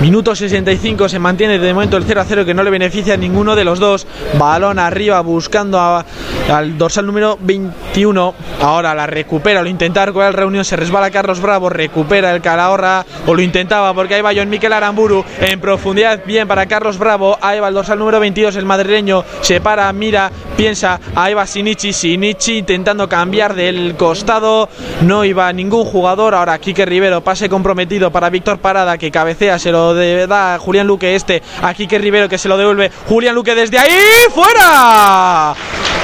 Minuto 0.01 0.35
65 0.35 1.07
se 1.07 1.19
mantiene 1.19 1.57
de 1.57 1.73
momento 1.73 1.95
el 1.97 2.03
0 2.03 2.21
a 2.21 2.25
0 2.25 2.45
que 2.45 2.53
no 2.53 2.63
le 2.63 2.69
beneficia 2.69 3.13
a 3.13 3.17
ninguno 3.17 3.55
de 3.55 3.63
los 3.63 3.79
dos. 3.79 4.05
Balón 4.37 4.77
arriba 4.77 5.21
buscando 5.21 5.79
al 5.79 6.77
dorsal 6.77 7.05
número 7.05 7.37
21. 7.41 8.35
Ahora 8.61 8.93
la 8.93 9.07
recupera, 9.07 9.63
lo 9.63 9.69
intenta 9.69 10.11
con 10.11 10.25
el 10.25 10.33
reunión, 10.33 10.65
se 10.65 10.75
resbala 10.75 11.09
Carlos 11.11 11.39
Bravo, 11.39 11.69
recupera 11.69 12.35
el 12.35 12.41
Calahorra 12.41 13.05
o 13.25 13.33
lo 13.33 13.41
intentaba 13.41 13.93
porque 13.93 14.15
ahí 14.15 14.21
va 14.21 14.33
John 14.35 14.49
Miquel 14.49 14.73
Aramburu 14.73 15.23
en 15.39 15.59
profundidad. 15.61 16.21
Bien 16.25 16.47
para 16.47 16.65
Carlos 16.65 16.97
Bravo. 16.97 17.37
Ahí 17.41 17.59
va 17.59 17.69
el 17.69 17.73
dorsal 17.73 17.97
número 17.97 18.19
22, 18.19 18.57
el 18.57 18.65
madrileño. 18.65 19.23
Se 19.41 19.61
para, 19.61 19.91
mira, 19.93 20.29
piensa. 20.57 20.99
Ahí 21.15 21.33
va 21.33 21.47
Sinichi, 21.47 21.93
Sinichi 21.93 22.57
intentando 22.57 23.07
cambiar 23.07 23.55
del 23.55 23.95
costado. 23.95 24.69
No 25.01 25.23
iba 25.23 25.51
ningún 25.53 25.85
jugador. 25.85 26.35
Ahora 26.35 26.59
Quique 26.59 26.85
Rivero, 26.85 27.21
pase 27.21 27.49
comprometido 27.49 28.11
para 28.11 28.29
Víctor 28.29 28.59
Parada 28.59 28.97
que 28.97 29.09
cabecea, 29.09 29.57
se 29.57 29.71
lo 29.71 29.84
da 29.93 30.57
Julián 30.59 30.87
Luque 30.87 31.15
este 31.15 31.43
a 31.61 31.73
Quique 31.73 31.99
Rivero 31.99 32.29
que 32.29 32.37
se 32.37 32.49
lo 32.49 32.57
devuelve. 32.57 32.91
Julián 33.07 33.35
Luque 33.35 33.55
desde 33.55 33.77
ahí 33.77 33.91
fuera 34.33 35.55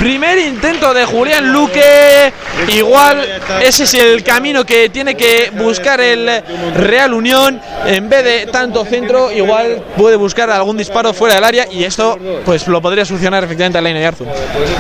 primer 0.02 0.40
intento 0.40 0.96
de 0.96 1.06
Julián 1.06 1.54
Luque. 1.54 2.34
Igual 2.76 3.24
ese 3.62 3.84
es 3.84 3.94
el 3.94 4.24
camino 4.24 4.66
que 4.66 4.90
tiene 4.90 5.14
que 5.14 5.52
buscar 5.56 6.02
el 6.02 6.28
Real 6.76 7.14
Unión. 7.14 7.62
En 7.86 8.10
vez 8.10 8.24
de 8.24 8.46
tanto 8.48 8.84
centro 8.84 9.32
igual 9.32 9.84
puede 9.96 10.16
buscar 10.16 10.50
algún 10.50 10.76
disparo 10.76 11.14
fuera 11.14 11.36
del 11.36 11.44
área 11.44 11.68
y 11.72 11.84
esto 11.84 12.18
pues 12.44 12.68
lo 12.68 12.82
podría 12.82 13.06
solucionar 13.06 13.44
efectivamente 13.44 13.78
a 13.78 13.82
Leina 13.82 14.00
Yarzu 14.00 14.26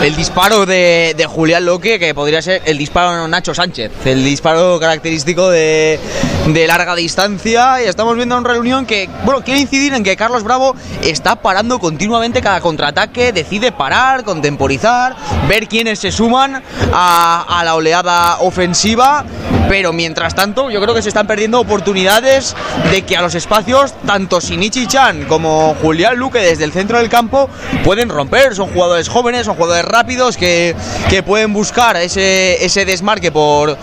el 0.01 0.15
disparo 0.15 0.65
de, 0.65 1.13
de, 1.15 1.25
Julián 1.25 1.65
Luque 1.65 1.99
que 1.99 2.15
podría 2.15 2.41
ser 2.41 2.63
el 2.65 2.79
disparo 2.79 3.21
de 3.21 3.27
Nacho 3.27 3.53
Sánchez. 3.53 3.91
El 4.05 4.23
disparo 4.23 4.79
característico 4.79 5.51
de, 5.51 5.99
de 6.47 6.67
larga 6.67 6.95
distancia. 6.95 7.83
Y 7.83 7.87
estamos 7.87 8.15
viendo 8.15 8.33
a 8.33 8.39
un 8.39 8.45
Real 8.45 8.59
Unión 8.59 8.85
que 8.87 9.07
bueno, 9.23 9.43
quiero 9.43 9.59
incidir 9.59 9.93
en 9.93 10.03
que 10.03 10.15
Carlos 10.17 10.43
Bravo 10.43 10.75
está 11.03 11.35
parando 11.35 11.77
continuamente 11.79 12.41
cada 12.41 12.59
contraataque, 12.61 13.31
decide 13.31 13.71
parar, 13.71 14.23
contemporizar, 14.23 15.10
ver 15.47 15.67
quiénes 15.67 15.99
se 15.99 16.11
suman 16.11 16.61
a, 16.93 17.61
la 17.63 17.75
oleada 17.75 18.37
ofensiva, 18.39 19.23
pero 19.69 19.93
mientras 19.93 20.35
tanto 20.35 20.69
yo 20.69 20.81
creo 20.81 20.93
que 20.93 21.01
se 21.01 21.09
están 21.09 21.27
perdiendo 21.27 21.59
oportunidades 21.59 22.55
de 22.91 23.03
que 23.03 23.15
a 23.15 23.21
los 23.21 23.35
espacios 23.35 23.93
tanto 24.05 24.39
Shinichi 24.39 24.87
Chan 24.87 25.25
como 25.25 25.75
Julián 25.81 26.17
Luque 26.17 26.39
desde 26.39 26.63
el 26.63 26.71
centro 26.71 26.97
del 26.97 27.09
campo 27.09 27.49
pueden 27.83 28.09
romper, 28.09 28.55
son 28.55 28.69
jugadores 28.69 29.09
jóvenes, 29.09 29.45
son 29.45 29.55
jugadores 29.55 29.85
rápidos 29.85 30.37
que, 30.37 30.75
que 31.09 31.23
pueden 31.23 31.53
buscar 31.53 31.95
ese, 31.97 32.63
ese 32.63 32.85
desmarque 32.85 33.31
por, 33.31 33.77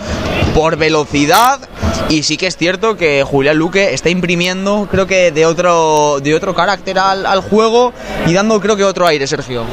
por 0.53 0.77
velocidad 0.77 1.59
y 2.09 2.23
sí 2.23 2.37
que 2.37 2.47
es 2.47 2.57
cierto 2.57 2.97
que 2.97 3.23
Julián 3.23 3.57
Luque 3.57 3.93
está 3.93 4.09
imprimiendo, 4.09 4.87
creo 4.89 5.05
que 5.05 5.31
de 5.31 5.45
otro, 5.45 6.19
de 6.21 6.33
otro 6.33 6.55
carácter 6.55 6.97
al, 6.97 7.25
al 7.25 7.41
juego 7.41 7.93
y 8.25 8.33
dando, 8.33 8.59
creo 8.59 8.75
que 8.75 8.83
otro 8.83 9.05
aire, 9.05 9.27
Sergio. 9.27 9.63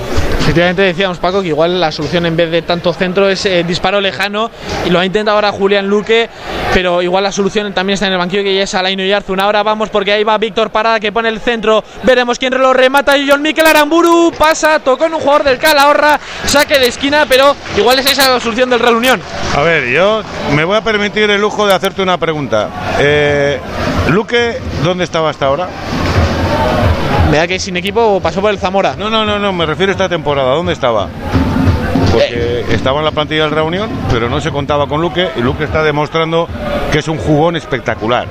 Efectivamente 0.46 0.82
decíamos 0.82 1.18
Paco 1.18 1.42
que 1.42 1.48
igual 1.48 1.80
la 1.80 1.90
solución 1.90 2.24
en 2.24 2.36
vez 2.36 2.50
de 2.50 2.62
tanto 2.62 2.92
centro 2.92 3.28
es 3.28 3.44
el 3.46 3.66
disparo 3.66 4.00
lejano 4.00 4.50
y 4.86 4.90
lo 4.90 5.00
ha 5.00 5.04
intentado 5.04 5.36
ahora 5.36 5.50
Julián 5.50 5.88
Luque, 5.88 6.30
pero 6.72 7.02
igual 7.02 7.24
la 7.24 7.32
solución 7.32 7.72
también 7.74 7.94
está 7.94 8.06
en 8.06 8.12
el 8.12 8.18
banquillo 8.18 8.44
que 8.44 8.54
ya 8.54 8.62
es 8.62 8.74
Alaino 8.74 9.04
Yarzun. 9.04 9.40
Ahora 9.40 9.64
vamos 9.64 9.90
porque 9.90 10.12
ahí 10.12 10.22
va 10.22 10.38
Víctor 10.38 10.70
Parada 10.70 11.00
que 11.00 11.10
pone 11.10 11.28
el 11.28 11.40
centro, 11.40 11.82
veremos 12.04 12.38
quién 12.38 12.54
lo 12.54 12.72
remata 12.72 13.18
y 13.18 13.28
John 13.28 13.42
Miquel 13.42 13.66
Aramburu 13.66 14.32
pasa, 14.38 14.78
tocó 14.78 15.06
en 15.06 15.14
un 15.14 15.20
jugador 15.20 15.44
del 15.44 15.58
Calahorra, 15.58 16.20
saque 16.46 16.78
de 16.78 16.86
esquina, 16.86 17.26
pero 17.28 17.56
igual 17.76 17.98
es 17.98 18.06
esa 18.06 18.30
la 18.30 18.38
solución 18.40 18.70
del 18.70 18.78
Real 18.78 18.94
Unión. 18.94 19.20
A 19.54 19.62
ver, 19.62 19.88
yo 19.88 20.22
me 20.54 20.64
voy 20.64 20.76
a 20.76 20.80
permitir 20.80 21.28
el 21.28 21.40
lujo 21.40 21.66
de 21.66 21.74
hacerte 21.74 22.02
una 22.02 22.18
pregunta. 22.18 22.68
Eh, 23.00 23.58
Luque, 24.10 24.58
¿dónde 24.84 25.04
estaba 25.04 25.30
hasta 25.30 25.46
ahora? 25.46 25.68
Vea 27.30 27.46
que 27.46 27.58
sin 27.58 27.76
equipo 27.76 28.20
pasó 28.20 28.40
por 28.40 28.50
el 28.50 28.58
Zamora. 28.58 28.94
No, 28.96 29.10
no, 29.10 29.24
no, 29.24 29.38
no, 29.38 29.52
me 29.52 29.66
refiero 29.66 29.90
a 29.90 29.94
esta 29.94 30.08
temporada. 30.08 30.54
¿Dónde 30.54 30.72
estaba? 30.72 31.08
Porque 32.12 32.60
eh. 32.60 32.64
estaba 32.70 33.00
en 33.00 33.04
la 33.04 33.10
plantilla 33.10 33.42
del 33.42 33.50
Reunión, 33.50 33.90
pero 34.10 34.28
no 34.28 34.40
se 34.40 34.50
contaba 34.50 34.86
con 34.86 35.00
Luque 35.00 35.28
y 35.36 35.40
Luque 35.40 35.64
está 35.64 35.82
demostrando 35.82 36.48
que 36.92 36.98
es 36.98 37.08
un 37.08 37.18
jugón 37.18 37.56
espectacular 37.56 38.26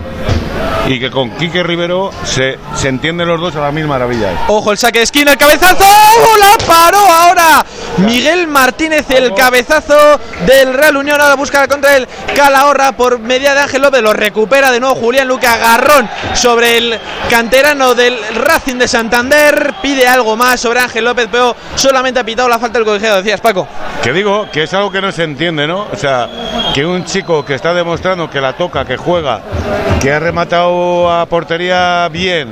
y 0.87 0.99
que 0.99 1.09
con 1.09 1.31
Quique 1.31 1.63
Rivero 1.63 2.11
se, 2.23 2.59
se 2.75 2.87
entienden 2.89 3.27
los 3.27 3.39
dos 3.39 3.55
a 3.55 3.61
la 3.61 3.71
misma 3.71 3.95
maravilla. 3.95 4.45
Ojo, 4.47 4.71
el 4.71 4.77
saque 4.77 4.99
de 4.99 5.03
esquina, 5.03 5.31
el 5.31 5.37
cabezazo, 5.37 5.83
¡Oh, 5.83 6.37
la 6.37 6.65
paró 6.65 6.99
ahora 6.99 7.65
Miguel 7.97 8.47
Martínez, 8.47 9.09
el 9.09 9.33
cabezazo 9.33 10.19
del 10.45 10.73
Real 10.73 10.97
Unión, 10.97 11.19
ahora 11.19 11.35
busca 11.35 11.67
contra 11.67 11.95
el 11.95 12.07
Calahorra 12.35 12.91
por 12.91 13.19
media 13.19 13.53
de 13.53 13.61
Ángel 13.61 13.81
López, 13.81 14.01
lo 14.01 14.13
recupera 14.13 14.71
de 14.71 14.79
nuevo 14.79 14.95
Julián 14.95 15.27
Luque 15.27 15.47
Agarrón 15.47 16.09
sobre 16.33 16.77
el 16.77 16.99
canterano 17.29 17.95
del 17.95 18.17
Racing 18.35 18.75
de 18.75 18.87
Santander, 18.87 19.73
pide 19.81 20.07
algo 20.07 20.35
más 20.35 20.59
sobre 20.59 20.79
Ángel 20.81 21.05
López, 21.05 21.27
pero 21.31 21.55
solamente 21.75 22.19
ha 22.19 22.23
pitado 22.23 22.49
la 22.49 22.59
falta 22.59 22.77
del 22.77 22.85
colegiado, 22.85 23.17
decías 23.17 23.41
Paco. 23.41 23.67
Que 24.03 24.11
digo, 24.11 24.47
que 24.51 24.63
es 24.63 24.73
algo 24.73 24.91
que 24.91 25.01
no 25.01 25.11
se 25.11 25.23
entiende, 25.23 25.65
¿no? 25.65 25.87
O 25.91 25.95
sea, 25.95 26.29
que 26.73 26.85
un 26.85 27.05
chico 27.05 27.45
que 27.45 27.55
está 27.55 27.73
demostrando 27.73 28.29
que 28.29 28.41
la 28.41 28.53
toca, 28.53 28.85
que 28.85 28.97
juega, 28.97 29.41
que 30.01 30.11
ha 30.11 30.19
rematado 30.19 30.74
a 31.11 31.25
portería 31.27 32.07
bien, 32.09 32.49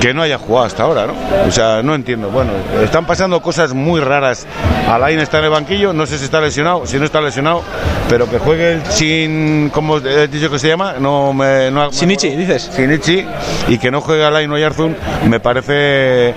que 0.00 0.14
no 0.14 0.22
haya 0.22 0.38
jugado 0.38 0.66
hasta 0.66 0.82
ahora, 0.84 1.06
¿no? 1.06 1.14
O 1.46 1.50
sea, 1.50 1.82
no 1.82 1.94
entiendo. 1.94 2.30
Bueno, 2.30 2.52
están 2.82 3.06
pasando 3.06 3.40
cosas 3.40 3.74
muy 3.74 4.00
raras. 4.00 4.46
Alain 4.88 5.18
está 5.18 5.38
en 5.38 5.44
el 5.44 5.50
banquillo, 5.50 5.92
no 5.92 6.06
sé 6.06 6.18
si 6.18 6.24
está 6.24 6.40
lesionado, 6.40 6.86
si 6.86 6.98
no 6.98 7.04
está 7.04 7.20
lesionado, 7.20 7.62
pero 8.08 8.30
que 8.30 8.38
juegue 8.38 8.72
el 8.72 8.82
Chin, 8.84 9.70
¿cómo 9.72 9.98
he 9.98 10.28
dicho 10.28 10.50
que 10.50 10.58
se 10.58 10.68
llama? 10.68 10.94
No 10.98 11.32
me. 11.32 11.70
No, 11.70 11.90
Shinichi, 11.90 12.30
dices. 12.36 12.70
Shinichi, 12.76 13.26
y 13.68 13.78
que 13.78 13.90
no 13.90 14.00
juegue 14.00 14.24
Alain 14.24 14.50
o 14.50 14.58
Yarzun, 14.58 14.96
me 15.28 15.40
parece 15.40 16.34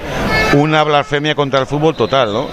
una 0.54 0.84
blasfemia 0.84 1.36
contra 1.36 1.60
el 1.60 1.66
fútbol 1.66 1.96
total, 1.96 2.34
¿no? 2.34 2.48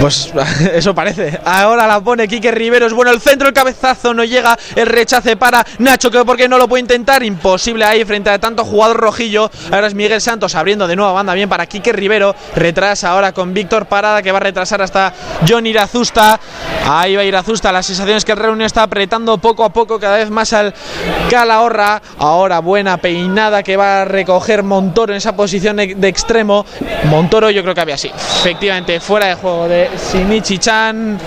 Pues 0.00 0.32
eso 0.72 0.94
parece. 0.94 1.38
Ahora 1.44 1.86
la 1.86 2.00
pone 2.00 2.26
Quique 2.26 2.50
Riveros. 2.50 2.94
Bueno, 2.94 3.10
el 3.10 3.20
centro, 3.20 3.48
el 3.48 3.54
cabezazo 3.54 4.14
no 4.14 4.24
llega. 4.24 4.58
El 4.74 4.86
rechace 4.86 5.36
para 5.36 5.66
Nacho, 5.78 6.10
que 6.10 6.24
porque 6.24 6.48
no 6.48 6.56
lo 6.56 6.68
puede 6.68 6.80
intentar. 6.80 7.22
Imposible 7.22 7.84
ahí 7.84 8.02
frente 8.06 8.30
a 8.30 8.38
tanto 8.38 8.64
jugador 8.64 8.96
rojillo. 8.96 9.50
Ahora 9.70 9.88
es 9.88 9.94
Miguel 9.94 10.22
Santos 10.22 10.54
abriendo 10.54 10.86
de 10.86 10.96
nuevo 10.96 11.12
banda 11.12 11.34
bien 11.34 11.50
para 11.50 11.66
Quique 11.66 11.92
Rivero. 11.92 12.34
Retrasa 12.56 13.10
ahora 13.10 13.32
con 13.32 13.52
Víctor 13.52 13.86
Parada, 13.86 14.22
que 14.22 14.32
va 14.32 14.38
a 14.38 14.40
retrasar 14.40 14.80
hasta 14.80 15.12
John 15.46 15.66
Irazusta. 15.66 16.40
Ahí 16.88 17.16
va 17.16 17.24
Irazusta. 17.24 17.70
La 17.70 17.82
sensación 17.82 18.16
es 18.16 18.24
que 18.24 18.32
el 18.32 18.38
Reunión 18.38 18.64
está 18.64 18.84
apretando 18.84 19.36
poco 19.36 19.64
a 19.64 19.68
poco 19.70 20.00
cada 20.00 20.16
vez 20.16 20.30
más 20.30 20.54
al 20.54 20.72
Calahorra. 21.28 22.00
Ahora 22.18 22.60
buena 22.60 22.96
peinada 22.96 23.62
que 23.62 23.76
va 23.76 24.02
a 24.02 24.04
recoger 24.06 24.62
Montoro 24.62 25.12
en 25.12 25.18
esa 25.18 25.36
posición 25.36 25.76
de 25.76 26.08
extremo. 26.08 26.64
Montoro 27.04 27.50
yo 27.50 27.60
creo 27.62 27.74
que 27.74 27.80
había 27.82 27.96
así. 27.96 28.08
Efectivamente, 28.08 28.98
fuera 28.98 29.26
de 29.26 29.34
juego 29.34 29.68
de 29.68 29.89
Shinichi 29.96 30.58
Chan 30.58 31.18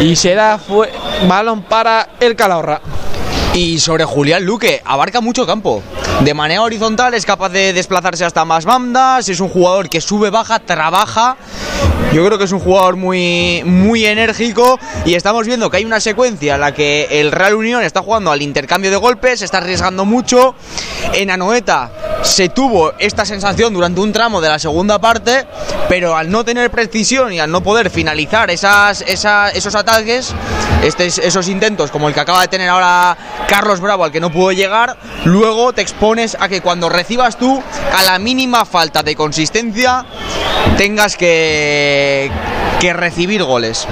y 0.00 0.16
será 0.16 0.58
balón 1.26 1.62
para 1.62 2.08
el 2.20 2.36
Calahorra. 2.36 2.80
Y 3.54 3.78
sobre 3.80 4.04
Julián 4.04 4.44
Luque, 4.44 4.80
abarca 4.84 5.20
mucho 5.20 5.46
campo. 5.46 5.82
De 6.20 6.34
manera 6.34 6.62
horizontal 6.62 7.14
es 7.14 7.24
capaz 7.26 7.48
de 7.50 7.72
desplazarse 7.72 8.24
hasta 8.24 8.44
más 8.44 8.64
bandas, 8.64 9.28
es 9.28 9.40
un 9.40 9.48
jugador 9.48 9.88
que 9.88 10.00
sube, 10.00 10.30
baja, 10.30 10.58
trabaja. 10.60 11.36
Yo 12.12 12.24
creo 12.24 12.38
que 12.38 12.44
es 12.44 12.52
un 12.52 12.60
jugador 12.60 12.96
muy, 12.96 13.62
muy 13.64 14.06
enérgico 14.06 14.78
y 15.04 15.14
estamos 15.14 15.46
viendo 15.46 15.70
que 15.70 15.76
hay 15.78 15.84
una 15.84 16.00
secuencia 16.00 16.54
en 16.54 16.60
la 16.60 16.72
que 16.72 17.06
el 17.20 17.30
Real 17.32 17.54
Unión 17.54 17.82
está 17.82 18.00
jugando 18.02 18.30
al 18.30 18.40
intercambio 18.42 18.90
de 18.90 18.96
golpes, 18.96 19.42
está 19.42 19.58
arriesgando 19.58 20.04
mucho. 20.04 20.54
En 21.12 21.30
Anoeta 21.30 21.90
se 22.22 22.48
tuvo 22.48 22.92
esta 22.98 23.24
sensación 23.24 23.74
durante 23.74 24.00
un 24.00 24.12
tramo 24.12 24.40
de 24.40 24.48
la 24.48 24.58
segunda 24.58 24.98
parte, 24.98 25.46
pero 25.88 26.16
al 26.16 26.30
no 26.30 26.44
tener 26.44 26.70
precisión 26.70 27.32
y 27.32 27.40
al 27.40 27.50
no 27.50 27.62
poder 27.62 27.90
finalizar 27.90 28.50
esos 28.50 29.74
ataques, 29.74 30.34
este- 30.82 31.06
esos 31.06 31.48
intentos 31.48 31.90
como 31.90 32.08
el 32.08 32.14
que 32.14 32.20
acaba 32.20 32.40
de 32.40 32.48
tener 32.48 32.68
ahora 32.70 33.16
Carlos 33.48 33.80
Bravo 33.80 34.04
al 34.04 34.12
que 34.12 34.20
no 34.20 34.30
pudo 34.30 34.52
llegar, 34.52 34.98
luego 35.24 35.72
te 35.72 35.80
expones 35.80 36.36
a 36.38 36.48
que 36.48 36.60
cuando 36.60 36.90
recibas 36.90 37.38
tú, 37.38 37.62
a 37.96 38.02
la 38.02 38.18
mínima 38.18 38.66
falta 38.66 39.02
de 39.02 39.16
consistencia, 39.16 40.04
tengas 40.76 41.16
que, 41.16 42.30
que 42.78 42.92
recibir 42.92 43.42
goles. 43.42 43.88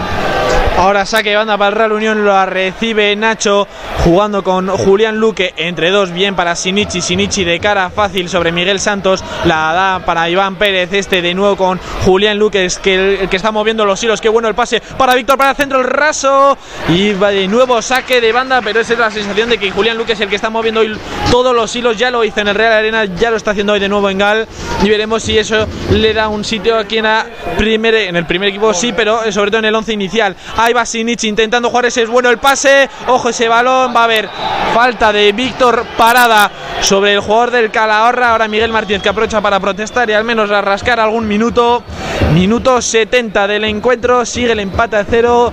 Ahora 0.78 1.06
saque 1.06 1.34
banda 1.34 1.56
para 1.56 1.70
el 1.70 1.74
Real 1.74 1.92
Unión, 1.92 2.22
lo 2.22 2.44
recibe 2.44 3.16
Nacho 3.16 3.66
jugando 4.04 4.44
con 4.44 4.68
Julián 4.68 5.16
Luque 5.16 5.54
entre 5.56 5.90
dos, 5.90 6.12
bien 6.12 6.36
para 6.36 6.54
Sinichi, 6.54 7.00
Sinichi 7.00 7.44
de 7.44 7.58
cara 7.58 7.88
fácil 7.88 8.28
sobre 8.28 8.52
Miguel 8.52 8.78
Santos, 8.78 9.24
la 9.46 9.72
da 9.72 10.04
para 10.04 10.28
Iván 10.28 10.56
Pérez, 10.56 10.92
este 10.92 11.22
de 11.22 11.34
nuevo 11.34 11.56
con 11.56 11.80
Julián 12.04 12.38
Luque, 12.38 12.66
es 12.66 12.78
que 12.78 13.22
el, 13.22 13.28
que 13.30 13.36
está 13.36 13.50
moviendo 13.52 13.86
los 13.86 14.02
hilos, 14.04 14.20
qué 14.20 14.28
bueno 14.28 14.48
el 14.48 14.54
pase 14.54 14.82
para 14.98 15.14
Víctor 15.14 15.38
para 15.38 15.50
el 15.52 15.56
centro, 15.56 15.80
el 15.80 15.86
raso 15.86 16.58
y 16.90 17.14
va 17.14 17.30
de 17.30 17.48
nuevo 17.48 17.80
saque 17.80 18.20
de 18.20 18.32
banda, 18.32 18.60
pero 18.62 18.80
esa 18.80 18.92
es 18.92 18.98
la 18.98 19.10
sensación 19.10 19.48
de 19.48 19.56
que 19.56 19.70
Julián 19.70 19.96
Luque 19.96 20.12
es 20.12 20.20
el 20.20 20.28
que 20.28 20.36
está 20.36 20.50
moviendo 20.50 20.80
hoy 20.80 20.94
todos 21.30 21.56
los 21.56 21.74
hilos, 21.74 21.96
ya 21.96 22.10
lo 22.10 22.22
hizo 22.22 22.40
en 22.40 22.48
el 22.48 22.54
Real 22.54 22.74
Arena, 22.74 23.06
ya 23.06 23.30
lo 23.30 23.38
está 23.38 23.52
haciendo 23.52 23.72
hoy 23.72 23.80
de 23.80 23.88
nuevo 23.88 24.10
en 24.10 24.18
Gal 24.18 24.46
y 24.84 24.90
veremos 24.90 25.22
si 25.22 25.38
eso 25.38 25.66
le 25.90 26.12
da 26.12 26.28
un 26.28 26.44
sitio 26.44 26.76
aquí 26.76 26.98
en, 26.98 27.04
la 27.04 27.26
primer, 27.56 27.94
en 27.94 28.16
el 28.16 28.26
primer 28.26 28.50
equipo, 28.50 28.74
sí, 28.74 28.92
pero 28.94 29.32
sobre 29.32 29.50
todo 29.50 29.60
en 29.60 29.64
el 29.64 29.74
once 29.74 29.94
inicial. 29.94 30.36
Ahí 30.66 30.72
va 30.72 30.84
Sinichi 30.84 31.28
intentando 31.28 31.70
jugar 31.70 31.86
ese 31.86 32.02
es 32.02 32.08
bueno 32.08 32.28
el 32.28 32.38
pase. 32.38 32.90
Ojo 33.06 33.28
ese 33.28 33.46
balón. 33.46 33.94
Va 33.94 34.00
a 34.00 34.04
haber 34.04 34.28
falta 34.74 35.12
de 35.12 35.30
Víctor 35.30 35.86
Parada 35.96 36.50
sobre 36.80 37.14
el 37.14 37.20
jugador 37.20 37.52
del 37.52 37.70
Calahorra. 37.70 38.32
Ahora 38.32 38.48
Miguel 38.48 38.72
Martínez 38.72 39.00
que 39.00 39.08
aprovecha 39.08 39.40
para 39.40 39.60
protestar 39.60 40.10
y 40.10 40.14
al 40.14 40.24
menos 40.24 40.50
a 40.50 40.60
rascar 40.62 40.98
algún 40.98 41.28
minuto. 41.28 41.84
Minuto 42.34 42.82
70 42.82 43.46
del 43.46 43.62
encuentro. 43.62 44.26
Sigue 44.26 44.50
el 44.50 44.58
empate 44.58 44.96
a 44.96 45.04
cero. 45.04 45.52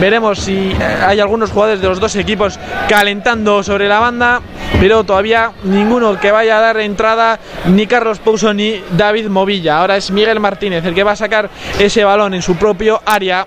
Veremos 0.00 0.38
si 0.38 0.70
eh, 0.70 0.96
hay 1.06 1.20
algunos 1.20 1.50
jugadores 1.50 1.82
de 1.82 1.88
los 1.88 2.00
dos 2.00 2.16
equipos 2.16 2.58
calentando 2.88 3.62
sobre 3.62 3.86
la 3.86 3.98
banda. 3.98 4.40
Pero 4.80 5.04
todavía 5.04 5.52
ninguno 5.64 6.18
que 6.18 6.30
vaya 6.30 6.56
a 6.56 6.60
dar 6.62 6.80
entrada, 6.80 7.38
ni 7.66 7.86
Carlos 7.86 8.18
Pouso 8.18 8.54
ni 8.54 8.82
David 8.96 9.26
Movilla. 9.26 9.80
Ahora 9.80 9.98
es 9.98 10.10
Miguel 10.10 10.40
Martínez 10.40 10.86
el 10.86 10.94
que 10.94 11.04
va 11.04 11.12
a 11.12 11.16
sacar 11.16 11.50
ese 11.78 12.02
balón 12.02 12.32
en 12.32 12.40
su 12.40 12.56
propio 12.56 13.02
área. 13.04 13.46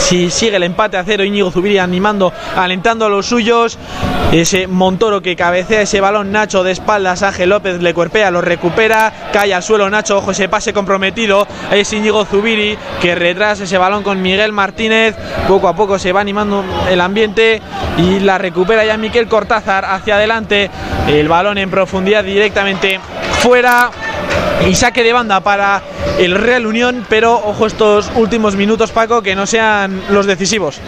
Si 0.00 0.28
sigue 0.30 0.56
el 0.56 0.64
empate 0.64 0.96
a 0.96 1.04
cero, 1.04 1.22
Íñigo 1.22 1.52
Zubiri 1.52 1.78
animando, 1.78 2.32
alentando 2.56 3.06
a 3.06 3.08
los 3.08 3.26
suyos. 3.26 3.78
Ese 4.32 4.66
Montoro 4.66 5.22
que 5.22 5.36
cabecea 5.36 5.82
ese 5.82 6.00
balón, 6.00 6.32
Nacho 6.32 6.64
de 6.64 6.72
espaldas, 6.72 7.22
Ángel 7.22 7.50
López 7.50 7.80
le 7.80 7.94
cuerpea, 7.94 8.30
lo 8.30 8.40
recupera, 8.40 9.12
cae 9.32 9.54
al 9.54 9.62
suelo 9.62 9.88
Nacho, 9.88 10.18
ojo 10.18 10.32
ese 10.32 10.48
pase 10.48 10.72
comprometido. 10.72 11.46
Es 11.70 11.92
Íñigo 11.92 12.24
Zubiri 12.24 12.76
que 13.00 13.14
retrasa 13.14 13.64
ese 13.64 13.78
balón 13.78 14.02
con 14.02 14.20
Miguel 14.20 14.52
Martínez. 14.52 15.14
Poco 15.46 15.68
a 15.68 15.76
poco 15.76 15.98
se 15.98 16.12
va 16.12 16.20
animando 16.20 16.64
el 16.88 17.00
ambiente 17.00 17.60
y 17.96 18.20
la 18.20 18.38
recupera 18.38 18.84
ya 18.84 18.96
Miquel 18.96 19.28
Cortázar 19.28 19.84
hacia 19.84 20.16
adelante. 20.16 20.70
El 21.08 21.28
balón 21.28 21.58
en 21.58 21.70
profundidad 21.70 22.24
directamente 22.24 22.98
fuera 23.40 23.90
y 24.68 24.74
saque 24.74 25.02
de 25.02 25.12
banda 25.12 25.40
para 25.40 25.82
el 26.18 26.34
Real 26.34 26.66
Unión, 26.66 27.06
pero 27.08 27.34
ojo 27.34 27.66
estos 27.66 28.10
últimos 28.14 28.56
minutos, 28.56 28.90
Paco, 28.90 29.22
que 29.22 29.34
no 29.34 29.46
sean 29.46 30.02
los 30.10 30.26
decisivos. 30.26 30.80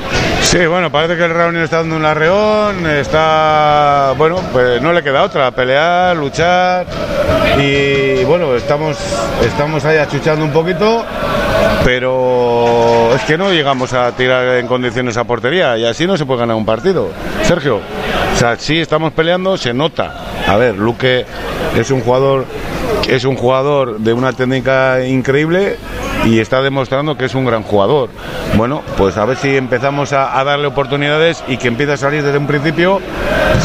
Sí, 0.42 0.66
bueno, 0.66 0.90
parece 0.90 1.16
que 1.16 1.24
el 1.24 1.32
Real 1.32 1.48
Unión 1.50 1.64
está 1.64 1.78
dando 1.78 1.96
un 1.96 2.04
arreón, 2.04 2.86
está, 2.86 4.14
bueno, 4.18 4.36
pues 4.52 4.82
no 4.82 4.92
le 4.92 5.02
queda 5.02 5.22
otra, 5.22 5.50
pelear, 5.52 6.16
luchar 6.16 6.86
y 7.58 8.24
bueno, 8.24 8.54
estamos, 8.54 8.96
estamos 9.42 9.84
ahí 9.84 9.98
achuchando 9.98 10.44
un 10.44 10.52
poquito, 10.52 11.04
pero 11.84 13.14
es 13.14 13.22
que 13.22 13.38
no 13.38 13.50
llegamos 13.50 13.92
a 13.92 14.12
tirar 14.12 14.58
en 14.58 14.66
condiciones 14.66 15.16
a 15.16 15.24
portería 15.24 15.78
y 15.78 15.84
así 15.86 16.06
no 16.06 16.16
se 16.16 16.26
puede 16.26 16.40
ganar 16.40 16.56
un 16.56 16.66
partido. 16.66 17.08
Sergio, 17.42 17.76
o 17.76 18.36
sea, 18.36 18.56
sí 18.56 18.80
estamos 18.80 19.12
peleando, 19.12 19.56
se 19.56 19.72
nota. 19.72 20.14
A 20.46 20.56
ver, 20.56 20.76
Luque 20.76 21.24
es 21.76 21.90
un 21.90 22.00
jugador 22.00 22.44
es 23.08 23.24
un 23.24 23.36
jugador 23.36 23.98
de 23.98 24.12
una 24.12 24.32
técnica 24.32 25.04
increíble 25.04 25.76
y 26.24 26.38
está 26.38 26.62
demostrando 26.62 27.16
que 27.16 27.24
es 27.24 27.34
un 27.34 27.44
gran 27.44 27.62
jugador. 27.62 28.10
Bueno, 28.54 28.82
pues 28.96 29.16
a 29.16 29.24
ver 29.24 29.36
si 29.36 29.56
empezamos 29.56 30.12
a, 30.12 30.42
darle 30.44 30.66
oportunidades 30.66 31.42
y 31.48 31.56
que 31.56 31.68
empiece 31.68 31.92
a 31.92 31.96
salir 31.96 32.22
desde 32.22 32.38
un 32.38 32.46
principio, 32.46 33.00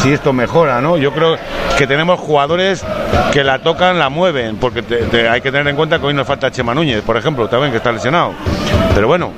si 0.02 0.12
esto 0.12 0.32
mejora, 0.32 0.80
¿no? 0.80 0.96
Yo 0.96 1.12
creo 1.12 1.36
que 1.76 1.86
tenemos 1.86 2.18
jugadores 2.18 2.84
que 3.32 3.44
la 3.44 3.60
tocan, 3.60 3.98
la 3.98 4.08
mueven, 4.08 4.56
porque 4.56 4.82
hay 5.30 5.40
que 5.40 5.50
tener 5.50 5.68
en 5.68 5.76
cuenta 5.76 5.98
que 5.98 6.06
hoy 6.06 6.14
nos 6.14 6.26
falta 6.26 6.50
Chema 6.50 6.74
Núñez, 6.74 7.02
por 7.02 7.16
ejemplo, 7.16 7.48
también 7.48 7.70
que 7.70 7.78
está 7.78 7.92
lesionado. 7.92 8.32
Pero 8.94 9.06
bueno, 9.06 9.32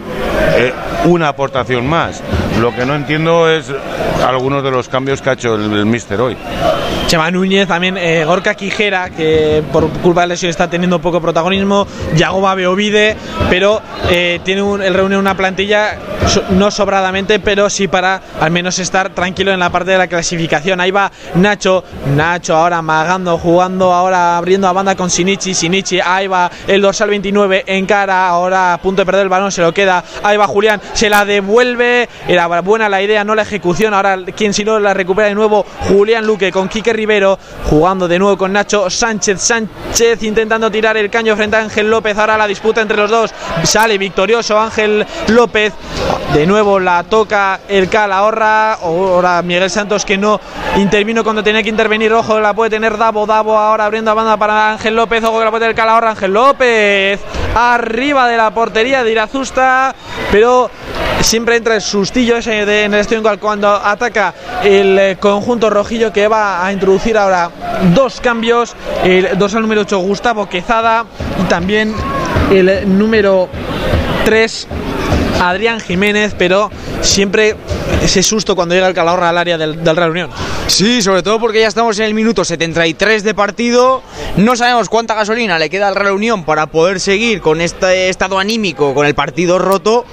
eh, 0.56 0.72
una 1.04 1.28
aportación 1.28 1.86
más. 1.86 2.22
Lo 2.60 2.74
que 2.74 2.84
no 2.84 2.94
entiendo 2.94 3.48
es 3.48 3.72
algunos 4.26 4.62
de 4.62 4.70
los 4.70 4.88
cambios 4.88 5.22
que 5.22 5.30
ha 5.30 5.32
hecho 5.32 5.54
el, 5.54 5.72
el 5.72 5.86
míster 5.86 6.20
hoy. 6.20 6.36
Chema 7.06 7.30
Núñez, 7.30 7.66
también 7.66 7.96
eh, 7.96 8.24
Gorka 8.24 8.54
Quijera, 8.54 9.10
que 9.10 9.62
por 9.72 9.88
culpa 10.00 10.20
de 10.22 10.28
lesión 10.28 10.50
está 10.50 10.68
teniendo 10.70 11.00
poco 11.00 11.20
protagonismo, 11.20 11.86
Yagoba 12.14 12.54
Beovide, 12.54 13.16
pero 13.48 13.80
eh, 14.08 14.40
tiene 14.44 14.62
un, 14.62 14.80
el 14.82 14.94
reúne 14.94 15.16
una 15.18 15.36
plantilla 15.36 15.96
so- 16.28 16.44
no 16.50 16.70
sobradamente, 16.70 17.40
pero 17.40 17.68
sí 17.70 17.88
para 17.88 18.20
al 18.40 18.50
menos 18.52 18.78
estar 18.78 19.08
tranquilo 19.10 19.50
en 19.52 19.58
la 19.58 19.70
parte 19.70 19.90
de 19.92 19.98
la 19.98 20.06
clasificación. 20.06 20.80
Ahí 20.80 20.90
va 20.92 21.10
Nacho, 21.34 21.82
Nacho 22.14 22.54
ahora 22.56 22.80
magando, 22.82 23.38
jugando, 23.38 23.92
ahora 23.92 24.36
abriendo 24.36 24.68
a 24.68 24.72
banda 24.72 24.94
con 24.94 25.10
Sinichi, 25.10 25.54
Sinichi, 25.54 25.98
ahí 26.00 26.28
va 26.28 26.48
el 26.68 26.80
dorsal 26.82 27.08
29 27.10 27.64
en 27.66 27.86
cara, 27.86 28.28
ahora 28.28 28.74
a 28.74 28.78
punto 28.78 29.02
de 29.02 29.06
perder 29.06 29.22
el 29.22 29.28
balón, 29.30 29.50
se 29.50 29.62
lo 29.62 29.72
queda, 29.74 30.04
ahí 30.22 30.36
va 30.36 30.46
Julián, 30.46 30.80
se 30.92 31.10
la 31.10 31.24
devuelve, 31.24 32.08
era 32.28 32.46
buena 32.60 32.88
la 32.88 33.00
idea, 33.00 33.22
no 33.22 33.34
la 33.34 33.42
ejecución, 33.42 33.94
ahora 33.94 34.18
quien 34.36 34.52
si 34.52 34.64
no 34.64 34.80
la 34.80 34.92
recupera 34.92 35.28
de 35.28 35.34
nuevo, 35.34 35.64
Julián 35.88 36.26
Luque 36.26 36.50
con 36.50 36.68
Quique 36.68 36.92
Rivero, 36.92 37.38
jugando 37.68 38.08
de 38.08 38.18
nuevo 38.18 38.36
con 38.36 38.52
Nacho 38.52 38.90
Sánchez, 38.90 39.40
Sánchez 39.40 40.22
intentando 40.24 40.70
tirar 40.70 40.96
el 40.96 41.08
caño 41.08 41.36
frente 41.36 41.56
a 41.56 41.60
Ángel 41.60 41.88
López, 41.88 42.18
ahora 42.18 42.36
la 42.36 42.46
disputa 42.46 42.80
entre 42.80 42.96
los 42.96 43.10
dos, 43.10 43.32
sale 43.62 43.96
victorioso 43.96 44.58
Ángel 44.58 45.06
López, 45.28 45.72
de 46.34 46.46
nuevo 46.46 46.80
la 46.80 47.04
toca 47.04 47.60
el 47.68 47.88
Calahorra, 47.88 48.74
ahora 48.74 49.40
Miguel 49.42 49.70
Santos 49.70 50.04
que 50.04 50.18
no 50.18 50.40
intervino 50.76 51.22
cuando 51.22 51.42
tenía 51.42 51.62
que 51.62 51.68
intervenir, 51.68 52.12
ojo, 52.12 52.40
la 52.40 52.54
puede 52.54 52.70
tener 52.70 52.96
Davo, 52.98 53.26
Davo 53.26 53.56
ahora 53.56 53.84
abriendo 53.84 54.10
a 54.10 54.14
banda 54.14 54.36
para 54.36 54.72
Ángel 54.72 54.96
López, 54.96 55.22
ojo 55.24 55.38
que 55.38 55.44
la 55.44 55.50
puede 55.50 55.62
tener 55.62 55.76
Calahorra, 55.76 56.10
Ángel 56.10 56.32
López, 56.32 57.20
arriba 57.54 58.28
de 58.28 58.36
la 58.36 58.50
portería 58.50 59.04
de 59.04 59.12
Irazusta, 59.12 59.94
pero 60.30 60.70
siempre 61.20 61.56
entra 61.56 61.74
el 61.74 61.82
sustillo 61.82 62.39
ese 62.40 62.66
de, 62.66 62.84
en 62.84 62.94
el 62.94 63.00
estadio 63.00 63.22
Gal 63.22 63.38
cuando 63.38 63.68
ataca 63.68 64.34
el 64.64 64.98
eh, 64.98 65.16
conjunto 65.20 65.68
rojillo 65.68 66.12
que 66.12 66.26
va 66.26 66.64
a 66.64 66.72
introducir 66.72 67.16
ahora 67.16 67.50
dos 67.94 68.20
cambios, 68.20 68.74
el 69.04 69.38
dorsal 69.38 69.62
número 69.62 69.82
8 69.82 69.98
Gustavo 69.98 70.48
Quezada 70.48 71.04
y 71.40 71.44
también 71.44 71.94
el 72.50 72.98
número 72.98 73.48
3 74.24 74.68
Adrián 75.42 75.80
Jiménez, 75.80 76.34
pero 76.36 76.70
siempre 77.02 77.56
ese 78.10 78.24
susto 78.24 78.56
cuando 78.56 78.74
llega 78.74 78.88
el 78.88 78.94
Calahorra 78.94 79.28
al 79.28 79.38
área 79.38 79.56
del, 79.56 79.84
Real 79.84 80.10
Unión. 80.10 80.30
Sí, 80.66 81.00
sobre 81.00 81.22
todo 81.22 81.38
porque 81.38 81.60
ya 81.60 81.68
estamos 81.68 81.96
en 82.00 82.06
el 82.06 82.14
minuto 82.14 82.44
73 82.44 83.22
de 83.22 83.34
partido. 83.34 84.02
No 84.36 84.56
sabemos 84.56 84.88
cuánta 84.88 85.14
gasolina 85.14 85.60
le 85.60 85.70
queda 85.70 85.86
al 85.86 85.94
Real 85.94 86.14
Unión 86.14 86.44
para 86.44 86.66
poder 86.66 86.98
seguir 86.98 87.40
con 87.40 87.60
este 87.60 88.08
estado 88.08 88.40
anímico, 88.40 88.94
con 88.94 89.06
el 89.06 89.14
partido 89.14 89.60
roto, 89.60 90.04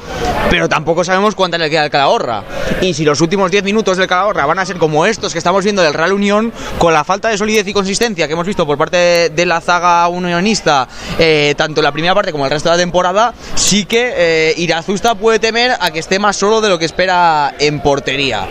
pero 0.51 0.69
tampoco 0.69 1.03
sabemos 1.03 1.33
cuánta 1.33 1.57
le 1.57 1.71
queda 1.71 1.83
al 1.83 1.89
Calahorra. 1.89 2.43
Y 2.81 2.93
si 2.93 3.03
los 3.03 3.19
últimos 3.21 3.49
10 3.49 3.63
minutos 3.63 3.97
del 3.97 4.07
Calahorra 4.07 4.45
van 4.45 4.59
a 4.59 4.65
ser 4.65 4.77
como 4.77 5.07
estos 5.07 5.33
que 5.33 5.39
estamos 5.39 5.63
viendo 5.63 5.81
del 5.81 5.95
Real 5.95 6.13
Unión, 6.13 6.53
con 6.77 6.93
la 6.93 7.03
falta 7.03 7.29
de 7.29 7.37
solidez 7.37 7.67
y 7.67 7.73
consistencia 7.73 8.27
que 8.27 8.33
hemos 8.33 8.45
visto 8.45 8.67
por 8.67 8.77
parte 8.77 9.29
de, 9.29 9.45
la 9.47 9.59
zaga 9.59 10.07
unionista, 10.07 10.87
eh, 11.17 11.55
tanto 11.57 11.81
la 11.81 11.91
primera 11.91 12.13
parte 12.13 12.31
como 12.31 12.45
el 12.45 12.51
resto 12.51 12.69
de 12.69 12.75
la 12.75 12.81
temporada, 12.81 13.33
sí 13.55 13.85
que 13.85 14.13
eh, 14.15 14.53
Irazusta 14.57 15.15
puede 15.15 15.39
temer 15.39 15.71
a 15.79 15.89
que 15.89 15.99
esté 15.99 16.19
más 16.19 16.35
solo 16.35 16.61
de 16.61 16.69
lo 16.69 16.77
que 16.77 16.85
espera 16.85 17.55
en 17.57 17.79
portería. 17.87 18.45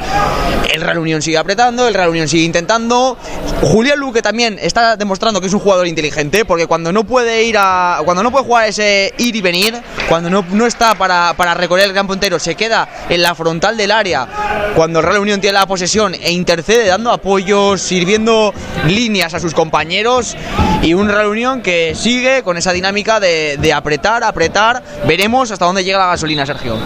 El 0.73 0.81
Real 0.81 0.97
Unión 0.97 1.21
sigue 1.21 1.37
apretando, 1.37 1.87
el 1.87 1.93
Real 1.93 2.09
Unión 2.09 2.27
sigue 2.27 2.45
intentando. 2.45 3.19
Julián 3.61 3.99
Luque 3.99 4.23
también 4.23 4.59
está 4.59 4.97
demostrando 4.97 5.43
que 5.43 5.49
es 5.49 5.53
un 5.53 5.61
jugador 5.61 5.87
inteligente, 5.87 6.47
porque 6.47 6.67
cuando 6.67 6.91
no 6.91 7.05
puede 7.05 7.45
ir 7.45 7.59
cuando 8.07 8.23
no 8.23 8.31
puede 8.31 8.47
jugar 8.47 8.67
ese 8.67 9.13
ir 9.19 9.37
y 9.37 9.43
venir, 9.43 9.75
cuando 10.09 10.31
no, 10.31 10.43
no 10.53 10.67
está 10.67 10.95
para, 10.95 11.35
para 11.37 11.53
recorrer 11.53 11.85
el 11.85 11.93
gran 11.93 12.07
puntero, 12.07 12.39
se 12.39 12.55
queda 12.55 12.89
en 13.11 13.21
la 13.21 13.35
frontal 13.35 13.77
del 13.77 13.91
área 13.91 14.27
cuando 14.75 15.01
el 15.01 15.07
Real 15.07 15.21
Unión 15.21 15.41
tiene 15.41 15.55
la 15.55 15.67
posesión 15.67 16.15
e 16.15 16.33
intercede 16.33 16.87
dando 16.87 17.11
apoyos, 17.11 17.81
sirviendo 17.81 18.53
líneas 18.87 19.33
a 19.33 19.41
sus 19.41 19.55
compañeros 19.55 20.37
y 20.83 20.93
un 20.93 21.09
Real 21.09 21.27
Unión 21.27 21.63
que 21.63 21.95
sigue 21.95 22.43
con 22.43 22.59
esa 22.59 22.73
dinámica 22.73 23.19
de, 23.19 23.57
de 23.59 23.73
apretar, 23.73 24.23
apretar. 24.23 24.83
Veremos 25.07 25.51
hasta 25.51 25.65
dónde 25.65 25.83
llega 25.83 25.99
la 25.99 26.07
gasolina, 26.09 26.45
Sergio. 26.45 26.77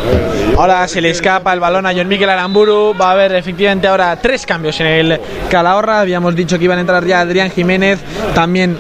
Ahora 0.57 0.87
se 0.87 1.01
le 1.01 1.11
escapa 1.11 1.53
el 1.53 1.59
balón 1.59 1.85
a 1.87 1.93
John 1.93 2.07
Miquel 2.07 2.30
Aramburu. 2.31 2.95
Va 2.99 3.11
a 3.11 3.13
haber 3.13 3.35
efectivamente 3.35 3.89
ahora 3.89 4.17
tres 4.17 4.47
cambios 4.47 4.81
en 4.81 4.87
el 4.87 5.21
Calahorra. 5.51 6.01
Habíamos 6.01 6.35
dicho 6.35 6.59
que 6.59 6.65
iban 6.65 6.79
a 6.79 6.81
entrar 6.81 7.05
ya 7.05 7.21
Adrián 7.21 7.51
Jiménez, 7.51 7.99
también 8.35 8.79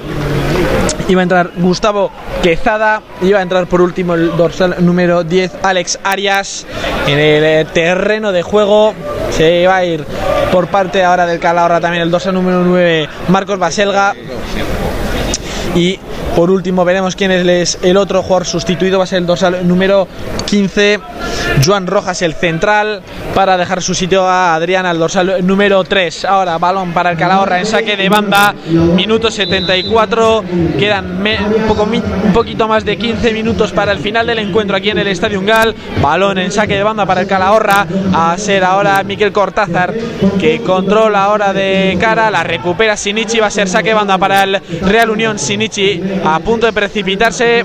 iba 1.09 1.21
a 1.21 1.23
entrar 1.25 1.51
Gustavo 1.57 2.11
Quezada, 2.43 3.03
iba 3.23 3.39
a 3.39 3.43
entrar 3.43 3.67
por 3.67 3.81
último 3.81 4.15
el 4.15 4.37
dorsal 4.37 4.77
número 4.81 5.25
10 5.25 5.57
Alex 5.63 5.99
Arias 6.05 6.67
en 7.07 7.19
el 7.19 7.45
eh, 7.45 7.67
terreno 7.73 8.33
de 8.33 8.43
juego. 8.43 8.95
Se 9.31 9.67
va 9.67 9.77
a 9.77 9.85
ir 9.85 10.05
por 10.53 10.69
parte 10.69 11.05
ahora 11.05 11.27
del 11.27 11.39
Calahorra 11.39 11.81
también 11.81 12.03
el 12.03 12.11
dorsal 12.11 12.35
número 12.35 12.65
9 12.65 13.09
Marcos 13.29 13.59
Baselga. 13.59 14.15
Y 15.75 15.99
por 16.35 16.51
último 16.51 16.85
veremos 16.85 17.17
quién 17.17 17.31
es 17.31 17.79
el 17.83 17.97
otro 17.97 18.23
jugador 18.23 18.47
sustituido, 18.47 18.99
va 18.99 19.05
a 19.05 19.07
ser 19.07 19.19
el 19.19 19.27
dorsal 19.27 19.67
número 19.67 20.07
15, 20.51 20.99
Joan 21.65 21.87
Rojas, 21.87 22.23
el 22.23 22.35
central, 22.35 23.03
para 23.37 23.57
dejar 23.57 23.81
su 23.83 23.95
sitio 23.95 24.27
a 24.27 24.57
Adrián 24.57 24.85
al 24.85 24.99
dorsal 24.99 25.47
número 25.47 25.85
3. 25.85 26.25
Ahora 26.25 26.59
balón 26.59 26.93
para 26.93 27.13
el 27.13 27.17
Calahorra 27.17 27.61
en 27.61 27.67
saque 27.67 27.97
de 27.97 28.09
banda, 28.09 28.53
minuto 28.97 29.31
74, 29.31 30.43
quedan 30.77 31.25
un, 31.25 31.63
poco, 31.69 31.85
un 31.85 32.33
poquito 32.33 32.67
más 32.67 32.85
de 32.85 32.99
15 32.99 33.33
minutos 33.33 33.71
para 33.71 33.93
el 33.93 34.01
final 34.01 34.27
del 34.27 34.41
encuentro 34.41 34.77
aquí 34.77 34.91
en 34.91 34.99
el 34.99 35.07
Estadio 35.07 35.41
Gal. 35.43 35.73
Balón 36.03 36.39
en 36.39 36.51
saque 36.51 36.75
de 36.75 36.83
banda 36.83 37.07
para 37.07 37.21
el 37.21 37.29
Calahorra, 37.29 37.87
a 38.13 38.37
ser 38.37 38.65
ahora 38.65 39.01
Miquel 39.05 39.31
Cortázar 39.31 39.95
que 40.41 40.63
controla 40.63 41.25
ahora 41.25 41.53
de 41.53 41.97
cara, 42.01 42.29
la 42.29 42.43
recupera 42.43 42.97
Sinichi, 42.97 43.39
va 43.39 43.47
a 43.47 43.51
ser 43.51 43.69
saque 43.69 43.91
de 43.91 43.95
banda 43.95 44.19
para 44.19 44.43
el 44.43 44.61
Real 44.83 45.11
Unión 45.11 45.39
Sinichi 45.39 46.03
a 46.25 46.41
punto 46.41 46.67
de 46.67 46.73
precipitarse. 46.73 47.65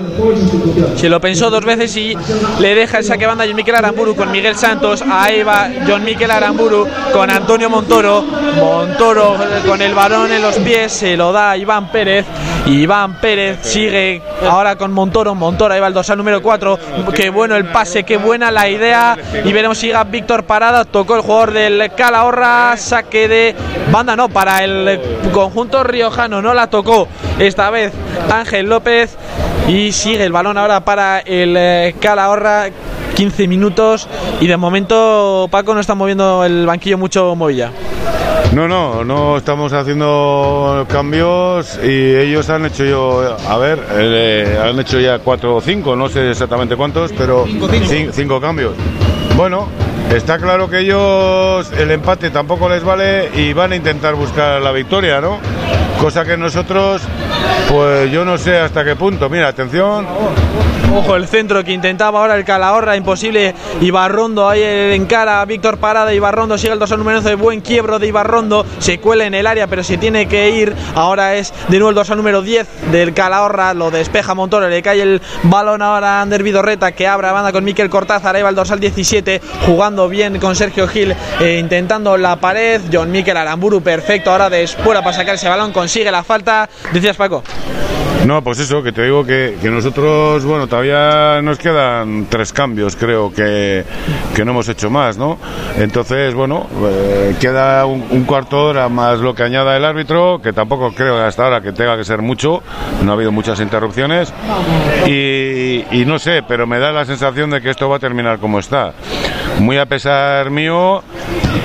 Se 0.96 1.08
lo 1.08 1.20
pensó 1.20 1.50
dos 1.50 1.64
veces 1.64 1.96
y 1.96 2.16
le 2.60 2.75
deja 2.76 2.98
el 2.98 3.04
saque 3.04 3.26
banda 3.26 3.44
John 3.46 3.56
Miquel 3.56 3.74
Aramburu 3.74 4.14
con 4.14 4.30
Miguel 4.30 4.54
Santos. 4.54 5.02
Ahí 5.10 5.42
va 5.42 5.70
John 5.86 6.04
Miquel 6.04 6.30
Aramburu 6.30 6.86
con 7.12 7.30
Antonio 7.30 7.70
Montoro. 7.70 8.22
Montoro 8.22 9.36
con 9.66 9.80
el 9.80 9.94
balón 9.94 10.30
en 10.30 10.42
los 10.42 10.56
pies 10.56 10.92
se 10.92 11.16
lo 11.16 11.32
da 11.32 11.52
a 11.52 11.56
Iván 11.56 11.90
Pérez. 11.90 12.26
Iván 12.66 13.18
Pérez 13.20 13.60
sigue 13.62 14.20
ahora 14.46 14.76
con 14.76 14.92
Montoro. 14.92 15.34
Montoro 15.34 15.72
ahí 15.72 15.80
va 15.80 15.86
el 15.88 15.94
dorsal 15.94 16.18
número 16.18 16.42
4. 16.42 16.78
Qué 17.14 17.30
bueno 17.30 17.56
el 17.56 17.64
pase, 17.64 18.04
qué 18.04 18.18
buena 18.18 18.50
la 18.50 18.68
idea. 18.68 19.16
Y 19.44 19.52
veremos 19.52 19.78
si 19.78 19.86
llega 19.86 20.04
Víctor 20.04 20.44
Parada. 20.44 20.84
Tocó 20.84 21.16
el 21.16 21.22
jugador 21.22 21.52
del 21.52 21.90
Calahorra. 21.96 22.76
Saque 22.76 23.26
de 23.26 23.56
banda, 23.90 24.16
no, 24.16 24.28
para 24.28 24.62
el 24.62 25.00
conjunto 25.32 25.82
riojano. 25.82 26.42
No 26.42 26.52
la 26.52 26.68
tocó 26.68 27.08
esta 27.38 27.70
vez 27.70 27.92
Ángel 28.30 28.66
López 28.66 29.16
y 29.68 29.92
sigue 29.92 30.24
el 30.24 30.32
balón 30.32 30.58
ahora 30.58 30.80
para 30.80 31.20
el 31.20 31.56
eh, 31.56 31.94
Calahorra 32.00 32.66
15 33.14 33.48
minutos 33.48 34.08
y 34.40 34.46
de 34.46 34.56
momento 34.56 35.48
Paco 35.50 35.74
no 35.74 35.80
está 35.80 35.94
moviendo 35.94 36.44
el 36.44 36.66
banquillo 36.66 36.98
mucho 36.98 37.34
Movilla. 37.34 37.70
No, 38.52 38.68
no, 38.68 39.04
no 39.04 39.36
estamos 39.36 39.72
haciendo 39.72 40.86
cambios 40.88 41.78
y 41.82 42.14
ellos 42.16 42.48
han 42.48 42.64
hecho 42.66 42.84
yo, 42.84 43.36
a 43.48 43.58
ver, 43.58 43.82
eh, 43.94 44.58
han 44.62 44.78
hecho 44.78 45.00
ya 45.00 45.18
cuatro 45.18 45.56
o 45.56 45.60
cinco, 45.60 45.96
no 45.96 46.08
sé 46.08 46.30
exactamente 46.30 46.76
cuántos, 46.76 47.12
pero 47.12 47.44
Cinco, 47.46 47.68
cinco. 47.70 47.86
cin- 47.86 48.10
cinco 48.12 48.40
cambios. 48.40 48.74
Bueno, 49.36 49.68
está 50.14 50.38
claro 50.38 50.70
que 50.70 50.78
ellos 50.80 51.70
el 51.72 51.90
empate 51.90 52.30
tampoco 52.30 52.68
les 52.68 52.84
vale 52.84 53.30
y 53.34 53.52
van 53.52 53.72
a 53.72 53.76
intentar 53.76 54.14
buscar 54.14 54.62
la 54.62 54.70
victoria, 54.72 55.20
¿no? 55.20 55.38
Cosa 56.00 56.24
que 56.24 56.36
nosotros, 56.36 57.02
pues 57.68 58.10
yo 58.10 58.24
no 58.24 58.38
sé 58.38 58.58
hasta 58.58 58.84
qué 58.84 58.96
punto. 58.96 59.28
Mira, 59.28 59.48
atención, 59.48 60.06
Ojo 60.94 61.16
el 61.16 61.26
centro 61.26 61.62
que 61.64 61.72
intentaba 61.72 62.20
ahora 62.20 62.36
el 62.36 62.44
Calahorra, 62.44 62.96
imposible. 62.96 63.54
Ibarrondo 63.80 64.48
ahí 64.48 64.62
en 64.62 65.04
cara, 65.06 65.44
Víctor 65.44 65.78
Parada, 65.78 66.14
Ibarrondo 66.14 66.56
sigue 66.56 66.72
el 66.72 66.78
dorsal 66.78 66.98
número 66.98 67.18
11, 67.18 67.34
buen 67.34 67.60
quiebro 67.60 67.98
de 67.98 68.06
Ibarrondo, 68.06 68.64
se 68.78 68.98
cuela 68.98 69.26
en 69.26 69.34
el 69.34 69.46
área 69.46 69.66
pero 69.66 69.82
se 69.82 69.98
tiene 69.98 70.26
que 70.26 70.50
ir. 70.50 70.74
Ahora 70.94 71.34
es 71.34 71.52
de 71.68 71.78
nuevo 71.78 71.90
el 71.90 71.96
dorsal 71.96 72.16
número 72.16 72.40
10 72.40 72.92
del 72.92 73.12
Calahorra, 73.12 73.74
lo 73.74 73.90
despeja 73.90 74.34
Montoro, 74.34 74.68
le 74.68 74.80
cae 74.80 75.02
el 75.02 75.20
balón 75.42 75.82
ahora 75.82 76.18
a 76.18 76.22
Ander 76.22 76.42
Vidorreta 76.42 76.92
que 76.92 77.06
abre 77.06 77.30
banda 77.30 77.52
con 77.52 77.64
Miquel 77.64 77.90
Cortázar, 77.90 78.36
ahí 78.36 78.42
va 78.42 78.48
el 78.48 78.54
dorsal 78.54 78.80
17, 78.80 79.42
jugando 79.66 80.08
bien 80.08 80.38
con 80.38 80.56
Sergio 80.56 80.88
Gil, 80.88 81.14
eh, 81.40 81.58
intentando 81.58 82.16
la 82.16 82.36
pared. 82.36 82.80
John 82.90 83.10
Miquel 83.10 83.36
Aramburu, 83.36 83.82
perfecto, 83.82 84.30
ahora 84.30 84.48
de 84.48 84.62
espuela 84.62 85.02
para 85.02 85.16
sacar 85.16 85.34
ese 85.34 85.48
balón, 85.48 85.72
consigue 85.86 86.10
la 86.10 86.24
falta. 86.24 86.68
Decías 86.92 87.16
Paco. 87.16 87.44
No, 88.26 88.42
pues 88.42 88.58
eso, 88.58 88.82
que 88.82 88.90
te 88.90 89.04
digo 89.04 89.24
que, 89.24 89.56
nosotros, 89.62 90.44
bueno, 90.44 90.66
todavía 90.66 91.40
nos 91.42 91.58
quedan 91.58 92.26
tres 92.28 92.52
cambios, 92.52 92.96
creo 92.96 93.32
que, 93.32 93.84
que 94.34 94.44
no 94.44 94.50
hemos 94.50 94.68
hecho 94.68 94.90
más, 94.90 95.16
¿no? 95.16 95.38
Entonces, 95.78 96.34
bueno, 96.34 96.66
eh, 96.86 97.36
queda 97.40 97.86
un, 97.86 98.04
un 98.10 98.24
cuarto 98.24 98.64
hora 98.64 98.88
más 98.88 99.20
lo 99.20 99.32
que 99.32 99.44
añada 99.44 99.76
el 99.76 99.84
árbitro, 99.84 100.40
que 100.42 100.52
tampoco 100.52 100.92
creo 100.92 101.24
hasta 101.24 101.44
ahora 101.44 101.60
que 101.60 101.70
tenga 101.72 101.96
que 101.96 102.04
ser 102.04 102.20
mucho, 102.20 102.64
no 103.04 103.12
ha 103.12 103.14
habido 103.14 103.30
muchas 103.30 103.60
interrupciones, 103.60 104.32
y, 105.06 105.84
no 106.04 106.18
sé, 106.18 106.42
pero 106.42 106.66
me 106.66 106.80
da 106.80 106.90
la 106.90 107.04
sensación 107.04 107.50
de 107.50 107.60
que 107.60 107.70
esto 107.70 107.88
va 107.88 107.96
a 107.96 108.00
terminar 108.00 108.38
como 108.40 108.58
está. 108.58 108.92
Muy 109.60 109.78
a 109.78 109.86
pesar 109.86 110.50
mío, 110.50 111.02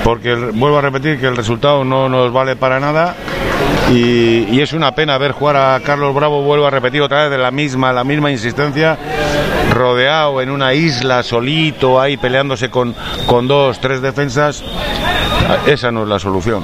porque 0.04 0.34
el- 0.34 0.52
vuelvo 0.52 0.78
a 0.78 0.82
repetir 0.82 1.20
que 1.20 1.26
el 1.28 1.36
resultado 1.36 1.84
no 1.84 2.08
nos 2.08 2.32
vale 2.32 2.56
para 2.56 2.80
nada. 2.80 3.16
Y, 3.94 4.62
es 4.62 4.74
una 4.74 4.94
pena 4.94 5.18
ver 5.18 5.32
jugar 5.32 5.58
a 5.58 5.80
Carlos 5.82 6.14
Bravo, 6.14 6.44
vuelvo 6.44 6.66
a 6.66 6.70
repetir 6.70 7.02
otra 7.02 7.24
vez 7.24 7.32
de 7.32 7.38
la 7.38 7.52
misma, 7.52 7.92
la 7.92 8.04
misma 8.04 8.32
insistencia, 8.32 8.98
rodeado 9.74 10.42
en 10.42 10.50
una 10.50 10.74
isla, 10.74 11.24
solito, 11.24 12.00
ahí 12.00 12.16
peleándose 12.16 12.70
con, 12.70 12.96
con 13.26 13.48
dos, 13.48 13.80
tres 13.82 14.02
defensas. 14.02 14.64
Esa 15.66 15.92
no 15.92 16.04
es 16.04 16.10
la 16.10 16.20
solución. 16.20 16.64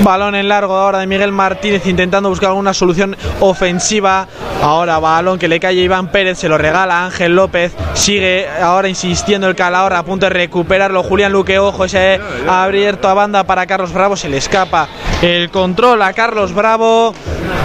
Balón 0.00 0.34
en 0.34 0.48
largo 0.48 0.74
ahora 0.74 0.98
de 0.98 1.06
Miguel 1.06 1.30
Martínez 1.30 1.86
intentando 1.86 2.28
buscar 2.28 2.48
alguna 2.48 2.74
solución 2.74 3.16
ofensiva. 3.40 4.26
Ahora 4.62 4.98
balón 4.98 5.38
que 5.38 5.48
le 5.48 5.60
cae 5.60 5.78
a 5.78 5.82
Iván 5.82 6.08
Pérez, 6.08 6.38
se 6.38 6.48
lo 6.48 6.58
regala 6.58 7.04
Ángel 7.04 7.36
López. 7.36 7.72
Sigue 7.94 8.48
ahora 8.48 8.88
insistiendo 8.88 9.48
el 9.48 9.54
Calahorra 9.54 9.98
a 9.98 10.04
punto 10.04 10.26
de 10.26 10.30
recuperarlo. 10.30 11.02
Julián 11.02 11.32
Luque, 11.32 11.58
ojo, 11.58 11.84
ese 11.84 12.20
ha 12.48 12.64
abierto 12.64 13.08
a 13.08 13.14
banda 13.14 13.44
para 13.44 13.66
Carlos 13.66 13.92
Bravo. 13.92 14.16
Se 14.16 14.28
le 14.28 14.38
escapa 14.38 14.88
el 15.20 15.50
control 15.50 16.02
a 16.02 16.12
Carlos 16.12 16.52
Bravo. 16.52 17.14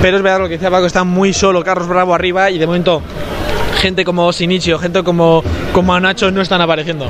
Pero 0.01 0.17
es 0.17 0.23
verdad 0.23 0.39
lo 0.39 0.45
que 0.47 0.53
decía 0.53 0.69
Paco, 0.69 0.85
está 0.85 1.03
muy 1.03 1.33
solo 1.33 1.63
Carlos 1.63 1.87
Bravo 1.87 2.13
arriba 2.13 2.51
y 2.51 2.59
de 2.59 2.67
momento 2.67 3.01
gente 3.77 4.03
como 4.03 4.33
Sinichi 4.33 4.73
o 4.73 4.79
gente 4.79 5.03
como, 5.03 5.43
como 5.77 5.99
Nacho 5.99 6.31
no 6.31 6.41
están 6.41 6.59
apareciendo. 6.59 7.07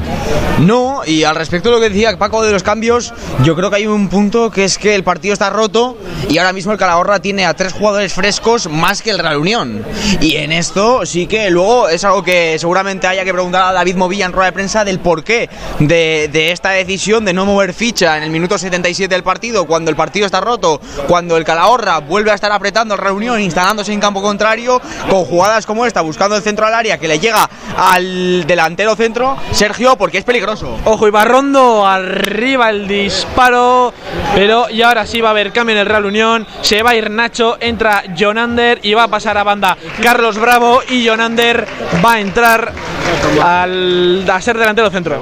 No, 0.60 1.02
y 1.06 1.24
al 1.24 1.38
respecto 1.38 1.70
de 1.70 1.76
lo 1.76 1.82
que 1.82 1.90
decía 1.90 2.18
Paco 2.18 2.44
de 2.44 2.52
los 2.52 2.64
cambios, 2.64 3.14
yo 3.42 3.56
creo 3.56 3.70
que 3.70 3.78
hay 3.78 3.88
un 3.88 4.10
punto 4.10 4.52
que 4.52 4.66
es 4.66 4.78
que 4.78 4.94
el 4.94 5.06
partido 5.06 5.32
está 5.32 5.50
roto 5.50 5.98
y 6.28 6.38
ahora 6.38 6.52
mismo 6.52 6.74
el 6.74 6.78
Calahorra 6.78 7.22
tiene 7.22 7.46
a 7.46 7.54
tres 7.54 7.72
jugadores 7.72 8.12
frescos 8.12 8.70
más 8.70 9.02
que 9.02 9.12
el 9.12 9.20
Real 9.20 9.38
Unión. 9.38 9.86
Y 10.20 10.36
en 10.36 10.52
esto 10.52 11.06
sí 11.06 11.28
que 11.28 11.50
luego 11.50 11.88
es 11.88 12.04
algo 12.04 12.24
que 12.24 12.60
seguramente 12.60 13.08
haya 13.08 13.24
que 13.24 13.32
preguntar 13.32 13.70
a 13.70 13.72
David 13.72 13.96
Movilla 13.96 14.26
en 14.26 14.34
rueda 14.34 14.48
de 14.48 14.52
prensa 14.52 14.84
del 14.84 15.00
porqué 15.00 15.50
de, 15.80 16.30
de 16.30 16.52
esta 16.52 16.72
decisión 16.72 17.24
de 17.24 17.32
no 17.32 17.46
mover 17.46 17.74
ficha 17.74 18.18
en 18.18 18.24
el 18.24 18.32
minuto 18.32 18.58
77 18.58 19.16
del 19.16 19.24
partido, 19.24 19.66
cuando 19.66 19.92
el 19.92 19.96
partido 19.96 20.26
está 20.26 20.42
roto, 20.42 20.82
cuando 21.08 21.38
el 21.38 21.46
Calahorra 21.46 22.00
vuelve 22.00 22.32
a 22.32 22.36
estar 22.36 22.52
apretando 22.52 22.96
al 22.96 23.00
Real 23.00 23.14
Unión, 23.14 23.40
instalándose 23.40 23.94
en 23.94 24.02
campo 24.02 24.22
contrario, 24.22 24.82
con 25.10 25.24
jugadas 25.24 25.66
como 25.66 25.86
esta, 25.86 26.02
buscando 26.02 26.36
el 26.36 26.42
centro 26.42 26.66
al 26.66 26.74
área 26.74 26.98
que 26.98 27.08
le 27.08 27.20
llega 27.20 27.50
al 27.78 28.46
delantero 28.58 28.96
centro, 28.96 29.38
Sergio, 29.52 29.98
porque 29.98 30.18
es 30.18 30.24
peligroso. 30.24 30.80
Ojo, 30.86 31.08
Ibarrondo 31.08 31.86
arriba 31.86 32.72
el 32.72 32.88
disparo. 32.88 33.94
Pero 34.34 34.68
y 34.72 34.82
ahora 34.82 35.06
sí 35.06 35.22
va 35.22 35.30
a 35.30 35.32
haber 35.32 35.52
cambio 35.52 35.76
en 35.76 35.82
el 35.82 35.86
Real 35.86 36.06
Unión. 36.06 36.48
Se 36.62 36.82
va 36.82 36.92
a 36.92 36.96
ir 36.96 37.12
Nacho, 37.12 37.58
entra 37.60 38.04
Jonander 38.18 38.80
y 38.82 38.96
va 38.96 39.04
a 39.04 39.08
pasar 39.10 39.38
a 39.38 39.44
banda 39.44 39.78
Carlos 40.02 40.40
Bravo. 40.40 40.82
Y 40.90 41.06
Jonander 41.08 41.68
va 42.04 42.14
a 42.14 42.20
entrar 42.20 42.74
al, 43.44 44.26
a 44.28 44.42
ser 44.42 44.58
delantero 44.58 44.90
centro. 44.90 45.22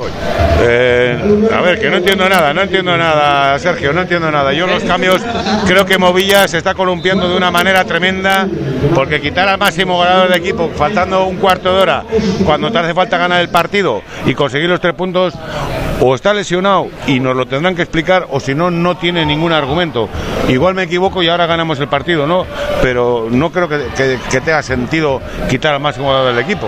Eh, 0.62 1.50
a 1.54 1.62
ver, 1.62 1.80
que 1.80 1.90
no 1.90 1.98
entiendo 1.98 2.30
nada, 2.30 2.54
no 2.54 2.62
entiendo 2.62 2.96
nada, 2.98 3.60
Sergio, 3.60 3.92
no 3.92 4.02
entiendo 4.02 4.32
nada. 4.32 4.54
Yo 4.54 4.66
los 4.66 4.84
cambios 4.84 5.22
creo 5.68 5.86
que 5.86 5.98
Movilla 5.98 6.48
se 6.48 6.58
está 6.58 6.74
columpiando 6.74 7.28
de 7.28 7.36
una 7.36 7.52
manera 7.52 7.84
tremenda 7.84 8.48
porque 8.94 9.20
quitar 9.20 9.50
al 9.50 9.58
máximo 9.58 9.98
goleador 9.98 10.30
de 10.30 10.38
equipo 10.38 10.72
faltando 10.76 11.26
un 11.26 11.38
cuarto 11.38 11.76
de 11.76 11.82
hora 11.82 12.04
cuando 12.46 12.72
te 12.72 12.78
hace 12.78 12.94
falta 12.94 13.15
ganar 13.18 13.42
el 13.42 13.50
partido 13.50 14.02
y 14.26 14.34
conseguir 14.34 14.70
los 14.70 14.80
tres 14.82 14.94
puntos 14.94 15.34
o 16.02 16.14
está 16.14 16.34
lesionado 16.34 16.88
y 17.08 17.20
nos 17.20 17.36
lo 17.36 17.46
tendrán 17.46 17.74
que 17.76 17.82
explicar 17.82 18.28
o 18.32 18.40
si 18.40 18.54
no 18.54 18.70
no 18.70 18.98
tiene 18.98 19.26
ningún 19.26 19.52
argumento. 19.54 20.10
Igual 20.50 20.74
me 20.76 20.84
equivoco 20.84 21.24
y 21.24 21.30
ahora 21.30 21.46
ganamos 21.46 21.80
el 21.80 21.88
partido, 21.88 22.28
¿no? 22.28 22.46
Pero 22.82 23.28
no 23.32 23.50
creo 23.52 23.68
que, 23.70 23.80
que- 23.96 24.42
tenga 24.42 24.62
sentido 24.62 25.22
quitar 25.50 25.74
al 25.74 25.80
máximo 25.80 26.08
goleador 26.08 26.36
del 26.36 26.44
equipo. 26.44 26.68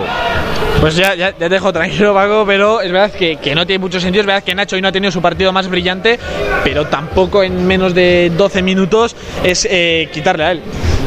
Pues 0.80 0.96
ya, 0.96 1.14
ya, 1.14 1.32
dejo 1.32 1.72
tranquilo, 1.72 2.14
Paco, 2.14 2.44
pero 2.46 2.80
es 2.80 2.90
verdad 2.90 3.10
que, 3.12 3.36
que 3.36 3.54
no 3.54 3.66
tiene 3.66 3.78
mucho 3.80 4.00
sentido. 4.00 4.20
Es 4.22 4.26
verdad 4.26 4.42
que 4.42 4.54
Nacho 4.54 4.76
hoy 4.76 4.82
no 4.82 4.88
ha 4.88 4.92
tenido 4.92 5.10
su 5.12 5.20
partido 5.20 5.52
más 5.52 5.68
brillante, 5.68 6.18
pero 6.64 6.86
tampoco 6.86 7.42
en 7.42 7.66
menos 7.66 7.94
de 7.94 8.32
12 8.36 8.62
minutos 8.62 9.14
es 9.44 9.66
eh, 9.70 10.08
quitarle 10.12 10.44
a 10.44 10.50
él. 10.52 10.62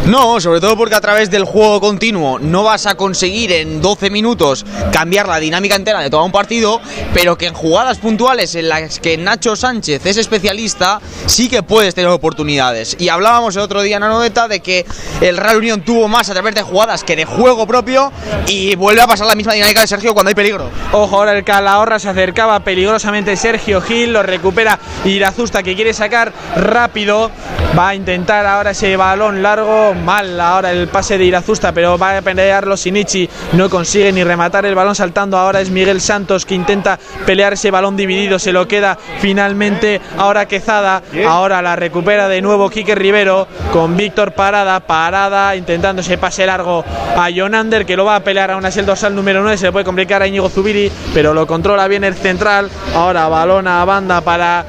No, 0.06 0.42
sobre 0.42 0.60
todo 0.60 0.76
porque 0.76 0.96
a 0.96 1.02
través 1.02 1.30
del 1.30 1.46
juego 1.46 1.80
continuo 1.80 2.40
no 2.40 2.64
vas 2.64 2.88
a 2.88 2.96
conseguir 2.96 3.52
en 3.52 3.84
12 3.84 4.10
minutos 4.10 4.66
cambiar 4.92 5.28
la 5.28 5.40
dinámica 5.40 5.76
entera 5.76 6.00
de 6.00 6.10
todo 6.10 6.26
un 6.26 6.32
partido, 6.32 6.82
pero 7.14 7.38
que 7.38 7.46
en 7.46 7.54
jugadas 7.54 8.00
puntuales 8.00 8.56
en 8.56 8.68
las 8.68 9.00
que 9.00 9.18
Nacho 9.18 9.56
Sánchez 9.56 10.04
es 10.08 10.18
especialista, 10.18 11.00
sí 11.28 11.50
que 11.50 11.62
puedes 11.62 11.94
tener 11.94 12.10
oportunidades. 12.10 12.96
Y 13.00 13.10
hablábamos 13.10 13.56
el 13.56 13.62
otro 13.62 13.84
día 13.84 13.98
en 13.98 14.04
Anoeta 14.04 14.48
de 14.48 14.62
que 14.62 14.88
el 15.22 15.38
Real 15.38 15.58
Unión 15.58 15.82
tuvo 15.82 16.08
más 16.08 16.32
a 16.32 16.34
través 16.34 16.56
de 16.56 16.64
jugadas 16.64 17.04
que 17.04 17.16
de 17.16 17.26
juego 17.26 17.68
propio 17.68 18.12
y 18.48 18.76
vuelve 18.76 19.04
a 19.04 19.08
pasar 19.08 19.28
la 19.28 19.36
misma 19.36 19.54
dinámica 19.54 19.82
de 19.82 19.88
Sergio 19.88 20.16
cuando 20.16 20.30
hay 20.30 20.36
peligro. 20.36 20.68
Ojo, 20.94 21.16
ahora 21.16 21.38
el 21.38 21.44
Calahorra 21.44 22.00
se 22.00 22.10
acercaba 22.10 22.60
peligrosamente 22.62 23.38
Sergio 23.38 23.82
Gil, 23.82 24.14
lo 24.14 24.24
recupera 24.24 24.80
Irazusta 25.06 25.62
que 25.62 25.76
quiere 25.76 25.94
sacar 25.94 26.34
rápido. 26.56 27.30
Va 27.78 27.90
a 27.90 27.96
intentar 27.96 28.46
ahora 28.46 28.72
ese 28.72 28.98
balón 28.98 29.42
largo, 29.42 29.94
mal 29.94 30.40
ahora 30.42 30.72
el 30.72 30.90
pase 30.90 31.18
de 31.18 31.24
Irazusta, 31.24 31.72
pero 31.72 31.98
va 31.98 32.18
a 32.18 32.22
pelearlo 32.22 32.76
Sinichi, 32.76 33.30
no 33.54 33.70
consigue 33.70 34.12
ni 34.12 34.26
rematar 34.26 34.66
el 34.66 34.76
balón 34.76 34.94
saltando. 34.94 35.38
Ahora 35.38 35.62
es 35.62 35.70
Miguel 35.70 36.02
Santos 36.02 36.46
que 36.46 36.54
intenta 36.54 37.00
pelear 37.26 37.54
ese 37.54 37.72
balón 37.72 37.96
dividido, 37.96 38.40
se 38.40 38.52
lo 38.52 38.68
queda 38.68 38.98
finalmente 39.20 40.02
ahora 40.18 40.48
Quezada. 40.48 41.02
Ahora 41.26 41.62
la 41.62 41.78
recupera 41.78 42.28
de 42.28 42.42
nuevo 42.42 42.70
Quique 42.70 42.94
Rivero 42.94 43.48
con 43.72 43.96
Víctor 43.96 44.34
Parada, 44.34 44.82
Parada 44.82 45.56
intentando 45.56 46.02
ese 46.02 46.18
pase 46.18 46.46
largo 46.46 46.84
a 47.16 47.30
Jonander 47.30 47.86
que 47.86 47.96
lo 47.96 48.04
va 48.04 48.18
a 48.18 48.24
pelear 48.24 48.52
aún 48.52 48.66
así 48.66 48.80
el 48.80 48.86
dorsal 48.86 49.16
número 49.16 49.42
9, 49.44 49.58
se 49.58 49.68
le 49.68 49.72
puede 49.72 49.86
complicar 49.86 50.22
a 50.22 50.28
Íñigo 50.28 50.50
Zubiri, 50.50 50.92
pero 51.14 51.34
lo 51.34 51.48
controla 51.48 51.88
bien 51.88 52.04
el 52.04 52.16
central. 52.16 52.70
Ahora 52.94 53.30
balón 53.30 53.70
a 53.70 53.86
banda 53.86 54.20
para 54.20 54.66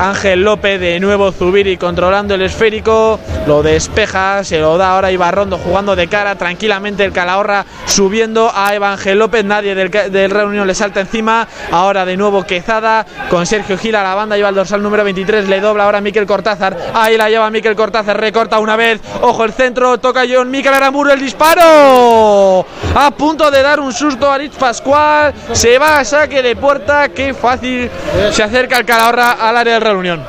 Ángel 0.00 0.42
López, 0.42 0.80
de 0.80 1.00
nuevo 1.00 1.32
Zubiri 1.32 1.76
controlando 1.76 2.34
el 2.34 2.43
esférico, 2.44 3.18
lo 3.46 3.62
despeja, 3.62 4.44
se 4.44 4.58
lo 4.58 4.78
da 4.78 4.90
ahora 4.90 5.12
Ibarrondo 5.12 5.58
jugando 5.58 5.96
de 5.96 6.08
cara 6.08 6.36
tranquilamente 6.36 7.04
el 7.04 7.12
Calahorra 7.12 7.64
subiendo 7.86 8.50
a 8.54 8.74
Evangel 8.74 9.18
López, 9.18 9.44
nadie 9.44 9.74
del, 9.74 9.90
del 9.90 10.30
Real 10.30 10.46
Unión 10.46 10.66
le 10.66 10.74
salta 10.74 11.00
encima, 11.00 11.46
ahora 11.70 12.04
de 12.04 12.16
nuevo 12.16 12.44
Quezada 12.44 13.06
con 13.30 13.46
Sergio 13.46 13.78
Gil 13.78 13.96
a 13.96 14.02
la 14.02 14.14
banda, 14.14 14.36
lleva 14.36 14.48
el 14.48 14.54
dorsal 14.54 14.82
número 14.82 15.04
23, 15.04 15.48
le 15.48 15.60
dobla 15.60 15.84
ahora 15.84 16.00
Miquel 16.00 16.26
Cortázar, 16.26 16.76
ahí 16.94 17.16
la 17.16 17.28
lleva 17.28 17.50
Miquel 17.50 17.76
Cortázar, 17.76 18.18
recorta 18.18 18.58
una 18.58 18.76
vez, 18.76 19.00
ojo 19.22 19.44
el 19.44 19.52
centro, 19.52 19.98
toca 19.98 20.24
John 20.28 20.50
Miquel 20.50 20.74
Aramburu 20.74 21.10
el 21.10 21.20
disparo, 21.20 22.66
a 22.94 23.10
punto 23.16 23.50
de 23.50 23.62
dar 23.62 23.80
un 23.80 23.92
susto 23.92 24.30
a 24.30 24.38
Rich 24.38 24.54
Pascual, 24.54 25.34
se 25.52 25.78
va 25.78 25.98
a 25.98 26.04
saque 26.04 26.42
de 26.42 26.56
puerta, 26.56 27.08
qué 27.08 27.34
fácil 27.34 27.90
se 28.30 28.42
acerca 28.42 28.78
el 28.78 28.84
Calahorra 28.84 29.32
al 29.32 29.56
área 29.56 29.74
del 29.74 29.82
Real 29.82 29.96
Unión. 29.96 30.24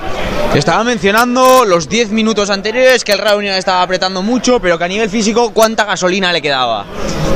Estaba 0.54 0.86
mencionando 0.86 1.66
los 1.66 1.90
10 1.90 2.05
minutos 2.10 2.50
anteriores 2.50 3.04
que 3.04 3.12
el 3.12 3.20
Real 3.20 3.38
Unión 3.38 3.56
estaba 3.56 3.82
apretando 3.82 4.22
mucho, 4.22 4.60
pero 4.60 4.78
que 4.78 4.84
a 4.84 4.88
nivel 4.88 5.10
físico, 5.10 5.52
¿cuánta 5.54 5.86
gasolina 5.86 6.32
le 6.32 6.42
quedaba? 6.42 6.86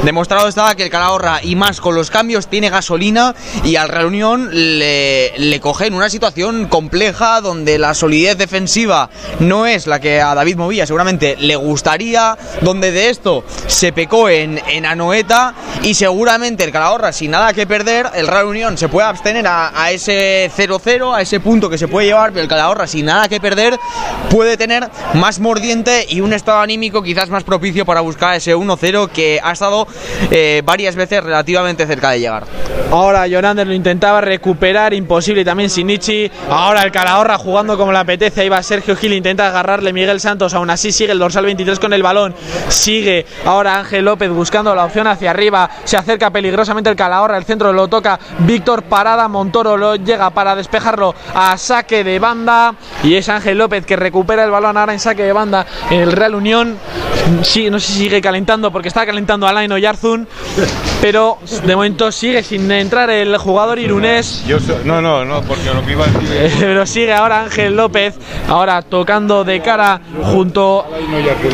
Demostrado 0.03 0.47
estaba 0.47 0.75
que 0.75 0.83
el 0.83 0.89
Calahorra, 0.89 1.41
y 1.43 1.57
más 1.57 1.81
con 1.81 1.93
los 1.93 2.09
cambios, 2.09 2.47
tiene 2.47 2.69
gasolina 2.69 3.35
y 3.65 3.75
al 3.75 3.89
Real 3.89 4.05
Unión 4.05 4.49
le, 4.51 5.37
le 5.37 5.59
coge 5.59 5.87
en 5.87 5.93
una 5.93 6.09
situación 6.09 6.67
compleja 6.67 7.41
donde 7.41 7.77
la 7.77 7.93
solidez 7.93 8.37
defensiva 8.37 9.09
no 9.39 9.65
es 9.65 9.87
la 9.87 9.99
que 9.99 10.21
a 10.21 10.33
David 10.35 10.55
Movilla 10.55 10.85
seguramente 10.85 11.35
le 11.37 11.55
gustaría, 11.57 12.37
donde 12.61 12.91
de 12.91 13.09
esto 13.09 13.43
se 13.67 13.91
pecó 13.91 14.29
en, 14.29 14.61
en 14.69 14.85
Anoeta 14.85 15.53
y 15.83 15.93
seguramente 15.93 16.63
el 16.63 16.71
Calahorra, 16.71 17.11
sin 17.11 17.31
nada 17.31 17.53
que 17.53 17.67
perder, 17.67 18.09
el 18.15 18.27
Real 18.27 18.45
Unión 18.45 18.77
se 18.77 18.87
puede 18.87 19.07
abstener 19.07 19.47
a, 19.47 19.83
a 19.83 19.91
ese 19.91 20.49
0-0, 20.55 21.13
a 21.13 21.21
ese 21.21 21.41
punto 21.41 21.69
que 21.69 21.77
se 21.77 21.89
puede 21.89 22.07
llevar, 22.07 22.31
pero 22.31 22.43
el 22.43 22.49
Calahorra, 22.49 22.87
sin 22.87 23.05
nada 23.05 23.27
que 23.27 23.41
perder, 23.41 23.77
puede 24.29 24.55
tener 24.59 24.87
más 25.15 25.39
mordiente 25.39 26.05
y 26.07 26.21
un 26.21 26.33
estado 26.33 26.59
anímico 26.59 27.01
quizás 27.01 27.29
más 27.29 27.43
propicio 27.43 27.85
para 27.85 28.01
buscar 28.01 28.35
ese 28.35 28.55
1-0 28.55 29.09
que 29.09 29.39
ha 29.41 29.53
estado 29.53 29.87
eh, 30.29 30.61
varias 30.63 30.95
veces 30.95 31.23
relativamente 31.23 31.87
cerca 31.87 32.11
de 32.11 32.19
llegar. 32.19 32.43
Ahora 32.91 33.27
Jonander 33.27 33.67
lo 33.67 33.73
intentaba 33.73 34.19
recuperar, 34.19 34.95
imposible 34.95 35.45
también 35.45 35.69
Sinichi. 35.69 36.29
Ahora 36.49 36.81
el 36.81 36.91
Calahorra 36.91 37.37
jugando 37.37 37.77
como 37.77 37.91
le 37.91 37.99
apetece. 37.99 38.41
Ahí 38.41 38.49
va 38.49 38.63
Sergio 38.63 38.95
Gil, 38.95 39.13
intenta 39.13 39.47
agarrarle 39.47 39.93
Miguel 39.93 40.19
Santos. 40.19 40.55
Aún 40.55 40.71
así 40.71 40.91
sigue 40.91 41.11
el 41.11 41.19
dorsal 41.19 41.45
23 41.45 41.79
con 41.79 41.93
el 41.93 42.01
balón. 42.01 42.33
Sigue 42.67 43.27
ahora 43.45 43.77
Ángel 43.77 44.05
López 44.05 44.31
buscando 44.31 44.73
la 44.73 44.85
opción 44.85 45.05
hacia 45.05 45.29
arriba. 45.29 45.69
Se 45.83 45.97
acerca 45.97 46.31
peligrosamente 46.31 46.89
el 46.89 46.95
Calahorra. 46.95 47.37
El 47.37 47.45
centro 47.45 47.71
lo 47.71 47.87
toca 47.87 48.19
Víctor 48.39 48.81
Parada. 48.83 49.27
Montoro 49.27 49.77
lo 49.77 49.95
llega 49.95 50.31
para 50.31 50.55
despejarlo 50.55 51.13
a 51.35 51.55
saque 51.57 52.03
de 52.03 52.17
banda. 52.17 52.73
Y 53.03 53.15
es 53.15 53.29
Ángel 53.29 53.59
López 53.59 53.85
que 53.85 53.95
recupera 53.95 54.43
el 54.43 54.48
balón 54.51 54.77
ahora 54.77 54.93
en 54.93 54.99
saque 54.99 55.23
de 55.23 55.33
banda. 55.33 55.65
El 55.89 56.11
Real 56.11 56.35
Unión 56.35 56.77
sí, 57.43 57.69
no 57.69 57.79
sé 57.79 57.87
si 57.93 57.99
sigue 57.99 58.21
calentando 58.21 58.71
porque 58.71 58.87
está 58.87 59.05
calentando 59.05 59.47
a 59.47 59.53
Laino 59.53 59.77
Yarzun. 59.77 60.27
Pero 61.01 61.37
de 61.65 61.75
momento 61.75 62.11
sigue 62.11 62.43
sin 62.43 62.69
entrar 62.71 63.09
el 63.09 63.37
jugador 63.37 63.79
irunés. 63.79 64.43
Yo 64.45 64.59
so- 64.59 64.79
no, 64.83 65.01
no, 65.01 65.23
no, 65.23 65.41
porque 65.43 65.73
lo 65.73 65.85
que 65.85 65.91
iba 65.93 66.03
a 66.05 66.07
decir 66.07 66.57
Pero 66.59 66.85
sigue 66.85 67.13
ahora 67.13 67.43
Ángel 67.43 67.75
López, 67.75 68.15
ahora 68.49 68.81
tocando 68.81 69.43
de 69.43 69.61
cara 69.61 70.01
junto 70.23 70.85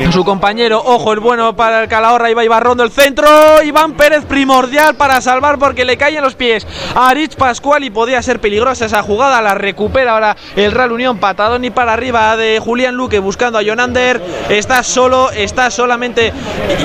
a 0.07 0.11
su 0.11 0.23
compañero. 0.25 0.81
Ojo, 0.83 1.13
el 1.13 1.19
bueno 1.19 1.55
para 1.55 1.83
el 1.83 1.87
Calahorra, 1.89 2.31
iba 2.31 2.43
Ibarrondo 2.43 2.83
el 2.83 2.91
centro. 2.91 3.27
Iván 3.63 3.93
Pérez 3.93 4.25
primordial 4.25 4.95
para 4.95 5.21
salvar 5.21 5.59
porque 5.59 5.85
le 5.85 5.97
cae 5.97 6.17
en 6.17 6.23
los 6.23 6.35
pies 6.35 6.65
a 6.95 7.13
Rich 7.13 7.35
Pascual 7.35 7.83
y 7.83 7.89
podía 7.89 8.21
ser 8.21 8.39
peligrosa 8.39 8.85
esa 8.85 9.03
jugada. 9.03 9.41
La 9.41 9.53
recupera 9.53 10.13
ahora 10.13 10.35
el 10.55 10.71
Real 10.71 10.91
Unión, 10.91 11.17
patadón 11.19 11.65
y 11.65 11.69
para 11.69 11.93
arriba 11.93 12.35
de 12.37 12.59
Julián 12.59 12.74
Luque 12.75 13.19
buscando 13.19 13.57
a 13.57 13.63
Jonander. 13.63 14.21
Está 14.49 14.83
solo, 14.83 15.31
está 15.31 15.71
solamente 15.71 16.33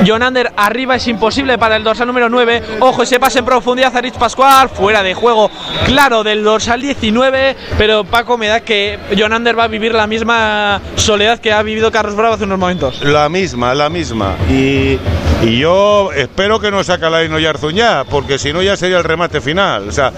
Jonander 0.04 0.52
arriba, 0.56 0.96
es 0.96 1.08
imposible 1.08 1.58
para 1.58 1.76
el 1.76 1.84
dorsal 1.84 2.06
número 2.06 2.28
9. 2.28 2.62
Ojo, 2.80 3.02
ese 3.02 3.18
pase 3.18 3.40
en 3.40 3.44
profundidad 3.44 3.94
a 3.96 4.00
Rich 4.00 4.14
Pascual, 4.14 4.68
fuera 4.68 5.02
de 5.02 5.14
juego, 5.14 5.50
claro, 5.86 6.22
del 6.22 6.44
dorsal 6.44 6.80
19. 6.80 7.56
Pero 7.76 8.04
Paco, 8.04 8.38
me 8.38 8.46
da 8.46 8.60
que 8.60 8.98
Jonander 9.16 9.58
va 9.58 9.64
a 9.64 9.68
vivir 9.68 9.92
la 9.92 10.06
misma 10.06 10.80
soledad 10.96 11.40
que 11.40 11.52
ha 11.52 11.62
vivido 11.62 11.90
Carlos 11.90 12.14
Bravo 12.14 12.34
hace 12.34 12.44
unos 12.44 12.58
momentos. 12.58 13.02
La 13.02 13.28
misma, 13.28 13.74
la 13.74 13.88
misma. 13.88 14.36
Y, 14.48 14.98
yo 15.58 16.12
espero 16.12 16.60
que 16.60 16.70
no 16.70 16.84
saque 16.84 17.06
a 17.06 17.10
Laino 17.10 17.38
Yarzun 17.38 17.74
ya, 17.74 18.04
porque 18.08 18.38
si 18.38 18.52
no 18.52 18.62
ya 18.62 18.76
sería 18.76 18.98
el 18.98 19.04
remate 19.04 19.40
final. 19.40 19.88
O 19.88 19.92
sea, 19.92 20.12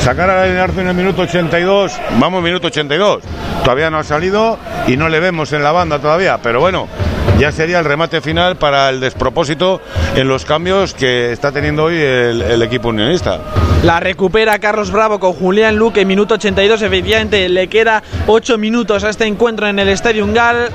sacar 0.00 0.30
a 0.30 0.40
Laino 0.40 0.56
Yarzun 0.56 0.80
en 0.82 0.88
el 0.88 0.94
minuto 0.94 1.22
82, 1.22 1.92
vamos, 2.18 2.42
minuto 2.42 2.68
82. 2.68 3.22
Todavía 3.64 3.90
no 3.90 3.98
ha 3.98 4.04
salido 4.04 4.58
y 4.86 4.96
no 4.96 5.08
le 5.08 5.17
vemos 5.20 5.52
en 5.52 5.62
la 5.62 5.72
banda 5.72 5.98
todavía, 5.98 6.38
pero 6.42 6.60
bueno. 6.60 6.88
Ya 7.38 7.52
sería 7.52 7.78
el 7.78 7.84
remate 7.84 8.20
final 8.20 8.56
para 8.56 8.88
el 8.90 9.00
despropósito 9.00 9.80
en 10.16 10.26
los 10.26 10.44
cambios 10.44 10.94
que 10.94 11.30
está 11.30 11.52
teniendo 11.52 11.84
hoy 11.84 11.96
el, 11.96 12.62
equipo 12.62 12.88
unionista. 12.88 13.38
La 13.84 14.00
recupera 14.00 14.58
Carlos 14.58 14.90
Bravo 14.90 15.20
con 15.20 15.32
Julián 15.34 15.76
Luque, 15.76 16.04
minuto 16.04 16.34
82. 16.34 16.82
Efectivamente, 16.82 17.48
le 17.48 17.68
queda 17.68 18.02
8 18.26 18.58
minutos 18.58 19.04
a 19.04 19.10
este 19.10 19.24
encuentro 19.26 19.68
en 19.68 19.78
el 19.78 19.88
Estadio 19.88 20.26
Gal. 20.32 20.70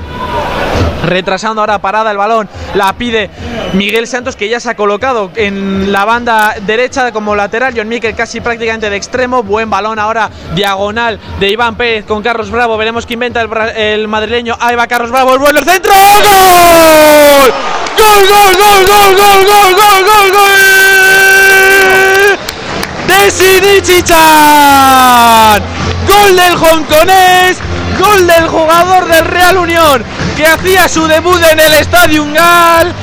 Retrasando 1.05 1.61
ahora 1.61 1.79
parada 1.79 2.11
el 2.11 2.17
balón, 2.17 2.47
la 2.75 2.93
pide 2.93 3.29
Miguel 3.73 4.07
Santos 4.07 4.37
que 4.37 4.47
ya 4.47 4.61
se 4.61 4.69
ha 4.69 4.75
colocado 4.75 5.31
en 5.35 5.91
la 5.91 6.05
banda 6.05 6.55
derecha 6.65 7.11
como 7.11 7.35
lateral. 7.35 7.73
John 7.75 7.89
Miquel 7.89 8.15
casi 8.15 8.39
prácticamente 8.39 8.89
de 8.89 8.95
extremo. 8.95 9.43
Buen 9.43 9.69
balón 9.69 9.99
ahora 9.99 10.29
diagonal 10.55 11.19
de 11.41 11.49
Iván 11.49 11.75
Pérez 11.75 12.05
con 12.05 12.23
Carlos 12.23 12.51
Bravo. 12.51 12.77
Veremos 12.77 13.05
qué 13.05 13.15
inventa 13.15 13.41
el, 13.41 13.49
el 13.75 14.07
madrileño. 14.07 14.55
Ahí 14.61 14.77
va 14.77 14.87
Carlos 14.87 15.11
Bravo, 15.11 15.33
el 15.33 15.39
vuelo, 15.39 15.59
el 15.59 15.65
centro. 15.65 15.93
¡Gol! 15.93 16.42
¡Gol, 17.97 18.27
gol, 18.27 18.55
gol, 18.57 18.85
gol, 18.85 19.15
gol, 19.15 19.45
gol, 19.45 19.75
gol, 19.75 20.03
gol, 20.05 20.31
gol! 20.31 20.73
de 23.07 23.31
Sidichichan. 23.31 24.21
Gol 26.07 26.35
del 26.35 26.55
hongkonés, 26.55 27.57
gol 27.99 28.27
del 28.27 28.47
jugador 28.47 29.07
del 29.07 29.25
Real 29.25 29.57
Unión 29.57 30.03
que 30.35 30.45
hacía 30.45 30.87
su 30.89 31.07
debut 31.07 31.41
en 31.51 31.59
el 31.59 31.73
Estadio 31.73 32.25
Gal. 32.33 32.93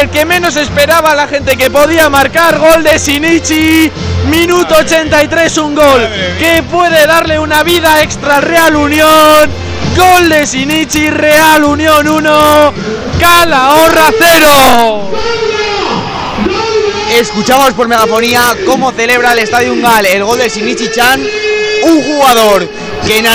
El 0.00 0.10
que 0.10 0.24
menos 0.24 0.56
esperaba 0.56 1.14
la 1.14 1.28
gente 1.28 1.56
que 1.56 1.70
podía 1.70 2.10
marcar 2.10 2.58
gol 2.58 2.82
de 2.82 2.98
Sinichi. 2.98 3.90
Minuto 4.28 4.74
83, 4.76 5.58
un 5.58 5.74
gol 5.74 6.08
que 6.38 6.62
puede 6.64 7.06
darle 7.06 7.38
una 7.38 7.62
vida 7.62 8.02
extra 8.02 8.36
al 8.36 8.42
Real 8.42 8.74
Unión. 8.76 9.65
Gol 9.96 10.28
de 10.28 10.46
Sinichi, 10.46 11.08
Real 11.08 11.64
Unión 11.64 12.06
1, 12.06 12.72
Calahorra 13.18 14.10
0. 14.18 15.10
Escuchamos 17.12 17.72
por 17.72 17.88
megafonía 17.88 18.42
cómo 18.66 18.92
celebra 18.92 19.32
el 19.32 19.38
Estadio 19.38 19.74
Gal 19.80 20.04
el 20.04 20.24
gol 20.24 20.38
de 20.38 20.48
Shinichi 20.48 20.90
Chan, 20.90 21.20
un 21.84 22.02
jugador 22.02 22.68
que 23.04 23.18
en 23.18 23.26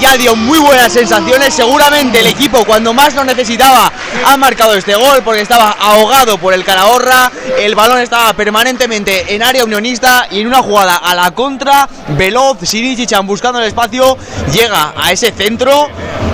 ya 0.00 0.16
dio 0.16 0.34
muy 0.34 0.58
buenas 0.58 0.92
sensaciones. 0.92 1.54
Seguramente 1.54 2.20
el 2.20 2.26
equipo 2.26 2.64
cuando 2.64 2.92
más 2.92 3.14
lo 3.14 3.24
necesitaba 3.24 3.92
ha 4.24 4.36
marcado 4.36 4.74
este 4.74 4.94
gol 4.94 5.22
porque 5.24 5.42
estaba 5.42 5.70
ahogado 5.72 6.38
por 6.38 6.54
el 6.54 6.64
Calahorra. 6.64 7.30
El 7.58 7.74
balón 7.74 7.98
estaba 7.98 8.32
permanentemente 8.32 9.34
en 9.34 9.42
área 9.42 9.64
unionista 9.64 10.26
y 10.30 10.40
en 10.40 10.46
una 10.46 10.62
jugada 10.62 10.96
a 10.96 11.14
la 11.14 11.30
contra, 11.32 11.88
veloz, 12.08 12.58
Sinichichan 12.62 13.26
buscando 13.26 13.58
el 13.58 13.66
espacio, 13.66 14.16
llega 14.52 14.94
a 14.96 15.12
ese 15.12 15.30
centro 15.32 15.88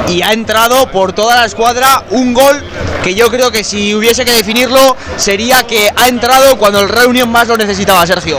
y 0.08 0.22
ha 0.22 0.32
entrado 0.32 0.90
por 0.90 1.12
toda 1.12 1.36
la 1.36 1.44
escuadra 1.44 2.04
un 2.10 2.34
gol 2.34 2.62
que 3.02 3.14
yo 3.14 3.30
creo 3.30 3.50
que 3.50 3.64
si 3.64 3.94
hubiese 3.94 4.24
que 4.24 4.32
definirlo 4.32 4.96
sería 5.16 5.62
que 5.64 5.90
ha 5.94 6.08
entrado 6.08 6.56
cuando 6.58 6.80
el 6.80 6.88
Reunión 6.88 7.30
más 7.30 7.48
lo 7.48 7.56
necesitaba, 7.56 8.06
Sergio. 8.06 8.38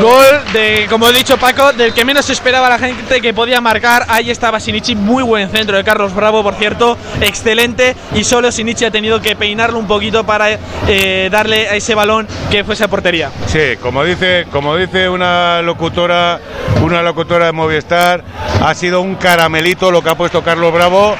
Gol 0.00 0.52
de, 0.52 0.86
como 0.88 1.08
he 1.08 1.12
dicho 1.12 1.36
Paco, 1.36 1.72
del 1.72 1.92
que 1.92 2.04
menos 2.04 2.28
esperaba 2.30 2.68
la 2.68 2.78
gente 2.78 3.20
que 3.20 3.34
podía 3.34 3.60
marcar. 3.60 4.06
Ahí 4.08 4.30
estaba 4.30 4.58
Sinichi, 4.58 4.94
muy 4.94 5.22
buen 5.22 5.50
centro 5.50 5.76
de 5.76 5.84
Carlos 5.84 6.14
Bravo, 6.14 6.42
por 6.42 6.54
cierto, 6.54 6.96
excelente. 7.20 7.94
Y 8.14 8.24
solo 8.24 8.50
Sinichi 8.50 8.84
ha 8.84 8.90
tenido 8.90 9.20
que 9.20 9.36
peinarlo 9.36 9.78
un 9.78 9.86
poquito 9.86 10.24
para 10.24 10.58
eh, 10.88 11.28
darle 11.30 11.68
a 11.68 11.76
ese 11.76 11.94
balón 11.94 12.26
que 12.50 12.64
fuese 12.64 12.84
a 12.84 12.88
portería. 12.88 13.30
Sí, 13.46 13.76
como 13.80 14.04
dice, 14.04 14.46
como 14.50 14.76
dice 14.76 15.08
una 15.08 15.60
locutora, 15.62 16.40
una 16.82 17.02
locutora 17.02 17.46
de 17.46 17.52
Movistar, 17.52 18.24
ha 18.62 18.74
sido 18.74 19.02
un 19.02 19.16
caramelito 19.16 19.90
lo 19.90 20.02
que 20.02 20.10
ha 20.10 20.16
puesto 20.16 20.42
Carlos 20.42 20.72
Bravo 20.72 21.16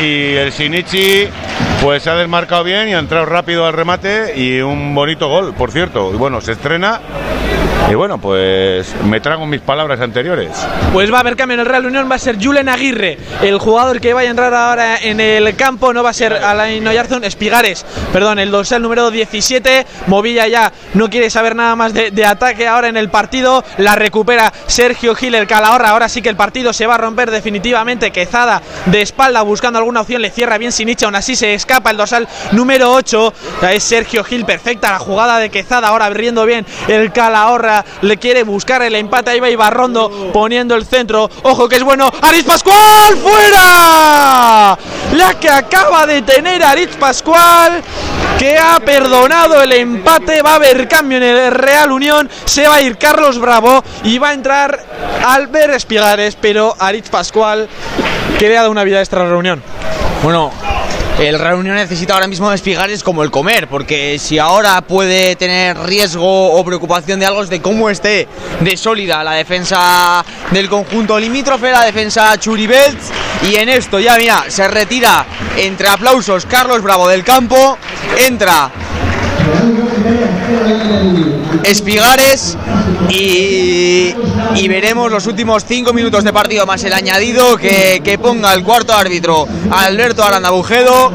y 0.00 0.34
el 0.34 0.52
Sinichi 0.52 1.28
pues 1.82 2.02
se 2.02 2.10
ha 2.10 2.14
desmarcado 2.14 2.64
bien 2.64 2.88
y 2.88 2.94
ha 2.94 2.98
entrado 2.98 3.24
rápido 3.24 3.66
al 3.66 3.72
remate 3.72 4.34
y 4.36 4.60
un 4.60 4.94
bonito 4.94 5.28
gol, 5.28 5.54
por 5.54 5.70
cierto. 5.70 6.12
Y 6.12 6.16
bueno, 6.16 6.40
se 6.40 6.52
estrena 6.52 7.00
y 7.88 7.94
bueno, 7.94 8.18
pues 8.18 8.94
me 9.04 9.20
trago 9.20 9.46
mis 9.46 9.60
palabras 9.60 10.00
anteriores. 10.00 10.50
Pues 10.92 11.12
va 11.12 11.18
a 11.18 11.20
haber 11.20 11.36
cambio 11.36 11.54
en 11.54 11.60
el 11.60 11.66
Real 11.66 11.86
Unión, 11.86 12.08
va 12.10 12.16
a 12.16 12.18
ser 12.18 12.36
Julen 12.42 12.68
Aguirre, 12.68 13.18
el 13.42 13.58
jugador 13.58 14.00
que 14.00 14.12
vaya 14.12 14.28
a 14.28 14.30
entrar 14.30 14.54
ahora 14.54 14.96
en 14.98 15.20
el 15.20 15.56
campo, 15.56 15.92
no 15.92 16.02
va 16.02 16.10
a 16.10 16.14
ser 16.14 16.32
Alain 16.32 16.86
Oyarzún, 16.86 17.24
Espigares, 17.24 17.84
perdón, 18.12 18.38
el 18.38 18.50
dorsal 18.50 18.82
número 18.82 19.10
17, 19.10 19.86
Movilla 20.06 20.46
ya 20.46 20.72
no 20.94 21.10
quiere 21.10 21.30
saber 21.30 21.56
nada 21.56 21.74
más 21.76 21.92
de, 21.92 22.10
de, 22.10 22.24
ataque 22.24 22.68
ahora 22.68 22.88
en 22.88 22.96
el 22.96 23.08
partido, 23.08 23.64
la 23.78 23.96
recupera 23.96 24.52
Sergio 24.66 25.14
Gil, 25.14 25.34
el 25.34 25.46
Calahorra, 25.46 25.90
ahora 25.90 26.08
sí 26.08 26.22
que 26.22 26.28
el 26.28 26.36
partido 26.36 26.72
se 26.72 26.86
va 26.86 26.94
a 26.94 26.98
romper 26.98 27.30
definitivamente, 27.30 28.10
Quezada 28.10 28.62
de 28.86 29.02
espalda 29.02 29.42
buscando 29.42 29.78
alguna 29.78 30.02
opción, 30.02 30.22
le 30.22 30.30
cierra 30.30 30.58
bien 30.58 30.72
Sinicha, 30.72 31.06
aún 31.06 31.16
así 31.16 31.36
se 31.36 31.54
escapa 31.54 31.90
el 31.90 31.96
dorsal 31.96 32.28
número 32.52 32.92
8, 32.92 33.32
es 33.72 33.82
Sergio 33.82 34.24
Gil, 34.24 34.44
perfecta 34.44 34.90
la 34.90 34.98
jugada 34.98 35.38
de 35.38 35.50
Quezada, 35.50 35.88
ahora 35.88 36.06
abriendo 36.06 36.44
bien 36.46 36.66
el 36.88 37.12
Calahorra, 37.12 37.69
le 38.02 38.16
quiere 38.16 38.42
buscar 38.42 38.82
el 38.82 38.94
empate. 38.94 39.30
Ahí 39.30 39.40
va 39.40 39.50
Ibarrondo 39.50 40.30
poniendo 40.32 40.74
el 40.74 40.86
centro. 40.86 41.30
Ojo 41.42 41.68
que 41.68 41.76
es 41.76 41.82
bueno. 41.82 42.10
Aritz 42.22 42.44
Pascual 42.44 43.16
fuera. 43.16 44.78
La 45.14 45.34
que 45.40 45.50
acaba 45.50 46.06
de 46.06 46.22
tener 46.22 46.62
Aritz 46.62 46.96
Pascual 46.96 47.82
que 48.38 48.56
ha 48.56 48.80
perdonado 48.80 49.62
el 49.62 49.72
empate. 49.72 50.42
Va 50.42 50.52
a 50.52 50.54
haber 50.56 50.88
cambio 50.88 51.18
en 51.18 51.24
el 51.24 51.50
Real 51.52 51.92
Unión. 51.92 52.28
Se 52.44 52.66
va 52.66 52.76
a 52.76 52.80
ir 52.80 52.96
Carlos 52.96 53.38
Bravo 53.38 53.82
y 54.04 54.18
va 54.18 54.30
a 54.30 54.34
entrar 54.34 54.78
Albert 55.26 55.74
Espigares. 55.74 56.36
Pero 56.40 56.74
Aritz 56.78 57.10
Pascual 57.10 57.68
que 58.38 58.48
le 58.48 58.56
ha 58.56 58.60
dado 58.60 58.70
una 58.70 58.84
vida 58.84 59.00
extra 59.00 59.20
a 59.20 59.24
la 59.24 59.30
reunión. 59.30 59.62
Bueno, 60.22 60.50
el 61.18 61.38
Real 61.38 61.62
necesita 61.64 62.14
ahora 62.14 62.26
mismo 62.26 62.52
Espigares 62.52 63.02
como 63.02 63.22
el 63.22 63.30
comer, 63.30 63.68
porque 63.68 64.18
si 64.18 64.38
ahora 64.38 64.80
puede 64.80 65.36
tener 65.36 65.78
riesgo 65.78 66.52
o 66.52 66.64
preocupación 66.64 67.20
de 67.20 67.26
algo 67.26 67.42
es 67.42 67.50
de 67.50 67.60
cómo 67.60 67.90
esté 67.90 68.28
de 68.60 68.76
sólida 68.76 69.22
la 69.24 69.32
defensa 69.32 70.24
del 70.50 70.68
conjunto 70.68 71.18
limítrofe, 71.18 71.70
la 71.70 71.84
defensa 71.84 72.38
Churibelt, 72.38 72.98
y 73.50 73.56
en 73.56 73.68
esto 73.68 73.98
ya 74.00 74.16
mira, 74.16 74.44
se 74.48 74.66
retira 74.68 75.26
entre 75.56 75.88
aplausos 75.88 76.46
Carlos 76.46 76.82
Bravo 76.82 77.08
del 77.08 77.24
campo, 77.24 77.76
entra 78.18 78.70
Espigares 81.64 82.56
y, 83.08 84.14
veremos 84.68 85.10
los 85.10 85.26
últimos 85.26 85.64
cinco 85.64 85.92
minutos 85.92 86.22
de 86.22 86.32
partido 86.32 86.64
más 86.64 86.84
el 86.84 86.92
añadido 86.92 87.56
que, 87.56 88.00
que 88.04 88.18
ponga 88.18 88.54
el 88.54 88.62
cuarto 88.62 88.94
árbitro 88.94 89.48
Alberto 89.70 90.22
Arandabujedo 90.22 91.12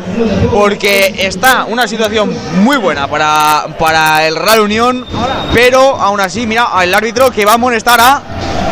porque 0.52 1.16
está 1.20 1.64
una 1.64 1.88
situación 1.88 2.36
muy 2.64 2.76
buena 2.76 3.08
para, 3.08 3.68
para 3.80 4.28
el 4.28 4.36
Real 4.36 4.60
Unión 4.60 5.06
pero 5.54 5.96
aún 5.96 6.20
así 6.20 6.46
mira 6.46 6.68
el 6.84 6.94
árbitro 6.94 7.32
que 7.32 7.46
va 7.46 7.54
a 7.54 7.56
amonestar 7.56 8.00
a 8.02 8.22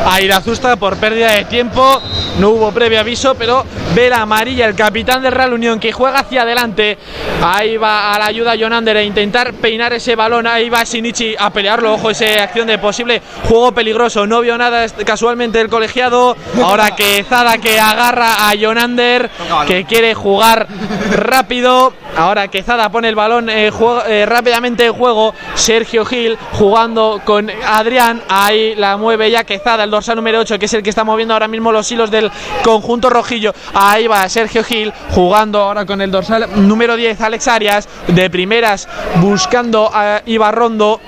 a 0.05 0.21
Irazusta 0.21 0.75
por 0.75 0.97
pérdida 0.97 1.31
de 1.31 1.45
tiempo. 1.45 2.01
No 2.39 2.49
hubo 2.49 2.71
previo 2.71 2.99
aviso, 2.99 3.35
pero 3.35 3.63
ve 3.93 4.09
la 4.09 4.21
amarilla 4.21 4.65
el 4.65 4.75
capitán 4.75 5.21
del 5.21 5.31
Real 5.31 5.53
Unión 5.53 5.79
que 5.79 5.91
juega 5.91 6.19
hacia 6.19 6.41
adelante. 6.41 6.97
Ahí 7.41 7.77
va 7.77 8.13
a 8.13 8.19
la 8.19 8.25
ayuda 8.25 8.55
Jonander 8.55 8.97
a 8.97 9.03
intentar 9.03 9.53
peinar 9.53 9.93
ese 9.93 10.15
balón. 10.15 10.47
Ahí 10.47 10.69
va 10.69 10.83
Shinichi 10.83 11.35
a 11.37 11.49
pelearlo. 11.51 11.93
Ojo, 11.93 12.09
esa 12.09 12.43
acción 12.43 12.67
de 12.67 12.77
posible 12.77 13.21
juego 13.47 13.71
peligroso. 13.71 14.25
No 14.25 14.41
vio 14.41 14.57
nada 14.57 14.87
casualmente 15.05 15.61
el 15.61 15.69
colegiado. 15.69 16.35
Ahora 16.61 16.95
que 16.95 17.23
Zada 17.23 17.57
que 17.57 17.79
agarra 17.79 18.49
a 18.49 18.55
Jonander 18.55 19.29
que 19.67 19.85
quiere 19.85 20.13
jugar 20.13 20.67
rápido. 21.11 21.93
Ahora 22.15 22.47
que 22.47 22.61
Zada 22.61 22.89
pone 22.89 23.09
el 23.09 23.15
balón 23.15 23.49
eh, 23.49 23.71
juego, 23.71 24.03
eh, 24.05 24.25
rápidamente 24.25 24.85
en 24.85 24.93
juego. 24.93 25.33
Sergio 25.55 26.05
Gil 26.05 26.37
jugando 26.53 27.21
con 27.23 27.49
Adrián. 27.65 28.21
Ahí 28.29 28.75
la 28.75 28.97
mueve 28.97 29.31
ya 29.31 29.43
Quezada, 29.43 29.72
el 29.79 29.91
dorsal 29.91 30.15
número 30.15 30.39
8, 30.39 30.59
que 30.59 30.65
es 30.65 30.73
el 30.73 30.83
que 30.83 30.89
está 30.89 31.03
moviendo 31.03 31.33
ahora 31.33 31.47
mismo 31.47 31.71
los 31.71 31.91
hilos 31.91 32.11
del 32.11 32.31
conjunto 32.63 33.09
rojillo. 33.09 33.53
Ahí 33.73 34.07
va 34.07 34.27
Sergio 34.29 34.63
Gil 34.63 34.93
jugando 35.11 35.61
ahora 35.61 35.85
con 35.85 36.01
el 36.01 36.11
dorsal 36.11 36.67
número 36.67 36.95
10, 36.95 37.21
Alex 37.21 37.47
Arias, 37.47 37.89
de 38.07 38.29
primeras 38.29 38.87
buscando 39.21 39.89
a 39.93 40.21
Ibarrondo. 40.25 40.99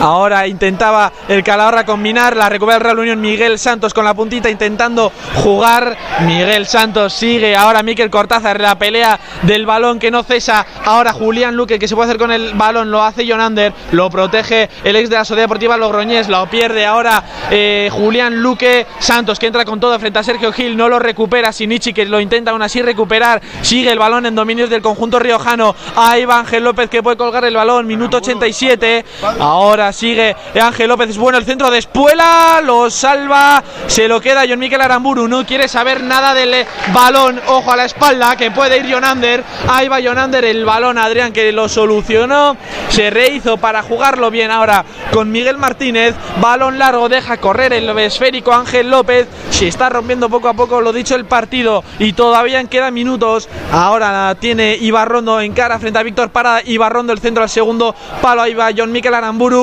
Ahora 0.00 0.46
intentaba 0.46 1.12
el 1.28 1.42
Calahorra 1.42 1.84
combinar, 1.84 2.36
la 2.36 2.48
recupera 2.48 2.76
el 2.76 2.84
Real 2.84 2.98
Unión 3.00 3.20
Miguel 3.20 3.58
Santos 3.58 3.92
con 3.92 4.04
la 4.04 4.14
puntita 4.14 4.48
intentando 4.48 5.12
jugar. 5.42 5.96
Miguel 6.20 6.66
Santos 6.66 7.12
sigue, 7.12 7.56
ahora 7.56 7.82
Miquel 7.82 8.10
Cortázar, 8.10 8.60
la 8.60 8.78
pelea 8.78 9.18
del 9.42 9.66
balón 9.66 9.98
que 9.98 10.10
no 10.10 10.22
cesa. 10.22 10.64
Ahora 10.84 11.12
Julián 11.12 11.56
Luque, 11.56 11.78
que 11.78 11.88
se 11.88 11.96
puede 11.96 12.10
hacer 12.10 12.18
con 12.18 12.30
el 12.30 12.54
balón, 12.54 12.90
lo 12.90 13.02
hace 13.02 13.26
Jonander, 13.26 13.72
lo 13.92 14.08
protege 14.08 14.68
el 14.84 14.96
ex 14.96 15.10
de 15.10 15.16
la 15.16 15.24
Sociedad 15.24 15.44
Deportiva 15.44 15.76
Logroñés, 15.76 16.28
lo 16.28 16.48
pierde 16.48 16.86
ahora 16.86 17.24
eh, 17.50 17.88
Julián 17.90 18.40
Luque. 18.40 18.86
Santos 19.00 19.38
que 19.38 19.46
entra 19.46 19.64
con 19.64 19.80
todo 19.80 19.98
frente 19.98 20.18
a 20.18 20.22
Sergio 20.22 20.52
Gil, 20.52 20.76
no 20.76 20.88
lo 20.88 20.98
recupera. 20.98 21.52
Sinichi 21.52 21.92
que 21.92 22.04
lo 22.04 22.20
intenta 22.20 22.52
aún 22.52 22.62
así 22.62 22.82
recuperar. 22.82 23.42
Sigue 23.62 23.90
el 23.90 23.98
balón 23.98 24.26
en 24.26 24.34
dominios 24.34 24.70
del 24.70 24.82
conjunto 24.82 25.18
riojano. 25.18 25.74
Ahí 25.96 26.24
va 26.24 26.38
Ángel 26.38 26.62
López 26.64 26.88
que 26.88 27.02
puede 27.02 27.16
colgar 27.16 27.44
el 27.44 27.54
balón, 27.54 27.86
minuto 27.86 28.18
87. 28.18 29.04
Ahora 29.40 29.77
sigue 29.92 30.34
Ángel 30.60 30.88
López, 30.88 31.10
es 31.10 31.18
bueno 31.18 31.38
el 31.38 31.44
centro 31.44 31.70
de 31.70 31.78
Espuela, 31.78 32.60
lo 32.64 32.90
salva, 32.90 33.62
se 33.86 34.08
lo 34.08 34.20
queda 34.20 34.44
John 34.48 34.58
Miquel 34.58 34.80
Aramburu, 34.80 35.28
no 35.28 35.46
quiere 35.46 35.68
saber 35.68 36.02
nada 36.02 36.34
del 36.34 36.66
balón, 36.92 37.40
ojo 37.46 37.72
a 37.72 37.76
la 37.76 37.84
espalda, 37.84 38.36
que 38.36 38.50
puede 38.50 38.78
ir 38.78 38.92
Jonander, 38.92 39.44
ahí 39.68 39.88
va 39.88 40.00
Jonander, 40.00 40.44
el 40.44 40.64
balón 40.64 40.98
Adrián 40.98 41.32
que 41.32 41.52
lo 41.52 41.68
solucionó, 41.68 42.56
se 42.88 43.10
rehizo 43.10 43.56
para 43.56 43.82
jugarlo 43.82 44.30
bien 44.30 44.50
ahora 44.50 44.84
con 45.12 45.30
Miguel 45.30 45.58
Martínez, 45.58 46.14
balón 46.40 46.78
largo, 46.78 47.08
deja 47.08 47.36
correr 47.36 47.72
el 47.72 47.88
esférico 47.98 48.52
Ángel 48.52 48.90
López, 48.90 49.28
se 49.50 49.68
está 49.68 49.88
rompiendo 49.88 50.28
poco 50.28 50.48
a 50.48 50.54
poco, 50.54 50.80
lo 50.80 50.92
dicho, 50.92 51.14
el 51.14 51.24
partido 51.24 51.84
y 51.98 52.12
todavía 52.12 52.62
quedan 52.64 52.94
minutos, 52.94 53.48
ahora 53.72 54.34
tiene 54.40 54.76
Ibarrondo 54.76 55.40
en 55.40 55.52
cara 55.52 55.78
frente 55.78 55.98
a 55.98 56.02
Víctor 56.02 56.30
Parada, 56.30 56.62
Ibarrondo 56.64 57.12
el 57.12 57.20
centro 57.20 57.42
al 57.42 57.48
segundo 57.48 57.94
palo, 58.20 58.42
ahí 58.42 58.54
va 58.54 58.70
John 58.76 58.92
Miquel 58.92 59.14
Aramburu, 59.14 59.57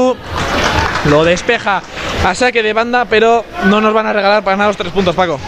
lo 1.10 1.24
despeja 1.24 1.82
a 2.26 2.36
saque 2.36 2.64
de 2.64 2.74
banda, 2.74 3.06
pero 3.06 3.46
no 3.66 3.82
nos 3.82 3.94
van 3.94 4.08
a 4.08 4.14
regalar 4.14 4.44
para 4.44 4.58
nada 4.58 4.70
los 4.70 4.78
tres 4.78 4.92
puntos, 4.92 5.16
Paco. 5.16 5.40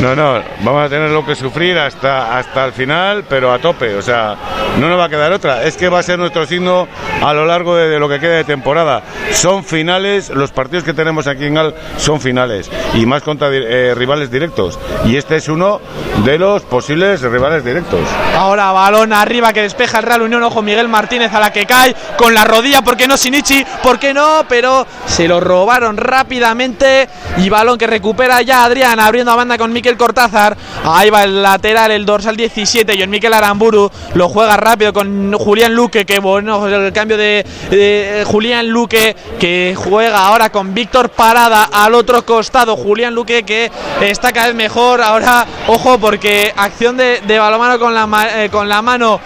No, 0.00 0.14
no, 0.14 0.42
vamos 0.60 0.84
a 0.84 0.88
tener 0.90 1.10
lo 1.10 1.24
que 1.24 1.34
sufrir 1.34 1.78
hasta, 1.78 2.38
hasta 2.38 2.66
el 2.66 2.72
final, 2.72 3.24
pero 3.28 3.52
a 3.52 3.58
tope. 3.58 3.94
O 3.96 4.02
sea, 4.02 4.36
no 4.78 4.88
nos 4.88 4.98
va 4.98 5.04
a 5.04 5.08
quedar 5.08 5.32
otra. 5.32 5.62
Es 5.62 5.76
que 5.76 5.88
va 5.88 6.00
a 6.00 6.02
ser 6.02 6.18
nuestro 6.18 6.44
signo 6.44 6.86
a 7.22 7.32
lo 7.32 7.46
largo 7.46 7.74
de, 7.74 7.98
lo 7.98 8.08
que 8.08 8.20
quede 8.20 8.36
de 8.36 8.44
temporada. 8.44 9.02
Son 9.32 9.64
finales, 9.64 10.28
los 10.30 10.52
partidos 10.52 10.84
que 10.84 10.92
tenemos 10.92 11.26
aquí 11.26 11.46
en 11.46 11.54
Gal 11.54 11.74
son 11.96 12.20
finales 12.20 12.70
y 12.94 13.06
más 13.06 13.22
contra 13.22 13.48
eh, 13.50 13.94
rivales 13.94 14.30
directos. 14.30 14.78
Y 15.06 15.16
este 15.16 15.36
es 15.36 15.48
uno 15.48 15.80
de 16.24 16.38
los 16.38 16.62
posibles 16.62 17.22
rivales 17.22 17.64
directos. 17.64 18.00
Ahora 18.36 18.72
balón 18.72 19.14
arriba 19.14 19.52
que 19.52 19.62
despeja 19.62 19.98
el 19.98 20.04
Real 20.04 20.22
Unión, 20.22 20.42
ojo 20.42 20.60
Miguel 20.60 20.88
Martínez 20.88 21.32
a 21.32 21.40
la 21.40 21.52
que 21.52 21.64
cae 21.64 21.94
con 22.18 22.34
la 22.34 22.44
rodilla, 22.44 22.82
¿por 22.82 22.96
qué 22.96 23.06
no 23.06 23.16
Sinichi? 23.16 23.64
¿Por 23.82 23.98
qué 23.98 24.12
no? 24.12 24.44
Pero 24.48 24.86
se 25.06 25.26
lo 25.26 25.40
robaron 25.40 25.96
rápidamente 25.96 27.08
y 27.38 27.48
balón 27.48 27.78
que 27.78 27.86
recupera 27.86 28.42
ya 28.42 28.64
Adrián 28.64 29.00
abriendo 29.00 29.32
a 29.32 29.36
banda 29.36 29.56
con 29.56 29.72
Miquel 29.86 29.98
Cortázar. 29.98 30.56
Ahí 30.84 31.10
va 31.10 31.22
el 31.22 31.40
lateral, 31.44 31.92
el 31.92 32.04
dorsal 32.04 32.36
17, 32.36 32.96
y 32.96 33.02
el 33.02 33.08
Miquel 33.08 33.32
Aramburu 33.32 33.88
lo 34.14 34.28
juega 34.28 34.56
rápido 34.56 34.92
con 34.92 35.32
Julián 35.34 35.74
Luque, 35.74 36.04
que 36.04 36.18
bueno, 36.18 36.66
el 36.66 36.92
cambio 36.92 37.16
de, 37.16 38.24
Julián 38.26 38.68
Luque 38.68 39.14
que 39.38 39.76
juega 39.76 40.26
ahora 40.26 40.50
con 40.50 40.74
Víctor 40.74 41.10
Parada 41.10 41.68
al 41.72 41.94
otro 41.94 42.26
costado. 42.26 42.76
Julián 42.76 43.14
Luque 43.14 43.44
que 43.44 43.70
está 44.00 44.32
cada 44.32 44.48
vez 44.48 44.56
mejor. 44.56 45.00
Ahora, 45.00 45.46
ojo, 45.68 45.98
porque 45.98 46.52
acción 46.56 46.96
de, 46.96 47.20
de 47.24 47.38
balomano 47.38 47.78
con 47.78 47.94
la, 47.94 48.42
eh, 48.42 48.50
con 48.50 48.68
la 48.68 48.82
mano. 48.82 49.20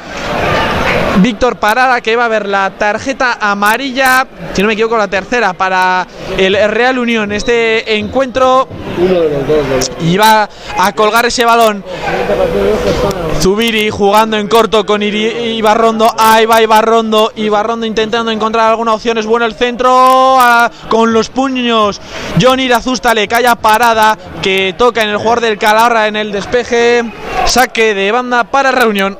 Víctor 1.18 1.56
Parada 1.56 2.00
que 2.00 2.16
va 2.16 2.24
a 2.24 2.28
ver 2.28 2.46
la 2.46 2.70
tarjeta 2.70 3.38
amarilla, 3.40 4.26
si 4.54 4.62
no 4.62 4.68
me 4.68 4.74
equivoco 4.74 4.96
la 4.96 5.08
tercera 5.08 5.52
para 5.52 6.06
el 6.38 6.54
Real 6.70 6.98
Unión. 6.98 7.32
Este 7.32 7.96
encuentro 7.96 8.68
y 10.00 10.16
va 10.16 10.48
a 10.78 10.92
colgar 10.94 11.26
ese 11.26 11.44
balón. 11.44 11.84
Zubiri 13.40 13.90
jugando 13.90 14.36
en 14.36 14.48
corto 14.48 14.84
con 14.84 15.02
Ibarrondo, 15.02 16.14
ahí 16.18 16.46
va 16.46 16.62
Ibarrondo, 16.62 17.32
Ibarrondo 17.36 17.86
intentando 17.86 18.30
encontrar 18.30 18.70
alguna 18.70 18.94
opción, 18.94 19.18
es 19.18 19.26
bueno 19.26 19.46
el 19.46 19.54
centro 19.54 20.38
con 20.88 21.12
los 21.12 21.30
puños, 21.30 22.00
John 22.40 22.60
Irazusta 22.60 23.14
le 23.14 23.28
calla 23.28 23.56
parada 23.56 24.18
que 24.42 24.74
toca 24.76 25.02
en 25.02 25.10
el 25.10 25.16
jugador 25.16 25.40
del 25.40 25.58
Calahorra 25.58 26.08
en 26.08 26.16
el 26.16 26.32
despeje, 26.32 27.02
saque 27.50 27.94
de 27.94 28.12
banda 28.12 28.44
para 28.44 28.70
Reunión. 28.70 29.18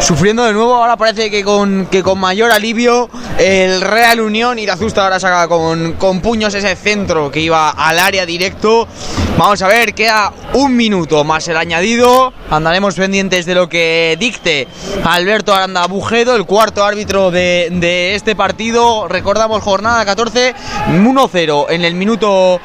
Sufriendo 0.00 0.44
de 0.44 0.54
nuevo, 0.54 0.76
ahora 0.76 0.96
parece 0.96 1.30
que 1.30 1.44
con, 1.44 1.86
que 1.90 2.02
con 2.02 2.18
mayor 2.18 2.50
alivio 2.52 3.10
el 3.38 3.82
Real 3.82 4.20
Unión 4.20 4.58
y 4.58 4.64
la 4.64 4.78
Zusta 4.78 5.04
ahora 5.04 5.20
saca 5.20 5.46
con, 5.46 5.92
con 5.92 6.22
puños 6.22 6.54
ese 6.54 6.74
centro 6.74 7.30
que 7.30 7.40
iba 7.40 7.68
al 7.68 7.98
área 7.98 8.24
directo. 8.24 8.88
Vamos 9.36 9.60
a 9.60 9.68
ver, 9.68 9.94
queda 9.94 10.32
un 10.54 10.74
minuto 10.74 11.22
más 11.22 11.46
el 11.48 11.58
añadido. 11.58 12.32
Andaremos 12.50 12.94
pendientes 12.94 13.44
de 13.44 13.54
lo 13.54 13.68
que 13.68 14.16
dicte 14.18 14.66
Alberto 15.04 15.54
Aranda 15.54 15.86
Bujedo, 15.86 16.36
el 16.36 16.46
cuarto 16.46 16.82
árbitro 16.82 17.30
de, 17.30 17.68
de 17.70 18.14
este 18.14 18.34
partido. 18.34 19.06
Recordamos 19.06 19.62
jornada 19.62 20.02
14, 20.06 20.54
1-0 20.88 21.66
en 21.68 21.84
el 21.84 21.94
minuto 21.94 22.58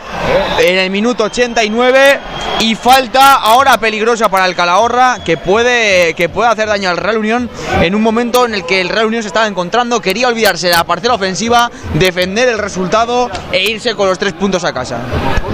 en 0.59 0.77
el 0.77 0.89
minuto 0.89 1.25
89 1.25 2.19
y 2.61 2.75
falta 2.75 3.35
ahora 3.35 3.77
peligrosa 3.77 4.29
para 4.29 4.45
el 4.45 4.55
Calahorra 4.55 4.84
que 5.23 5.37
puede 5.37 6.13
que 6.13 6.29
puede 6.29 6.49
hacer 6.49 6.67
daño 6.67 6.89
al 6.89 6.97
Real 6.97 7.17
Unión 7.17 7.49
en 7.81 7.95
un 7.95 8.01
momento 8.01 8.45
en 8.45 8.53
el 8.53 8.65
que 8.65 8.81
el 8.81 8.89
Real 8.89 9.07
Unión 9.07 9.23
se 9.23 9.27
estaba 9.27 9.47
encontrando, 9.47 9.99
quería 9.99 10.27
olvidarse 10.27 10.67
de 10.67 10.73
la 10.73 10.83
parcela 10.83 11.15
ofensiva, 11.15 11.71
defender 11.95 12.49
el 12.49 12.59
resultado 12.59 13.29
e 13.51 13.63
irse 13.63 13.95
con 13.95 14.07
los 14.07 14.19
tres 14.19 14.33
puntos 14.33 14.63
a 14.63 14.73
casa. 14.73 14.99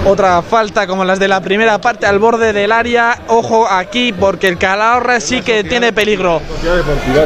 Otra 0.04 0.42
falta 0.42 0.86
como 0.86 1.04
las 1.04 1.18
de 1.18 1.28
la 1.28 1.40
primera 1.40 1.80
parte 1.80 2.06
al 2.06 2.18
borde 2.18 2.52
del 2.52 2.72
área. 2.72 3.20
Ojo 3.28 3.68
aquí 3.68 4.12
porque 4.12 4.48
el 4.48 4.58
Calahorra 4.58 5.20
sí 5.20 5.42
que 5.42 5.64
tiene 5.64 5.92
peligro. 5.92 6.42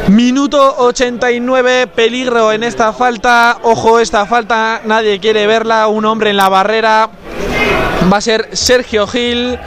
Minuto 0.08 0.76
89, 0.78 1.86
peligro 1.88 2.52
en 2.52 2.62
esta 2.62 2.92
falta. 2.92 3.58
Ojo, 3.62 3.98
esta 3.98 4.26
falta 4.26 4.82
nadie 4.84 5.18
quiere 5.18 5.46
verla. 5.46 5.88
Un 5.88 6.04
hombre 6.04 6.30
en 6.30 6.36
la 6.36 6.48
barrera. 6.48 7.08
Va 8.12 8.18
a 8.18 8.20
ser 8.20 8.50
Sergio 8.52 9.06
Gil. 9.06 9.58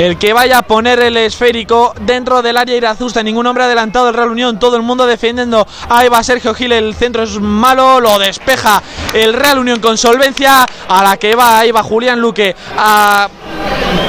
El 0.00 0.16
que 0.16 0.32
vaya 0.32 0.56
a 0.56 0.62
poner 0.62 0.98
el 1.00 1.18
esférico 1.18 1.92
dentro 2.00 2.40
del 2.40 2.56
área 2.56 2.74
irazusta, 2.74 3.22
ningún 3.22 3.46
hombre 3.46 3.64
adelantado 3.64 4.06
del 4.06 4.14
Real 4.14 4.30
Unión, 4.30 4.58
todo 4.58 4.76
el 4.76 4.82
mundo 4.82 5.06
defendiendo. 5.06 5.66
Ahí 5.90 6.08
va 6.08 6.22
Sergio 6.22 6.54
Gil, 6.54 6.72
el 6.72 6.94
centro 6.94 7.22
es 7.22 7.38
malo, 7.38 8.00
lo 8.00 8.18
despeja 8.18 8.82
el 9.12 9.34
Real 9.34 9.58
Unión 9.58 9.78
con 9.78 9.98
solvencia. 9.98 10.64
A 10.88 11.04
la 11.04 11.18
que 11.18 11.36
va, 11.36 11.58
ahí 11.58 11.70
va 11.70 11.82
Julián 11.82 12.18
Luque 12.18 12.56
a 12.78 13.28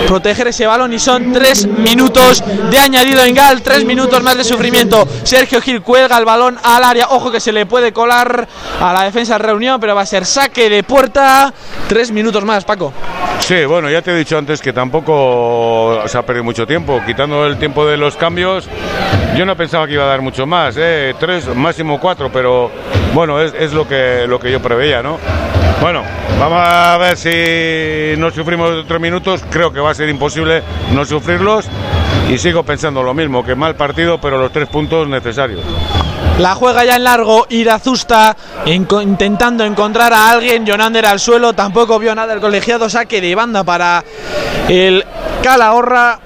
proteger 0.08 0.48
ese 0.48 0.66
balón 0.68 0.94
y 0.94 1.00
son 1.00 1.32
tres 1.32 1.66
minutos 1.66 2.44
de 2.70 2.78
añadido 2.78 3.24
en 3.24 3.34
Gal, 3.34 3.62
tres 3.62 3.86
minutos 3.86 4.22
más 4.22 4.38
de 4.38 4.44
sufrimiento. 4.44 5.08
Sergio 5.24 5.62
Gil 5.62 5.82
cuelga 5.82 6.18
el 6.18 6.26
balón 6.26 6.58
al 6.64 6.84
área, 6.84 7.08
ojo 7.10 7.32
que 7.32 7.40
se 7.40 7.52
le 7.52 7.66
puede 7.66 7.94
colar 7.94 8.48
a 8.82 8.94
la 8.94 9.04
defensa 9.04 9.34
del 9.34 9.44
Reunión, 9.44 9.80
pero 9.80 9.96
va 9.96 10.02
a 10.02 10.06
ser 10.06 10.26
saque 10.26 10.70
de 10.70 10.84
puerta. 10.84 11.54
Tres 11.88 12.12
minutos 12.12 12.44
más, 12.44 12.66
Paco. 12.66 12.94
Sí, 13.40 13.66
bueno, 13.66 13.90
ya 13.90 14.02
te 14.02 14.12
he 14.12 14.16
dicho 14.16 14.38
antes 14.38 14.62
que 14.62 14.74
tampoco 14.74 16.04
se 16.06 16.18
ha 16.18 16.22
perdido 16.24 16.44
mucho 16.44 16.68
tiempo. 16.68 17.02
Quitando 17.06 17.46
el 17.46 17.58
tiempo 17.58 17.86
de 17.86 17.98
los 17.98 18.16
cambios, 18.16 18.68
yo 19.36 19.46
no 19.46 19.56
pensaba 19.56 19.88
que 19.88 19.94
iba 19.94 20.04
a 20.04 20.08
dar 20.08 20.22
mucho 20.22 20.46
más, 20.46 20.76
¿eh? 20.78 21.16
tres, 21.20 21.48
máximo 21.56 22.00
cuatro, 22.00 22.30
pero 22.32 22.70
bueno, 23.14 23.42
es, 23.42 23.54
es 23.58 23.74
lo, 23.74 23.88
que, 23.88 24.26
lo 24.28 24.40
que 24.40 24.52
yo 24.52 24.62
preveía, 24.62 25.02
¿no? 25.02 25.18
Bueno, 25.82 26.04
vamos 26.40 26.60
a 26.64 26.96
ver 27.00 27.18
si 27.18 28.20
no 28.22 28.30
sufrimos 28.30 28.86
tres 28.88 29.02
minutos. 29.02 29.42
Creo 29.50 29.74
que 29.74 29.80
va 29.80 29.90
a 29.90 29.96
ser 29.96 30.10
imposible 30.10 30.62
no 30.94 31.04
sufrirlos. 31.06 31.66
Y 32.30 32.38
sigo 32.38 32.62
pensando 32.62 33.02
lo 33.02 33.16
mismo, 33.16 33.44
que 33.44 33.56
mal 33.56 33.76
partido, 33.76 34.22
pero 34.22 34.38
los 34.38 34.52
tres 34.52 34.70
puntos 34.70 35.08
necesarios. 35.08 35.62
La 36.38 36.54
juega 36.54 36.86
ya 36.86 36.96
en 36.98 37.04
largo, 37.04 37.48
Irazusta 37.50 38.38
intentando 38.66 39.66
encontrar 39.66 40.14
a 40.14 40.30
alguien, 40.30 40.66
Jonander 40.66 41.06
al 41.06 41.20
suelo, 41.20 41.54
tampoco 41.54 42.00
vio 42.00 42.14
nada 42.16 42.34
el 42.34 42.40
colegiado, 42.40 42.88
saque 42.88 43.20
de 43.20 43.36
banda 43.36 43.64
para 43.64 44.04
el 44.70 45.04
Calahorra 45.44 46.20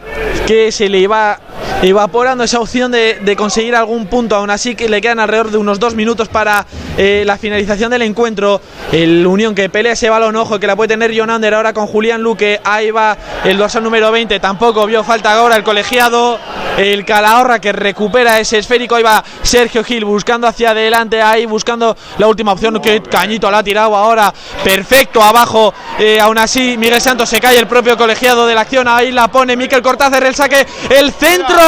que 0.45 0.71
se 0.71 0.89
le 0.89 0.99
iba 0.99 1.39
evaporando 1.81 2.43
esa 2.43 2.59
opción 2.59 2.91
de, 2.91 3.35
conseguir 3.37 3.75
algún 3.75 4.07
punto, 4.07 4.35
aún 4.35 4.49
así 4.49 4.75
que 4.75 4.89
le 4.89 5.01
quedan 5.01 5.19
alrededor 5.19 5.51
de 5.51 5.57
unos 5.57 5.79
dos 5.79 5.93
minutos 5.95 6.27
para 6.29 6.65
eh, 6.97 7.23
la 7.25 7.37
finalización 7.37 7.91
del 7.91 8.01
encuentro, 8.01 8.61
el 8.91 9.25
Unión 9.27 9.53
que 9.53 9.69
pelea 9.69 9.93
ese 9.93 10.09
balón, 10.09 10.35
ojo 10.35 10.59
que 10.59 10.67
la 10.67 10.75
puede 10.75 10.89
tener 10.89 11.13
Jonander 11.13 11.53
ahora 11.53 11.73
con 11.73 11.87
Julián 11.87 12.21
Luque, 12.21 12.59
ahí 12.63 12.91
va 12.91 13.17
el 13.43 13.57
dorsal 13.57 13.83
número 13.83 14.11
20, 14.11 14.39
tampoco 14.39 14.85
vio 14.85 15.03
falta 15.03 15.33
ahora 15.33 15.55
el 15.55 15.63
colegiado, 15.63 16.39
el 16.77 17.05
Calahorra 17.05 17.59
que 17.59 17.71
recupera 17.71 18.39
ese 18.39 18.57
esférico, 18.57 18.95
ahí 18.95 19.03
va 19.03 19.23
Sergio 19.41 19.83
Gil 19.83 20.05
buscando 20.05 20.47
hacia 20.47 20.71
adelante, 20.71 21.21
ahí 21.21 21.45
buscando 21.45 21.95
la 22.17 22.27
última 22.27 22.53
opción, 22.53 22.79
que 22.81 23.01
cañito 23.01 23.51
la 23.51 23.59
ha 23.59 23.63
tirado 23.63 23.95
ahora, 23.95 24.33
perfecto 24.63 25.21
abajo, 25.21 25.73
eh, 25.99 26.19
aún 26.19 26.37
así 26.37 26.77
Miguel 26.77 27.01
Santos 27.01 27.29
se 27.29 27.39
cae 27.39 27.57
el 27.57 27.67
propio 27.67 27.97
colegiado 27.97 28.47
de 28.47 28.55
la 28.55 28.61
acción, 28.61 28.87
ahí 28.87 29.11
la 29.11 29.27
pone 29.27 29.55
Miquel 29.55 29.81
Cortázar, 29.81 30.23
el 30.23 30.35
saque, 30.35 30.65
el 30.89 31.11
centro, 31.11 31.64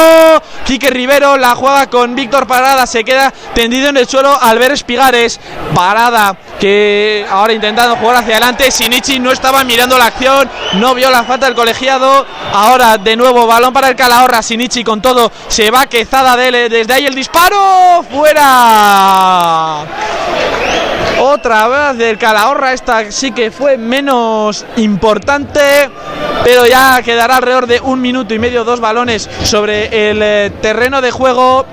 Quique 0.64 0.90
Rivero 0.90 1.36
la 1.36 1.54
juega 1.54 1.88
con 1.88 2.14
Víctor 2.14 2.46
Parada, 2.46 2.86
se 2.86 3.04
queda 3.04 3.32
tendido 3.54 3.88
en 3.88 3.96
el 3.96 4.06
suelo 4.06 4.38
al 4.40 4.58
ver 4.58 4.72
Espigares, 4.72 5.40
Parada 5.74 6.36
que 6.58 7.24
ahora 7.30 7.52
intentando 7.52 7.96
jugar 7.96 8.16
hacia 8.16 8.36
adelante, 8.36 8.70
Sinichi 8.70 9.18
no 9.18 9.30
estaba 9.30 9.64
mirando 9.64 9.96
la 9.96 10.06
acción, 10.06 10.50
no 10.74 10.94
vio 10.94 11.10
la 11.10 11.24
falta 11.24 11.46
del 11.46 11.54
colegiado, 11.54 12.26
ahora 12.52 12.98
de 12.98 13.16
nuevo 13.16 13.46
balón 13.46 13.72
para 13.72 13.88
el 13.88 13.96
Calahorra, 13.96 14.42
Sinichi 14.42 14.84
con 14.84 15.00
todo, 15.00 15.30
se 15.48 15.70
va 15.70 15.86
Quezada 15.86 16.36
de 16.36 16.48
él, 16.48 16.70
desde 16.70 16.92
ahí 16.92 17.06
el 17.06 17.14
disparo, 17.14 18.04
fuera. 18.10 19.86
Otra 21.20 21.66
vez 21.66 21.98
del 21.98 22.16
Calahorra, 22.16 22.72
esta 22.72 23.10
sí 23.10 23.32
que 23.32 23.50
fue 23.50 23.76
menos 23.76 24.64
importante, 24.76 25.90
pero 26.44 26.64
ya 26.66 27.02
quedará 27.02 27.36
alrededor 27.36 27.66
de 27.66 27.80
un 27.80 28.00
minuto 28.00 28.34
y 28.34 28.38
medio, 28.38 28.62
dos 28.62 28.78
balones 28.78 29.28
sobre 29.42 30.10
el 30.10 30.20
eh, 30.22 30.52
terreno 30.62 31.00
de 31.00 31.10
juego. 31.10 31.66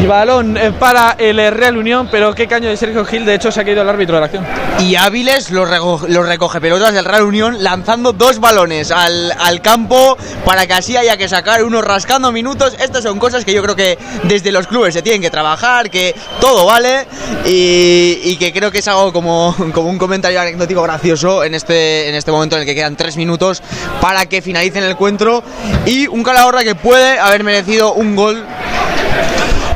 Y 0.00 0.06
balón 0.06 0.56
eh, 0.56 0.72
para 0.72 1.16
el 1.18 1.36
Real 1.52 1.76
Unión, 1.76 2.08
pero 2.10 2.34
qué 2.34 2.48
caño 2.48 2.68
de 2.68 2.76
Sergio 2.78 3.04
Gil, 3.04 3.26
de 3.26 3.34
hecho 3.34 3.52
se 3.52 3.60
ha 3.60 3.64
caído 3.64 3.82
el 3.82 3.88
árbitro 3.88 4.14
de 4.16 4.20
la 4.20 4.26
acción. 4.26 4.46
Y 4.80 4.96
Áviles 4.96 5.50
los, 5.50 5.68
reco- 5.68 6.06
los 6.08 6.26
recoge 6.26 6.60
pelotas 6.62 6.94
del 6.94 7.04
Real 7.04 7.22
Unión 7.22 7.62
lanzando 7.62 8.12
dos 8.12 8.40
balones 8.40 8.90
al, 8.90 9.32
al 9.38 9.60
campo 9.60 10.16
para 10.46 10.66
que 10.66 10.72
así 10.72 10.96
haya 10.96 11.16
que 11.18 11.28
sacar 11.28 11.62
uno 11.62 11.82
rascando 11.82 12.32
minutos. 12.32 12.74
Estas 12.80 13.02
son 13.02 13.18
cosas 13.18 13.44
que 13.44 13.52
yo 13.52 13.62
creo 13.62 13.76
que 13.76 13.98
desde 14.24 14.50
los 14.50 14.66
clubes 14.66 14.94
se 14.94 15.02
tienen 15.02 15.20
que 15.20 15.30
trabajar, 15.30 15.90
que 15.90 16.14
todo 16.40 16.64
vale 16.64 17.06
y, 17.44 18.18
y 18.24 18.36
que 18.38 18.52
creo 18.52 18.70
que 18.70 18.78
es 18.78 18.88
algo 18.88 19.12
como, 19.12 19.54
como 19.74 19.90
un 19.90 19.98
comentario 19.98 20.40
anecdótico 20.40 20.82
gracioso 20.82 21.44
en 21.44 21.54
este, 21.54 22.08
en 22.08 22.14
este 22.14 22.32
momento 22.32 22.56
en 22.56 22.62
el 22.62 22.66
que 22.66 22.74
quedan 22.74 22.96
tres 22.96 23.16
minutos 23.18 23.62
para 24.00 24.24
que 24.26 24.40
finalicen 24.40 24.84
el 24.84 24.92
encuentro 24.92 25.42
y 25.84 26.06
un 26.06 26.22
Calahorra 26.24 26.64
que 26.64 26.74
puede 26.74 27.18
haber 27.18 27.44
merecido 27.44 27.92
un 27.92 28.16
gol 28.16 28.42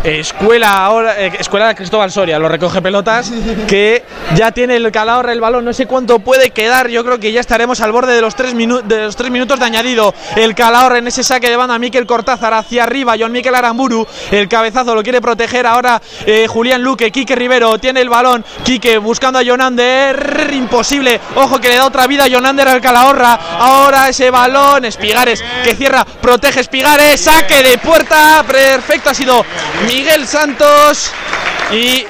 Escuela 0.06 0.70
ahora, 0.70 1.20
eh, 1.20 1.32
Escuela 1.40 1.66
de 1.66 1.74
Cristóbal 1.74 2.12
Soria, 2.12 2.38
lo 2.38 2.48
recoge 2.48 2.80
pelotas, 2.80 3.32
que 3.66 4.04
ya 4.36 4.52
tiene 4.52 4.76
el 4.76 4.92
Calahorra 4.92 5.32
el 5.32 5.40
balón, 5.40 5.64
no 5.64 5.72
sé 5.72 5.86
cuánto 5.86 6.20
puede 6.20 6.50
quedar, 6.50 6.88
yo 6.88 7.04
creo 7.04 7.18
que 7.18 7.32
ya 7.32 7.40
estaremos 7.40 7.80
al 7.80 7.90
borde 7.90 8.14
de 8.14 8.20
los 8.20 8.36
tres, 8.36 8.54
de 8.56 9.04
los 9.04 9.16
tres 9.16 9.30
minutos 9.32 9.58
de 9.58 9.64
añadido. 9.64 10.14
El 10.36 10.54
Calahorra 10.54 10.98
en 10.98 11.08
ese 11.08 11.24
saque 11.24 11.50
de 11.50 11.56
banda, 11.56 11.76
Miquel 11.80 12.06
Cortázar 12.06 12.54
hacia 12.54 12.84
arriba, 12.84 13.16
John 13.18 13.32
Miquel 13.32 13.56
Aramburu, 13.56 14.06
el 14.30 14.48
cabezazo 14.48 14.94
lo 14.94 15.02
quiere 15.02 15.20
proteger 15.20 15.66
ahora 15.66 16.00
eh, 16.24 16.46
Julián 16.48 16.82
Luque, 16.82 17.10
Quique 17.10 17.34
Rivero 17.34 17.76
tiene 17.78 18.00
el 18.00 18.08
balón, 18.08 18.44
Quique 18.62 18.98
buscando 18.98 19.40
a 19.40 19.42
Jonander, 19.42 20.50
imposible, 20.52 21.20
ojo 21.34 21.60
que 21.60 21.68
le 21.68 21.76
da 21.76 21.86
otra 21.86 22.06
vida 22.06 22.24
a 22.24 22.28
Jonander 22.28 22.68
al 22.68 22.80
Calahorra, 22.80 23.32
ahora 23.58 24.08
ese 24.08 24.30
balón, 24.30 24.84
Espigares 24.84 25.42
que 25.64 25.74
cierra, 25.74 26.04
protege 26.04 26.60
Espigares, 26.60 27.20
saque 27.20 27.64
de 27.64 27.78
puerta, 27.78 28.44
perfecto 28.46 29.10
ha 29.10 29.14
sido 29.14 29.44
Miguel 29.96 30.28
Santos 30.28 31.10
y 31.72 32.06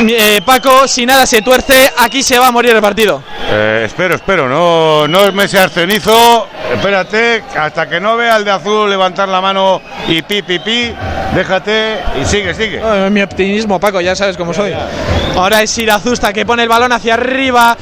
eh, 0.00 0.40
Paco, 0.44 0.86
si 0.88 1.06
nada 1.06 1.26
se 1.26 1.42
tuerce, 1.42 1.90
aquí 1.98 2.22
se 2.22 2.38
va 2.38 2.48
a 2.48 2.50
morir 2.50 2.72
el 2.72 2.80
partido. 2.80 3.22
Eh, 3.50 3.82
espero, 3.86 4.14
espero, 4.14 4.48
no, 4.48 5.06
no 5.08 5.32
me 5.32 5.48
seas 5.48 5.72
cenizo. 5.72 6.48
Espérate, 6.72 7.42
hasta 7.56 7.88
que 7.88 8.00
no 8.00 8.16
vea 8.16 8.36
al 8.36 8.44
de 8.44 8.50
azul 8.50 8.88
levantar 8.88 9.28
la 9.28 9.40
mano 9.40 9.80
y 10.08 10.22
pi, 10.22 10.42
pi, 10.42 10.58
pi, 10.58 10.92
déjate 11.34 11.98
y 12.20 12.24
sigue, 12.24 12.54
sigue. 12.54 12.80
mi 13.10 13.22
optimismo, 13.22 13.78
Paco, 13.78 14.00
ya 14.00 14.16
sabes 14.16 14.36
cómo 14.36 14.54
soy. 14.54 14.72
Ahora 15.36 15.62
es 15.62 15.76
Irazusta 15.78 16.32
que 16.32 16.44
pone 16.44 16.62
el 16.62 16.68
balón 16.68 16.92
hacia 16.92 17.14
arriba. 17.14 17.76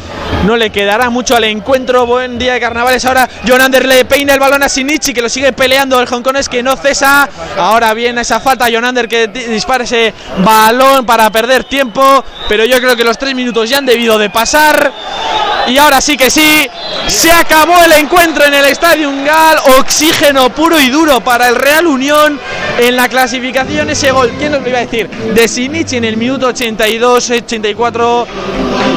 No 0.45 0.57
le 0.57 0.71
quedará 0.71 1.11
mucho 1.11 1.37
al 1.37 1.45
encuentro. 1.45 2.07
Buen 2.07 2.39
día 2.39 2.55
de 2.55 2.61
carnavales. 2.61 3.05
Ahora 3.05 3.29
Jonander 3.47 3.87
le 3.87 4.05
peina 4.05 4.33
el 4.33 4.41
balón 4.41 4.63
a 4.63 4.69
Sinichi 4.69 5.13
que 5.13 5.21
lo 5.21 5.29
sigue 5.29 5.53
peleando. 5.53 6.01
El 6.01 6.09
hongkonés 6.11 6.49
que 6.49 6.63
no 6.63 6.77
cesa. 6.77 7.29
Ahora 7.59 7.93
viene 7.93 8.21
esa 8.23 8.41
falta. 8.41 8.71
Jonander 8.71 9.09
que 9.09 9.29
dispara 9.29 9.85
ese 9.85 10.15
balón 10.39 11.05
para 11.05 11.29
perder 11.31 11.65
tiempo. 11.65 12.00
Pero 12.49 12.65
yo 12.65 12.81
creo 12.81 12.97
que 12.97 13.05
los 13.05 13.19
tres 13.19 13.35
minutos 13.35 13.69
ya 13.69 13.79
han 13.79 13.87
debido 13.87 14.19
de 14.19 14.31
pasar. 14.31 14.93
Y 15.67 15.79
ahora 15.79 16.01
sí 16.01 16.17
que 16.17 16.31
sí, 16.31 16.69
se 17.07 17.31
acabó 17.31 17.75
el 17.85 17.93
encuentro 17.93 18.45
en 18.45 18.55
el 18.55 18.65
Estadio 18.67 19.11
Gal. 19.25 19.59
Oxígeno 19.79 20.51
puro 20.51 20.81
y 20.81 20.89
duro 20.89 21.21
para 21.21 21.49
el 21.49 21.57
Real 21.57 21.87
Unión 21.87 22.41
en 22.79 22.97
la 22.97 23.09
clasificación. 23.09 23.91
Ese 23.91 24.11
gol, 24.11 24.33
¿quién 24.39 24.53
nos 24.53 24.63
lo 24.63 24.69
iba 24.69 24.79
a 24.79 24.83
decir? 24.83 25.09
De 25.09 25.47
Sinichi 25.47 25.97
en 25.97 26.05
el 26.05 26.17
minuto 26.17 26.49
82, 26.49 27.31
84. 27.31 28.27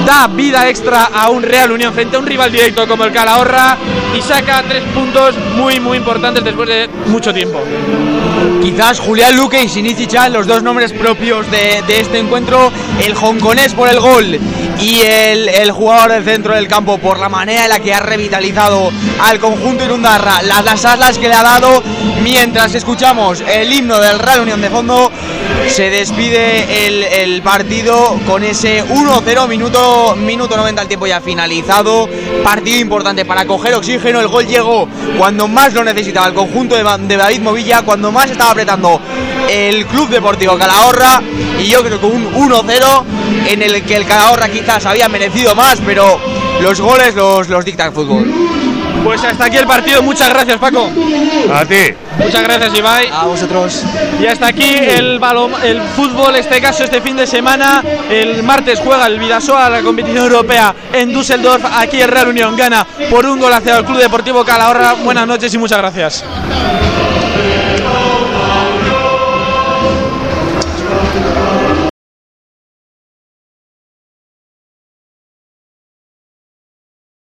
Da 0.05 0.27
vida 0.27 0.69
extra 0.69 1.09
a 1.13 1.29
un 1.29 1.43
Real 1.43 1.71
Unión 1.71 1.93
frente 1.93 2.15
a 2.15 2.19
un 2.19 2.25
rival 2.25 2.51
directo 2.51 2.87
como 2.87 3.05
el 3.05 3.11
Calahorra 3.11 3.77
y 4.17 4.21
saca 4.21 4.63
tres 4.67 4.83
puntos 4.93 5.35
muy, 5.55 5.79
muy 5.79 5.97
importantes 5.97 6.43
después 6.43 6.67
de 6.67 6.89
mucho 7.07 7.33
tiempo. 7.33 7.61
Quizás 8.61 8.99
Julián 8.99 9.35
Luque 9.35 9.61
y 9.61 9.67
Sinichi 9.67 10.07
Chan, 10.07 10.31
los 10.31 10.47
dos 10.47 10.63
nombres 10.63 10.93
propios 10.93 11.49
de, 11.51 11.83
este 11.87 12.19
encuentro, 12.19 12.71
el 12.99 13.15
hongkonés 13.15 13.73
por 13.73 13.89
el 13.89 13.99
gol 13.99 14.39
y 14.79 15.01
el, 15.01 15.71
jugador 15.71 16.11
del 16.11 16.23
centro 16.23 16.55
del 16.55 16.67
campo 16.67 16.97
por 16.97 17.19
la 17.19 17.29
manera 17.29 17.63
en 17.63 17.69
la 17.69 17.79
que 17.79 17.93
ha 17.93 17.99
revitalizado 17.99 18.91
al 19.19 19.39
conjunto 19.39 19.83
Irundarra, 19.83 20.41
las, 20.41 20.63
las 20.63 20.85
aslas 20.85 21.17
que 21.17 21.27
le 21.27 21.33
ha 21.33 21.43
dado 21.43 21.81
mientras 22.23 22.73
escuchamos 22.73 23.41
el 23.41 23.71
himno 23.71 23.99
del 23.99 24.19
Real 24.19 24.41
Unión 24.41 24.61
de 24.61 24.69
fondo. 24.69 25.11
Se 25.67 25.89
despide 25.89 26.87
el, 27.23 27.41
partido 27.41 28.19
con 28.27 28.43
ese 28.43 28.83
1-0, 28.85 29.47
minuto, 29.47 30.15
minuto 30.15 30.55
90 30.55 30.81
al 30.81 30.87
tiempo 30.87 31.07
ya 31.07 31.21
finalizado. 31.21 32.09
Partido 32.43 32.79
importante 32.79 33.25
para 33.25 33.45
coger 33.45 33.73
oxígeno. 33.73 34.19
El 34.19 34.27
gol 34.27 34.45
llegó 34.45 34.87
cuando 35.17 35.47
más 35.47 35.73
lo 35.73 35.83
necesitaba 35.83 36.27
el 36.27 36.33
conjunto 36.33 36.75
de, 36.75 36.83
de 37.07 37.17
David 37.17 37.41
Movilla, 37.41 37.81
cuando 37.81 38.11
más 38.11 38.31
estaba 38.31 38.51
apretando 38.51 39.01
el 39.49 39.85
Club 39.87 40.09
Deportivo 40.09 40.57
Calahorra. 40.57 41.21
Y 41.59 41.67
yo 41.67 41.83
creo 41.83 41.99
que 41.99 42.05
un 42.05 42.33
1-0 42.33 42.82
en 43.47 43.61
el 43.61 43.83
que 43.83 43.95
el 43.95 44.05
Calahorra 44.05 44.49
quizás 44.49 44.85
había 44.85 45.07
merecido 45.09 45.55
más, 45.55 45.79
pero 45.85 46.19
los 46.61 46.79
goles 46.79 47.15
los, 47.15 47.47
los 47.49 47.65
dicta 47.65 47.85
el 47.85 47.91
fútbol. 47.91 48.31
Pues 49.03 49.21
hasta 49.21 49.45
aquí 49.45 49.57
el 49.57 49.67
partido, 49.67 50.01
muchas 50.01 50.29
gracias 50.29 50.57
Paco. 50.57 50.89
A 51.53 51.65
ti. 51.65 51.93
Muchas 52.17 52.43
gracias 52.43 52.73
Ibai. 52.73 53.07
A 53.11 53.25
vosotros. 53.25 53.83
Y 54.21 54.25
hasta 54.27 54.47
aquí 54.47 54.75
el, 54.75 55.19
balón, 55.19 55.51
el 55.61 55.81
fútbol, 55.81 56.35
este 56.35 56.61
caso 56.61 56.85
este 56.85 57.01
fin 57.01 57.17
de 57.17 57.27
semana. 57.27 57.83
El 58.09 58.43
martes 58.43 58.79
juega 58.79 59.07
el 59.07 59.19
Vidasoa 59.19 59.69
la 59.69 59.81
competición 59.81 60.23
europea 60.23 60.73
en 60.93 61.11
Düsseldorf. 61.11 61.65
Aquí 61.65 61.99
el 61.99 62.07
Real 62.07 62.29
Unión 62.29 62.55
gana 62.55 62.87
por 63.09 63.25
un 63.25 63.39
gol 63.39 63.51
hacia 63.51 63.77
el 63.77 63.83
Club 63.83 63.97
Deportivo 63.97 64.45
Calahorra. 64.45 64.93
Buenas 64.93 65.27
noches 65.27 65.53
y 65.53 65.57
muchas 65.57 65.79
gracias. 65.79 66.23